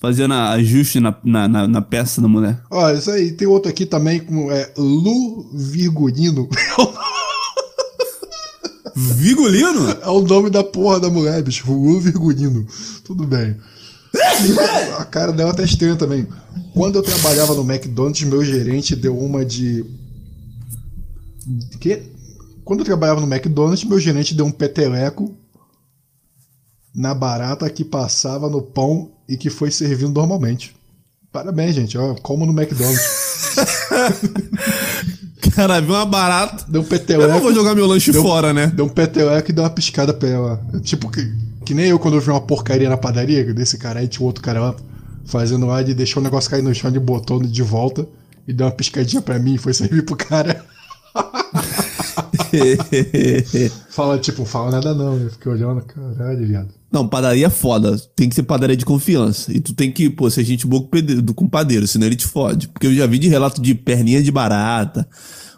Fazendo 0.01 0.33
ajuste 0.33 0.99
na, 0.99 1.15
na, 1.23 1.47
na, 1.47 1.69
na 1.69 1.83
peça 1.83 2.21
da 2.21 2.29
mulher. 2.29 2.61
Ó, 2.71 2.91
isso 2.91 3.11
aí. 3.11 3.33
Tem 3.33 3.47
outro 3.47 3.71
aqui 3.71 3.85
também, 3.85 4.19
com 4.21 4.51
é, 4.51 4.73
Lu 4.77 5.51
Virgulino. 5.53 6.49
Vigolino? 8.97 9.91
É 9.91 10.09
o 10.09 10.21
nome 10.21 10.49
da 10.51 10.63
porra 10.63 11.01
da 11.01 11.11
mulher, 11.11 11.43
bicho. 11.43 11.71
Lu 11.71 12.01
Virgulino. 12.01 12.67
Tudo 13.05 13.27
bem. 13.27 13.57
A 14.99 15.05
cara 15.05 15.33
dela 15.33 15.53
tá 15.53 15.63
estranha 15.63 15.97
também. 15.97 16.27
Quando 16.73 16.97
eu 16.97 17.03
trabalhava 17.03 17.55
no 17.55 17.63
McDonald's, 17.63 18.23
meu 18.23 18.45
gerente 18.45 18.95
deu 18.95 19.19
uma 19.19 19.45
de. 19.45 19.85
Que? 21.81 22.03
Quando 22.65 22.81
eu 22.81 22.87
trabalhava 22.87 23.21
no 23.21 23.33
McDonald's, 23.33 23.85
meu 23.85 23.99
gerente 23.99 24.35
deu 24.35 24.47
um 24.47 24.53
peteleco 24.53 25.37
na 26.95 27.13
barata 27.13 27.69
que 27.69 27.85
passava 27.85 28.49
no 28.49 28.63
pão 28.63 29.14
e 29.29 29.37
que 29.37 29.51
foi 29.51 29.71
servindo 29.71 30.13
normalmente. 30.13 30.75
Parabéns, 31.33 31.75
gente. 31.75 31.97
Ó, 31.99 32.15
como 32.17 32.47
no 32.47 32.53
McDonald's. 32.53 33.25
Cara, 35.55 35.81
viu 35.81 35.95
uma 35.95 36.07
barata. 36.07 36.65
Deu 36.69 36.81
um 36.81 36.85
Eu 36.85 36.89
peteleco. 36.89 37.33
não 37.33 37.41
vou 37.41 37.55
jogar 37.55 37.75
meu 37.75 37.87
lanche 37.87 38.13
Deu- 38.13 38.23
fora, 38.23 38.53
né? 38.53 38.67
Deu 38.69 38.85
um 38.85 38.89
peteleco 38.89 39.51
e 39.51 39.55
deu 39.55 39.65
uma 39.65 39.71
piscada 39.71 40.13
pra 40.13 40.29
ela. 40.29 40.61
Tipo, 40.83 41.11
que, 41.11 41.33
que 41.65 41.75
nem 41.75 41.87
eu 41.87 41.99
quando 41.99 42.15
eu 42.15 42.21
vi 42.21 42.31
uma 42.31 42.41
porcaria 42.41 42.89
na 42.89 42.97
padaria, 42.97 43.53
desse 43.53 43.79
cara 43.79 44.01
aí 44.01 44.09
tinha 44.09 44.25
outro 44.25 44.43
cara 44.43 44.61
lá 44.61 44.77
fazendo 45.27 45.67
lá, 45.67 45.81
ele 45.81 45.95
deixou 45.95 46.21
o 46.21 46.25
negócio 46.25 46.51
cair 46.51 46.63
no 46.63 46.75
chão, 46.75 46.91
ele 46.91 46.99
botou 47.01 47.43
de 47.43 47.63
volta 47.63 48.07
e 48.47 48.53
deu 48.53 48.67
uma 48.67 48.73
piscadinha 48.73 49.23
pra 49.23 49.39
mim 49.39 49.55
e 49.55 49.59
foi 49.59 49.73
servir 49.73 50.05
pro 50.05 50.17
cara. 50.17 50.64
Fala, 53.91 54.19
tipo, 54.19 54.45
fala 54.45 54.71
nada 54.71 54.95
não. 54.95 55.19
Eu 55.19 55.31
fiquei 55.31 55.53
olhando, 55.53 55.83
caralho, 55.83 56.47
viado. 56.47 56.69
Não, 56.91 57.09
padaria 57.09 57.47
é 57.47 57.51
foda. 57.51 57.99
Tem 58.15 58.29
que 58.29 58.35
ser 58.35 58.45
padaria 58.45 58.77
de 58.77 58.85
confiança. 58.85 59.53
E 59.53 59.61
tu 59.61 59.75
tem 59.75 59.91
que, 59.91 60.09
pô, 60.09 60.31
ser 60.31 60.45
gente 60.45 60.67
boa 60.67 60.89
com 61.35 61.49
padeiro, 61.49 61.87
senão 61.87 62.07
ele 62.07 62.17
te 62.17 62.27
fode. 62.27 62.69
Porque 62.69 62.87
eu 62.87 62.95
já 62.95 63.07
vi 63.07 63.19
de 63.19 63.29
relato 63.29 63.61
de 63.61 63.75
perninha 63.75 64.23
de 64.23 64.31
barata, 64.31 65.09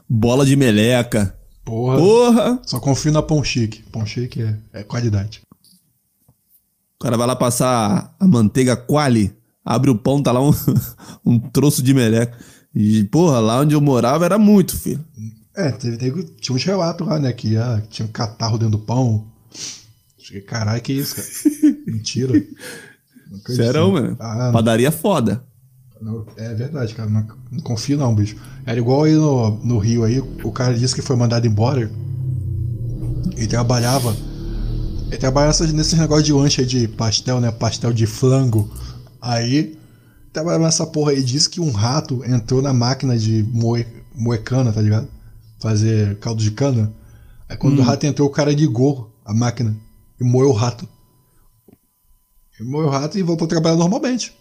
bola 0.08 0.46
de 0.46 0.56
meleca. 0.56 1.36
Porra. 1.64 1.98
Porra! 1.98 2.60
Só 2.64 2.78
confio 2.80 3.12
na 3.12 3.22
Pão 3.22 3.42
Chique. 3.42 3.82
Pão 3.90 4.06
Chique 4.06 4.42
é, 4.42 4.56
é 4.72 4.82
qualidade. 4.82 5.42
O 6.98 7.04
cara 7.04 7.16
vai 7.16 7.26
lá 7.26 7.36
passar 7.36 8.14
a 8.18 8.26
manteiga 8.26 8.74
quali, 8.76 9.34
abre 9.64 9.90
o 9.90 9.98
pão, 9.98 10.22
tá 10.22 10.32
lá 10.32 10.40
um, 10.40 10.52
um 11.24 11.38
troço 11.38 11.82
de 11.82 11.92
meleca. 11.92 12.36
E, 12.74 13.04
porra, 13.04 13.40
lá 13.40 13.60
onde 13.60 13.74
eu 13.74 13.80
morava 13.80 14.24
era 14.24 14.38
muito, 14.38 14.76
filho. 14.76 15.04
É, 15.56 15.70
teve, 15.72 15.96
teve- 15.96 16.24
tinha 16.40 16.54
uns 16.54 16.64
relatos 16.64 17.06
lá, 17.06 17.18
né? 17.18 17.32
Que 17.32 17.56
ah, 17.56 17.82
tinha 17.90 18.06
um 18.06 18.12
catarro 18.12 18.58
dentro 18.58 18.72
do 18.78 18.84
pão. 18.84 19.26
Cheguei, 20.18 20.42
caralho, 20.42 20.82
que 20.82 20.92
isso, 20.92 21.16
cara? 21.16 21.28
Mentira. 21.86 22.32
Não 23.30 23.54
Serão, 23.54 23.86
não. 23.86 23.92
mano. 23.92 24.16
Ah, 24.20 24.50
Padaria 24.52 24.90
foda. 24.92 25.42
não, 26.00 26.26
é 26.36 26.54
verdade, 26.54 26.94
cara. 26.94 27.08
Não, 27.08 27.26
não 27.50 27.60
confio 27.60 27.96
não, 27.96 28.14
bicho. 28.14 28.36
Era 28.66 28.78
igual 28.78 29.04
aí 29.04 29.14
no, 29.14 29.50
no 29.64 29.78
Rio 29.78 30.04
aí, 30.04 30.18
o 30.20 30.52
cara 30.52 30.74
disse 30.74 30.94
que 30.94 31.02
foi 31.02 31.16
mandado 31.16 31.46
embora. 31.46 31.90
Ele 33.36 33.46
trabalhava. 33.46 34.14
Ele 35.08 35.16
trabalhava 35.18 35.64
nesses 35.72 35.98
negócios 35.98 36.26
de 36.26 36.32
lanche 36.32 36.60
aí 36.60 36.66
de 36.66 36.88
pastel, 36.88 37.40
né? 37.40 37.50
Pastel 37.50 37.92
de 37.92 38.06
flango. 38.06 38.70
Aí, 39.20 39.78
trabalhava 40.32 40.64
nessa 40.64 40.86
porra 40.86 41.12
aí. 41.12 41.22
Disse 41.22 41.48
que 41.48 41.60
um 41.60 41.70
rato 41.70 42.22
entrou 42.24 42.60
na 42.60 42.72
máquina 42.72 43.16
de 43.16 43.42
moer, 43.52 43.86
moer 44.14 44.42
cana, 44.42 44.72
tá 44.72 44.80
ligado? 44.82 45.08
Fazer 45.66 46.16
caldo 46.20 46.40
de 46.40 46.52
cana. 46.52 46.94
Aí 47.48 47.56
quando 47.56 47.80
o 47.80 47.82
rato 47.82 48.06
entrou, 48.06 48.28
o 48.28 48.30
cara 48.30 48.52
ligou 48.52 49.12
a 49.24 49.34
máquina 49.34 49.76
e 50.20 50.22
moeu 50.22 50.50
o 50.50 50.52
rato. 50.52 50.88
Ele 52.58 52.68
moeu 52.68 52.86
o 52.86 52.90
rato 52.90 53.18
e 53.18 53.22
voltou 53.22 53.46
a 53.46 53.48
trabalhar 53.48 53.74
normalmente. 53.74 54.32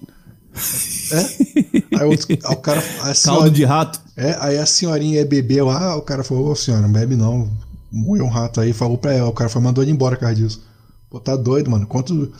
É? 1.12 1.98
Aí, 2.00 2.06
outro, 2.08 2.28
aí 2.30 2.54
o 2.54 2.58
cara. 2.58 2.80
A 3.02 3.14
senhora, 3.16 3.42
Caldo 3.42 3.50
de 3.56 3.64
rato. 3.66 4.00
é, 4.16 4.38
aí 4.40 4.58
a 4.60 4.66
senhorinha 4.68 5.16
ia 5.20 5.26
beber 5.26 5.64
lá, 5.64 5.96
o 5.96 6.02
cara 6.04 6.24
falou, 6.24 6.50
ô 6.52 6.56
senhora, 6.56 6.84
não 6.84 6.92
bebe 6.92 7.16
não. 7.16 7.50
Moeu 7.92 8.24
um 8.24 8.30
rato 8.30 8.62
aí, 8.62 8.72
falou 8.72 8.98
pra 8.98 9.14
ela, 9.14 9.28
o 9.30 9.34
cara 9.34 9.50
foi 9.50 9.62
mandou 9.62 9.84
ele 9.84 9.92
embora 9.92 10.16
por 10.16 10.22
causa 10.22 10.36
disso. 10.36 10.64
Pô, 11.10 11.20
tá 11.20 11.36
doido, 11.36 11.72
mano. 11.72 11.88
Quanto, 11.88 12.32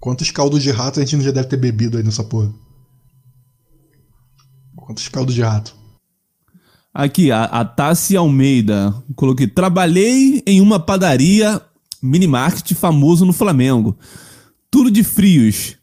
quantos 0.00 0.30
caldos 0.30 0.62
de 0.62 0.70
rato 0.70 0.98
a 0.98 1.04
gente 1.04 1.16
não 1.16 1.22
já 1.24 1.30
deve 1.30 1.48
ter 1.48 1.56
bebido 1.58 1.98
aí 1.98 2.02
nessa 2.02 2.24
porra? 2.24 2.50
Quantos 4.76 5.06
caldos 5.08 5.34
de 5.34 5.42
rato? 5.42 5.76
Aqui, 6.98 7.30
a, 7.30 7.44
a 7.44 7.64
Tassi 7.64 8.16
Almeida. 8.16 8.92
Coloquei. 9.14 9.46
Trabalhei 9.46 10.42
em 10.44 10.60
uma 10.60 10.80
padaria 10.80 11.62
minimarket 12.02 12.74
famoso 12.74 13.24
no 13.24 13.32
Flamengo. 13.32 13.96
Tudo 14.68 14.90
de 14.90 15.04
frios. 15.04 15.76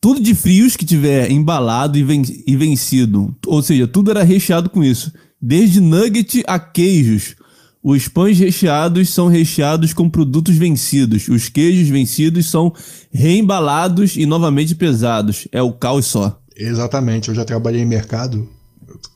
Tudo 0.00 0.18
de 0.18 0.34
frios 0.34 0.76
que 0.76 0.84
tiver 0.86 1.30
embalado 1.30 1.98
e, 1.98 2.02
ven- 2.02 2.22
vencido. 2.56 3.36
Ou 3.46 3.62
seja, 3.62 3.86
tudo 3.86 4.10
era 4.10 4.22
recheado 4.22 4.70
com 4.70 4.82
isso. 4.82 5.12
Desde 5.38 5.78
nugget 5.78 6.42
a 6.46 6.58
queijos. 6.58 7.36
Os 7.82 8.08
pães 8.08 8.38
recheados 8.38 9.10
são 9.10 9.28
recheados 9.28 9.92
com 9.92 10.08
produtos 10.08 10.56
vencidos. 10.56 11.28
Os 11.28 11.50
queijos 11.50 11.88
vencidos 11.90 12.46
são 12.46 12.72
reembalados 13.12 14.16
e 14.16 14.24
novamente 14.24 14.74
pesados. 14.74 15.46
É 15.52 15.60
o 15.60 15.70
caos 15.70 16.06
só. 16.06 16.40
Exatamente, 16.56 17.28
eu 17.28 17.34
já 17.34 17.44
trabalhei 17.44 17.82
em 17.82 17.86
mercado, 17.86 18.48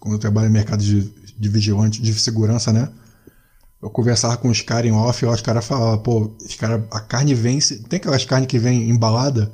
quando 0.00 0.14
eu 0.14 0.18
trabalho 0.18 0.48
em 0.48 0.52
mercado 0.52 0.82
de, 0.82 1.10
de 1.38 1.48
vigilante, 1.48 2.00
de 2.02 2.12
segurança, 2.14 2.72
né? 2.72 2.88
Eu 3.80 3.90
conversava 3.90 4.36
com 4.36 4.48
os 4.48 4.60
caras 4.60 4.90
em 4.90 4.92
off, 4.94 5.24
e 5.24 5.28
os 5.28 5.40
caras 5.40 5.64
falavam, 5.64 5.98
pô, 5.98 6.32
os 6.44 6.54
cara, 6.56 6.84
a 6.90 7.00
carne 7.00 7.32
vence. 7.34 7.78
Tem 7.88 7.98
aquelas 7.98 8.24
carnes 8.24 8.48
que 8.48 8.58
vêm 8.58 8.90
embalada, 8.90 9.52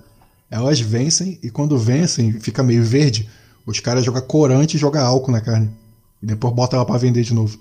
elas 0.51 0.81
vencem, 0.81 1.39
e 1.43 1.51
quando 1.51 1.77
vencem, 1.79 2.33
fica 2.41 2.62
meio 2.62 2.83
verde, 2.83 3.29
os 3.66 3.81
caras 3.81 4.05
jogam 4.05 4.22
corante 4.22 4.77
e 4.77 4.81
jogam 4.81 5.05
álcool 5.05 5.33
na 5.33 5.41
carne. 5.43 5.70
E 6.22 6.27
depois 6.27 6.55
bota 6.55 6.77
ela 6.77 6.87
pra 6.87 6.97
vender 6.97 7.22
de 7.22 7.35
novo. 7.35 7.59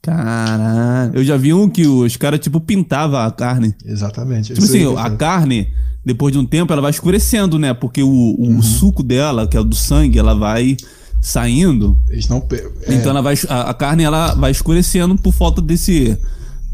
Caralho. 0.00 1.14
Eu 1.14 1.24
já 1.24 1.36
vi 1.36 1.52
um 1.54 1.68
que 1.68 1.86
os 1.86 2.16
caras, 2.16 2.40
tipo, 2.40 2.60
pintavam 2.60 3.20
a 3.20 3.30
carne. 3.30 3.74
Exatamente. 3.84 4.52
Tipo 4.52 4.64
assim, 4.64 4.96
a 4.96 5.10
carne, 5.10 5.72
depois 6.04 6.32
de 6.32 6.38
um 6.38 6.44
tempo, 6.46 6.72
ela 6.72 6.82
vai 6.82 6.90
escurecendo, 6.90 7.58
né? 7.58 7.72
Porque 7.72 8.02
o, 8.02 8.08
o 8.08 8.46
Uhum. 8.48 8.62
suco 8.62 9.02
dela, 9.02 9.46
que 9.46 9.56
é 9.56 9.60
o 9.60 9.64
do 9.64 9.74
sangue, 9.74 10.18
ela 10.18 10.34
vai 10.34 10.76
saindo. 11.24 11.96
Eles 12.08 12.28
não. 12.28 12.46
é, 12.86 12.94
Então 12.94 13.10
ela 13.10 13.22
vai, 13.22 13.34
a, 13.48 13.70
a 13.70 13.74
carne 13.74 14.04
ela 14.04 14.34
vai 14.34 14.50
escurecendo 14.50 15.16
por 15.16 15.32
falta 15.32 15.60
desse. 15.62 16.16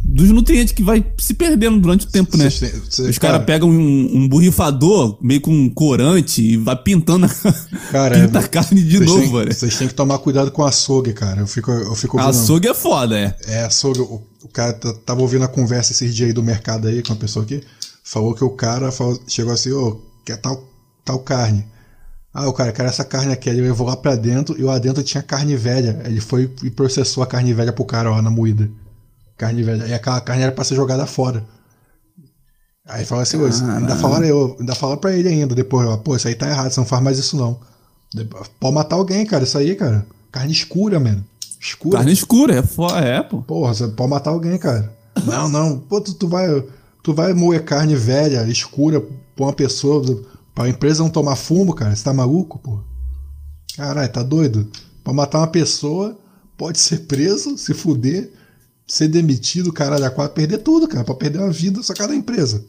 Dos 0.02 0.30
nutrientes 0.30 0.72
que 0.72 0.82
vai 0.82 1.04
se 1.18 1.34
perdendo 1.34 1.78
durante 1.78 2.06
o 2.06 2.10
tempo, 2.10 2.34
né? 2.36 2.44
Têm- 2.48 2.70
vocês- 2.70 3.10
Os 3.10 3.18
caras 3.18 3.36
cara- 3.36 3.38
pegam 3.40 3.68
um, 3.70 4.16
um 4.16 4.28
borrifador, 4.28 5.18
meio 5.20 5.42
com 5.42 5.52
um 5.52 5.68
corante, 5.68 6.42
e 6.42 6.56
vai 6.56 6.74
pintando 6.74 7.26
a, 7.26 7.28
Cara, 7.92 8.18
pinta 8.18 8.38
a 8.38 8.48
carne 8.48 8.82
de 8.82 8.98
novo, 8.98 9.38
velho. 9.38 9.52
Vocês 9.54 9.76
têm 9.76 9.86
que 9.86 9.92
tomar 9.94 10.18
cuidado 10.18 10.50
com 10.50 10.64
açougue, 10.64 11.12
cara. 11.12 11.42
Eu 11.42 11.46
fico, 11.46 11.70
eu 11.70 11.94
fico 11.94 12.16
ouvindo- 12.18 12.30
Açougue 12.30 12.68
é 12.68 12.74
foda, 12.74 13.16
é. 13.18 13.36
É, 13.46 13.64
açougue. 13.64 14.00
O, 14.00 14.22
o 14.42 14.48
cara 14.48 14.72
t- 14.72 14.92
tava 15.04 15.20
ouvindo 15.20 15.44
a 15.44 15.48
conversa 15.48 15.92
esses 15.92 16.14
dias 16.14 16.28
aí 16.28 16.32
do 16.32 16.42
mercado 16.42 16.88
aí 16.88 17.02
com 17.02 17.12
uma 17.12 17.18
pessoa 17.18 17.44
aqui. 17.44 17.62
Falou 18.02 18.34
que 18.34 18.42
o 18.42 18.50
cara 18.50 18.90
falou- 18.90 19.20
chegou 19.28 19.52
assim, 19.52 19.70
ô, 19.70 20.00
quer 20.24 20.38
tal, 20.38 20.64
tal 21.04 21.18
carne. 21.18 21.66
Ah, 22.32 22.48
o 22.48 22.52
cara, 22.52 22.70
quer 22.72 22.84
essa 22.86 23.04
carne 23.04 23.32
aqui. 23.32 23.48
Ele 23.48 23.62
levou 23.62 23.86
lá 23.86 23.96
pra 23.96 24.14
dentro 24.14 24.58
e 24.58 24.62
lá 24.62 24.78
dentro 24.78 25.02
tinha 25.02 25.22
carne 25.22 25.56
velha. 25.56 26.00
Ele 26.04 26.20
foi 26.20 26.50
e 26.62 26.70
processou 26.70 27.22
a 27.22 27.26
carne 27.26 27.52
velha 27.52 27.72
pro 27.72 27.84
cara 27.84 28.10
lá 28.10 28.22
na 28.22 28.30
moída. 28.30 28.70
Carne 29.36 29.62
velha. 29.62 29.86
E 29.86 29.92
aquela 29.94 30.20
carne 30.20 30.42
era 30.44 30.52
pra 30.52 30.62
ser 30.64 30.76
jogada 30.76 31.06
fora. 31.06 31.44
Aí 32.86 33.04
fala 33.04 33.22
assim, 33.22 33.44
isso- 33.48 33.64
ainda 33.64 33.94
falaram, 33.96 34.24
eu, 34.26 34.56
ainda 34.58 34.74
falaram 34.74 35.00
pra 35.00 35.12
ele 35.12 35.28
ainda, 35.28 35.54
depois, 35.54 35.86
ó, 35.86 35.96
pô, 35.96 36.16
isso 36.16 36.26
aí 36.26 36.34
tá 36.34 36.48
errado, 36.48 36.70
você 36.70 36.80
não 36.80 36.86
faz 36.86 37.02
mais 37.02 37.18
isso 37.18 37.36
não. 37.36 37.58
Pode 38.58 38.74
matar 38.74 38.96
alguém, 38.96 39.24
cara, 39.24 39.44
isso 39.44 39.56
aí, 39.58 39.76
cara. 39.76 40.04
Carne 40.32 40.52
escura, 40.52 40.98
mano. 40.98 41.24
Escura. 41.60 41.98
Carne 41.98 42.12
escura, 42.12 42.54
é 42.54 42.62
foda, 42.62 42.98
é, 43.00 43.22
pô. 43.22 43.42
Porra, 43.42 43.74
você 43.74 43.86
pode 43.88 44.10
matar 44.10 44.30
alguém, 44.30 44.58
cara. 44.58 44.92
Não, 45.24 45.48
não. 45.48 45.78
Pô, 45.78 46.00
tu, 46.00 46.14
tu 46.14 46.26
vai. 46.28 46.46
Tu 47.02 47.14
vai 47.14 47.32
moer 47.32 47.64
carne 47.64 47.94
velha, 47.94 48.44
escura, 48.48 49.00
pra 49.36 49.44
uma 49.46 49.52
pessoa. 49.52 50.02
Pra 50.60 50.68
empresa 50.68 51.02
não 51.02 51.08
tomar 51.08 51.36
fumo, 51.36 51.72
cara. 51.72 51.96
Você 51.96 52.04
tá 52.04 52.12
maluco, 52.12 52.58
pô? 52.58 52.80
Caralho, 53.78 54.12
tá 54.12 54.22
doido? 54.22 54.68
Pra 55.02 55.10
matar 55.10 55.38
uma 55.38 55.46
pessoa, 55.46 56.18
pode 56.58 56.78
ser 56.78 56.98
preso, 57.06 57.56
se 57.56 57.72
fuder, 57.72 58.30
ser 58.86 59.08
demitido, 59.08 59.72
caralho, 59.72 60.04
a 60.04 60.10
quatro, 60.10 60.34
perder 60.34 60.58
tudo, 60.58 60.86
cara. 60.86 61.02
Pra 61.02 61.14
perder 61.14 61.38
uma 61.38 61.50
vida 61.50 61.82
só 61.82 61.94
cada 61.94 62.14
empresa. 62.14 62.62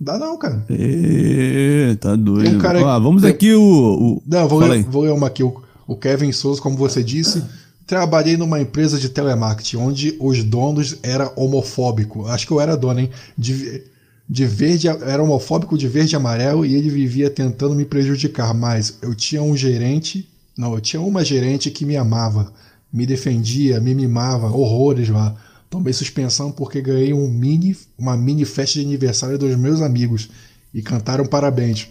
Dá 0.00 0.18
não, 0.18 0.38
cara. 0.38 0.64
Ê, 0.70 1.94
tá 2.00 2.16
doido. 2.16 2.56
Um 2.56 2.58
cara- 2.58 2.82
Ó, 2.82 3.00
vamos 3.00 3.20
tem- 3.20 3.30
aqui 3.32 3.52
o. 3.52 3.60
o 3.62 4.22
Não, 4.26 4.48
vou 4.48 4.58
ler, 4.60 4.82
vou 4.84 5.02
ler 5.02 5.12
uma 5.12 5.26
aqui. 5.26 5.42
O, 5.42 5.60
o 5.86 5.96
Kevin 5.96 6.32
Souza, 6.32 6.62
como 6.62 6.74
você 6.74 7.04
disse, 7.04 7.44
trabalhei 7.86 8.38
numa 8.38 8.62
empresa 8.62 8.98
de 8.98 9.10
telemarketing 9.10 9.76
onde 9.76 10.16
os 10.18 10.42
donos 10.42 10.96
eram 11.02 11.30
homofóbicos. 11.36 12.30
Acho 12.30 12.46
que 12.46 12.52
eu 12.54 12.62
era 12.62 12.78
dono, 12.78 13.00
hein? 13.00 13.10
De, 13.36 13.82
de 14.30 14.46
verde, 14.46 14.86
era 14.86 15.20
homofóbico 15.20 15.76
de 15.76 15.88
verde 15.88 16.14
e 16.14 16.16
amarelo 16.16 16.64
e 16.64 16.76
ele 16.76 16.88
vivia 16.88 17.28
tentando 17.28 17.74
me 17.74 17.84
prejudicar. 17.84 18.54
Mas 18.54 18.96
eu 19.02 19.12
tinha 19.12 19.42
um 19.42 19.56
gerente, 19.56 20.28
não, 20.56 20.72
eu 20.72 20.80
tinha 20.80 21.02
uma 21.02 21.24
gerente 21.24 21.68
que 21.68 21.84
me 21.84 21.96
amava, 21.96 22.52
me 22.92 23.04
defendia, 23.04 23.80
me 23.80 23.92
mimava, 23.92 24.46
horrores 24.46 25.08
lá. 25.08 25.34
Tomei 25.68 25.92
suspensão 25.92 26.52
porque 26.52 26.80
ganhei 26.80 27.12
um 27.12 27.28
mini, 27.28 27.76
uma 27.98 28.16
mini 28.16 28.44
festa 28.44 28.78
de 28.78 28.84
aniversário 28.84 29.36
dos 29.36 29.56
meus 29.56 29.82
amigos 29.82 30.30
e 30.72 30.80
cantaram 30.80 31.26
parabéns. 31.26 31.88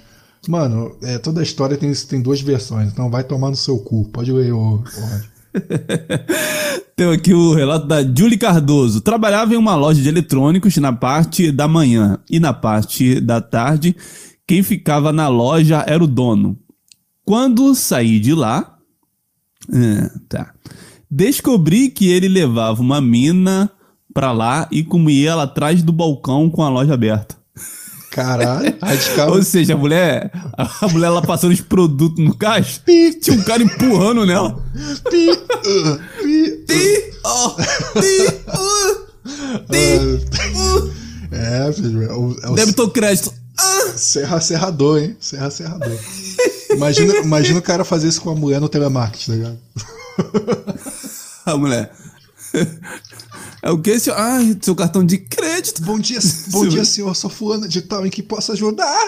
Mano, 0.48 0.96
é, 1.02 1.18
toda 1.18 1.42
a 1.42 1.44
história 1.44 1.76
tem, 1.76 1.92
tem 1.94 2.22
duas 2.22 2.40
versões, 2.40 2.90
então 2.90 3.10
vai 3.10 3.26
tomar 3.26 3.50
no 3.50 3.58
seu 3.58 3.78
cu. 3.80 4.06
Pode 4.06 4.32
ler, 4.32 4.54
ô, 4.54 4.76
ô. 4.76 5.39
Tem 6.96 7.12
aqui 7.12 7.34
o 7.34 7.54
relato 7.54 7.88
da 7.88 8.04
Julie 8.04 8.38
Cardoso. 8.38 9.02
Trabalhava 9.02 9.54
em 9.54 9.58
uma 9.58 9.76
loja 9.76 10.02
de 10.02 10.10
eletrônicos 10.10 10.76
na 10.78 10.94
parte 10.94 11.52
da 11.52 11.68
manhã 11.68 12.20
e 12.30 12.40
na 12.40 12.54
parte 12.54 13.20
da 13.20 13.40
tarde. 13.42 13.96
Quem 14.46 14.64
ficava 14.64 15.14
na 15.14 15.28
loja 15.28 15.84
era 15.88 16.04
o 16.04 16.08
dono. 16.08 16.58
Quando 17.24 17.76
saí 17.76 18.20
de 18.20 18.34
lá, 18.34 18.78
é, 19.72 20.10
tá. 20.28 20.54
Descobri 21.10 21.90
que 21.90 22.10
ele 22.10 22.28
levava 22.28 22.82
uma 22.82 23.00
mina 23.00 23.72
pra 24.14 24.32
lá 24.32 24.68
e 24.72 24.84
comia 24.84 25.32
ela 25.32 25.44
atrás 25.44 25.82
do 25.82 25.92
balcão 25.92 26.50
com 26.50 26.64
a 26.64 26.70
loja 26.70 26.94
aberta. 26.94 27.39
Caralho, 28.20 28.76
radical. 28.82 29.32
Ou 29.32 29.42
seja, 29.42 29.76
a 29.76 29.78
mulher, 29.78 30.30
a 30.58 30.88
mulher 30.90 31.08
ela 31.08 31.22
passando 31.22 31.54
os 31.54 31.62
produtos 31.62 32.22
no 32.22 32.36
caixa, 32.36 32.82
tinha 32.86 33.38
um 33.38 33.44
cara 33.44 33.64
empurrando 33.64 34.26
nela. 34.26 34.62
Pi, 35.10 35.30
uh, 35.30 36.00
pi, 36.22 36.68
uh, 37.26 37.56
ti, 38.02 38.28
uh. 38.58 39.10
É, 41.32 41.72
filho, 41.72 42.04
é 42.04 42.14
o, 42.14 42.36
é 42.44 42.50
o 42.50 42.56
Débito 42.56 42.82
ou 42.82 42.90
crédito? 42.90 43.34
Ah, 43.58 43.94
Serra 43.96 44.42
Serrador, 44.42 45.02
hein? 45.02 45.16
Serra 45.22 45.50
Serrador. 45.50 45.98
Imagina, 46.72 47.16
imagina 47.20 47.60
o 47.60 47.62
cara 47.62 47.86
fazer 47.86 48.10
isso 48.10 48.22
com 48.22 48.32
a 48.32 48.36
mulher 48.36 48.60
no 48.60 48.68
telemarketing, 48.68 49.32
tá 49.32 49.38
ligado? 49.38 49.60
a 51.46 51.56
mulher. 51.56 51.90
É 53.62 53.70
o 53.72 53.82
que, 53.82 54.00
seu? 54.00 54.14
Ah, 54.14 54.40
seu 54.62 54.74
cartão 54.76 55.06
de 55.06 55.18
crédito. 55.18 55.82
Bom 55.84 56.00
dia, 56.00 56.20
bom 56.48 56.66
dia, 56.68 56.86
senhor. 56.86 57.14
Sou 57.16 57.30
fulana 57.30 57.68
de 57.68 57.82
tal 57.82 58.06
em 58.06 58.10
que 58.10 58.24
posso 58.24 58.52
ajudar. 58.54 58.96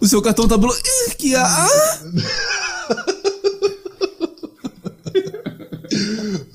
O 0.00 0.06
seu 0.08 0.22
cartão 0.22 0.48
tá 0.48 0.56
bloqueado. 0.56 0.90
Ah, 1.36 1.68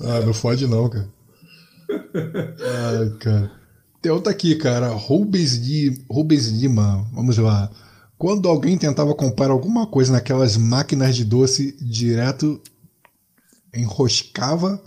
Ah, 0.00 0.20
não 0.24 0.32
fode 0.32 0.66
não, 0.66 0.88
cara. 0.88 1.08
Ai, 1.88 3.10
cara. 3.20 3.52
Tem 4.00 4.10
outra 4.12 4.32
aqui, 4.32 4.54
cara. 4.56 4.88
Rubens, 4.90 5.54
Li- 5.54 6.02
Rubens 6.10 6.48
Lima. 6.48 7.06
Vamos 7.12 7.36
lá. 7.38 7.70
Quando 8.18 8.48
alguém 8.48 8.78
tentava 8.78 9.14
comprar 9.14 9.50
alguma 9.50 9.86
coisa 9.86 10.12
naquelas 10.12 10.56
máquinas 10.56 11.14
de 11.16 11.24
doce, 11.24 11.76
direto 11.80 12.60
enroscava. 13.76 14.82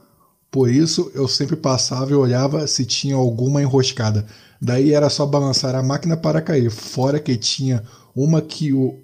Por 0.52 0.70
isso 0.70 1.12
eu 1.14 1.28
sempre 1.28 1.56
passava 1.56 2.12
e 2.12 2.16
olhava 2.16 2.66
se 2.68 2.86
tinha 2.86 3.16
alguma 3.16 3.62
enroscada. 3.62 4.26
Daí 4.62 4.94
era 4.94 5.10
só 5.10 5.26
balançar 5.26 5.76
a 5.76 5.84
máquina 5.84 6.18
para 6.18 6.42
cair. 6.42 6.70
Fora 6.70 7.20
que 7.20 7.38
tinha 7.38 7.84
uma 8.16 8.42
que 8.42 8.74
o 8.74 9.00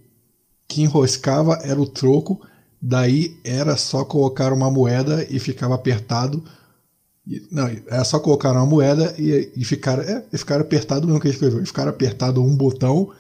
que 0.68 0.82
enroscava 0.82 1.60
era 1.64 1.80
o 1.80 1.88
troco. 1.88 2.42
Daí 2.82 3.40
era 3.44 3.78
só 3.78 4.04
colocar 4.04 4.52
uma 4.52 4.70
moeda 4.70 5.26
e 5.30 5.40
ficava 5.40 5.76
apertado. 5.76 6.44
Não, 7.50 7.68
era 7.68 8.04
só 8.04 8.20
colocar 8.20 8.52
uma 8.52 8.66
moeda 8.66 9.16
e, 9.18 9.52
e 9.56 9.64
ficar, 9.64 10.00
é, 10.00 10.26
e 10.32 10.38
ficar 10.38 10.60
apertado 10.60 11.08
mesmo 11.08 11.20
que 11.20 11.28
ele 11.28 11.34
escreveu. 11.34 11.66
Ficar 11.66 11.88
apertado 11.88 12.44
um 12.44 12.56
botão 12.56 13.12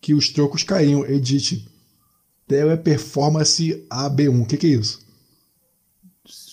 que 0.00 0.12
os 0.12 0.28
trocos 0.30 0.62
caíam. 0.62 1.06
Edit. 1.06 1.68
Teleperformance 2.48 3.86
AB1. 3.90 4.42
O 4.42 4.46
que, 4.46 4.56
que 4.56 4.66
é 4.66 4.70
isso? 4.70 5.05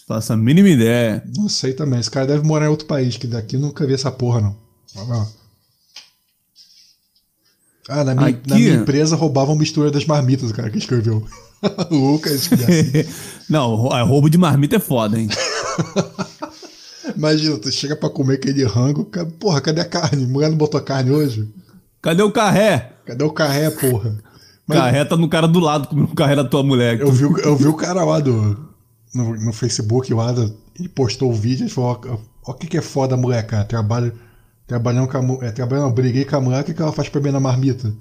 Faça 0.07 0.34
a 0.34 0.38
mínima 0.38 0.69
ideia. 0.69 1.23
Não 1.35 1.47
sei 1.47 1.73
também. 1.73 1.99
Esse 1.99 2.11
cara 2.11 2.27
deve 2.27 2.45
morar 2.45 2.65
em 2.65 2.69
outro 2.69 2.85
país, 2.85 3.15
que 3.17 3.25
daqui 3.27 3.57
nunca 3.57 3.85
vi 3.88 3.93
essa 3.93 4.11
porra, 4.11 4.41
não. 4.41 4.55
Ah, 7.89 8.03
na 8.03 8.15
minha, 8.15 8.30
Aqui- 8.30 8.49
na 8.49 8.55
minha 8.55 8.73
empresa 8.75 9.15
roubavam 9.15 9.55
mistura 9.55 9.91
das 9.91 10.05
marmitas, 10.05 10.49
o 10.51 10.53
cara 10.53 10.69
que 10.69 10.77
escreveu. 10.77 11.25
Lucas, 11.91 12.47
filha. 12.47 12.65
Não, 13.49 13.91
a 13.91 14.01
roubo 14.03 14.30
de 14.30 14.38
marmita 14.38 14.77
é 14.77 14.80
foda, 14.80 15.19
hein? 15.19 15.27
Imagina, 17.15 17.57
tu 17.57 17.71
chega 17.71 17.95
pra 17.95 18.09
comer 18.09 18.35
aquele 18.35 18.63
rango, 18.65 19.05
porra, 19.39 19.59
cadê 19.61 19.81
a 19.81 19.85
carne? 19.85 20.25
Mulher 20.25 20.49
não 20.49 20.57
botou 20.57 20.80
carne 20.81 21.11
hoje? 21.11 21.47
Cadê 22.01 22.21
o 22.23 22.31
carré? 22.31 22.93
Cadê 23.05 23.23
o 23.23 23.31
carré, 23.31 23.69
porra? 23.69 24.17
Mas 24.65 24.77
Carré 24.77 25.03
tá 25.03 25.17
no 25.17 25.27
cara 25.27 25.45
do 25.45 25.59
lado 25.59 25.89
comendo 25.89 26.11
o 26.11 26.15
carré 26.15 26.38
da 26.38 26.43
tua 26.45 26.63
mulher. 26.63 26.99
eu 27.01 27.11
vi, 27.11 27.25
o- 27.25 27.38
eu 27.39 27.55
vi 27.57 27.67
o 27.67 27.73
cara 27.73 28.05
lá 28.05 28.19
do, 28.21 28.72
no, 29.14 29.35
no 29.35 29.53
Facebook 29.53 30.14
lá, 30.14 30.31
do- 30.31 30.56
ele 30.77 30.90
postou 30.90 31.30
o 31.31 31.34
vídeo 31.35 31.65
e 31.65 31.69
falou, 31.69 32.02
ó, 32.45 32.52
o 32.52 32.53
que 32.56 32.68
que 32.68 32.77
é 32.77 32.81
foda 32.81 33.15
a 33.15 33.18
mulher, 33.18 33.45
cara, 33.45 33.64
trabalho, 33.64 34.14
trabalhando 34.68 35.07
com 35.07 35.18
a 35.44 35.45
é, 35.45 35.52
trabalhando, 35.52 35.94
briguei 35.94 36.26
com 36.26 36.35
a 36.35 36.41
mulher, 36.41 36.61
o 36.61 36.64
que 36.65 36.73
que 36.73 36.81
ela 36.81 36.91
faz 36.91 37.10
pra 37.10 37.22
mim 37.22 37.31
na 37.31 37.40
marmita? 37.40 37.94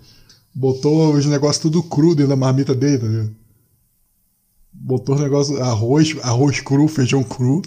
Botou 0.55 1.15
os 1.15 1.25
negócios 1.27 1.59
tudo 1.63 1.83
cru 1.83 2.15
dentro 2.15 2.29
da 2.31 2.37
marmita 2.37 2.75
dele, 2.75 2.99
tá 2.99 3.07
ligado? 3.07 3.35
Botou 4.73 5.15
os 5.15 5.21
negócios, 5.21 5.61
arroz, 5.61 6.17
arroz 6.23 6.61
cru, 6.61 6.89
feijão 6.89 7.23
cru. 7.23 7.63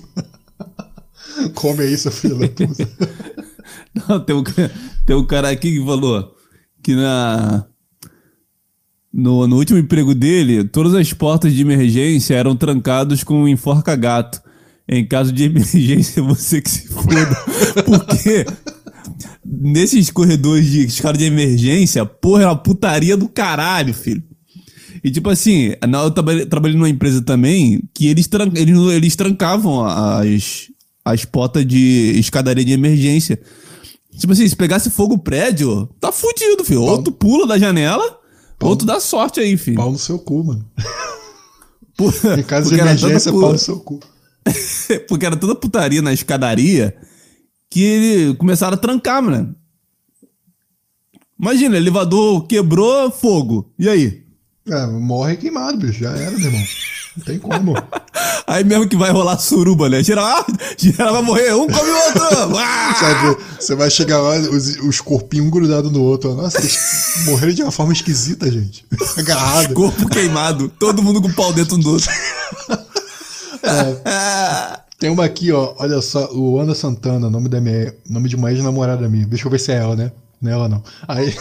Come 1.56 1.82
aí, 1.84 1.98
seu 1.98 2.12
filho 2.12 2.38
da 2.38 2.48
puta. 2.48 2.88
Não, 4.08 4.20
tem, 4.24 4.36
um, 4.36 4.44
tem 5.06 5.16
um 5.16 5.26
cara 5.26 5.50
aqui 5.50 5.72
que 5.80 5.86
falou 5.86 6.36
que 6.84 6.96
na. 6.96 7.66
No, 9.18 9.48
no 9.48 9.56
último 9.56 9.80
emprego 9.80 10.14
dele, 10.14 10.66
todas 10.66 10.94
as 10.94 11.14
portas 11.14 11.54
de 11.54 11.62
emergência 11.62 12.34
eram 12.36 12.54
trancadas 12.54 13.24
com 13.24 13.44
um 13.44 13.48
enforca-gato. 13.48 14.42
Em 14.90 15.08
caso 15.08 15.32
de 15.32 15.46
emergência, 15.46 16.22
você 16.22 16.62
que 16.62 16.70
se 16.70 16.88
foda. 16.90 17.36
Porque 17.86 18.46
nesses 19.46 20.10
corredores 20.10 20.66
de 20.70 20.86
escada 20.86 21.18
de 21.18 21.24
emergência, 21.24 22.06
porra, 22.06 22.44
é 22.44 22.46
uma 22.46 22.56
putaria 22.58 23.16
do 23.16 23.30
caralho, 23.30 23.94
filho. 23.94 24.22
E 25.04 25.10
tipo 25.12 25.30
assim, 25.30 25.74
eu 25.82 26.12
trabalhei, 26.12 26.46
trabalhei 26.46 26.76
numa 26.78 26.90
empresa 26.90 27.22
também 27.22 27.82
que 27.94 28.08
eles, 28.08 28.28
tran- 28.28 28.52
eles, 28.56 28.78
eles 28.92 29.16
trancavam 29.16 29.86
as, 29.86 30.68
as 31.06 31.24
portas 31.24 31.66
de 31.66 32.14
escadaria 32.18 32.66
de 32.66 32.74
emergência. 32.74 33.40
Tipo 34.18 34.34
assim, 34.34 34.48
se 34.48 34.56
pegasse 34.56 34.90
fogo 34.90 35.14
o 35.16 35.20
prédio, 35.20 35.88
tá 36.02 36.12
fudido, 36.12 36.64
filho. 36.66 36.82
Ou 36.82 37.02
tu 37.04 37.12
pula 37.12 37.46
da 37.48 37.58
janela, 37.58 38.04
ou 38.62 38.76
tu 38.76 38.86
dá 38.86 39.00
sorte 39.00 39.40
aí, 39.40 39.58
filho. 39.58 39.78
Pau 39.78 39.92
no 39.92 39.98
seu 40.00 40.18
cu, 40.20 40.44
mano. 40.44 40.70
Por- 41.98 42.14
Em 42.38 42.44
caso 42.44 42.70
de 42.74 42.80
emergência, 42.80 43.32
pau 43.32 43.54
no 43.54 43.58
seu 43.60 43.80
cu. 43.80 44.00
Porque 45.08 45.26
era 45.26 45.36
toda 45.36 45.56
putaria 45.56 46.02
na 46.02 46.14
escadaria 46.14 46.96
que 47.70 47.82
ele 47.82 48.36
começaram 48.36 48.76
a 48.76 48.78
trancar, 48.80 49.22
mano. 49.24 49.56
Imagina, 51.40 51.76
elevador 51.78 52.46
quebrou, 52.48 53.12
fogo. 53.12 53.74
E 53.78 53.90
aí? 53.90 54.24
É, 54.68 54.86
morre 54.88 55.36
queimado, 55.38 55.78
bicho. 55.78 56.00
Já 56.00 56.12
era, 56.16 56.32
meu 56.32 56.48
irmão. 56.48 56.64
Não 57.16 57.24
tem 57.24 57.40
como. 57.40 57.74
Aí 58.48 58.64
mesmo 58.64 58.88
que 58.88 58.96
vai 58.96 59.10
rolar 59.12 59.40
suruba, 59.40 59.90
né? 59.90 60.04
Geral, 60.04 60.26
ah, 60.26 60.46
geral 60.78 61.14
vai 61.14 61.22
morrer, 61.24 61.54
um 61.54 61.68
come 61.68 61.90
o 61.90 61.96
outro. 62.06 62.26
Ah! 62.58 62.96
Sabe, 62.96 63.38
você 63.60 63.76
vai 63.76 63.90
chegar 63.90 64.22
lá, 64.22 64.36
os, 64.38 64.78
os 64.78 65.02
corpinhos 65.02 65.48
um 65.48 65.50
grudados 65.50 65.92
no 65.92 66.02
outro. 66.02 66.34
Nossa, 66.36 66.60
eles 66.60 67.24
morreram 67.26 67.54
de 67.54 67.64
uma 67.64 67.72
forma 67.72 67.92
esquisita, 67.92 68.50
gente. 68.52 68.86
Agarrado. 69.18 69.74
Corpo 69.74 70.08
queimado, 70.08 70.70
todo 70.80 71.02
mundo 71.02 71.22
com 71.22 71.28
o 71.28 71.34
pau 71.34 71.52
dentro 71.52 71.78
do 71.78 71.94
outro. 71.94 72.10
Tem 75.00 75.10
uma 75.10 75.26
aqui, 75.26 75.52
ó. 75.52 75.74
Olha 75.78 76.02
só, 76.02 76.26
Luana 76.32 76.76
Santana, 76.76 77.30
nome 77.30 77.50
da 77.50 77.60
minha, 77.60 77.94
nome 78.10 78.30
de 78.30 78.36
uma 78.36 78.52
ex-namorada 78.52 79.10
minha. 79.10 79.26
Deixa 79.26 79.48
eu 79.48 79.52
ver 79.52 79.60
se 79.60 79.72
é 79.72 79.78
ela, 79.78 79.96
né? 79.96 80.12
Não 80.42 80.52
é 80.52 80.54
ela, 80.54 80.70
não. 80.70 80.84
Aí, 81.08 81.36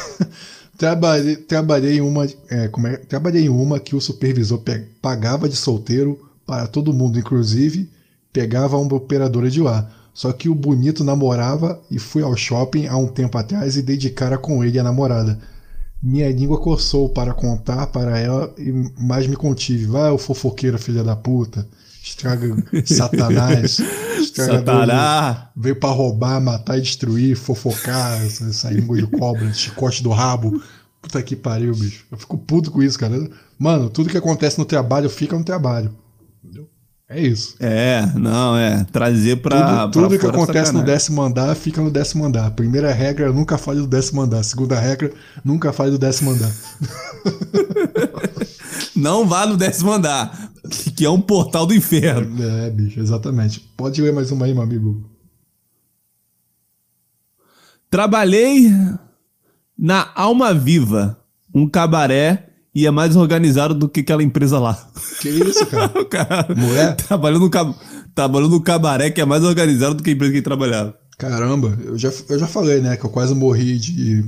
trabalhei, 0.77 1.37
trabalhei 1.37 2.01
uma, 2.01 2.25
é, 2.27 2.31
é, 2.51 2.97
trabalhei 2.99 3.49
uma 3.49 3.81
que 3.81 3.95
o 3.97 4.01
supervisor 4.01 4.59
pe- 4.59 4.87
pagava 5.01 5.49
de 5.49 5.57
solteiro 5.57 6.19
para 6.47 6.67
todo 6.67 6.93
mundo, 6.93 7.19
inclusive 7.19 7.89
pegava 8.33 8.77
uma 8.77 8.95
operadora 8.97 9.49
de 9.51 9.61
lá. 9.61 9.89
Só 10.13 10.33
que 10.33 10.49
o 10.49 10.55
bonito 10.55 11.03
namorava 11.05 11.81
e 11.91 11.99
fui 11.99 12.23
ao 12.23 12.37
shopping 12.37 12.87
há 12.87 12.97
um 12.97 13.07
tempo 13.09 13.37
atrás 13.39 13.77
e 13.77 13.83
dei 13.83 13.97
de 13.97 14.11
cara 14.11 14.39
com 14.39 14.63
ele 14.65 14.79
a 14.79 14.83
namorada. 14.83 15.39
Minha 16.03 16.31
língua 16.31 16.61
coçou 16.61 17.09
para 17.09 17.33
contar 17.35 17.87
para 17.89 18.19
ela, 18.19 18.53
e 18.59 18.73
mas 18.99 19.27
me 19.27 19.37
contive. 19.37 19.87
Vai, 19.87 20.11
o 20.11 20.19
fofoqueiro, 20.19 20.79
filha 20.79 21.03
da 21.03 21.17
puta. 21.17 21.67
Estraga 22.05 22.55
Satanás. 22.85 23.79
estragador 24.21 24.59
de- 24.61 24.67
Satanás. 24.67 25.39
Veio 25.57 25.77
pra 25.77 25.89
roubar, 25.91 26.41
matar 26.41 26.77
e 26.79 26.83
destruir, 26.83 27.35
fofocar, 27.37 28.23
essa, 28.25 28.45
essa 28.49 28.71
língua 28.71 28.97
de 28.99 29.07
cobra, 29.07 29.53
chicote 29.55 30.03
do 30.03 30.11
rabo. 30.11 30.63
Puta 31.01 31.23
que 31.23 31.35
pariu, 31.35 31.75
bicho. 31.75 32.05
Eu 32.11 32.19
fico 32.19 32.37
puto 32.39 32.71
com 32.71 32.83
isso, 32.83 32.99
cara. 32.99 33.29
Mano, 33.59 33.89
tudo 33.91 34.09
que 34.11 34.17
acontece 34.19 34.59
no 34.59 34.65
trabalho 34.65 35.09
fica 35.11 35.37
no 35.37 35.45
trabalho. 35.45 35.95
É 37.15 37.21
isso. 37.21 37.55
É, 37.61 38.05
não, 38.17 38.57
é. 38.57 38.83
Trazer 38.91 39.37
pra. 39.37 39.57
tudo 39.61 39.67
pra 39.67 39.89
tudo 39.89 40.11
que 40.11 40.19
fora 40.19 40.37
é 40.37 40.37
acontece 40.37 40.73
no 40.73 40.83
décimo 40.83 41.23
andar 41.23 41.55
fica 41.55 41.81
no 41.81 41.89
décimo 41.89 42.25
andar. 42.25 42.51
Primeira 42.51 42.93
regra, 42.93 43.33
nunca 43.33 43.57
fale 43.57 43.79
do 43.79 43.87
décimo 43.87 44.21
andar. 44.21 44.43
Segunda 44.43 44.81
regra, 44.81 45.13
nunca 45.45 45.73
fale 45.73 45.93
do 45.93 45.99
décimo 45.99 46.33
andar. 46.33 46.51
Não 48.97 49.29
vá 49.29 49.47
no 49.47 49.57
décimo 49.57 49.93
andar, 49.93 50.51
que 50.69 50.91
que 50.91 51.05
é 51.05 51.11
um 51.11 51.21
portal 51.21 51.67
do 51.67 51.75
inferno. 51.75 52.37
É, 52.43 52.71
bicho, 52.71 52.99
exatamente. 52.99 53.61
Pode 53.77 54.03
ler 54.03 54.13
mais 54.13 54.33
uma 54.33 54.47
aí, 54.47 54.53
meu 54.53 54.65
amigo. 54.65 55.09
Trabalhei 57.89 58.73
na 59.79 60.11
Alma 60.17 60.53
Viva, 60.53 61.17
um 61.55 61.69
cabaré, 61.69 62.54
e 62.75 62.87
é 62.87 62.91
mais 62.91 63.15
organizado 63.15 63.75
do 63.75 63.89
que 63.89 64.01
aquela 64.01 64.23
empresa 64.23 64.59
lá. 64.59 64.89
Que 65.21 65.29
isso, 65.29 65.65
cara? 65.67 65.93
O 66.01 66.05
cara 66.05 66.47
Mulher? 66.55 66.97
trabalhou 66.97 67.39
no, 67.41 67.49
cab... 67.49 67.75
trabalhou 68.15 68.49
no 68.49 68.61
cabaré 68.61 69.11
que 69.11 69.21
é 69.21 69.25
mais 69.25 69.45
organizado 69.45 69.95
do 69.95 70.03
que 70.03 70.11
a 70.11 70.13
empresa 70.13 70.33
que 70.33 70.39
ele 70.39 70.45
trabalhava. 70.45 70.99
Caramba, 71.17 71.79
eu 71.85 71.97
já, 71.97 72.13
eu 72.29 72.39
já 72.39 72.47
falei, 72.47 72.81
né, 72.81 72.97
que 72.97 73.05
eu 73.05 73.11
quase 73.11 73.35
morri 73.35 73.79
de. 73.79 74.25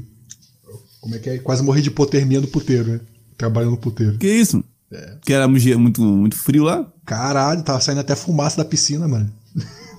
Como 1.01 1.15
é 1.15 1.19
que 1.19 1.31
é? 1.31 1.39
Quase 1.39 1.63
morri 1.63 1.83
de 1.83 1.89
hipotermia 1.89 2.41
no 2.41 2.47
puteiro, 2.47 2.89
né? 2.93 3.01
Trabalhando 3.37 3.73
no 3.73 3.77
puteiro. 3.77 4.19
Que 4.19 4.29
isso? 4.29 4.63
É. 4.93 5.17
Que 5.25 5.33
era 5.33 5.49
muito, 5.49 6.01
muito, 6.01 6.37
frio 6.37 6.65
lá. 6.65 6.87
Caralho, 7.05 7.63
tava 7.63 7.81
saindo 7.81 8.01
até 8.01 8.15
fumaça 8.15 8.57
da 8.57 8.65
piscina, 8.65 9.09
mano. 9.09 9.31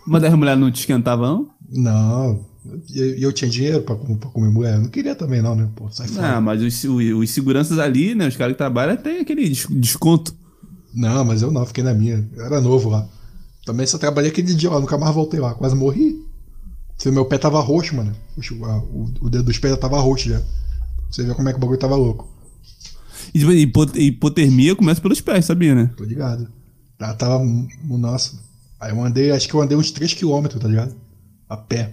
Mas 0.05 0.21
das 0.21 0.33
mulheres 0.33 0.59
não 0.59 0.71
te 0.71 0.79
esquentavam, 0.79 1.27
não? 1.27 1.83
Não. 1.83 2.45
E 2.89 3.21
eu, 3.21 3.31
tinha 3.31 3.49
dinheiro 3.49 3.81
pra, 3.81 3.95
pra, 3.95 4.29
comer 4.29 4.49
mulher? 4.49 4.75
Eu 4.75 4.81
não 4.81 4.89
queria 4.89 5.15
também, 5.15 5.41
não, 5.41 5.55
né? 5.55 5.69
Pô, 5.75 5.89
sai 5.91 6.07
fora. 6.07 6.35
Ah, 6.35 6.41
mas 6.41 6.61
os, 6.61 6.83
os, 6.83 7.29
seguranças 7.29 7.79
ali, 7.79 8.15
né? 8.15 8.27
Os 8.27 8.35
caras 8.35 8.53
que 8.53 8.57
trabalham 8.57 8.97
têm 8.97 9.19
aquele 9.19 9.49
desconto. 9.49 10.35
Não, 10.93 11.23
mas 11.23 11.41
eu 11.41 11.51
não, 11.51 11.65
fiquei 11.65 11.83
na 11.83 11.93
minha. 11.93 12.27
Eu 12.35 12.45
era 12.45 12.61
novo 12.61 12.89
lá. 12.89 13.07
Também 13.65 13.85
só 13.85 13.97
trabalhei 13.97 14.31
aquele 14.31 14.53
dia 14.53 14.69
lá, 14.69 14.79
nunca 14.79 14.97
mais 14.97 15.13
voltei 15.13 15.39
lá. 15.39 15.53
Quase 15.53 15.75
morri. 15.75 16.25
Você, 16.97 17.11
meu 17.11 17.25
pé 17.25 17.37
tava 17.37 17.59
roxo, 17.59 17.95
mano. 17.95 18.15
O, 18.37 19.25
o 19.25 19.29
dedo 19.29 19.43
dos 19.43 19.59
pés 19.59 19.73
já 19.73 19.79
tava 19.79 19.99
roxo 19.99 20.29
já. 20.29 20.41
Você 21.11 21.23
vê 21.23 21.33
como 21.33 21.47
é 21.47 21.51
que 21.51 21.57
o 21.57 21.61
bagulho 21.61 21.79
tava 21.79 21.95
louco. 21.95 22.27
E 23.33 23.39
tipo, 23.39 23.97
hipotermia 23.97 24.75
começa 24.75 25.01
pelos 25.01 25.21
pés, 25.21 25.45
sabia, 25.45 25.75
né? 25.75 25.91
Tô 25.95 26.03
ligado. 26.03 26.47
Ela 26.99 27.13
tava. 27.13 27.43
Nossa. 27.83 28.39
Aí 28.79 28.91
eu 28.91 29.03
andei, 29.03 29.31
acho 29.31 29.47
que 29.47 29.53
eu 29.53 29.61
andei 29.61 29.77
uns 29.77 29.91
3km, 29.91 30.57
tá 30.59 30.67
ligado? 30.67 30.95
A 31.49 31.57
pé. 31.57 31.91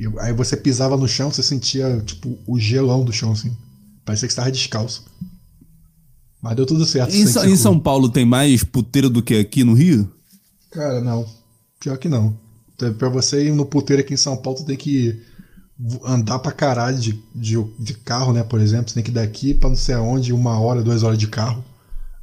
E 0.00 0.06
aí 0.20 0.32
você 0.32 0.56
pisava 0.56 0.96
no 0.96 1.06
chão, 1.06 1.30
você 1.30 1.42
sentia, 1.42 2.00
tipo, 2.00 2.38
o 2.46 2.58
gelão 2.58 3.04
do 3.04 3.12
chão, 3.12 3.32
assim. 3.32 3.54
Parecia 4.02 4.26
que 4.26 4.32
você 4.32 4.40
tava 4.40 4.50
descalço. 4.50 5.04
Mas 6.40 6.56
deu 6.56 6.64
tudo 6.64 6.86
certo. 6.86 7.14
Em, 7.14 7.24
em 7.24 7.56
São 7.56 7.78
Paulo 7.78 8.08
tem 8.08 8.24
mais 8.24 8.64
puteiro 8.64 9.10
do 9.10 9.22
que 9.22 9.34
aqui 9.34 9.62
no 9.62 9.74
Rio? 9.74 10.10
Cara, 10.70 11.02
não. 11.02 11.26
Pior 11.78 11.98
que 11.98 12.08
não. 12.08 12.34
Pra 12.98 13.10
você 13.10 13.48
ir 13.48 13.52
no 13.52 13.66
puteiro 13.66 14.00
aqui 14.00 14.14
em 14.14 14.16
São 14.16 14.38
Paulo, 14.38 14.60
tu 14.60 14.64
tem 14.64 14.76
que 14.76 15.20
andar 16.02 16.38
pra 16.38 16.50
caralho 16.50 16.98
de, 16.98 17.22
de, 17.34 17.62
de, 17.78 17.92
carro, 17.92 18.32
né? 18.32 18.42
Por 18.42 18.58
exemplo, 18.58 18.88
você 18.88 18.94
tem 18.94 19.04
que 19.04 19.10
ir 19.10 19.14
daqui 19.14 19.52
pra 19.52 19.68
não 19.68 19.76
sei 19.76 19.96
aonde, 19.96 20.32
uma 20.32 20.58
hora, 20.58 20.82
duas 20.82 21.02
horas 21.02 21.18
de 21.18 21.26
carro. 21.26 21.62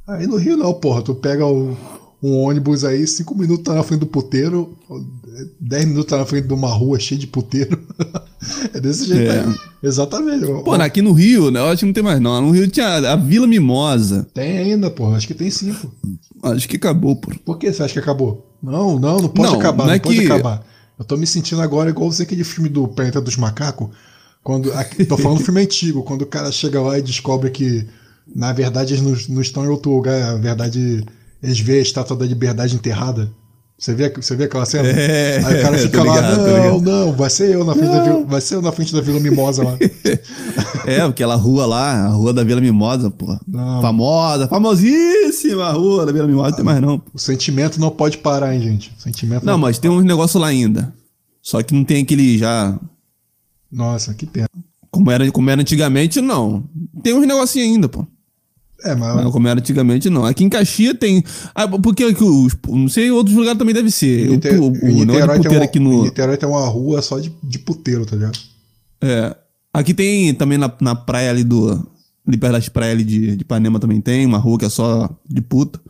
Aí 0.04 0.26
no 0.26 0.36
Rio 0.36 0.56
não, 0.56 0.74
porra. 0.74 1.00
Tu 1.00 1.14
pega 1.14 1.46
o, 1.46 1.76
um 2.22 2.36
ônibus 2.36 2.84
aí, 2.84 3.06
cinco 3.06 3.34
minutos 3.36 3.64
tá 3.64 3.74
na 3.74 3.82
frente 3.82 4.00
do 4.00 4.06
puteiro, 4.06 4.76
dez 5.60 5.84
minutos 5.84 6.10
tá 6.10 6.18
na 6.18 6.26
frente 6.26 6.48
de 6.48 6.52
uma 6.52 6.68
rua 6.68 6.98
cheia 6.98 7.18
de 7.18 7.26
puteiro. 7.26 7.78
é 8.74 8.80
desse 8.80 9.06
jeito 9.06 9.30
é. 9.30 9.40
aí. 9.40 9.54
Exatamente. 9.82 10.44
Pô, 10.64 10.74
aqui 10.74 11.00
no 11.00 11.12
Rio, 11.12 11.50
né? 11.50 11.60
Eu 11.60 11.66
acho 11.66 11.80
que 11.80 11.86
não 11.86 11.92
tem 11.92 12.02
mais 12.02 12.20
não. 12.20 12.40
No 12.40 12.50
Rio 12.50 12.66
tinha 12.68 13.12
a 13.12 13.16
Vila 13.16 13.46
Mimosa. 13.46 14.26
Tem 14.34 14.58
ainda, 14.58 14.90
pô. 14.90 15.14
Acho 15.14 15.28
que 15.28 15.34
tem 15.34 15.48
cinco. 15.50 15.92
Acho 16.42 16.68
que 16.68 16.76
acabou, 16.76 17.14
pô. 17.14 17.30
Por 17.44 17.58
que 17.58 17.72
você 17.72 17.82
acha 17.84 17.92
que 17.92 17.98
acabou? 18.00 18.52
Não, 18.60 18.98
não, 18.98 19.20
não 19.20 19.28
pode 19.28 19.52
não, 19.52 19.58
acabar, 19.58 19.86
não, 19.86 19.92
é 19.92 19.96
não 19.96 20.02
pode 20.02 20.18
que... 20.18 20.26
acabar. 20.26 20.66
Eu 20.98 21.04
tô 21.04 21.16
me 21.16 21.26
sentindo 21.26 21.62
agora 21.62 21.90
igual 21.90 22.10
você 22.10 22.24
aquele 22.24 22.42
filme 22.42 22.68
do 22.68 22.88
Planeta 22.88 23.20
dos 23.20 23.36
Macacos. 23.36 23.88
Quando, 24.42 24.72
aqui, 24.72 25.04
tô 25.04 25.16
falando 25.16 25.38
filme 25.44 25.60
antigo, 25.60 26.02
quando 26.02 26.22
o 26.22 26.26
cara 26.26 26.50
chega 26.50 26.80
lá 26.80 26.98
e 26.98 27.02
descobre 27.02 27.50
que, 27.50 27.86
na 28.34 28.52
verdade, 28.52 28.94
eles 28.94 29.28
não, 29.28 29.34
não 29.36 29.42
estão 29.42 29.64
em 29.64 29.68
outro 29.68 29.92
lugar, 29.92 30.32
na 30.32 30.38
verdade 30.38 31.04
eles 31.42 31.60
veem 31.60 31.78
a 31.78 31.82
estátua 31.82 32.16
da 32.16 32.26
liberdade 32.26 32.74
enterrada. 32.74 33.30
Você 33.78 33.94
vê, 33.94 34.10
você 34.10 34.34
vê 34.34 34.44
aquela 34.44 34.64
cena? 34.66 34.88
É, 34.88 35.36
Aí 35.44 35.60
o 35.60 35.62
cara 35.62 35.78
fica 35.78 36.02
lá, 36.02 36.16
ligado, 36.16 36.36
não, 36.38 36.80
não, 36.80 37.12
vai 37.12 37.30
ser 37.30 37.54
eu 37.54 37.64
na 37.64 37.74
frente 37.74 37.92
da 37.92 38.02
Vila, 38.02 38.24
vai 38.24 38.40
ser 38.40 38.54
eu 38.56 38.62
na 38.62 38.72
frente 38.72 38.92
da 38.92 39.00
Vila 39.00 39.20
Mimosa 39.20 39.62
lá. 39.62 39.78
é, 40.84 41.00
aquela 41.00 41.36
rua 41.36 41.64
lá, 41.64 42.06
a 42.06 42.08
rua 42.08 42.32
da 42.32 42.42
Vila 42.42 42.60
Mimosa, 42.60 43.08
pô. 43.08 43.38
Não. 43.46 43.80
Famosa, 43.80 44.48
famosíssima 44.48 45.70
rua 45.70 46.04
da 46.04 46.10
Vila 46.10 46.26
Mimosa, 46.26 46.50
não 46.50 46.56
tem 46.56 46.64
mais 46.64 46.80
não. 46.80 47.00
O 47.14 47.18
sentimento 47.20 47.78
não 47.78 47.90
pode 47.90 48.18
parar, 48.18 48.52
hein, 48.52 48.60
gente. 48.60 48.92
O 48.98 49.00
sentimento 49.00 49.46
não, 49.46 49.52
não 49.52 49.60
mas 49.60 49.78
tem 49.78 49.88
uns 49.88 50.04
negócios 50.04 50.42
lá 50.42 50.48
ainda. 50.48 50.92
Só 51.40 51.62
que 51.62 51.72
não 51.72 51.84
tem 51.84 52.02
aquele 52.02 52.36
já. 52.36 52.76
Nossa, 53.70 54.12
que 54.12 54.26
pena. 54.26 54.48
Como 54.90 55.08
era, 55.08 55.30
como 55.30 55.50
era 55.50 55.60
antigamente, 55.60 56.20
não. 56.20 56.64
Tem 57.00 57.14
uns 57.14 57.24
negocinhos 57.24 57.68
ainda, 57.68 57.88
pô. 57.88 58.04
É, 58.84 58.94
mas... 58.94 59.16
mas 59.16 59.32
como 59.32 59.48
era 59.48 59.58
antigamente, 59.58 60.08
não. 60.08 60.24
Aqui 60.24 60.44
em 60.44 60.48
Caxias 60.48 60.96
tem. 60.98 61.24
Ah, 61.54 61.66
porque 61.66 62.04
aqui, 62.04 62.22
os, 62.22 62.56
não 62.68 62.88
sei, 62.88 63.10
outros 63.10 63.34
lugares 63.34 63.58
também 63.58 63.74
deve 63.74 63.90
ser. 63.90 64.28
Niter... 64.28 64.60
O, 64.60 64.66
o, 64.66 64.70
o 64.70 65.04
Niterói, 65.04 65.40
tem 65.40 65.56
uma, 65.56 65.64
aqui 65.64 65.80
no... 65.80 66.04
Niterói 66.04 66.36
tem 66.36 66.48
uma 66.48 66.66
rua 66.66 67.02
só 67.02 67.18
de, 67.18 67.32
de 67.42 67.58
puteiro, 67.58 68.06
tá 68.06 68.14
ligado? 68.14 68.38
É. 69.00 69.34
Aqui 69.72 69.92
tem 69.94 70.32
também 70.34 70.58
na, 70.58 70.72
na 70.80 70.94
praia 70.94 71.30
ali 71.30 71.44
do. 71.44 71.86
Ali 72.26 72.36
perto 72.36 72.52
das 72.52 72.68
praias 72.68 72.94
ali 72.94 73.04
de, 73.04 73.36
de 73.36 73.42
Ipanema 73.42 73.80
também 73.80 74.00
tem, 74.00 74.26
uma 74.26 74.38
rua 74.38 74.58
que 74.58 74.64
é 74.64 74.68
só 74.68 75.08
de 75.26 75.40
puta. 75.40 75.80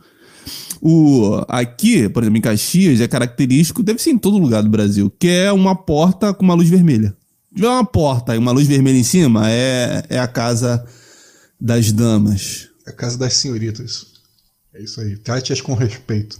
O, 0.81 1.43
aqui, 1.49 2.07
por 2.07 2.23
exemplo, 2.23 2.37
em 2.37 2.41
Caxias, 2.41 3.01
é 3.01 3.07
característico, 3.07 3.83
deve 3.83 4.01
ser 4.01 4.11
em 4.11 4.17
todo 4.17 4.37
lugar 4.37 4.63
do 4.63 4.69
Brasil, 4.69 5.11
que 5.19 5.27
é 5.27 5.51
uma 5.51 5.75
porta 5.75 6.33
com 6.33 6.45
uma 6.45 6.53
luz 6.53 6.69
vermelha. 6.69 7.13
Se 7.49 7.55
tiver 7.55 7.67
uma 7.67 7.83
porta 7.83 8.35
e 8.35 8.37
uma 8.37 8.51
luz 8.53 8.65
vermelha 8.67 8.97
em 8.97 9.03
cima, 9.03 9.49
é, 9.49 10.03
é 10.07 10.19
a 10.19 10.27
casa 10.27 10.85
das 11.59 11.91
damas. 11.91 12.68
É 12.89 12.91
a 12.91 12.95
casa 12.95 13.17
das 13.17 13.35
senhoritas. 13.35 14.07
É 14.73 14.81
isso 14.81 14.99
aí. 14.99 15.15
Trate-as 15.15 15.61
com 15.61 15.75
respeito. 15.75 16.39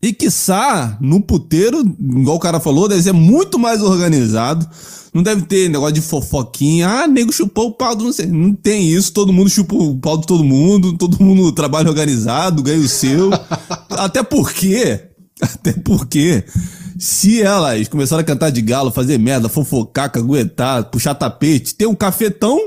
E 0.00 0.12
quiçá, 0.12 0.96
no 1.00 1.20
puteiro, 1.20 1.80
igual 1.80 2.36
o 2.36 2.40
cara 2.40 2.60
falou, 2.60 2.88
deve 2.88 3.02
ser 3.02 3.12
muito 3.12 3.58
mais 3.58 3.82
organizado. 3.82 4.68
Não 5.12 5.22
deve 5.22 5.42
ter 5.42 5.68
negócio 5.70 5.94
de 5.94 6.00
fofoquinha. 6.00 6.88
Ah, 6.88 7.08
nego 7.08 7.32
chupou 7.32 7.68
o 7.68 7.72
pau 7.72 7.94
do 7.96 8.04
não 8.04 8.12
sei. 8.12 8.26
Não 8.26 8.52
tem 8.52 8.88
isso. 8.88 9.12
Todo 9.12 9.32
mundo 9.32 9.48
chupa 9.48 9.74
o 9.74 9.96
pau 9.96 10.18
de 10.18 10.26
todo 10.26 10.44
mundo. 10.44 10.96
Todo 10.98 11.22
mundo 11.22 11.50
trabalha 11.52 11.88
organizado, 11.88 12.62
ganha 12.62 12.80
o 12.80 12.88
seu. 12.88 13.30
Até 13.90 14.22
porque. 14.22 15.00
Até 15.40 15.72
porque. 15.72 16.44
Se 16.98 17.40
elas 17.40 17.88
começaram 17.88 18.20
a 18.20 18.24
cantar 18.24 18.50
de 18.50 18.60
galo, 18.60 18.90
fazer 18.90 19.18
merda, 19.18 19.48
fofocar, 19.48 20.10
caguetar, 20.10 20.84
puxar 20.90 21.14
tapete, 21.14 21.74
ter 21.74 21.86
um 21.86 21.94
cafetão. 21.94 22.58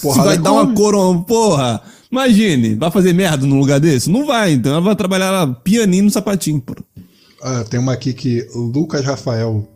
Porra, 0.00 0.24
vai 0.24 0.38
dar 0.38 0.52
uma 0.52 0.74
coroa, 0.74 1.22
porra. 1.24 1.82
Imagine, 2.12 2.74
vai 2.74 2.90
fazer 2.90 3.14
merda 3.14 3.46
num 3.46 3.58
lugar 3.58 3.80
desse? 3.80 4.10
Não 4.10 4.26
vai, 4.26 4.52
então 4.52 4.70
ela 4.72 4.82
vai 4.82 4.94
trabalhar 4.94 5.46
pianinho 5.64 6.04
no 6.04 6.10
sapatinho, 6.10 6.60
pô. 6.60 6.74
Ah, 7.40 7.64
tem 7.64 7.80
uma 7.80 7.94
aqui 7.94 8.12
que 8.12 8.46
Lucas 8.54 9.02
Rafael 9.02 9.66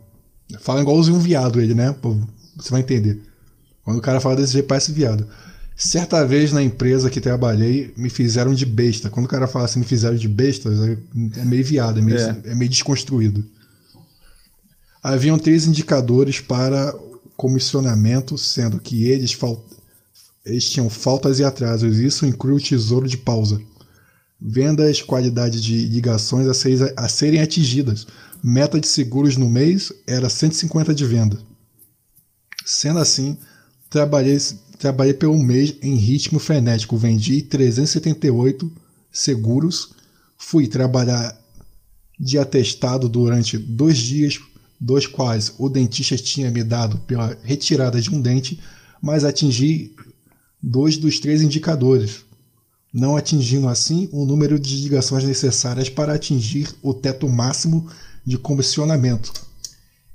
fala 0.59 0.81
igualzinho 0.81 1.17
um 1.17 1.19
viado 1.19 1.59
ele, 1.59 1.73
né? 1.73 1.95
Você 2.55 2.69
vai 2.69 2.81
entender. 2.81 3.19
Quando 3.83 3.97
o 3.97 4.01
cara 4.01 4.19
fala 4.19 4.35
desse 4.35 4.53
jeito, 4.53 4.67
parece 4.67 4.91
viado. 4.91 5.27
Certa 5.75 6.23
vez 6.25 6.51
na 6.51 6.61
empresa 6.61 7.09
que 7.09 7.19
trabalhei, 7.19 7.91
me 7.97 8.09
fizeram 8.09 8.53
de 8.53 8.65
besta. 8.65 9.09
Quando 9.09 9.25
o 9.25 9.29
cara 9.29 9.47
fala 9.47 9.65
assim, 9.65 9.79
me 9.79 9.85
fizeram 9.85 10.15
de 10.15 10.27
besta, 10.27 10.69
é 11.37 11.43
meio 11.43 11.65
viado, 11.65 11.97
é 11.97 12.01
meio, 12.03 12.19
é. 12.19 12.41
é 12.45 12.55
meio 12.55 12.69
desconstruído. 12.69 13.43
Haviam 15.01 15.39
três 15.39 15.65
indicadores 15.65 16.39
para 16.39 16.93
comissionamento, 17.35 18.37
sendo 18.37 18.79
que 18.79 19.05
eles 19.05 19.33
faltavam 19.33 19.76
eles 20.47 20.69
tinham 20.69 20.89
faltas 20.89 21.39
e 21.39 21.43
atrasos, 21.43 21.99
isso 21.99 22.25
inclui 22.25 22.55
o 22.55 22.63
tesouro 22.63 23.07
de 23.07 23.17
pausa. 23.17 23.61
Vendas, 24.39 25.01
qualidade 25.01 25.59
de 25.59 25.87
ligações 25.87 26.47
a, 26.47 27.03
a 27.03 27.09
serem 27.09 27.41
atingidas. 27.41 28.05
Meta 28.43 28.79
de 28.79 28.87
seguros 28.87 29.35
no 29.35 29.49
mês 29.49 29.91
era 30.05 30.29
150 30.29 30.93
de 30.93 31.05
venda. 31.05 31.39
Sendo 32.63 32.99
assim, 32.99 33.37
trabalhei, 33.89 34.37
trabalhei 34.77 35.13
pelo 35.13 35.37
mês 35.37 35.75
em 35.81 35.95
ritmo 35.95 36.39
frenético. 36.39 36.97
Vendi 36.97 37.41
378 37.41 38.71
seguros. 39.11 39.89
Fui 40.37 40.67
trabalhar 40.67 41.35
de 42.19 42.37
atestado 42.37 43.09
durante 43.09 43.57
dois 43.57 43.97
dias, 43.97 44.39
dos 44.79 45.07
quais 45.07 45.53
o 45.57 45.67
dentista 45.67 46.15
tinha 46.15 46.51
me 46.51 46.63
dado 46.63 46.99
pela 46.99 47.35
retirada 47.43 47.99
de 47.99 48.13
um 48.13 48.21
dente, 48.21 48.59
mas 49.01 49.23
atingi 49.23 49.95
dois 50.61 50.97
dos 50.97 51.19
três 51.19 51.41
indicadores, 51.41 52.25
não 52.93 53.15
atingindo 53.15 53.67
assim 53.67 54.09
o 54.11 54.25
número 54.25 54.59
de 54.59 54.75
ligações 54.77 55.23
necessárias 55.23 55.89
para 55.89 56.13
atingir 56.13 56.69
o 56.81 56.93
teto 56.93 57.27
máximo 57.27 57.87
de 58.25 58.37
comissionamento. 58.37 59.31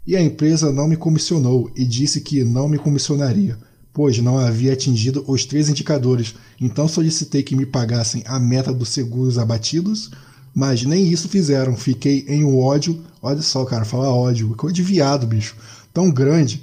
E 0.06 0.16
a 0.16 0.23
empresa 0.23 0.73
não 0.73 0.89
me 0.89 0.97
comissionou 0.97 1.70
e 1.77 1.85
disse 1.85 2.20
que 2.20 2.43
não 2.43 2.69
me 2.69 2.77
comissionaria, 2.77 3.56
pois 3.93 4.19
não 4.19 4.36
havia 4.36 4.73
atingido 4.73 5.24
os 5.28 5.44
três 5.44 5.69
indicadores. 5.69 6.35
Então 6.60 6.89
solicitei 6.89 7.43
que 7.43 7.55
me 7.55 7.64
pagassem 7.64 8.23
a 8.27 8.39
meta 8.40 8.73
dos 8.73 8.89
seguros 8.89 9.39
abatidos, 9.39 10.10
mas 10.55 10.82
nem 10.82 11.06
isso 11.06 11.28
fizeram. 11.28 11.77
Fiquei 11.77 12.24
em 12.27 12.43
um 12.44 12.59
ódio. 12.59 13.01
Olha 13.23 13.40
só, 13.43 13.64
cara, 13.64 13.85
falar 13.85 14.12
ódio, 14.12 14.55
coisa 14.56 14.74
de 14.74 14.82
viado, 14.82 15.27
bicho, 15.27 15.56
tão 15.93 16.10
grande. 16.10 16.62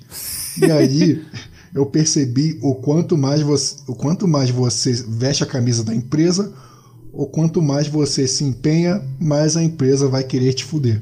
E 0.61 0.69
aí 0.69 1.26
eu 1.73 1.85
percebi 1.85 2.57
o 2.61 2.75
quanto 2.75 3.17
mais 3.17 3.41
você, 3.41 3.75
o 3.87 3.95
quanto 3.95 4.27
mais 4.27 4.49
você 4.49 4.93
veste 5.07 5.43
a 5.43 5.47
camisa 5.47 5.83
da 5.83 5.93
empresa, 5.93 6.51
o 7.11 7.25
quanto 7.25 7.61
mais 7.61 7.87
você 7.87 8.27
se 8.27 8.43
empenha, 8.43 9.01
mais 9.19 9.55
a 9.57 9.63
empresa 9.63 10.07
vai 10.07 10.23
querer 10.23 10.53
te 10.53 10.63
fuder. 10.63 11.01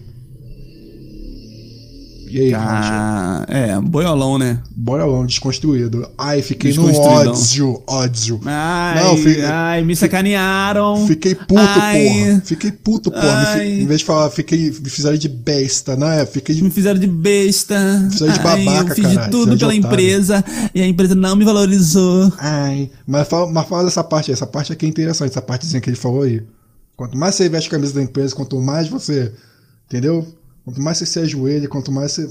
E 2.30 2.40
aí, 2.40 2.54
ah, 2.54 3.46
É, 3.48 3.80
boiolão, 3.80 4.38
né? 4.38 4.60
Boiolão, 4.76 5.26
desconstruído. 5.26 6.08
Ai, 6.18 6.42
fiquei 6.42 6.74
no 6.74 6.94
ódio, 6.94 7.82
ódio. 7.88 8.40
Ai, 8.46 9.04
Não, 9.04 9.18
fiquei, 9.18 9.46
ai, 9.46 9.84
me 9.84 9.96
sacanearam. 9.96 11.08
Fiquei 11.08 11.36
puto, 11.36 11.56
ai, 11.58 12.04
porra. 12.04 12.42
Fiquei 12.46 12.72
puto, 12.72 13.12
porra. 13.12 13.56
Me, 13.58 13.84
em 13.84 13.88
vez 13.88 14.00
de 14.02 14.06
falar, 14.06 14.30
fiquei, 14.30 14.70
me 14.70 14.90
fizeram 14.90 15.18
de 15.18 15.30
besta, 15.30 15.96
né? 15.96 16.26
Fiquei 16.26 16.56
de, 16.56 16.64
Me 16.64 16.70
fizeram 16.70 17.00
de 17.00 17.08
besta. 17.08 18.00
Me 18.00 18.12
fizeram 18.12 18.34
de 18.34 18.40
babaca, 18.40 18.62
ai, 18.70 18.90
Eu 18.90 18.96
fiz 18.96 19.10
de 19.10 19.30
tudo 19.30 19.58
pela 19.58 19.76
empresa 19.76 20.44
e 20.74 20.82
a 20.82 20.88
empresa 20.88 21.16
não 21.16 21.36
me 21.36 21.46
valorizou. 21.46 22.32
Ai, 22.38 22.90
mas 23.08 23.28
fala, 23.28 23.52
mas 23.52 23.68
fala 23.68 23.86
dessa 23.86 24.04
parte 24.04 24.32
aí. 24.32 24.34
Essa 24.34 24.48
parte 24.48 24.74
aqui 24.74 24.86
é 24.86 24.90
interessante, 24.90 25.32
essa 25.32 25.42
partezinha 25.42 25.82
que 25.82 25.90
ele 25.90 25.98
falou 25.98 26.24
aí. 26.24 26.42
Quanto 26.96 27.18
mais 27.18 27.36
você 27.36 27.48
veste 27.48 27.68
a 27.68 27.72
camisa 27.72 27.94
da 27.94 28.02
empresa, 28.02 28.36
quanto 28.36 28.60
mais 28.60 28.88
você, 28.88 29.32
entendeu? 29.86 30.28
Quanto 30.68 30.82
mais 30.82 30.98
você 30.98 31.06
se 31.06 31.18
ajoelha, 31.20 31.66
quanto 31.70 31.94
mais 31.94 32.12
você 32.12 32.28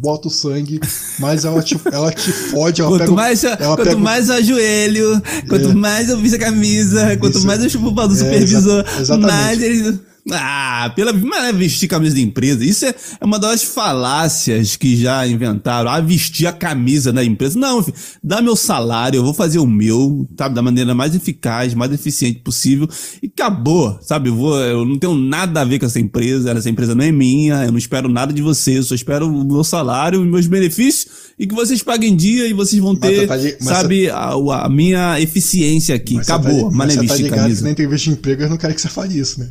bota 0.00 0.26
o 0.26 0.30
sangue, 0.32 0.80
mais 1.20 1.44
ela 1.44 1.62
te, 1.62 1.80
ela 1.92 2.10
te 2.12 2.32
fode. 2.32 2.80
Ela 2.80 2.90
quanto 2.90 3.00
pega, 3.02 3.12
mais, 3.12 3.44
ela 3.44 3.56
quanto 3.76 3.84
pega- 3.84 3.96
mais 3.96 4.28
eu 4.28 4.34
ajoelho, 4.34 5.22
quanto 5.48 5.68
É. 5.70 5.74
mais 5.74 6.08
eu 6.08 6.18
visto 6.18 6.34
a 6.34 6.38
camisa, 6.40 7.16
quanto 7.18 7.38
Isso. 7.38 7.46
mais 7.46 7.62
eu 7.62 7.70
chupo 7.70 7.86
o 7.90 7.94
pau 7.94 8.08
do 8.08 8.14
É, 8.14 8.16
supervisor, 8.18 8.80
exa- 8.80 9.00
exatamente. 9.00 9.32
mais 9.32 9.62
eles. 9.62 9.94
Ah, 10.30 10.92
pela 10.94 11.12
mas 11.12 11.44
é 11.44 11.52
vestir 11.52 11.88
camisa 11.88 12.14
de 12.14 12.22
empresa. 12.22 12.64
Isso 12.64 12.84
é, 12.84 12.94
é 13.20 13.24
uma 13.24 13.38
das 13.38 13.62
falácias 13.62 14.76
que 14.76 14.96
já 14.96 15.26
inventaram. 15.26 15.90
Ah, 15.90 16.00
vestir 16.00 16.46
a 16.46 16.52
camisa 16.52 17.12
da 17.12 17.24
empresa. 17.24 17.58
Não, 17.58 17.82
filho, 17.82 17.96
dá 18.22 18.42
meu 18.42 18.54
salário, 18.56 19.18
eu 19.18 19.24
vou 19.24 19.32
fazer 19.32 19.58
o 19.58 19.66
meu, 19.66 20.28
sabe, 20.36 20.54
da 20.54 20.62
maneira 20.62 20.94
mais 20.94 21.14
eficaz, 21.14 21.72
mais 21.74 21.92
eficiente 21.92 22.40
possível. 22.40 22.88
E 23.22 23.26
acabou, 23.26 23.98
sabe? 24.02 24.28
Eu, 24.28 24.36
vou, 24.36 24.58
eu 24.60 24.84
não 24.84 24.98
tenho 24.98 25.14
nada 25.14 25.62
a 25.62 25.64
ver 25.64 25.78
com 25.78 25.86
essa 25.86 26.00
empresa, 26.00 26.50
essa 26.50 26.68
empresa 26.68 26.94
não 26.94 27.04
é 27.04 27.12
minha, 27.12 27.64
eu 27.64 27.70
não 27.72 27.78
espero 27.78 28.08
nada 28.08 28.32
de 28.32 28.42
vocês, 28.42 28.76
eu 28.76 28.82
só 28.84 28.94
espero 28.94 29.26
o 29.28 29.44
meu 29.44 29.64
salário, 29.64 30.20
os 30.20 30.26
meus 30.26 30.46
benefícios 30.46 31.28
e 31.38 31.46
que 31.46 31.54
vocês 31.54 31.82
paguem 31.82 32.12
em 32.12 32.16
dia 32.16 32.46
e 32.46 32.52
vocês 32.52 32.82
vão 32.82 32.94
ter, 32.96 33.26
tá 33.26 33.36
de- 33.36 33.56
sabe, 33.62 34.10
a, 34.10 34.30
a 34.64 34.68
minha 34.68 35.20
eficiência 35.20 35.94
aqui. 35.94 36.14
Mas 36.14 36.26
você 36.26 36.32
acabou, 36.32 36.70
tá, 36.70 36.76
mas 36.76 36.88
mas 36.88 36.96
não 36.96 37.02
é 37.04 37.06
tá 37.06 37.14
vestir 37.14 37.30
camisa. 37.30 37.56
que 37.58 37.64
na 37.64 37.70
entrevista 37.70 38.10
de 38.10 38.16
emprego 38.16 38.40
eles 38.42 38.50
não 38.50 38.56
querem 38.58 38.74
que 38.76 38.82
você 38.82 38.88
fale 38.88 39.18
isso, 39.18 39.40
né? 39.40 39.48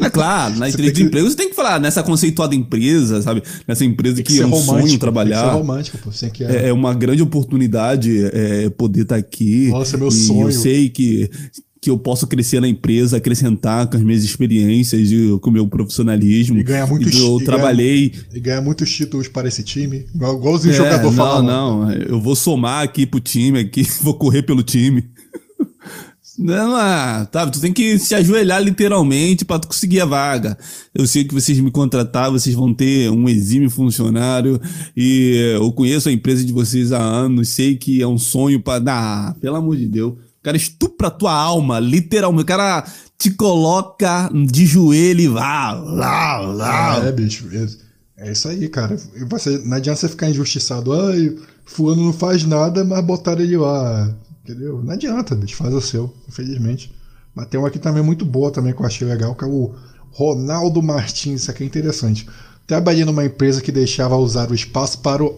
É 0.00 0.10
claro, 0.10 0.56
na 0.58 0.68
entrevista 0.68 0.76
tem 0.78 0.86
de 0.92 0.92
que- 0.94 1.02
emprego 1.06 1.30
você 1.30 1.36
tem 1.36 1.48
que 1.50 1.54
falar 1.54 1.78
nessa 1.78 2.02
conceituada 2.02 2.54
empresa, 2.54 3.22
sabe? 3.22 3.42
Nessa 3.68 3.84
empresa 3.84 4.16
Tem 4.16 4.24
que, 4.24 4.40
é 4.40 4.46
um 4.46 4.52
sonho 4.60 4.86
que 4.86 4.98
trabalhar. 4.98 5.50
ser 5.50 5.56
romântico, 5.56 5.98
pô. 5.98 6.10
Você 6.10 6.30
que 6.30 6.42
É, 6.42 6.68
é 6.68 6.72
uma 6.72 6.92
grande 6.94 7.22
oportunidade 7.22 8.24
é, 8.32 8.68
poder 8.70 9.02
estar 9.02 9.16
aqui. 9.16 9.68
Nossa, 9.68 9.96
meu 9.96 10.08
e 10.08 10.12
sonho. 10.12 10.48
Eu 10.48 10.52
sei 10.52 10.88
que, 10.88 11.30
que 11.80 11.90
eu 11.90 11.96
posso 11.98 12.26
crescer 12.26 12.58
na 12.60 12.66
empresa, 12.66 13.18
acrescentar 13.18 13.86
com 13.86 13.96
as 13.96 14.02
minhas 14.02 14.24
experiências 14.24 15.12
e 15.12 15.38
com 15.40 15.50
o 15.50 15.52
meu 15.52 15.66
profissionalismo. 15.68 16.58
E 16.58 16.64
ganhar 16.64 16.86
muito 16.88 17.08
E 17.08 17.16
Eu 17.20 17.38
e 17.40 17.44
trabalhei. 17.44 18.12
e 18.34 18.40
ganhar 18.40 18.62
muitos 18.62 18.90
títulos 18.90 19.28
para 19.28 19.46
esse 19.46 19.62
time. 19.62 20.06
Igual, 20.14 20.36
igualzinho 20.38 20.72
o 20.72 20.76
É, 20.76 20.78
jogador 20.78 21.12
não, 21.12 21.42
não, 21.42 21.92
eu 21.92 22.20
vou 22.20 22.34
somar 22.34 22.82
aqui 22.82 23.06
pro 23.06 23.20
time, 23.20 23.60
aqui, 23.60 23.86
vou 24.02 24.14
correr 24.14 24.42
pelo 24.42 24.62
time. 24.64 25.04
Não, 26.36 26.74
ah, 26.74 27.26
tá, 27.30 27.48
tu 27.48 27.60
tem 27.60 27.72
que 27.72 27.96
se 27.98 28.14
ajoelhar 28.14 28.60
literalmente 28.60 29.44
pra 29.44 29.58
tu 29.58 29.68
conseguir 29.68 30.00
a 30.00 30.04
vaga. 30.04 30.58
Eu 30.92 31.06
sei 31.06 31.24
que 31.24 31.32
vocês 31.32 31.60
me 31.60 31.70
contratar, 31.70 32.30
vocês 32.30 32.54
vão 32.56 32.74
ter 32.74 33.08
um 33.08 33.28
exímio 33.28 33.70
funcionário 33.70 34.60
e 34.96 35.54
eu 35.54 35.70
conheço 35.72 36.08
a 36.08 36.12
empresa 36.12 36.44
de 36.44 36.52
vocês 36.52 36.90
há 36.90 37.00
anos, 37.00 37.50
sei 37.50 37.76
que 37.76 38.02
é 38.02 38.06
um 38.06 38.18
sonho 38.18 38.60
pra. 38.60 38.82
Ah, 38.86 39.34
pelo 39.40 39.56
amor 39.56 39.76
de 39.76 39.86
Deus. 39.86 40.12
O 40.14 40.42
cara 40.42 40.56
estupra 40.56 41.08
a 41.08 41.10
tua 41.10 41.32
alma, 41.32 41.78
literalmente. 41.78 42.42
O 42.42 42.46
cara 42.46 42.84
te 43.16 43.30
coloca 43.30 44.28
de 44.46 44.66
joelho 44.66 45.20
e 45.20 45.28
vá, 45.28 45.72
lá, 45.72 46.38
lá. 46.38 47.06
É, 47.06 47.12
bicho. 47.12 47.48
É, 47.52 48.28
é 48.28 48.32
isso 48.32 48.48
aí, 48.48 48.68
cara. 48.68 48.98
Você, 49.30 49.58
não 49.64 49.76
adianta 49.76 50.00
você 50.00 50.08
ficar 50.08 50.28
injustiçado. 50.28 50.92
Ai, 50.92 51.34
fulano 51.64 52.04
não 52.04 52.12
faz 52.12 52.44
nada, 52.44 52.84
mas 52.84 53.04
botaram 53.04 53.40
ele 53.40 53.56
lá. 53.56 54.14
Entendeu? 54.44 54.82
Não 54.82 54.92
adianta, 54.92 55.34
bicho. 55.34 55.56
Faz 55.56 55.72
o 55.72 55.80
seu, 55.80 56.14
infelizmente. 56.28 56.92
Mas 57.34 57.48
tem 57.48 57.58
uma 57.58 57.68
aqui 57.68 57.78
também 57.78 58.02
muito 58.02 58.24
boa 58.24 58.50
também 58.50 58.74
que 58.74 58.80
eu 58.80 58.86
achei 58.86 59.08
legal, 59.08 59.34
que 59.34 59.42
é 59.42 59.46
o 59.46 59.74
Ronaldo 60.10 60.82
Martins. 60.82 61.42
Isso 61.42 61.50
aqui 61.50 61.64
é 61.64 61.66
interessante. 61.66 62.28
Trabalhei 62.66 63.04
numa 63.04 63.24
empresa 63.24 63.62
que 63.62 63.72
deixava 63.72 64.16
usar 64.16 64.50
o 64.50 64.54
espaço 64.54 64.98
para 64.98 65.24
o 65.24 65.34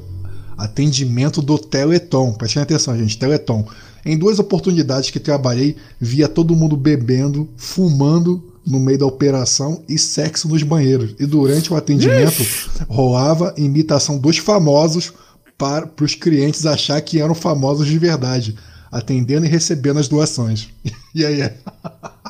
atendimento 0.59 1.41
do 1.41 1.59
Teleton. 1.59 2.33
Prestem 2.33 2.63
atenção, 2.63 2.99
gente. 2.99 3.19
Teleton. 3.19 3.67
Em 4.05 4.19
duas 4.19 4.39
oportunidades 4.39 5.11
que 5.11 5.21
trabalhei, 5.21 5.77
via 6.01 6.29
todo 6.29 6.55
mundo 6.55 6.77
bebendo, 6.77 7.49
fumando 7.57 8.53
no 8.67 8.81
meio 8.81 8.99
da 8.99 9.07
operação 9.07 9.83
e 9.89 9.97
sexo 9.97 10.49
nos 10.49 10.63
banheiros. 10.63 11.15
E 11.19 11.27
durante 11.27 11.73
o 11.73 11.77
atendimento 11.77 12.45
rolava 12.89 13.55
imitação 13.57 14.19
dos 14.19 14.39
famosos 14.39 15.13
para 15.57 15.89
os 16.01 16.15
clientes 16.15 16.67
achar 16.67 17.01
que 17.01 17.21
eram 17.21 17.35
famosos 17.35 17.87
de 17.87 17.99
verdade, 17.99 18.57
atendendo 18.91 19.47
e 19.47 19.49
recebendo 19.49 19.99
as 19.99 20.09
doações. 20.09 20.69
E 21.15 21.25
aí? 21.25 21.51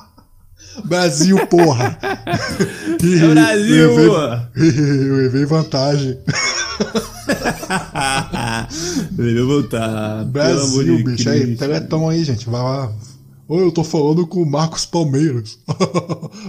Brasil, 0.85 1.45
porra! 1.49 1.99
É 3.03 3.35
Brasil! 3.35 3.93
Eu 4.55 5.17
levei 5.17 5.45
vantagem. 5.45 6.19
Melhor 9.13 9.47
voltar. 9.47 9.79
pelo 9.79 10.21
amor 10.21 10.33
Brasil, 10.33 10.97
de 10.97 11.03
bicho. 11.05 11.29
Aí, 11.31 11.41
Cristo. 11.43 11.59
Teletão 11.59 12.09
aí, 12.09 12.25
gente. 12.25 12.49
Vai 12.49 12.63
lá. 12.63 12.93
Oi, 13.49 13.63
eu 13.65 13.71
tô 13.73 13.85
falando 13.85 14.27
com 14.27 14.43
o 14.43 14.51
Marcos 14.51 14.85
Palmeiras. 14.87 15.59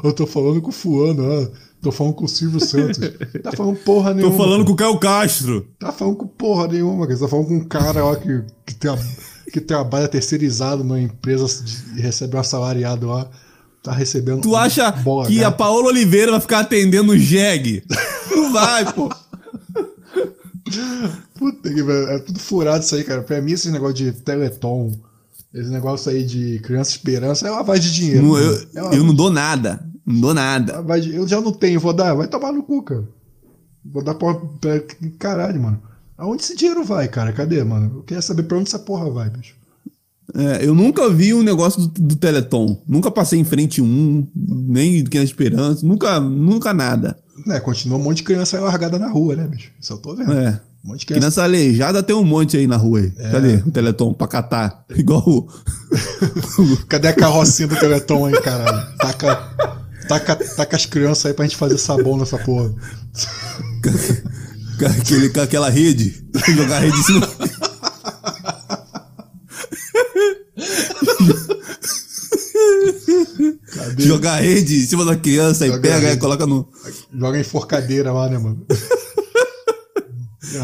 eu 0.03 0.13
tô 0.13 0.25
falando 0.25 0.61
com 0.61 0.69
o 0.69 0.73
Fulano, 0.73 1.23
ó. 1.23 1.47
Tô 1.81 1.91
falando 1.91 2.13
com 2.15 2.25
o 2.25 2.27
Silvio 2.29 2.59
Santos. 2.59 2.97
Tá 3.43 3.51
falando 3.51 3.77
porra 3.77 4.09
Tô 4.11 4.15
nenhuma. 4.17 4.35
falando 4.37 4.53
cara. 4.57 4.65
com 4.65 4.71
o 4.71 4.75
Caio 4.75 4.97
Castro. 4.99 5.67
Tá 5.79 5.91
falando 5.91 6.15
com 6.17 6.27
porra 6.27 6.67
nenhuma, 6.67 7.05
cara. 7.05 7.17
Você 7.17 7.23
tá 7.23 7.29
falando 7.29 7.47
com 7.47 7.53
um 7.55 7.63
cara 7.65 8.03
lá 8.03 8.15
que, 8.15 8.43
que, 8.65 8.75
tra- 8.75 8.97
que 9.51 9.61
trabalha 9.61 10.07
terceirizado 10.07 10.83
numa 10.83 10.99
empresa 10.99 11.45
de- 11.63 11.99
e 11.99 12.01
recebe 12.01 12.35
um 12.35 12.39
assalariado 12.39 13.07
lá. 13.07 13.29
Tá 13.83 13.91
recebendo. 13.93 14.41
Tu 14.41 14.55
acha 14.55 14.91
bola 14.91 15.27
que 15.27 15.43
a. 15.43 15.51
Paola 15.51 15.87
Oliveira 15.87 16.31
vai 16.31 16.41
ficar 16.41 16.59
atendendo 16.59 17.13
o 17.13 17.17
Jeg? 17.17 17.83
Não 18.31 18.51
vai, 18.51 18.91
pô. 18.93 19.09
Puta 21.37 21.73
que 21.73 21.79
é 21.81 22.19
tudo 22.19 22.39
furado 22.39 22.83
isso 22.83 22.95
aí, 22.95 23.03
cara. 23.03 23.21
Pra 23.21 23.41
mim, 23.41 23.53
esse 23.53 23.69
negócio 23.71 23.95
de 23.95 24.11
Teleton, 24.11 24.91
esse 25.53 25.69
negócio 25.69 26.11
aí 26.11 26.25
de 26.25 26.59
criança 26.59 26.91
esperança 26.91 27.47
é 27.47 27.51
lavagem 27.51 27.89
de 27.89 27.95
dinheiro. 27.95 28.23
Não, 28.25 28.33
cara. 28.33 28.45
eu, 28.45 28.53
é 28.53 28.59
eu 28.79 28.83
lavagem 28.83 29.03
não 29.05 29.13
dou 29.13 29.29
nada. 29.29 29.85
Não 30.05 30.21
dou 30.21 30.33
nada. 30.33 30.73
Lavagem- 30.77 31.13
Eu 31.13 31.27
já 31.27 31.39
não 31.39 31.51
tenho, 31.51 31.79
vou 31.79 31.93
dar, 31.93 32.13
vai 32.13 32.27
tomar 32.27 32.51
no 32.51 32.63
cu, 32.63 32.81
cara. 32.83 33.03
Vou 33.85 34.03
dar 34.03 34.15
pra 34.15 34.35
caralho, 35.19 35.61
mano. 35.61 35.81
Aonde 36.17 36.41
esse 36.41 36.55
dinheiro 36.55 36.83
vai, 36.83 37.07
cara? 37.07 37.31
Cadê, 37.31 37.63
mano? 37.63 37.97
Eu 37.97 38.03
queria 38.03 38.21
saber 38.21 38.43
pra 38.43 38.57
onde 38.57 38.67
essa 38.67 38.79
porra 38.79 39.09
vai, 39.09 39.29
bicho. 39.29 39.55
É, 40.35 40.65
eu 40.65 40.75
nunca 40.75 41.09
vi 41.09 41.33
um 41.33 41.43
negócio 41.43 41.81
do, 41.81 42.01
do 42.01 42.15
Teleton. 42.15 42.81
Nunca 42.87 43.09
passei 43.09 43.39
em 43.39 43.45
frente 43.45 43.81
um, 43.81 44.27
nem 44.35 45.03
de 45.03 45.09
Criança 45.09 45.31
Esperança. 45.31 45.85
Nunca, 45.85 46.19
nunca 46.19 46.73
nada. 46.73 47.17
É, 47.47 47.59
continua 47.59 47.97
um 47.97 48.03
monte 48.03 48.17
de 48.17 48.23
criança 48.23 48.57
aí 48.57 48.63
largada 48.63 48.97
na 48.97 49.07
rua, 49.07 49.35
né, 49.35 49.47
bicho? 49.47 49.71
Isso 49.79 49.93
eu 49.93 49.97
tô 49.97 50.15
vendo. 50.15 50.33
É. 50.33 50.59
Um 50.83 50.89
monte 50.89 51.01
de 51.01 51.05
criança. 51.05 51.21
Criança 51.21 51.43
aleijada 51.43 52.03
tem 52.03 52.15
um 52.15 52.23
monte 52.23 52.57
aí 52.57 52.67
na 52.67 52.77
rua 52.77 52.99
aí. 52.99 53.13
É. 53.17 53.29
Cadê 53.29 53.55
o 53.57 53.71
Teleton 53.71 54.13
pra 54.13 54.27
catar? 54.27 54.85
Igual 54.95 55.23
o. 55.25 55.47
Cadê 56.89 57.09
a 57.09 57.13
carrocinha 57.13 57.67
do 57.67 57.79
Teleton 57.79 58.25
aí, 58.25 58.41
caralho? 58.41 58.97
Taca, 58.97 59.35
taca, 60.07 60.35
taca 60.35 60.75
as 60.75 60.85
crianças 60.85 61.27
aí 61.27 61.33
pra 61.33 61.45
gente 61.45 61.57
fazer 61.57 61.77
sabão 61.77 62.17
nessa 62.17 62.37
porra. 62.39 62.73
com 64.77 64.85
aquele, 64.85 65.29
com 65.29 65.41
aquela 65.41 65.69
rede. 65.69 66.23
Jogar 66.55 66.77
a 66.77 66.79
rede 66.79 66.97
em 66.99 67.03
cima. 67.03 67.27
Jogar 73.97 74.33
a 74.33 74.39
rede 74.39 74.75
em 74.77 74.85
cima 74.85 75.05
da 75.05 75.15
criança 75.15 75.65
e 75.65 75.69
Joga 75.69 75.79
a 75.79 75.81
pega 75.91 76.13
e 76.13 76.17
coloca 76.17 76.45
no. 76.45 76.67
Joga 77.13 77.39
enforcadeira 77.39 78.11
lá, 78.11 78.29
né, 78.29 78.37
mano? 78.37 78.65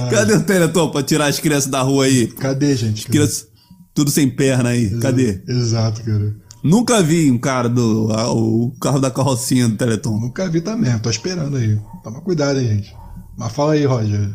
Cadê 0.10 0.34
o 0.36 0.44
Teleton 0.44 0.90
pra 0.90 1.04
tirar 1.04 1.28
as 1.28 1.40
crianças 1.40 1.70
da 1.70 1.82
rua 1.82 2.06
aí? 2.06 2.28
Cadê, 2.28 2.76
gente? 2.76 3.06
Crianças 3.08 3.48
tudo 3.94 4.10
sem 4.10 4.30
perna 4.30 4.70
aí. 4.70 4.90
Cadê? 5.00 5.42
Exato, 5.48 6.04
cara. 6.04 6.36
Nunca 6.64 7.02
vi 7.04 7.30
um 7.30 7.38
cara 7.38 7.68
do. 7.68 8.10
a- 8.14 8.32
o 8.32 8.72
carro 8.82 9.00
da 9.00 9.12
carrocinha 9.12 9.68
do 9.68 9.76
Teleton. 9.76 10.18
Nunca 10.20 10.50
vi 10.50 10.62
também, 10.62 10.98
tô 11.00 11.10
esperando 11.10 11.58
aí. 11.58 11.78
Toma 12.04 12.22
cuidado 12.22 12.60
aí, 12.60 12.68
gente. 12.68 12.96
Mas 13.38 13.52
fala 13.52 13.74
aí, 13.74 13.86
Roger. 13.86 14.32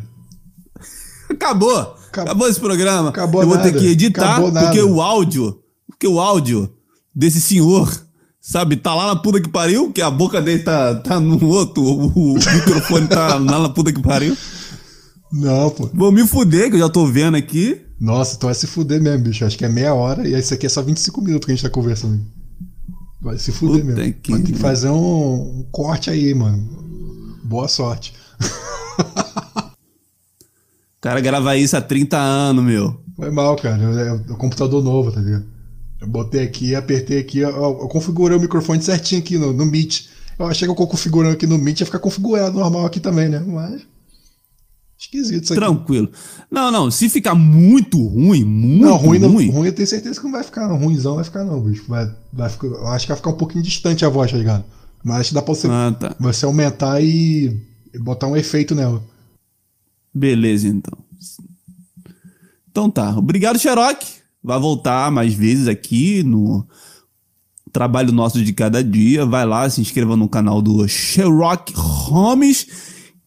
Acabou! 1.29 1.95
Acabou 2.11 2.47
esse 2.47 2.59
programa. 2.59 3.09
Acabou 3.09 3.41
Eu 3.43 3.47
vou 3.47 3.57
nada. 3.57 3.71
ter 3.71 3.77
que 3.79 3.85
editar 3.87 4.31
Acabou 4.37 4.51
porque 4.51 4.81
o 4.81 5.01
áudio. 5.01 5.59
Porque 5.87 6.07
o 6.07 6.19
áudio 6.19 6.71
desse 7.13 7.39
senhor, 7.39 7.91
sabe, 8.41 8.77
tá 8.77 8.95
lá 8.95 9.07
na 9.07 9.15
puta 9.15 9.39
que 9.41 9.49
pariu, 9.49 9.91
que 9.91 10.01
a 10.01 10.09
boca 10.09 10.41
dele 10.41 10.63
tá, 10.63 10.95
tá 10.95 11.19
no 11.19 11.45
outro, 11.47 11.83
o, 11.83 12.07
o 12.31 12.33
microfone 12.35 13.07
tá 13.07 13.35
lá 13.35 13.59
na 13.59 13.69
puta 13.69 13.91
que 13.93 14.01
pariu. 14.01 14.35
Não, 15.31 15.69
pô. 15.69 15.89
Vou 15.93 16.11
me 16.11 16.25
fuder, 16.25 16.69
que 16.69 16.75
eu 16.75 16.79
já 16.79 16.89
tô 16.89 17.05
vendo 17.05 17.35
aqui. 17.37 17.81
Nossa, 17.99 18.37
tu 18.37 18.45
vai 18.47 18.55
se 18.55 18.65
fuder 18.65 18.99
mesmo, 19.01 19.25
bicho. 19.25 19.45
Acho 19.45 19.57
que 19.57 19.65
é 19.65 19.69
meia 19.69 19.93
hora 19.93 20.27
e 20.27 20.33
esse 20.33 20.53
aqui 20.53 20.65
é 20.65 20.69
só 20.69 20.81
25 20.81 21.21
minutos 21.21 21.45
que 21.45 21.51
a 21.51 21.55
gente 21.55 21.63
tá 21.63 21.69
conversando. 21.69 22.19
Vai 23.21 23.37
se 23.37 23.51
fuder 23.51 23.81
Puta 23.85 23.95
mesmo. 24.01 24.13
que- 24.23 24.31
Vai 24.31 24.41
ter 24.41 24.53
que 24.53 24.57
fazer 24.57 24.89
um, 24.89 25.59
um 25.59 25.67
corte 25.71 26.09
aí, 26.09 26.33
mano. 26.33 27.37
Boa 27.43 27.67
sorte. 27.67 28.13
O 28.99 29.73
cara 31.01 31.21
grava 31.21 31.55
isso 31.57 31.75
há 31.77 31.81
30 31.81 32.17
anos, 32.17 32.63
meu. 32.63 32.99
Foi 33.15 33.31
mal, 33.31 33.55
cara. 33.55 33.81
É 33.81 34.31
o 34.31 34.37
computador 34.37 34.83
novo, 34.83 35.11
tá 35.11 35.19
ligado? 35.21 35.45
Eu 36.01 36.07
botei 36.07 36.43
aqui, 36.43 36.75
apertei 36.75 37.19
aqui, 37.19 37.39
eu, 37.39 37.49
eu 37.49 37.87
configurei 37.89 38.37
o 38.37 38.41
microfone 38.41 38.81
certinho 38.81 39.19
aqui 39.21 39.37
no, 39.37 39.51
no 39.51 39.65
Meet. 39.65 40.05
Eu 40.37 40.45
achei 40.47 40.65
que 40.65 40.71
eu 40.71 40.87
configurando 40.87 41.33
aqui 41.33 41.45
no 41.45 41.57
Meet 41.57 41.81
ia 41.81 41.85
ficar 41.85 41.99
configurado 41.99 42.57
normal 42.57 42.85
aqui 42.85 42.99
também, 43.01 43.27
né? 43.27 43.39
Mas. 43.45 43.81
Esquisito 44.97 45.43
isso 45.43 45.53
aqui. 45.53 45.61
Tranquilo. 45.61 46.09
Não, 46.51 46.71
não, 46.71 46.91
se 46.91 47.09
ficar 47.09 47.33
muito 47.35 48.01
ruim, 48.05 48.43
muito 48.43 48.85
Não, 48.85 48.95
ruim, 48.97 49.19
ruim, 49.19 49.47
não, 49.47 49.53
ruim 49.53 49.67
eu 49.67 49.73
tenho 49.73 49.87
certeza 49.87 50.19
que 50.19 50.25
não 50.25 50.31
vai 50.33 50.43
ficar, 50.43 50.67
não. 50.67 50.77
Ruimzão 50.77 51.15
vai 51.15 51.23
ficar, 51.23 51.43
não, 51.45 51.61
bicho. 51.61 51.83
Vai, 51.87 52.09
vai 52.31 52.49
ficar, 52.49 52.67
eu 52.67 52.87
acho 52.87 53.05
que 53.05 53.11
vai 53.11 53.17
ficar 53.17 53.29
um 53.29 53.37
pouquinho 53.37 53.63
distante 53.63 54.03
a 54.05 54.09
voz, 54.09 54.31
tá 54.31 54.37
ligado? 54.37 54.63
Mas 55.03 55.19
acho 55.21 55.29
que 55.29 55.35
dá 55.35 55.41
pra 55.41 55.53
você, 55.55 55.67
Ah, 55.69 55.95
tá. 55.97 56.15
você 56.19 56.45
aumentar 56.45 57.01
E 57.01 57.61
botar 57.97 58.27
um 58.27 58.37
efeito 58.37 58.75
nela. 58.75 59.03
Beleza, 60.13 60.67
então. 60.67 60.97
Então 62.69 62.89
tá. 62.89 63.17
Obrigado, 63.17 63.59
Xerox. 63.59 64.19
Vai 64.43 64.59
voltar 64.59 65.11
mais 65.11 65.33
vezes 65.33 65.67
aqui 65.67 66.23
no 66.23 66.65
trabalho 67.71 68.11
nosso 68.11 68.43
de 68.43 68.53
cada 68.53 68.83
dia. 68.83 69.25
Vai 69.25 69.45
lá, 69.45 69.69
se 69.69 69.81
inscreva 69.81 70.15
no 70.15 70.29
canal 70.29 70.61
do 70.61 70.87
Sherlock 70.87 71.73
Holmes, 71.75 72.67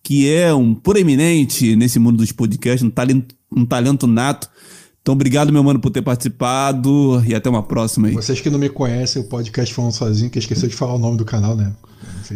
que 0.02 0.28
é 0.28 0.52
um 0.54 0.74
proeminente 0.74 1.76
nesse 1.76 1.98
mundo 1.98 2.18
dos 2.18 2.32
podcasts, 2.32 2.82
um 2.82 2.90
talento, 2.90 3.34
um 3.50 3.64
talento 3.64 4.06
nato. 4.06 4.48
Então, 5.00 5.14
obrigado, 5.14 5.52
meu 5.52 5.64
mano, 5.64 5.80
por 5.80 5.90
ter 5.90 6.02
participado 6.02 7.22
e 7.26 7.34
até 7.34 7.50
uma 7.50 7.62
próxima 7.62 8.06
aí. 8.06 8.14
Vocês 8.14 8.40
que 8.40 8.48
não 8.48 8.58
me 8.58 8.68
conhecem, 8.68 9.20
o 9.20 9.24
podcast 9.24 9.74
falando 9.74 9.92
sozinho, 9.92 10.30
que 10.30 10.38
esqueceu 10.38 10.68
de 10.68 10.76
falar 10.76 10.94
o 10.94 10.98
nome 10.98 11.16
do 11.16 11.24
canal, 11.24 11.56
né? 11.56 11.72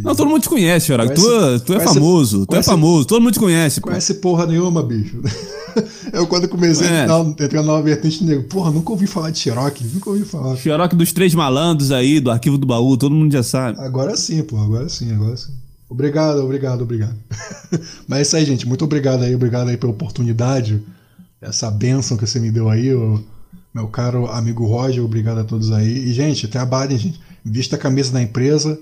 Não, 0.03 0.15
todo 0.15 0.29
mundo 0.29 0.43
te 0.43 0.49
conhece, 0.49 0.87
Xerox. 0.87 1.15
Tu, 1.15 1.21
tu 1.61 1.73
é 1.73 1.77
conhece- 1.77 1.95
famoso, 1.95 2.41
tu 2.41 2.47
conhece- 2.47 2.69
é 2.69 2.73
famoso, 2.73 3.05
todo 3.07 3.21
mundo 3.23 3.33
te 3.33 3.39
conhece, 3.41 3.81
pô. 3.81 3.89
Conhece 3.89 4.15
porra 4.15 4.47
nenhuma, 4.47 4.83
bicho. 4.83 5.21
Eu 6.13 6.27
quando 6.27 6.49
comecei 6.49 6.87
É. 6.87 7.01
a 7.01 7.19
entrar, 7.21 7.53
na 7.53 7.63
nova 7.63 7.83
vertente, 7.83 8.25
nego, 8.25 8.45
porra, 8.45 8.71
nunca 8.71 8.91
ouvi 8.93 9.07
falar 9.07 9.31
de 9.31 9.39
Cherokee, 9.39 9.85
nunca 9.93 10.09
ouvi 10.09 10.25
falar. 10.25 10.57
Xerox 10.57 10.97
dos 10.97 11.13
três 11.13 11.35
malandros 11.35 11.93
aí, 11.93 12.19
do 12.21 12.31
arquivo 12.31 12.57
do 12.57 12.67
baú, 12.67 12.97
todo 12.97 13.15
mundo 13.15 13.33
já 13.33 13.43
sabe. 13.43 13.79
Agora 13.81 14.17
sim, 14.17 14.43
pô, 14.43 14.57
agora 14.59 14.89
sim, 14.89 15.13
agora 15.13 15.37
sim. 15.37 15.53
Obrigado, 15.89 16.39
obrigado, 16.43 16.83
obrigado. 16.83 17.15
Mas 18.09 18.19
é 18.19 18.23
isso 18.23 18.37
aí, 18.37 18.45
gente. 18.47 18.67
Muito 18.67 18.85
obrigado 18.85 19.23
aí, 19.23 19.35
obrigado 19.35 19.69
aí 19.69 19.77
pela 19.77 19.93
oportunidade, 19.93 20.83
essa 21.43 21.71
bênção 21.71 22.17
que 22.17 22.27
você 22.27 22.41
me 22.41 22.51
deu 22.51 22.69
aí, 22.71 22.95
ô, 22.95 23.21
meu 23.75 23.87
caro 23.89 24.27
amigo 24.29 24.65
Roger, 24.67 25.05
obrigado 25.05 25.39
a 25.39 25.45
todos 25.45 25.71
aí. 25.71 26.09
E, 26.09 26.13
gente, 26.15 26.49
trabalhem, 26.49 26.97
gente. 26.99 27.21
Vista 27.45 27.77
a 27.77 27.79
camisa 27.79 28.11
da 28.13 28.23
empresa 28.23 28.79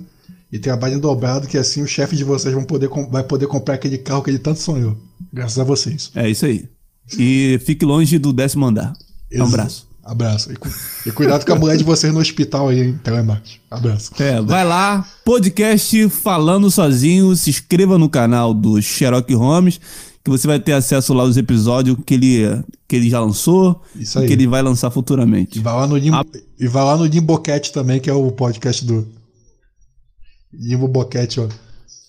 e 0.55 0.59
trabalhem 0.61 1.01
dobrado, 1.01 1.49
que 1.49 1.59
assim 1.59 1.83
o 1.83 1.87
chefe 1.87 2.15
de 2.15 2.23
vocês 2.23 2.55
vão 2.55 2.63
poder, 2.63 2.89
vai 3.11 3.25
poder 3.25 3.49
comprar 3.49 3.75
aquele 3.75 3.99
carro 3.99 4.23
que 4.23 4.31
ele 4.31 4.39
tanto 4.39 4.61
sonhou. 4.61 4.97
Graças 5.33 5.59
a 5.59 5.65
vocês. 5.65 6.13
É 6.15 6.31
isso 6.31 6.47
aí. 6.47 6.69
E 7.19 7.61
fique 7.67 7.85
longe 7.85 8.19
do 8.19 8.33
décimo 8.33 8.65
andar. 8.67 8.93
Um 9.33 9.37
Exa- 9.37 9.45
abraço. 9.45 9.89
Abraço. 10.05 10.53
E, 10.53 10.57
cu- 10.57 10.69
e 11.07 11.11
cuidado 11.11 11.45
com 11.45 11.53
a 11.53 11.57
mulher 11.57 11.77
de 11.77 11.83
vocês 11.83 12.13
no 12.13 12.21
hospital 12.21 12.69
aí, 12.69 12.91
em 12.91 12.93
telemarketing. 12.99 13.59
Abraço. 13.71 14.11
É, 14.23 14.41
vai 14.43 14.65
lá, 14.65 15.05
podcast 15.25 16.09
Falando 16.11 16.71
Sozinho, 16.71 17.35
se 17.35 17.51
inscreva 17.51 17.99
no 17.99 18.09
canal 18.09 18.55
do 18.55 18.81
Sherlock 18.81 19.35
Holmes, 19.35 19.81
que 20.23 20.31
você 20.31 20.47
vai 20.47 20.61
ter 20.61 20.73
acesso 20.73 21.13
lá 21.15 21.23
aos 21.25 21.37
episódios 21.37 21.97
que 22.07 22.15
ele, 22.15 22.63
que 22.87 22.97
ele 22.97 23.11
já 23.11 23.19
lançou 23.19 23.83
Isso 23.97 24.19
e 24.19 24.23
aí. 24.23 24.27
que 24.29 24.35
ele 24.35 24.47
vai 24.47 24.63
lançar 24.63 24.91
futuramente. 24.91 25.59
E 25.59 25.63
vai 25.63 25.75
lá 25.75 25.87
no 25.87 25.97
Lim... 25.97 26.13
Ah. 26.15 26.25
E 26.61 26.69
vai 26.69 26.85
lá 26.85 26.97
no 26.97 27.07
Limboquete 27.07 27.73
também, 27.73 27.99
que 27.99 28.09
é 28.09 28.13
o 28.15 28.31
podcast 28.31 28.85
do. 28.85 29.07
Limbo 30.59 30.89
Boquete, 30.89 31.41
ó. 31.41 31.49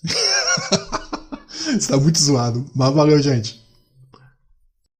Isso 1.76 1.88
tá 1.88 1.96
muito 1.96 2.18
zoado. 2.18 2.64
Mas 2.74 2.94
valeu, 2.94 3.20
gente. 3.20 3.65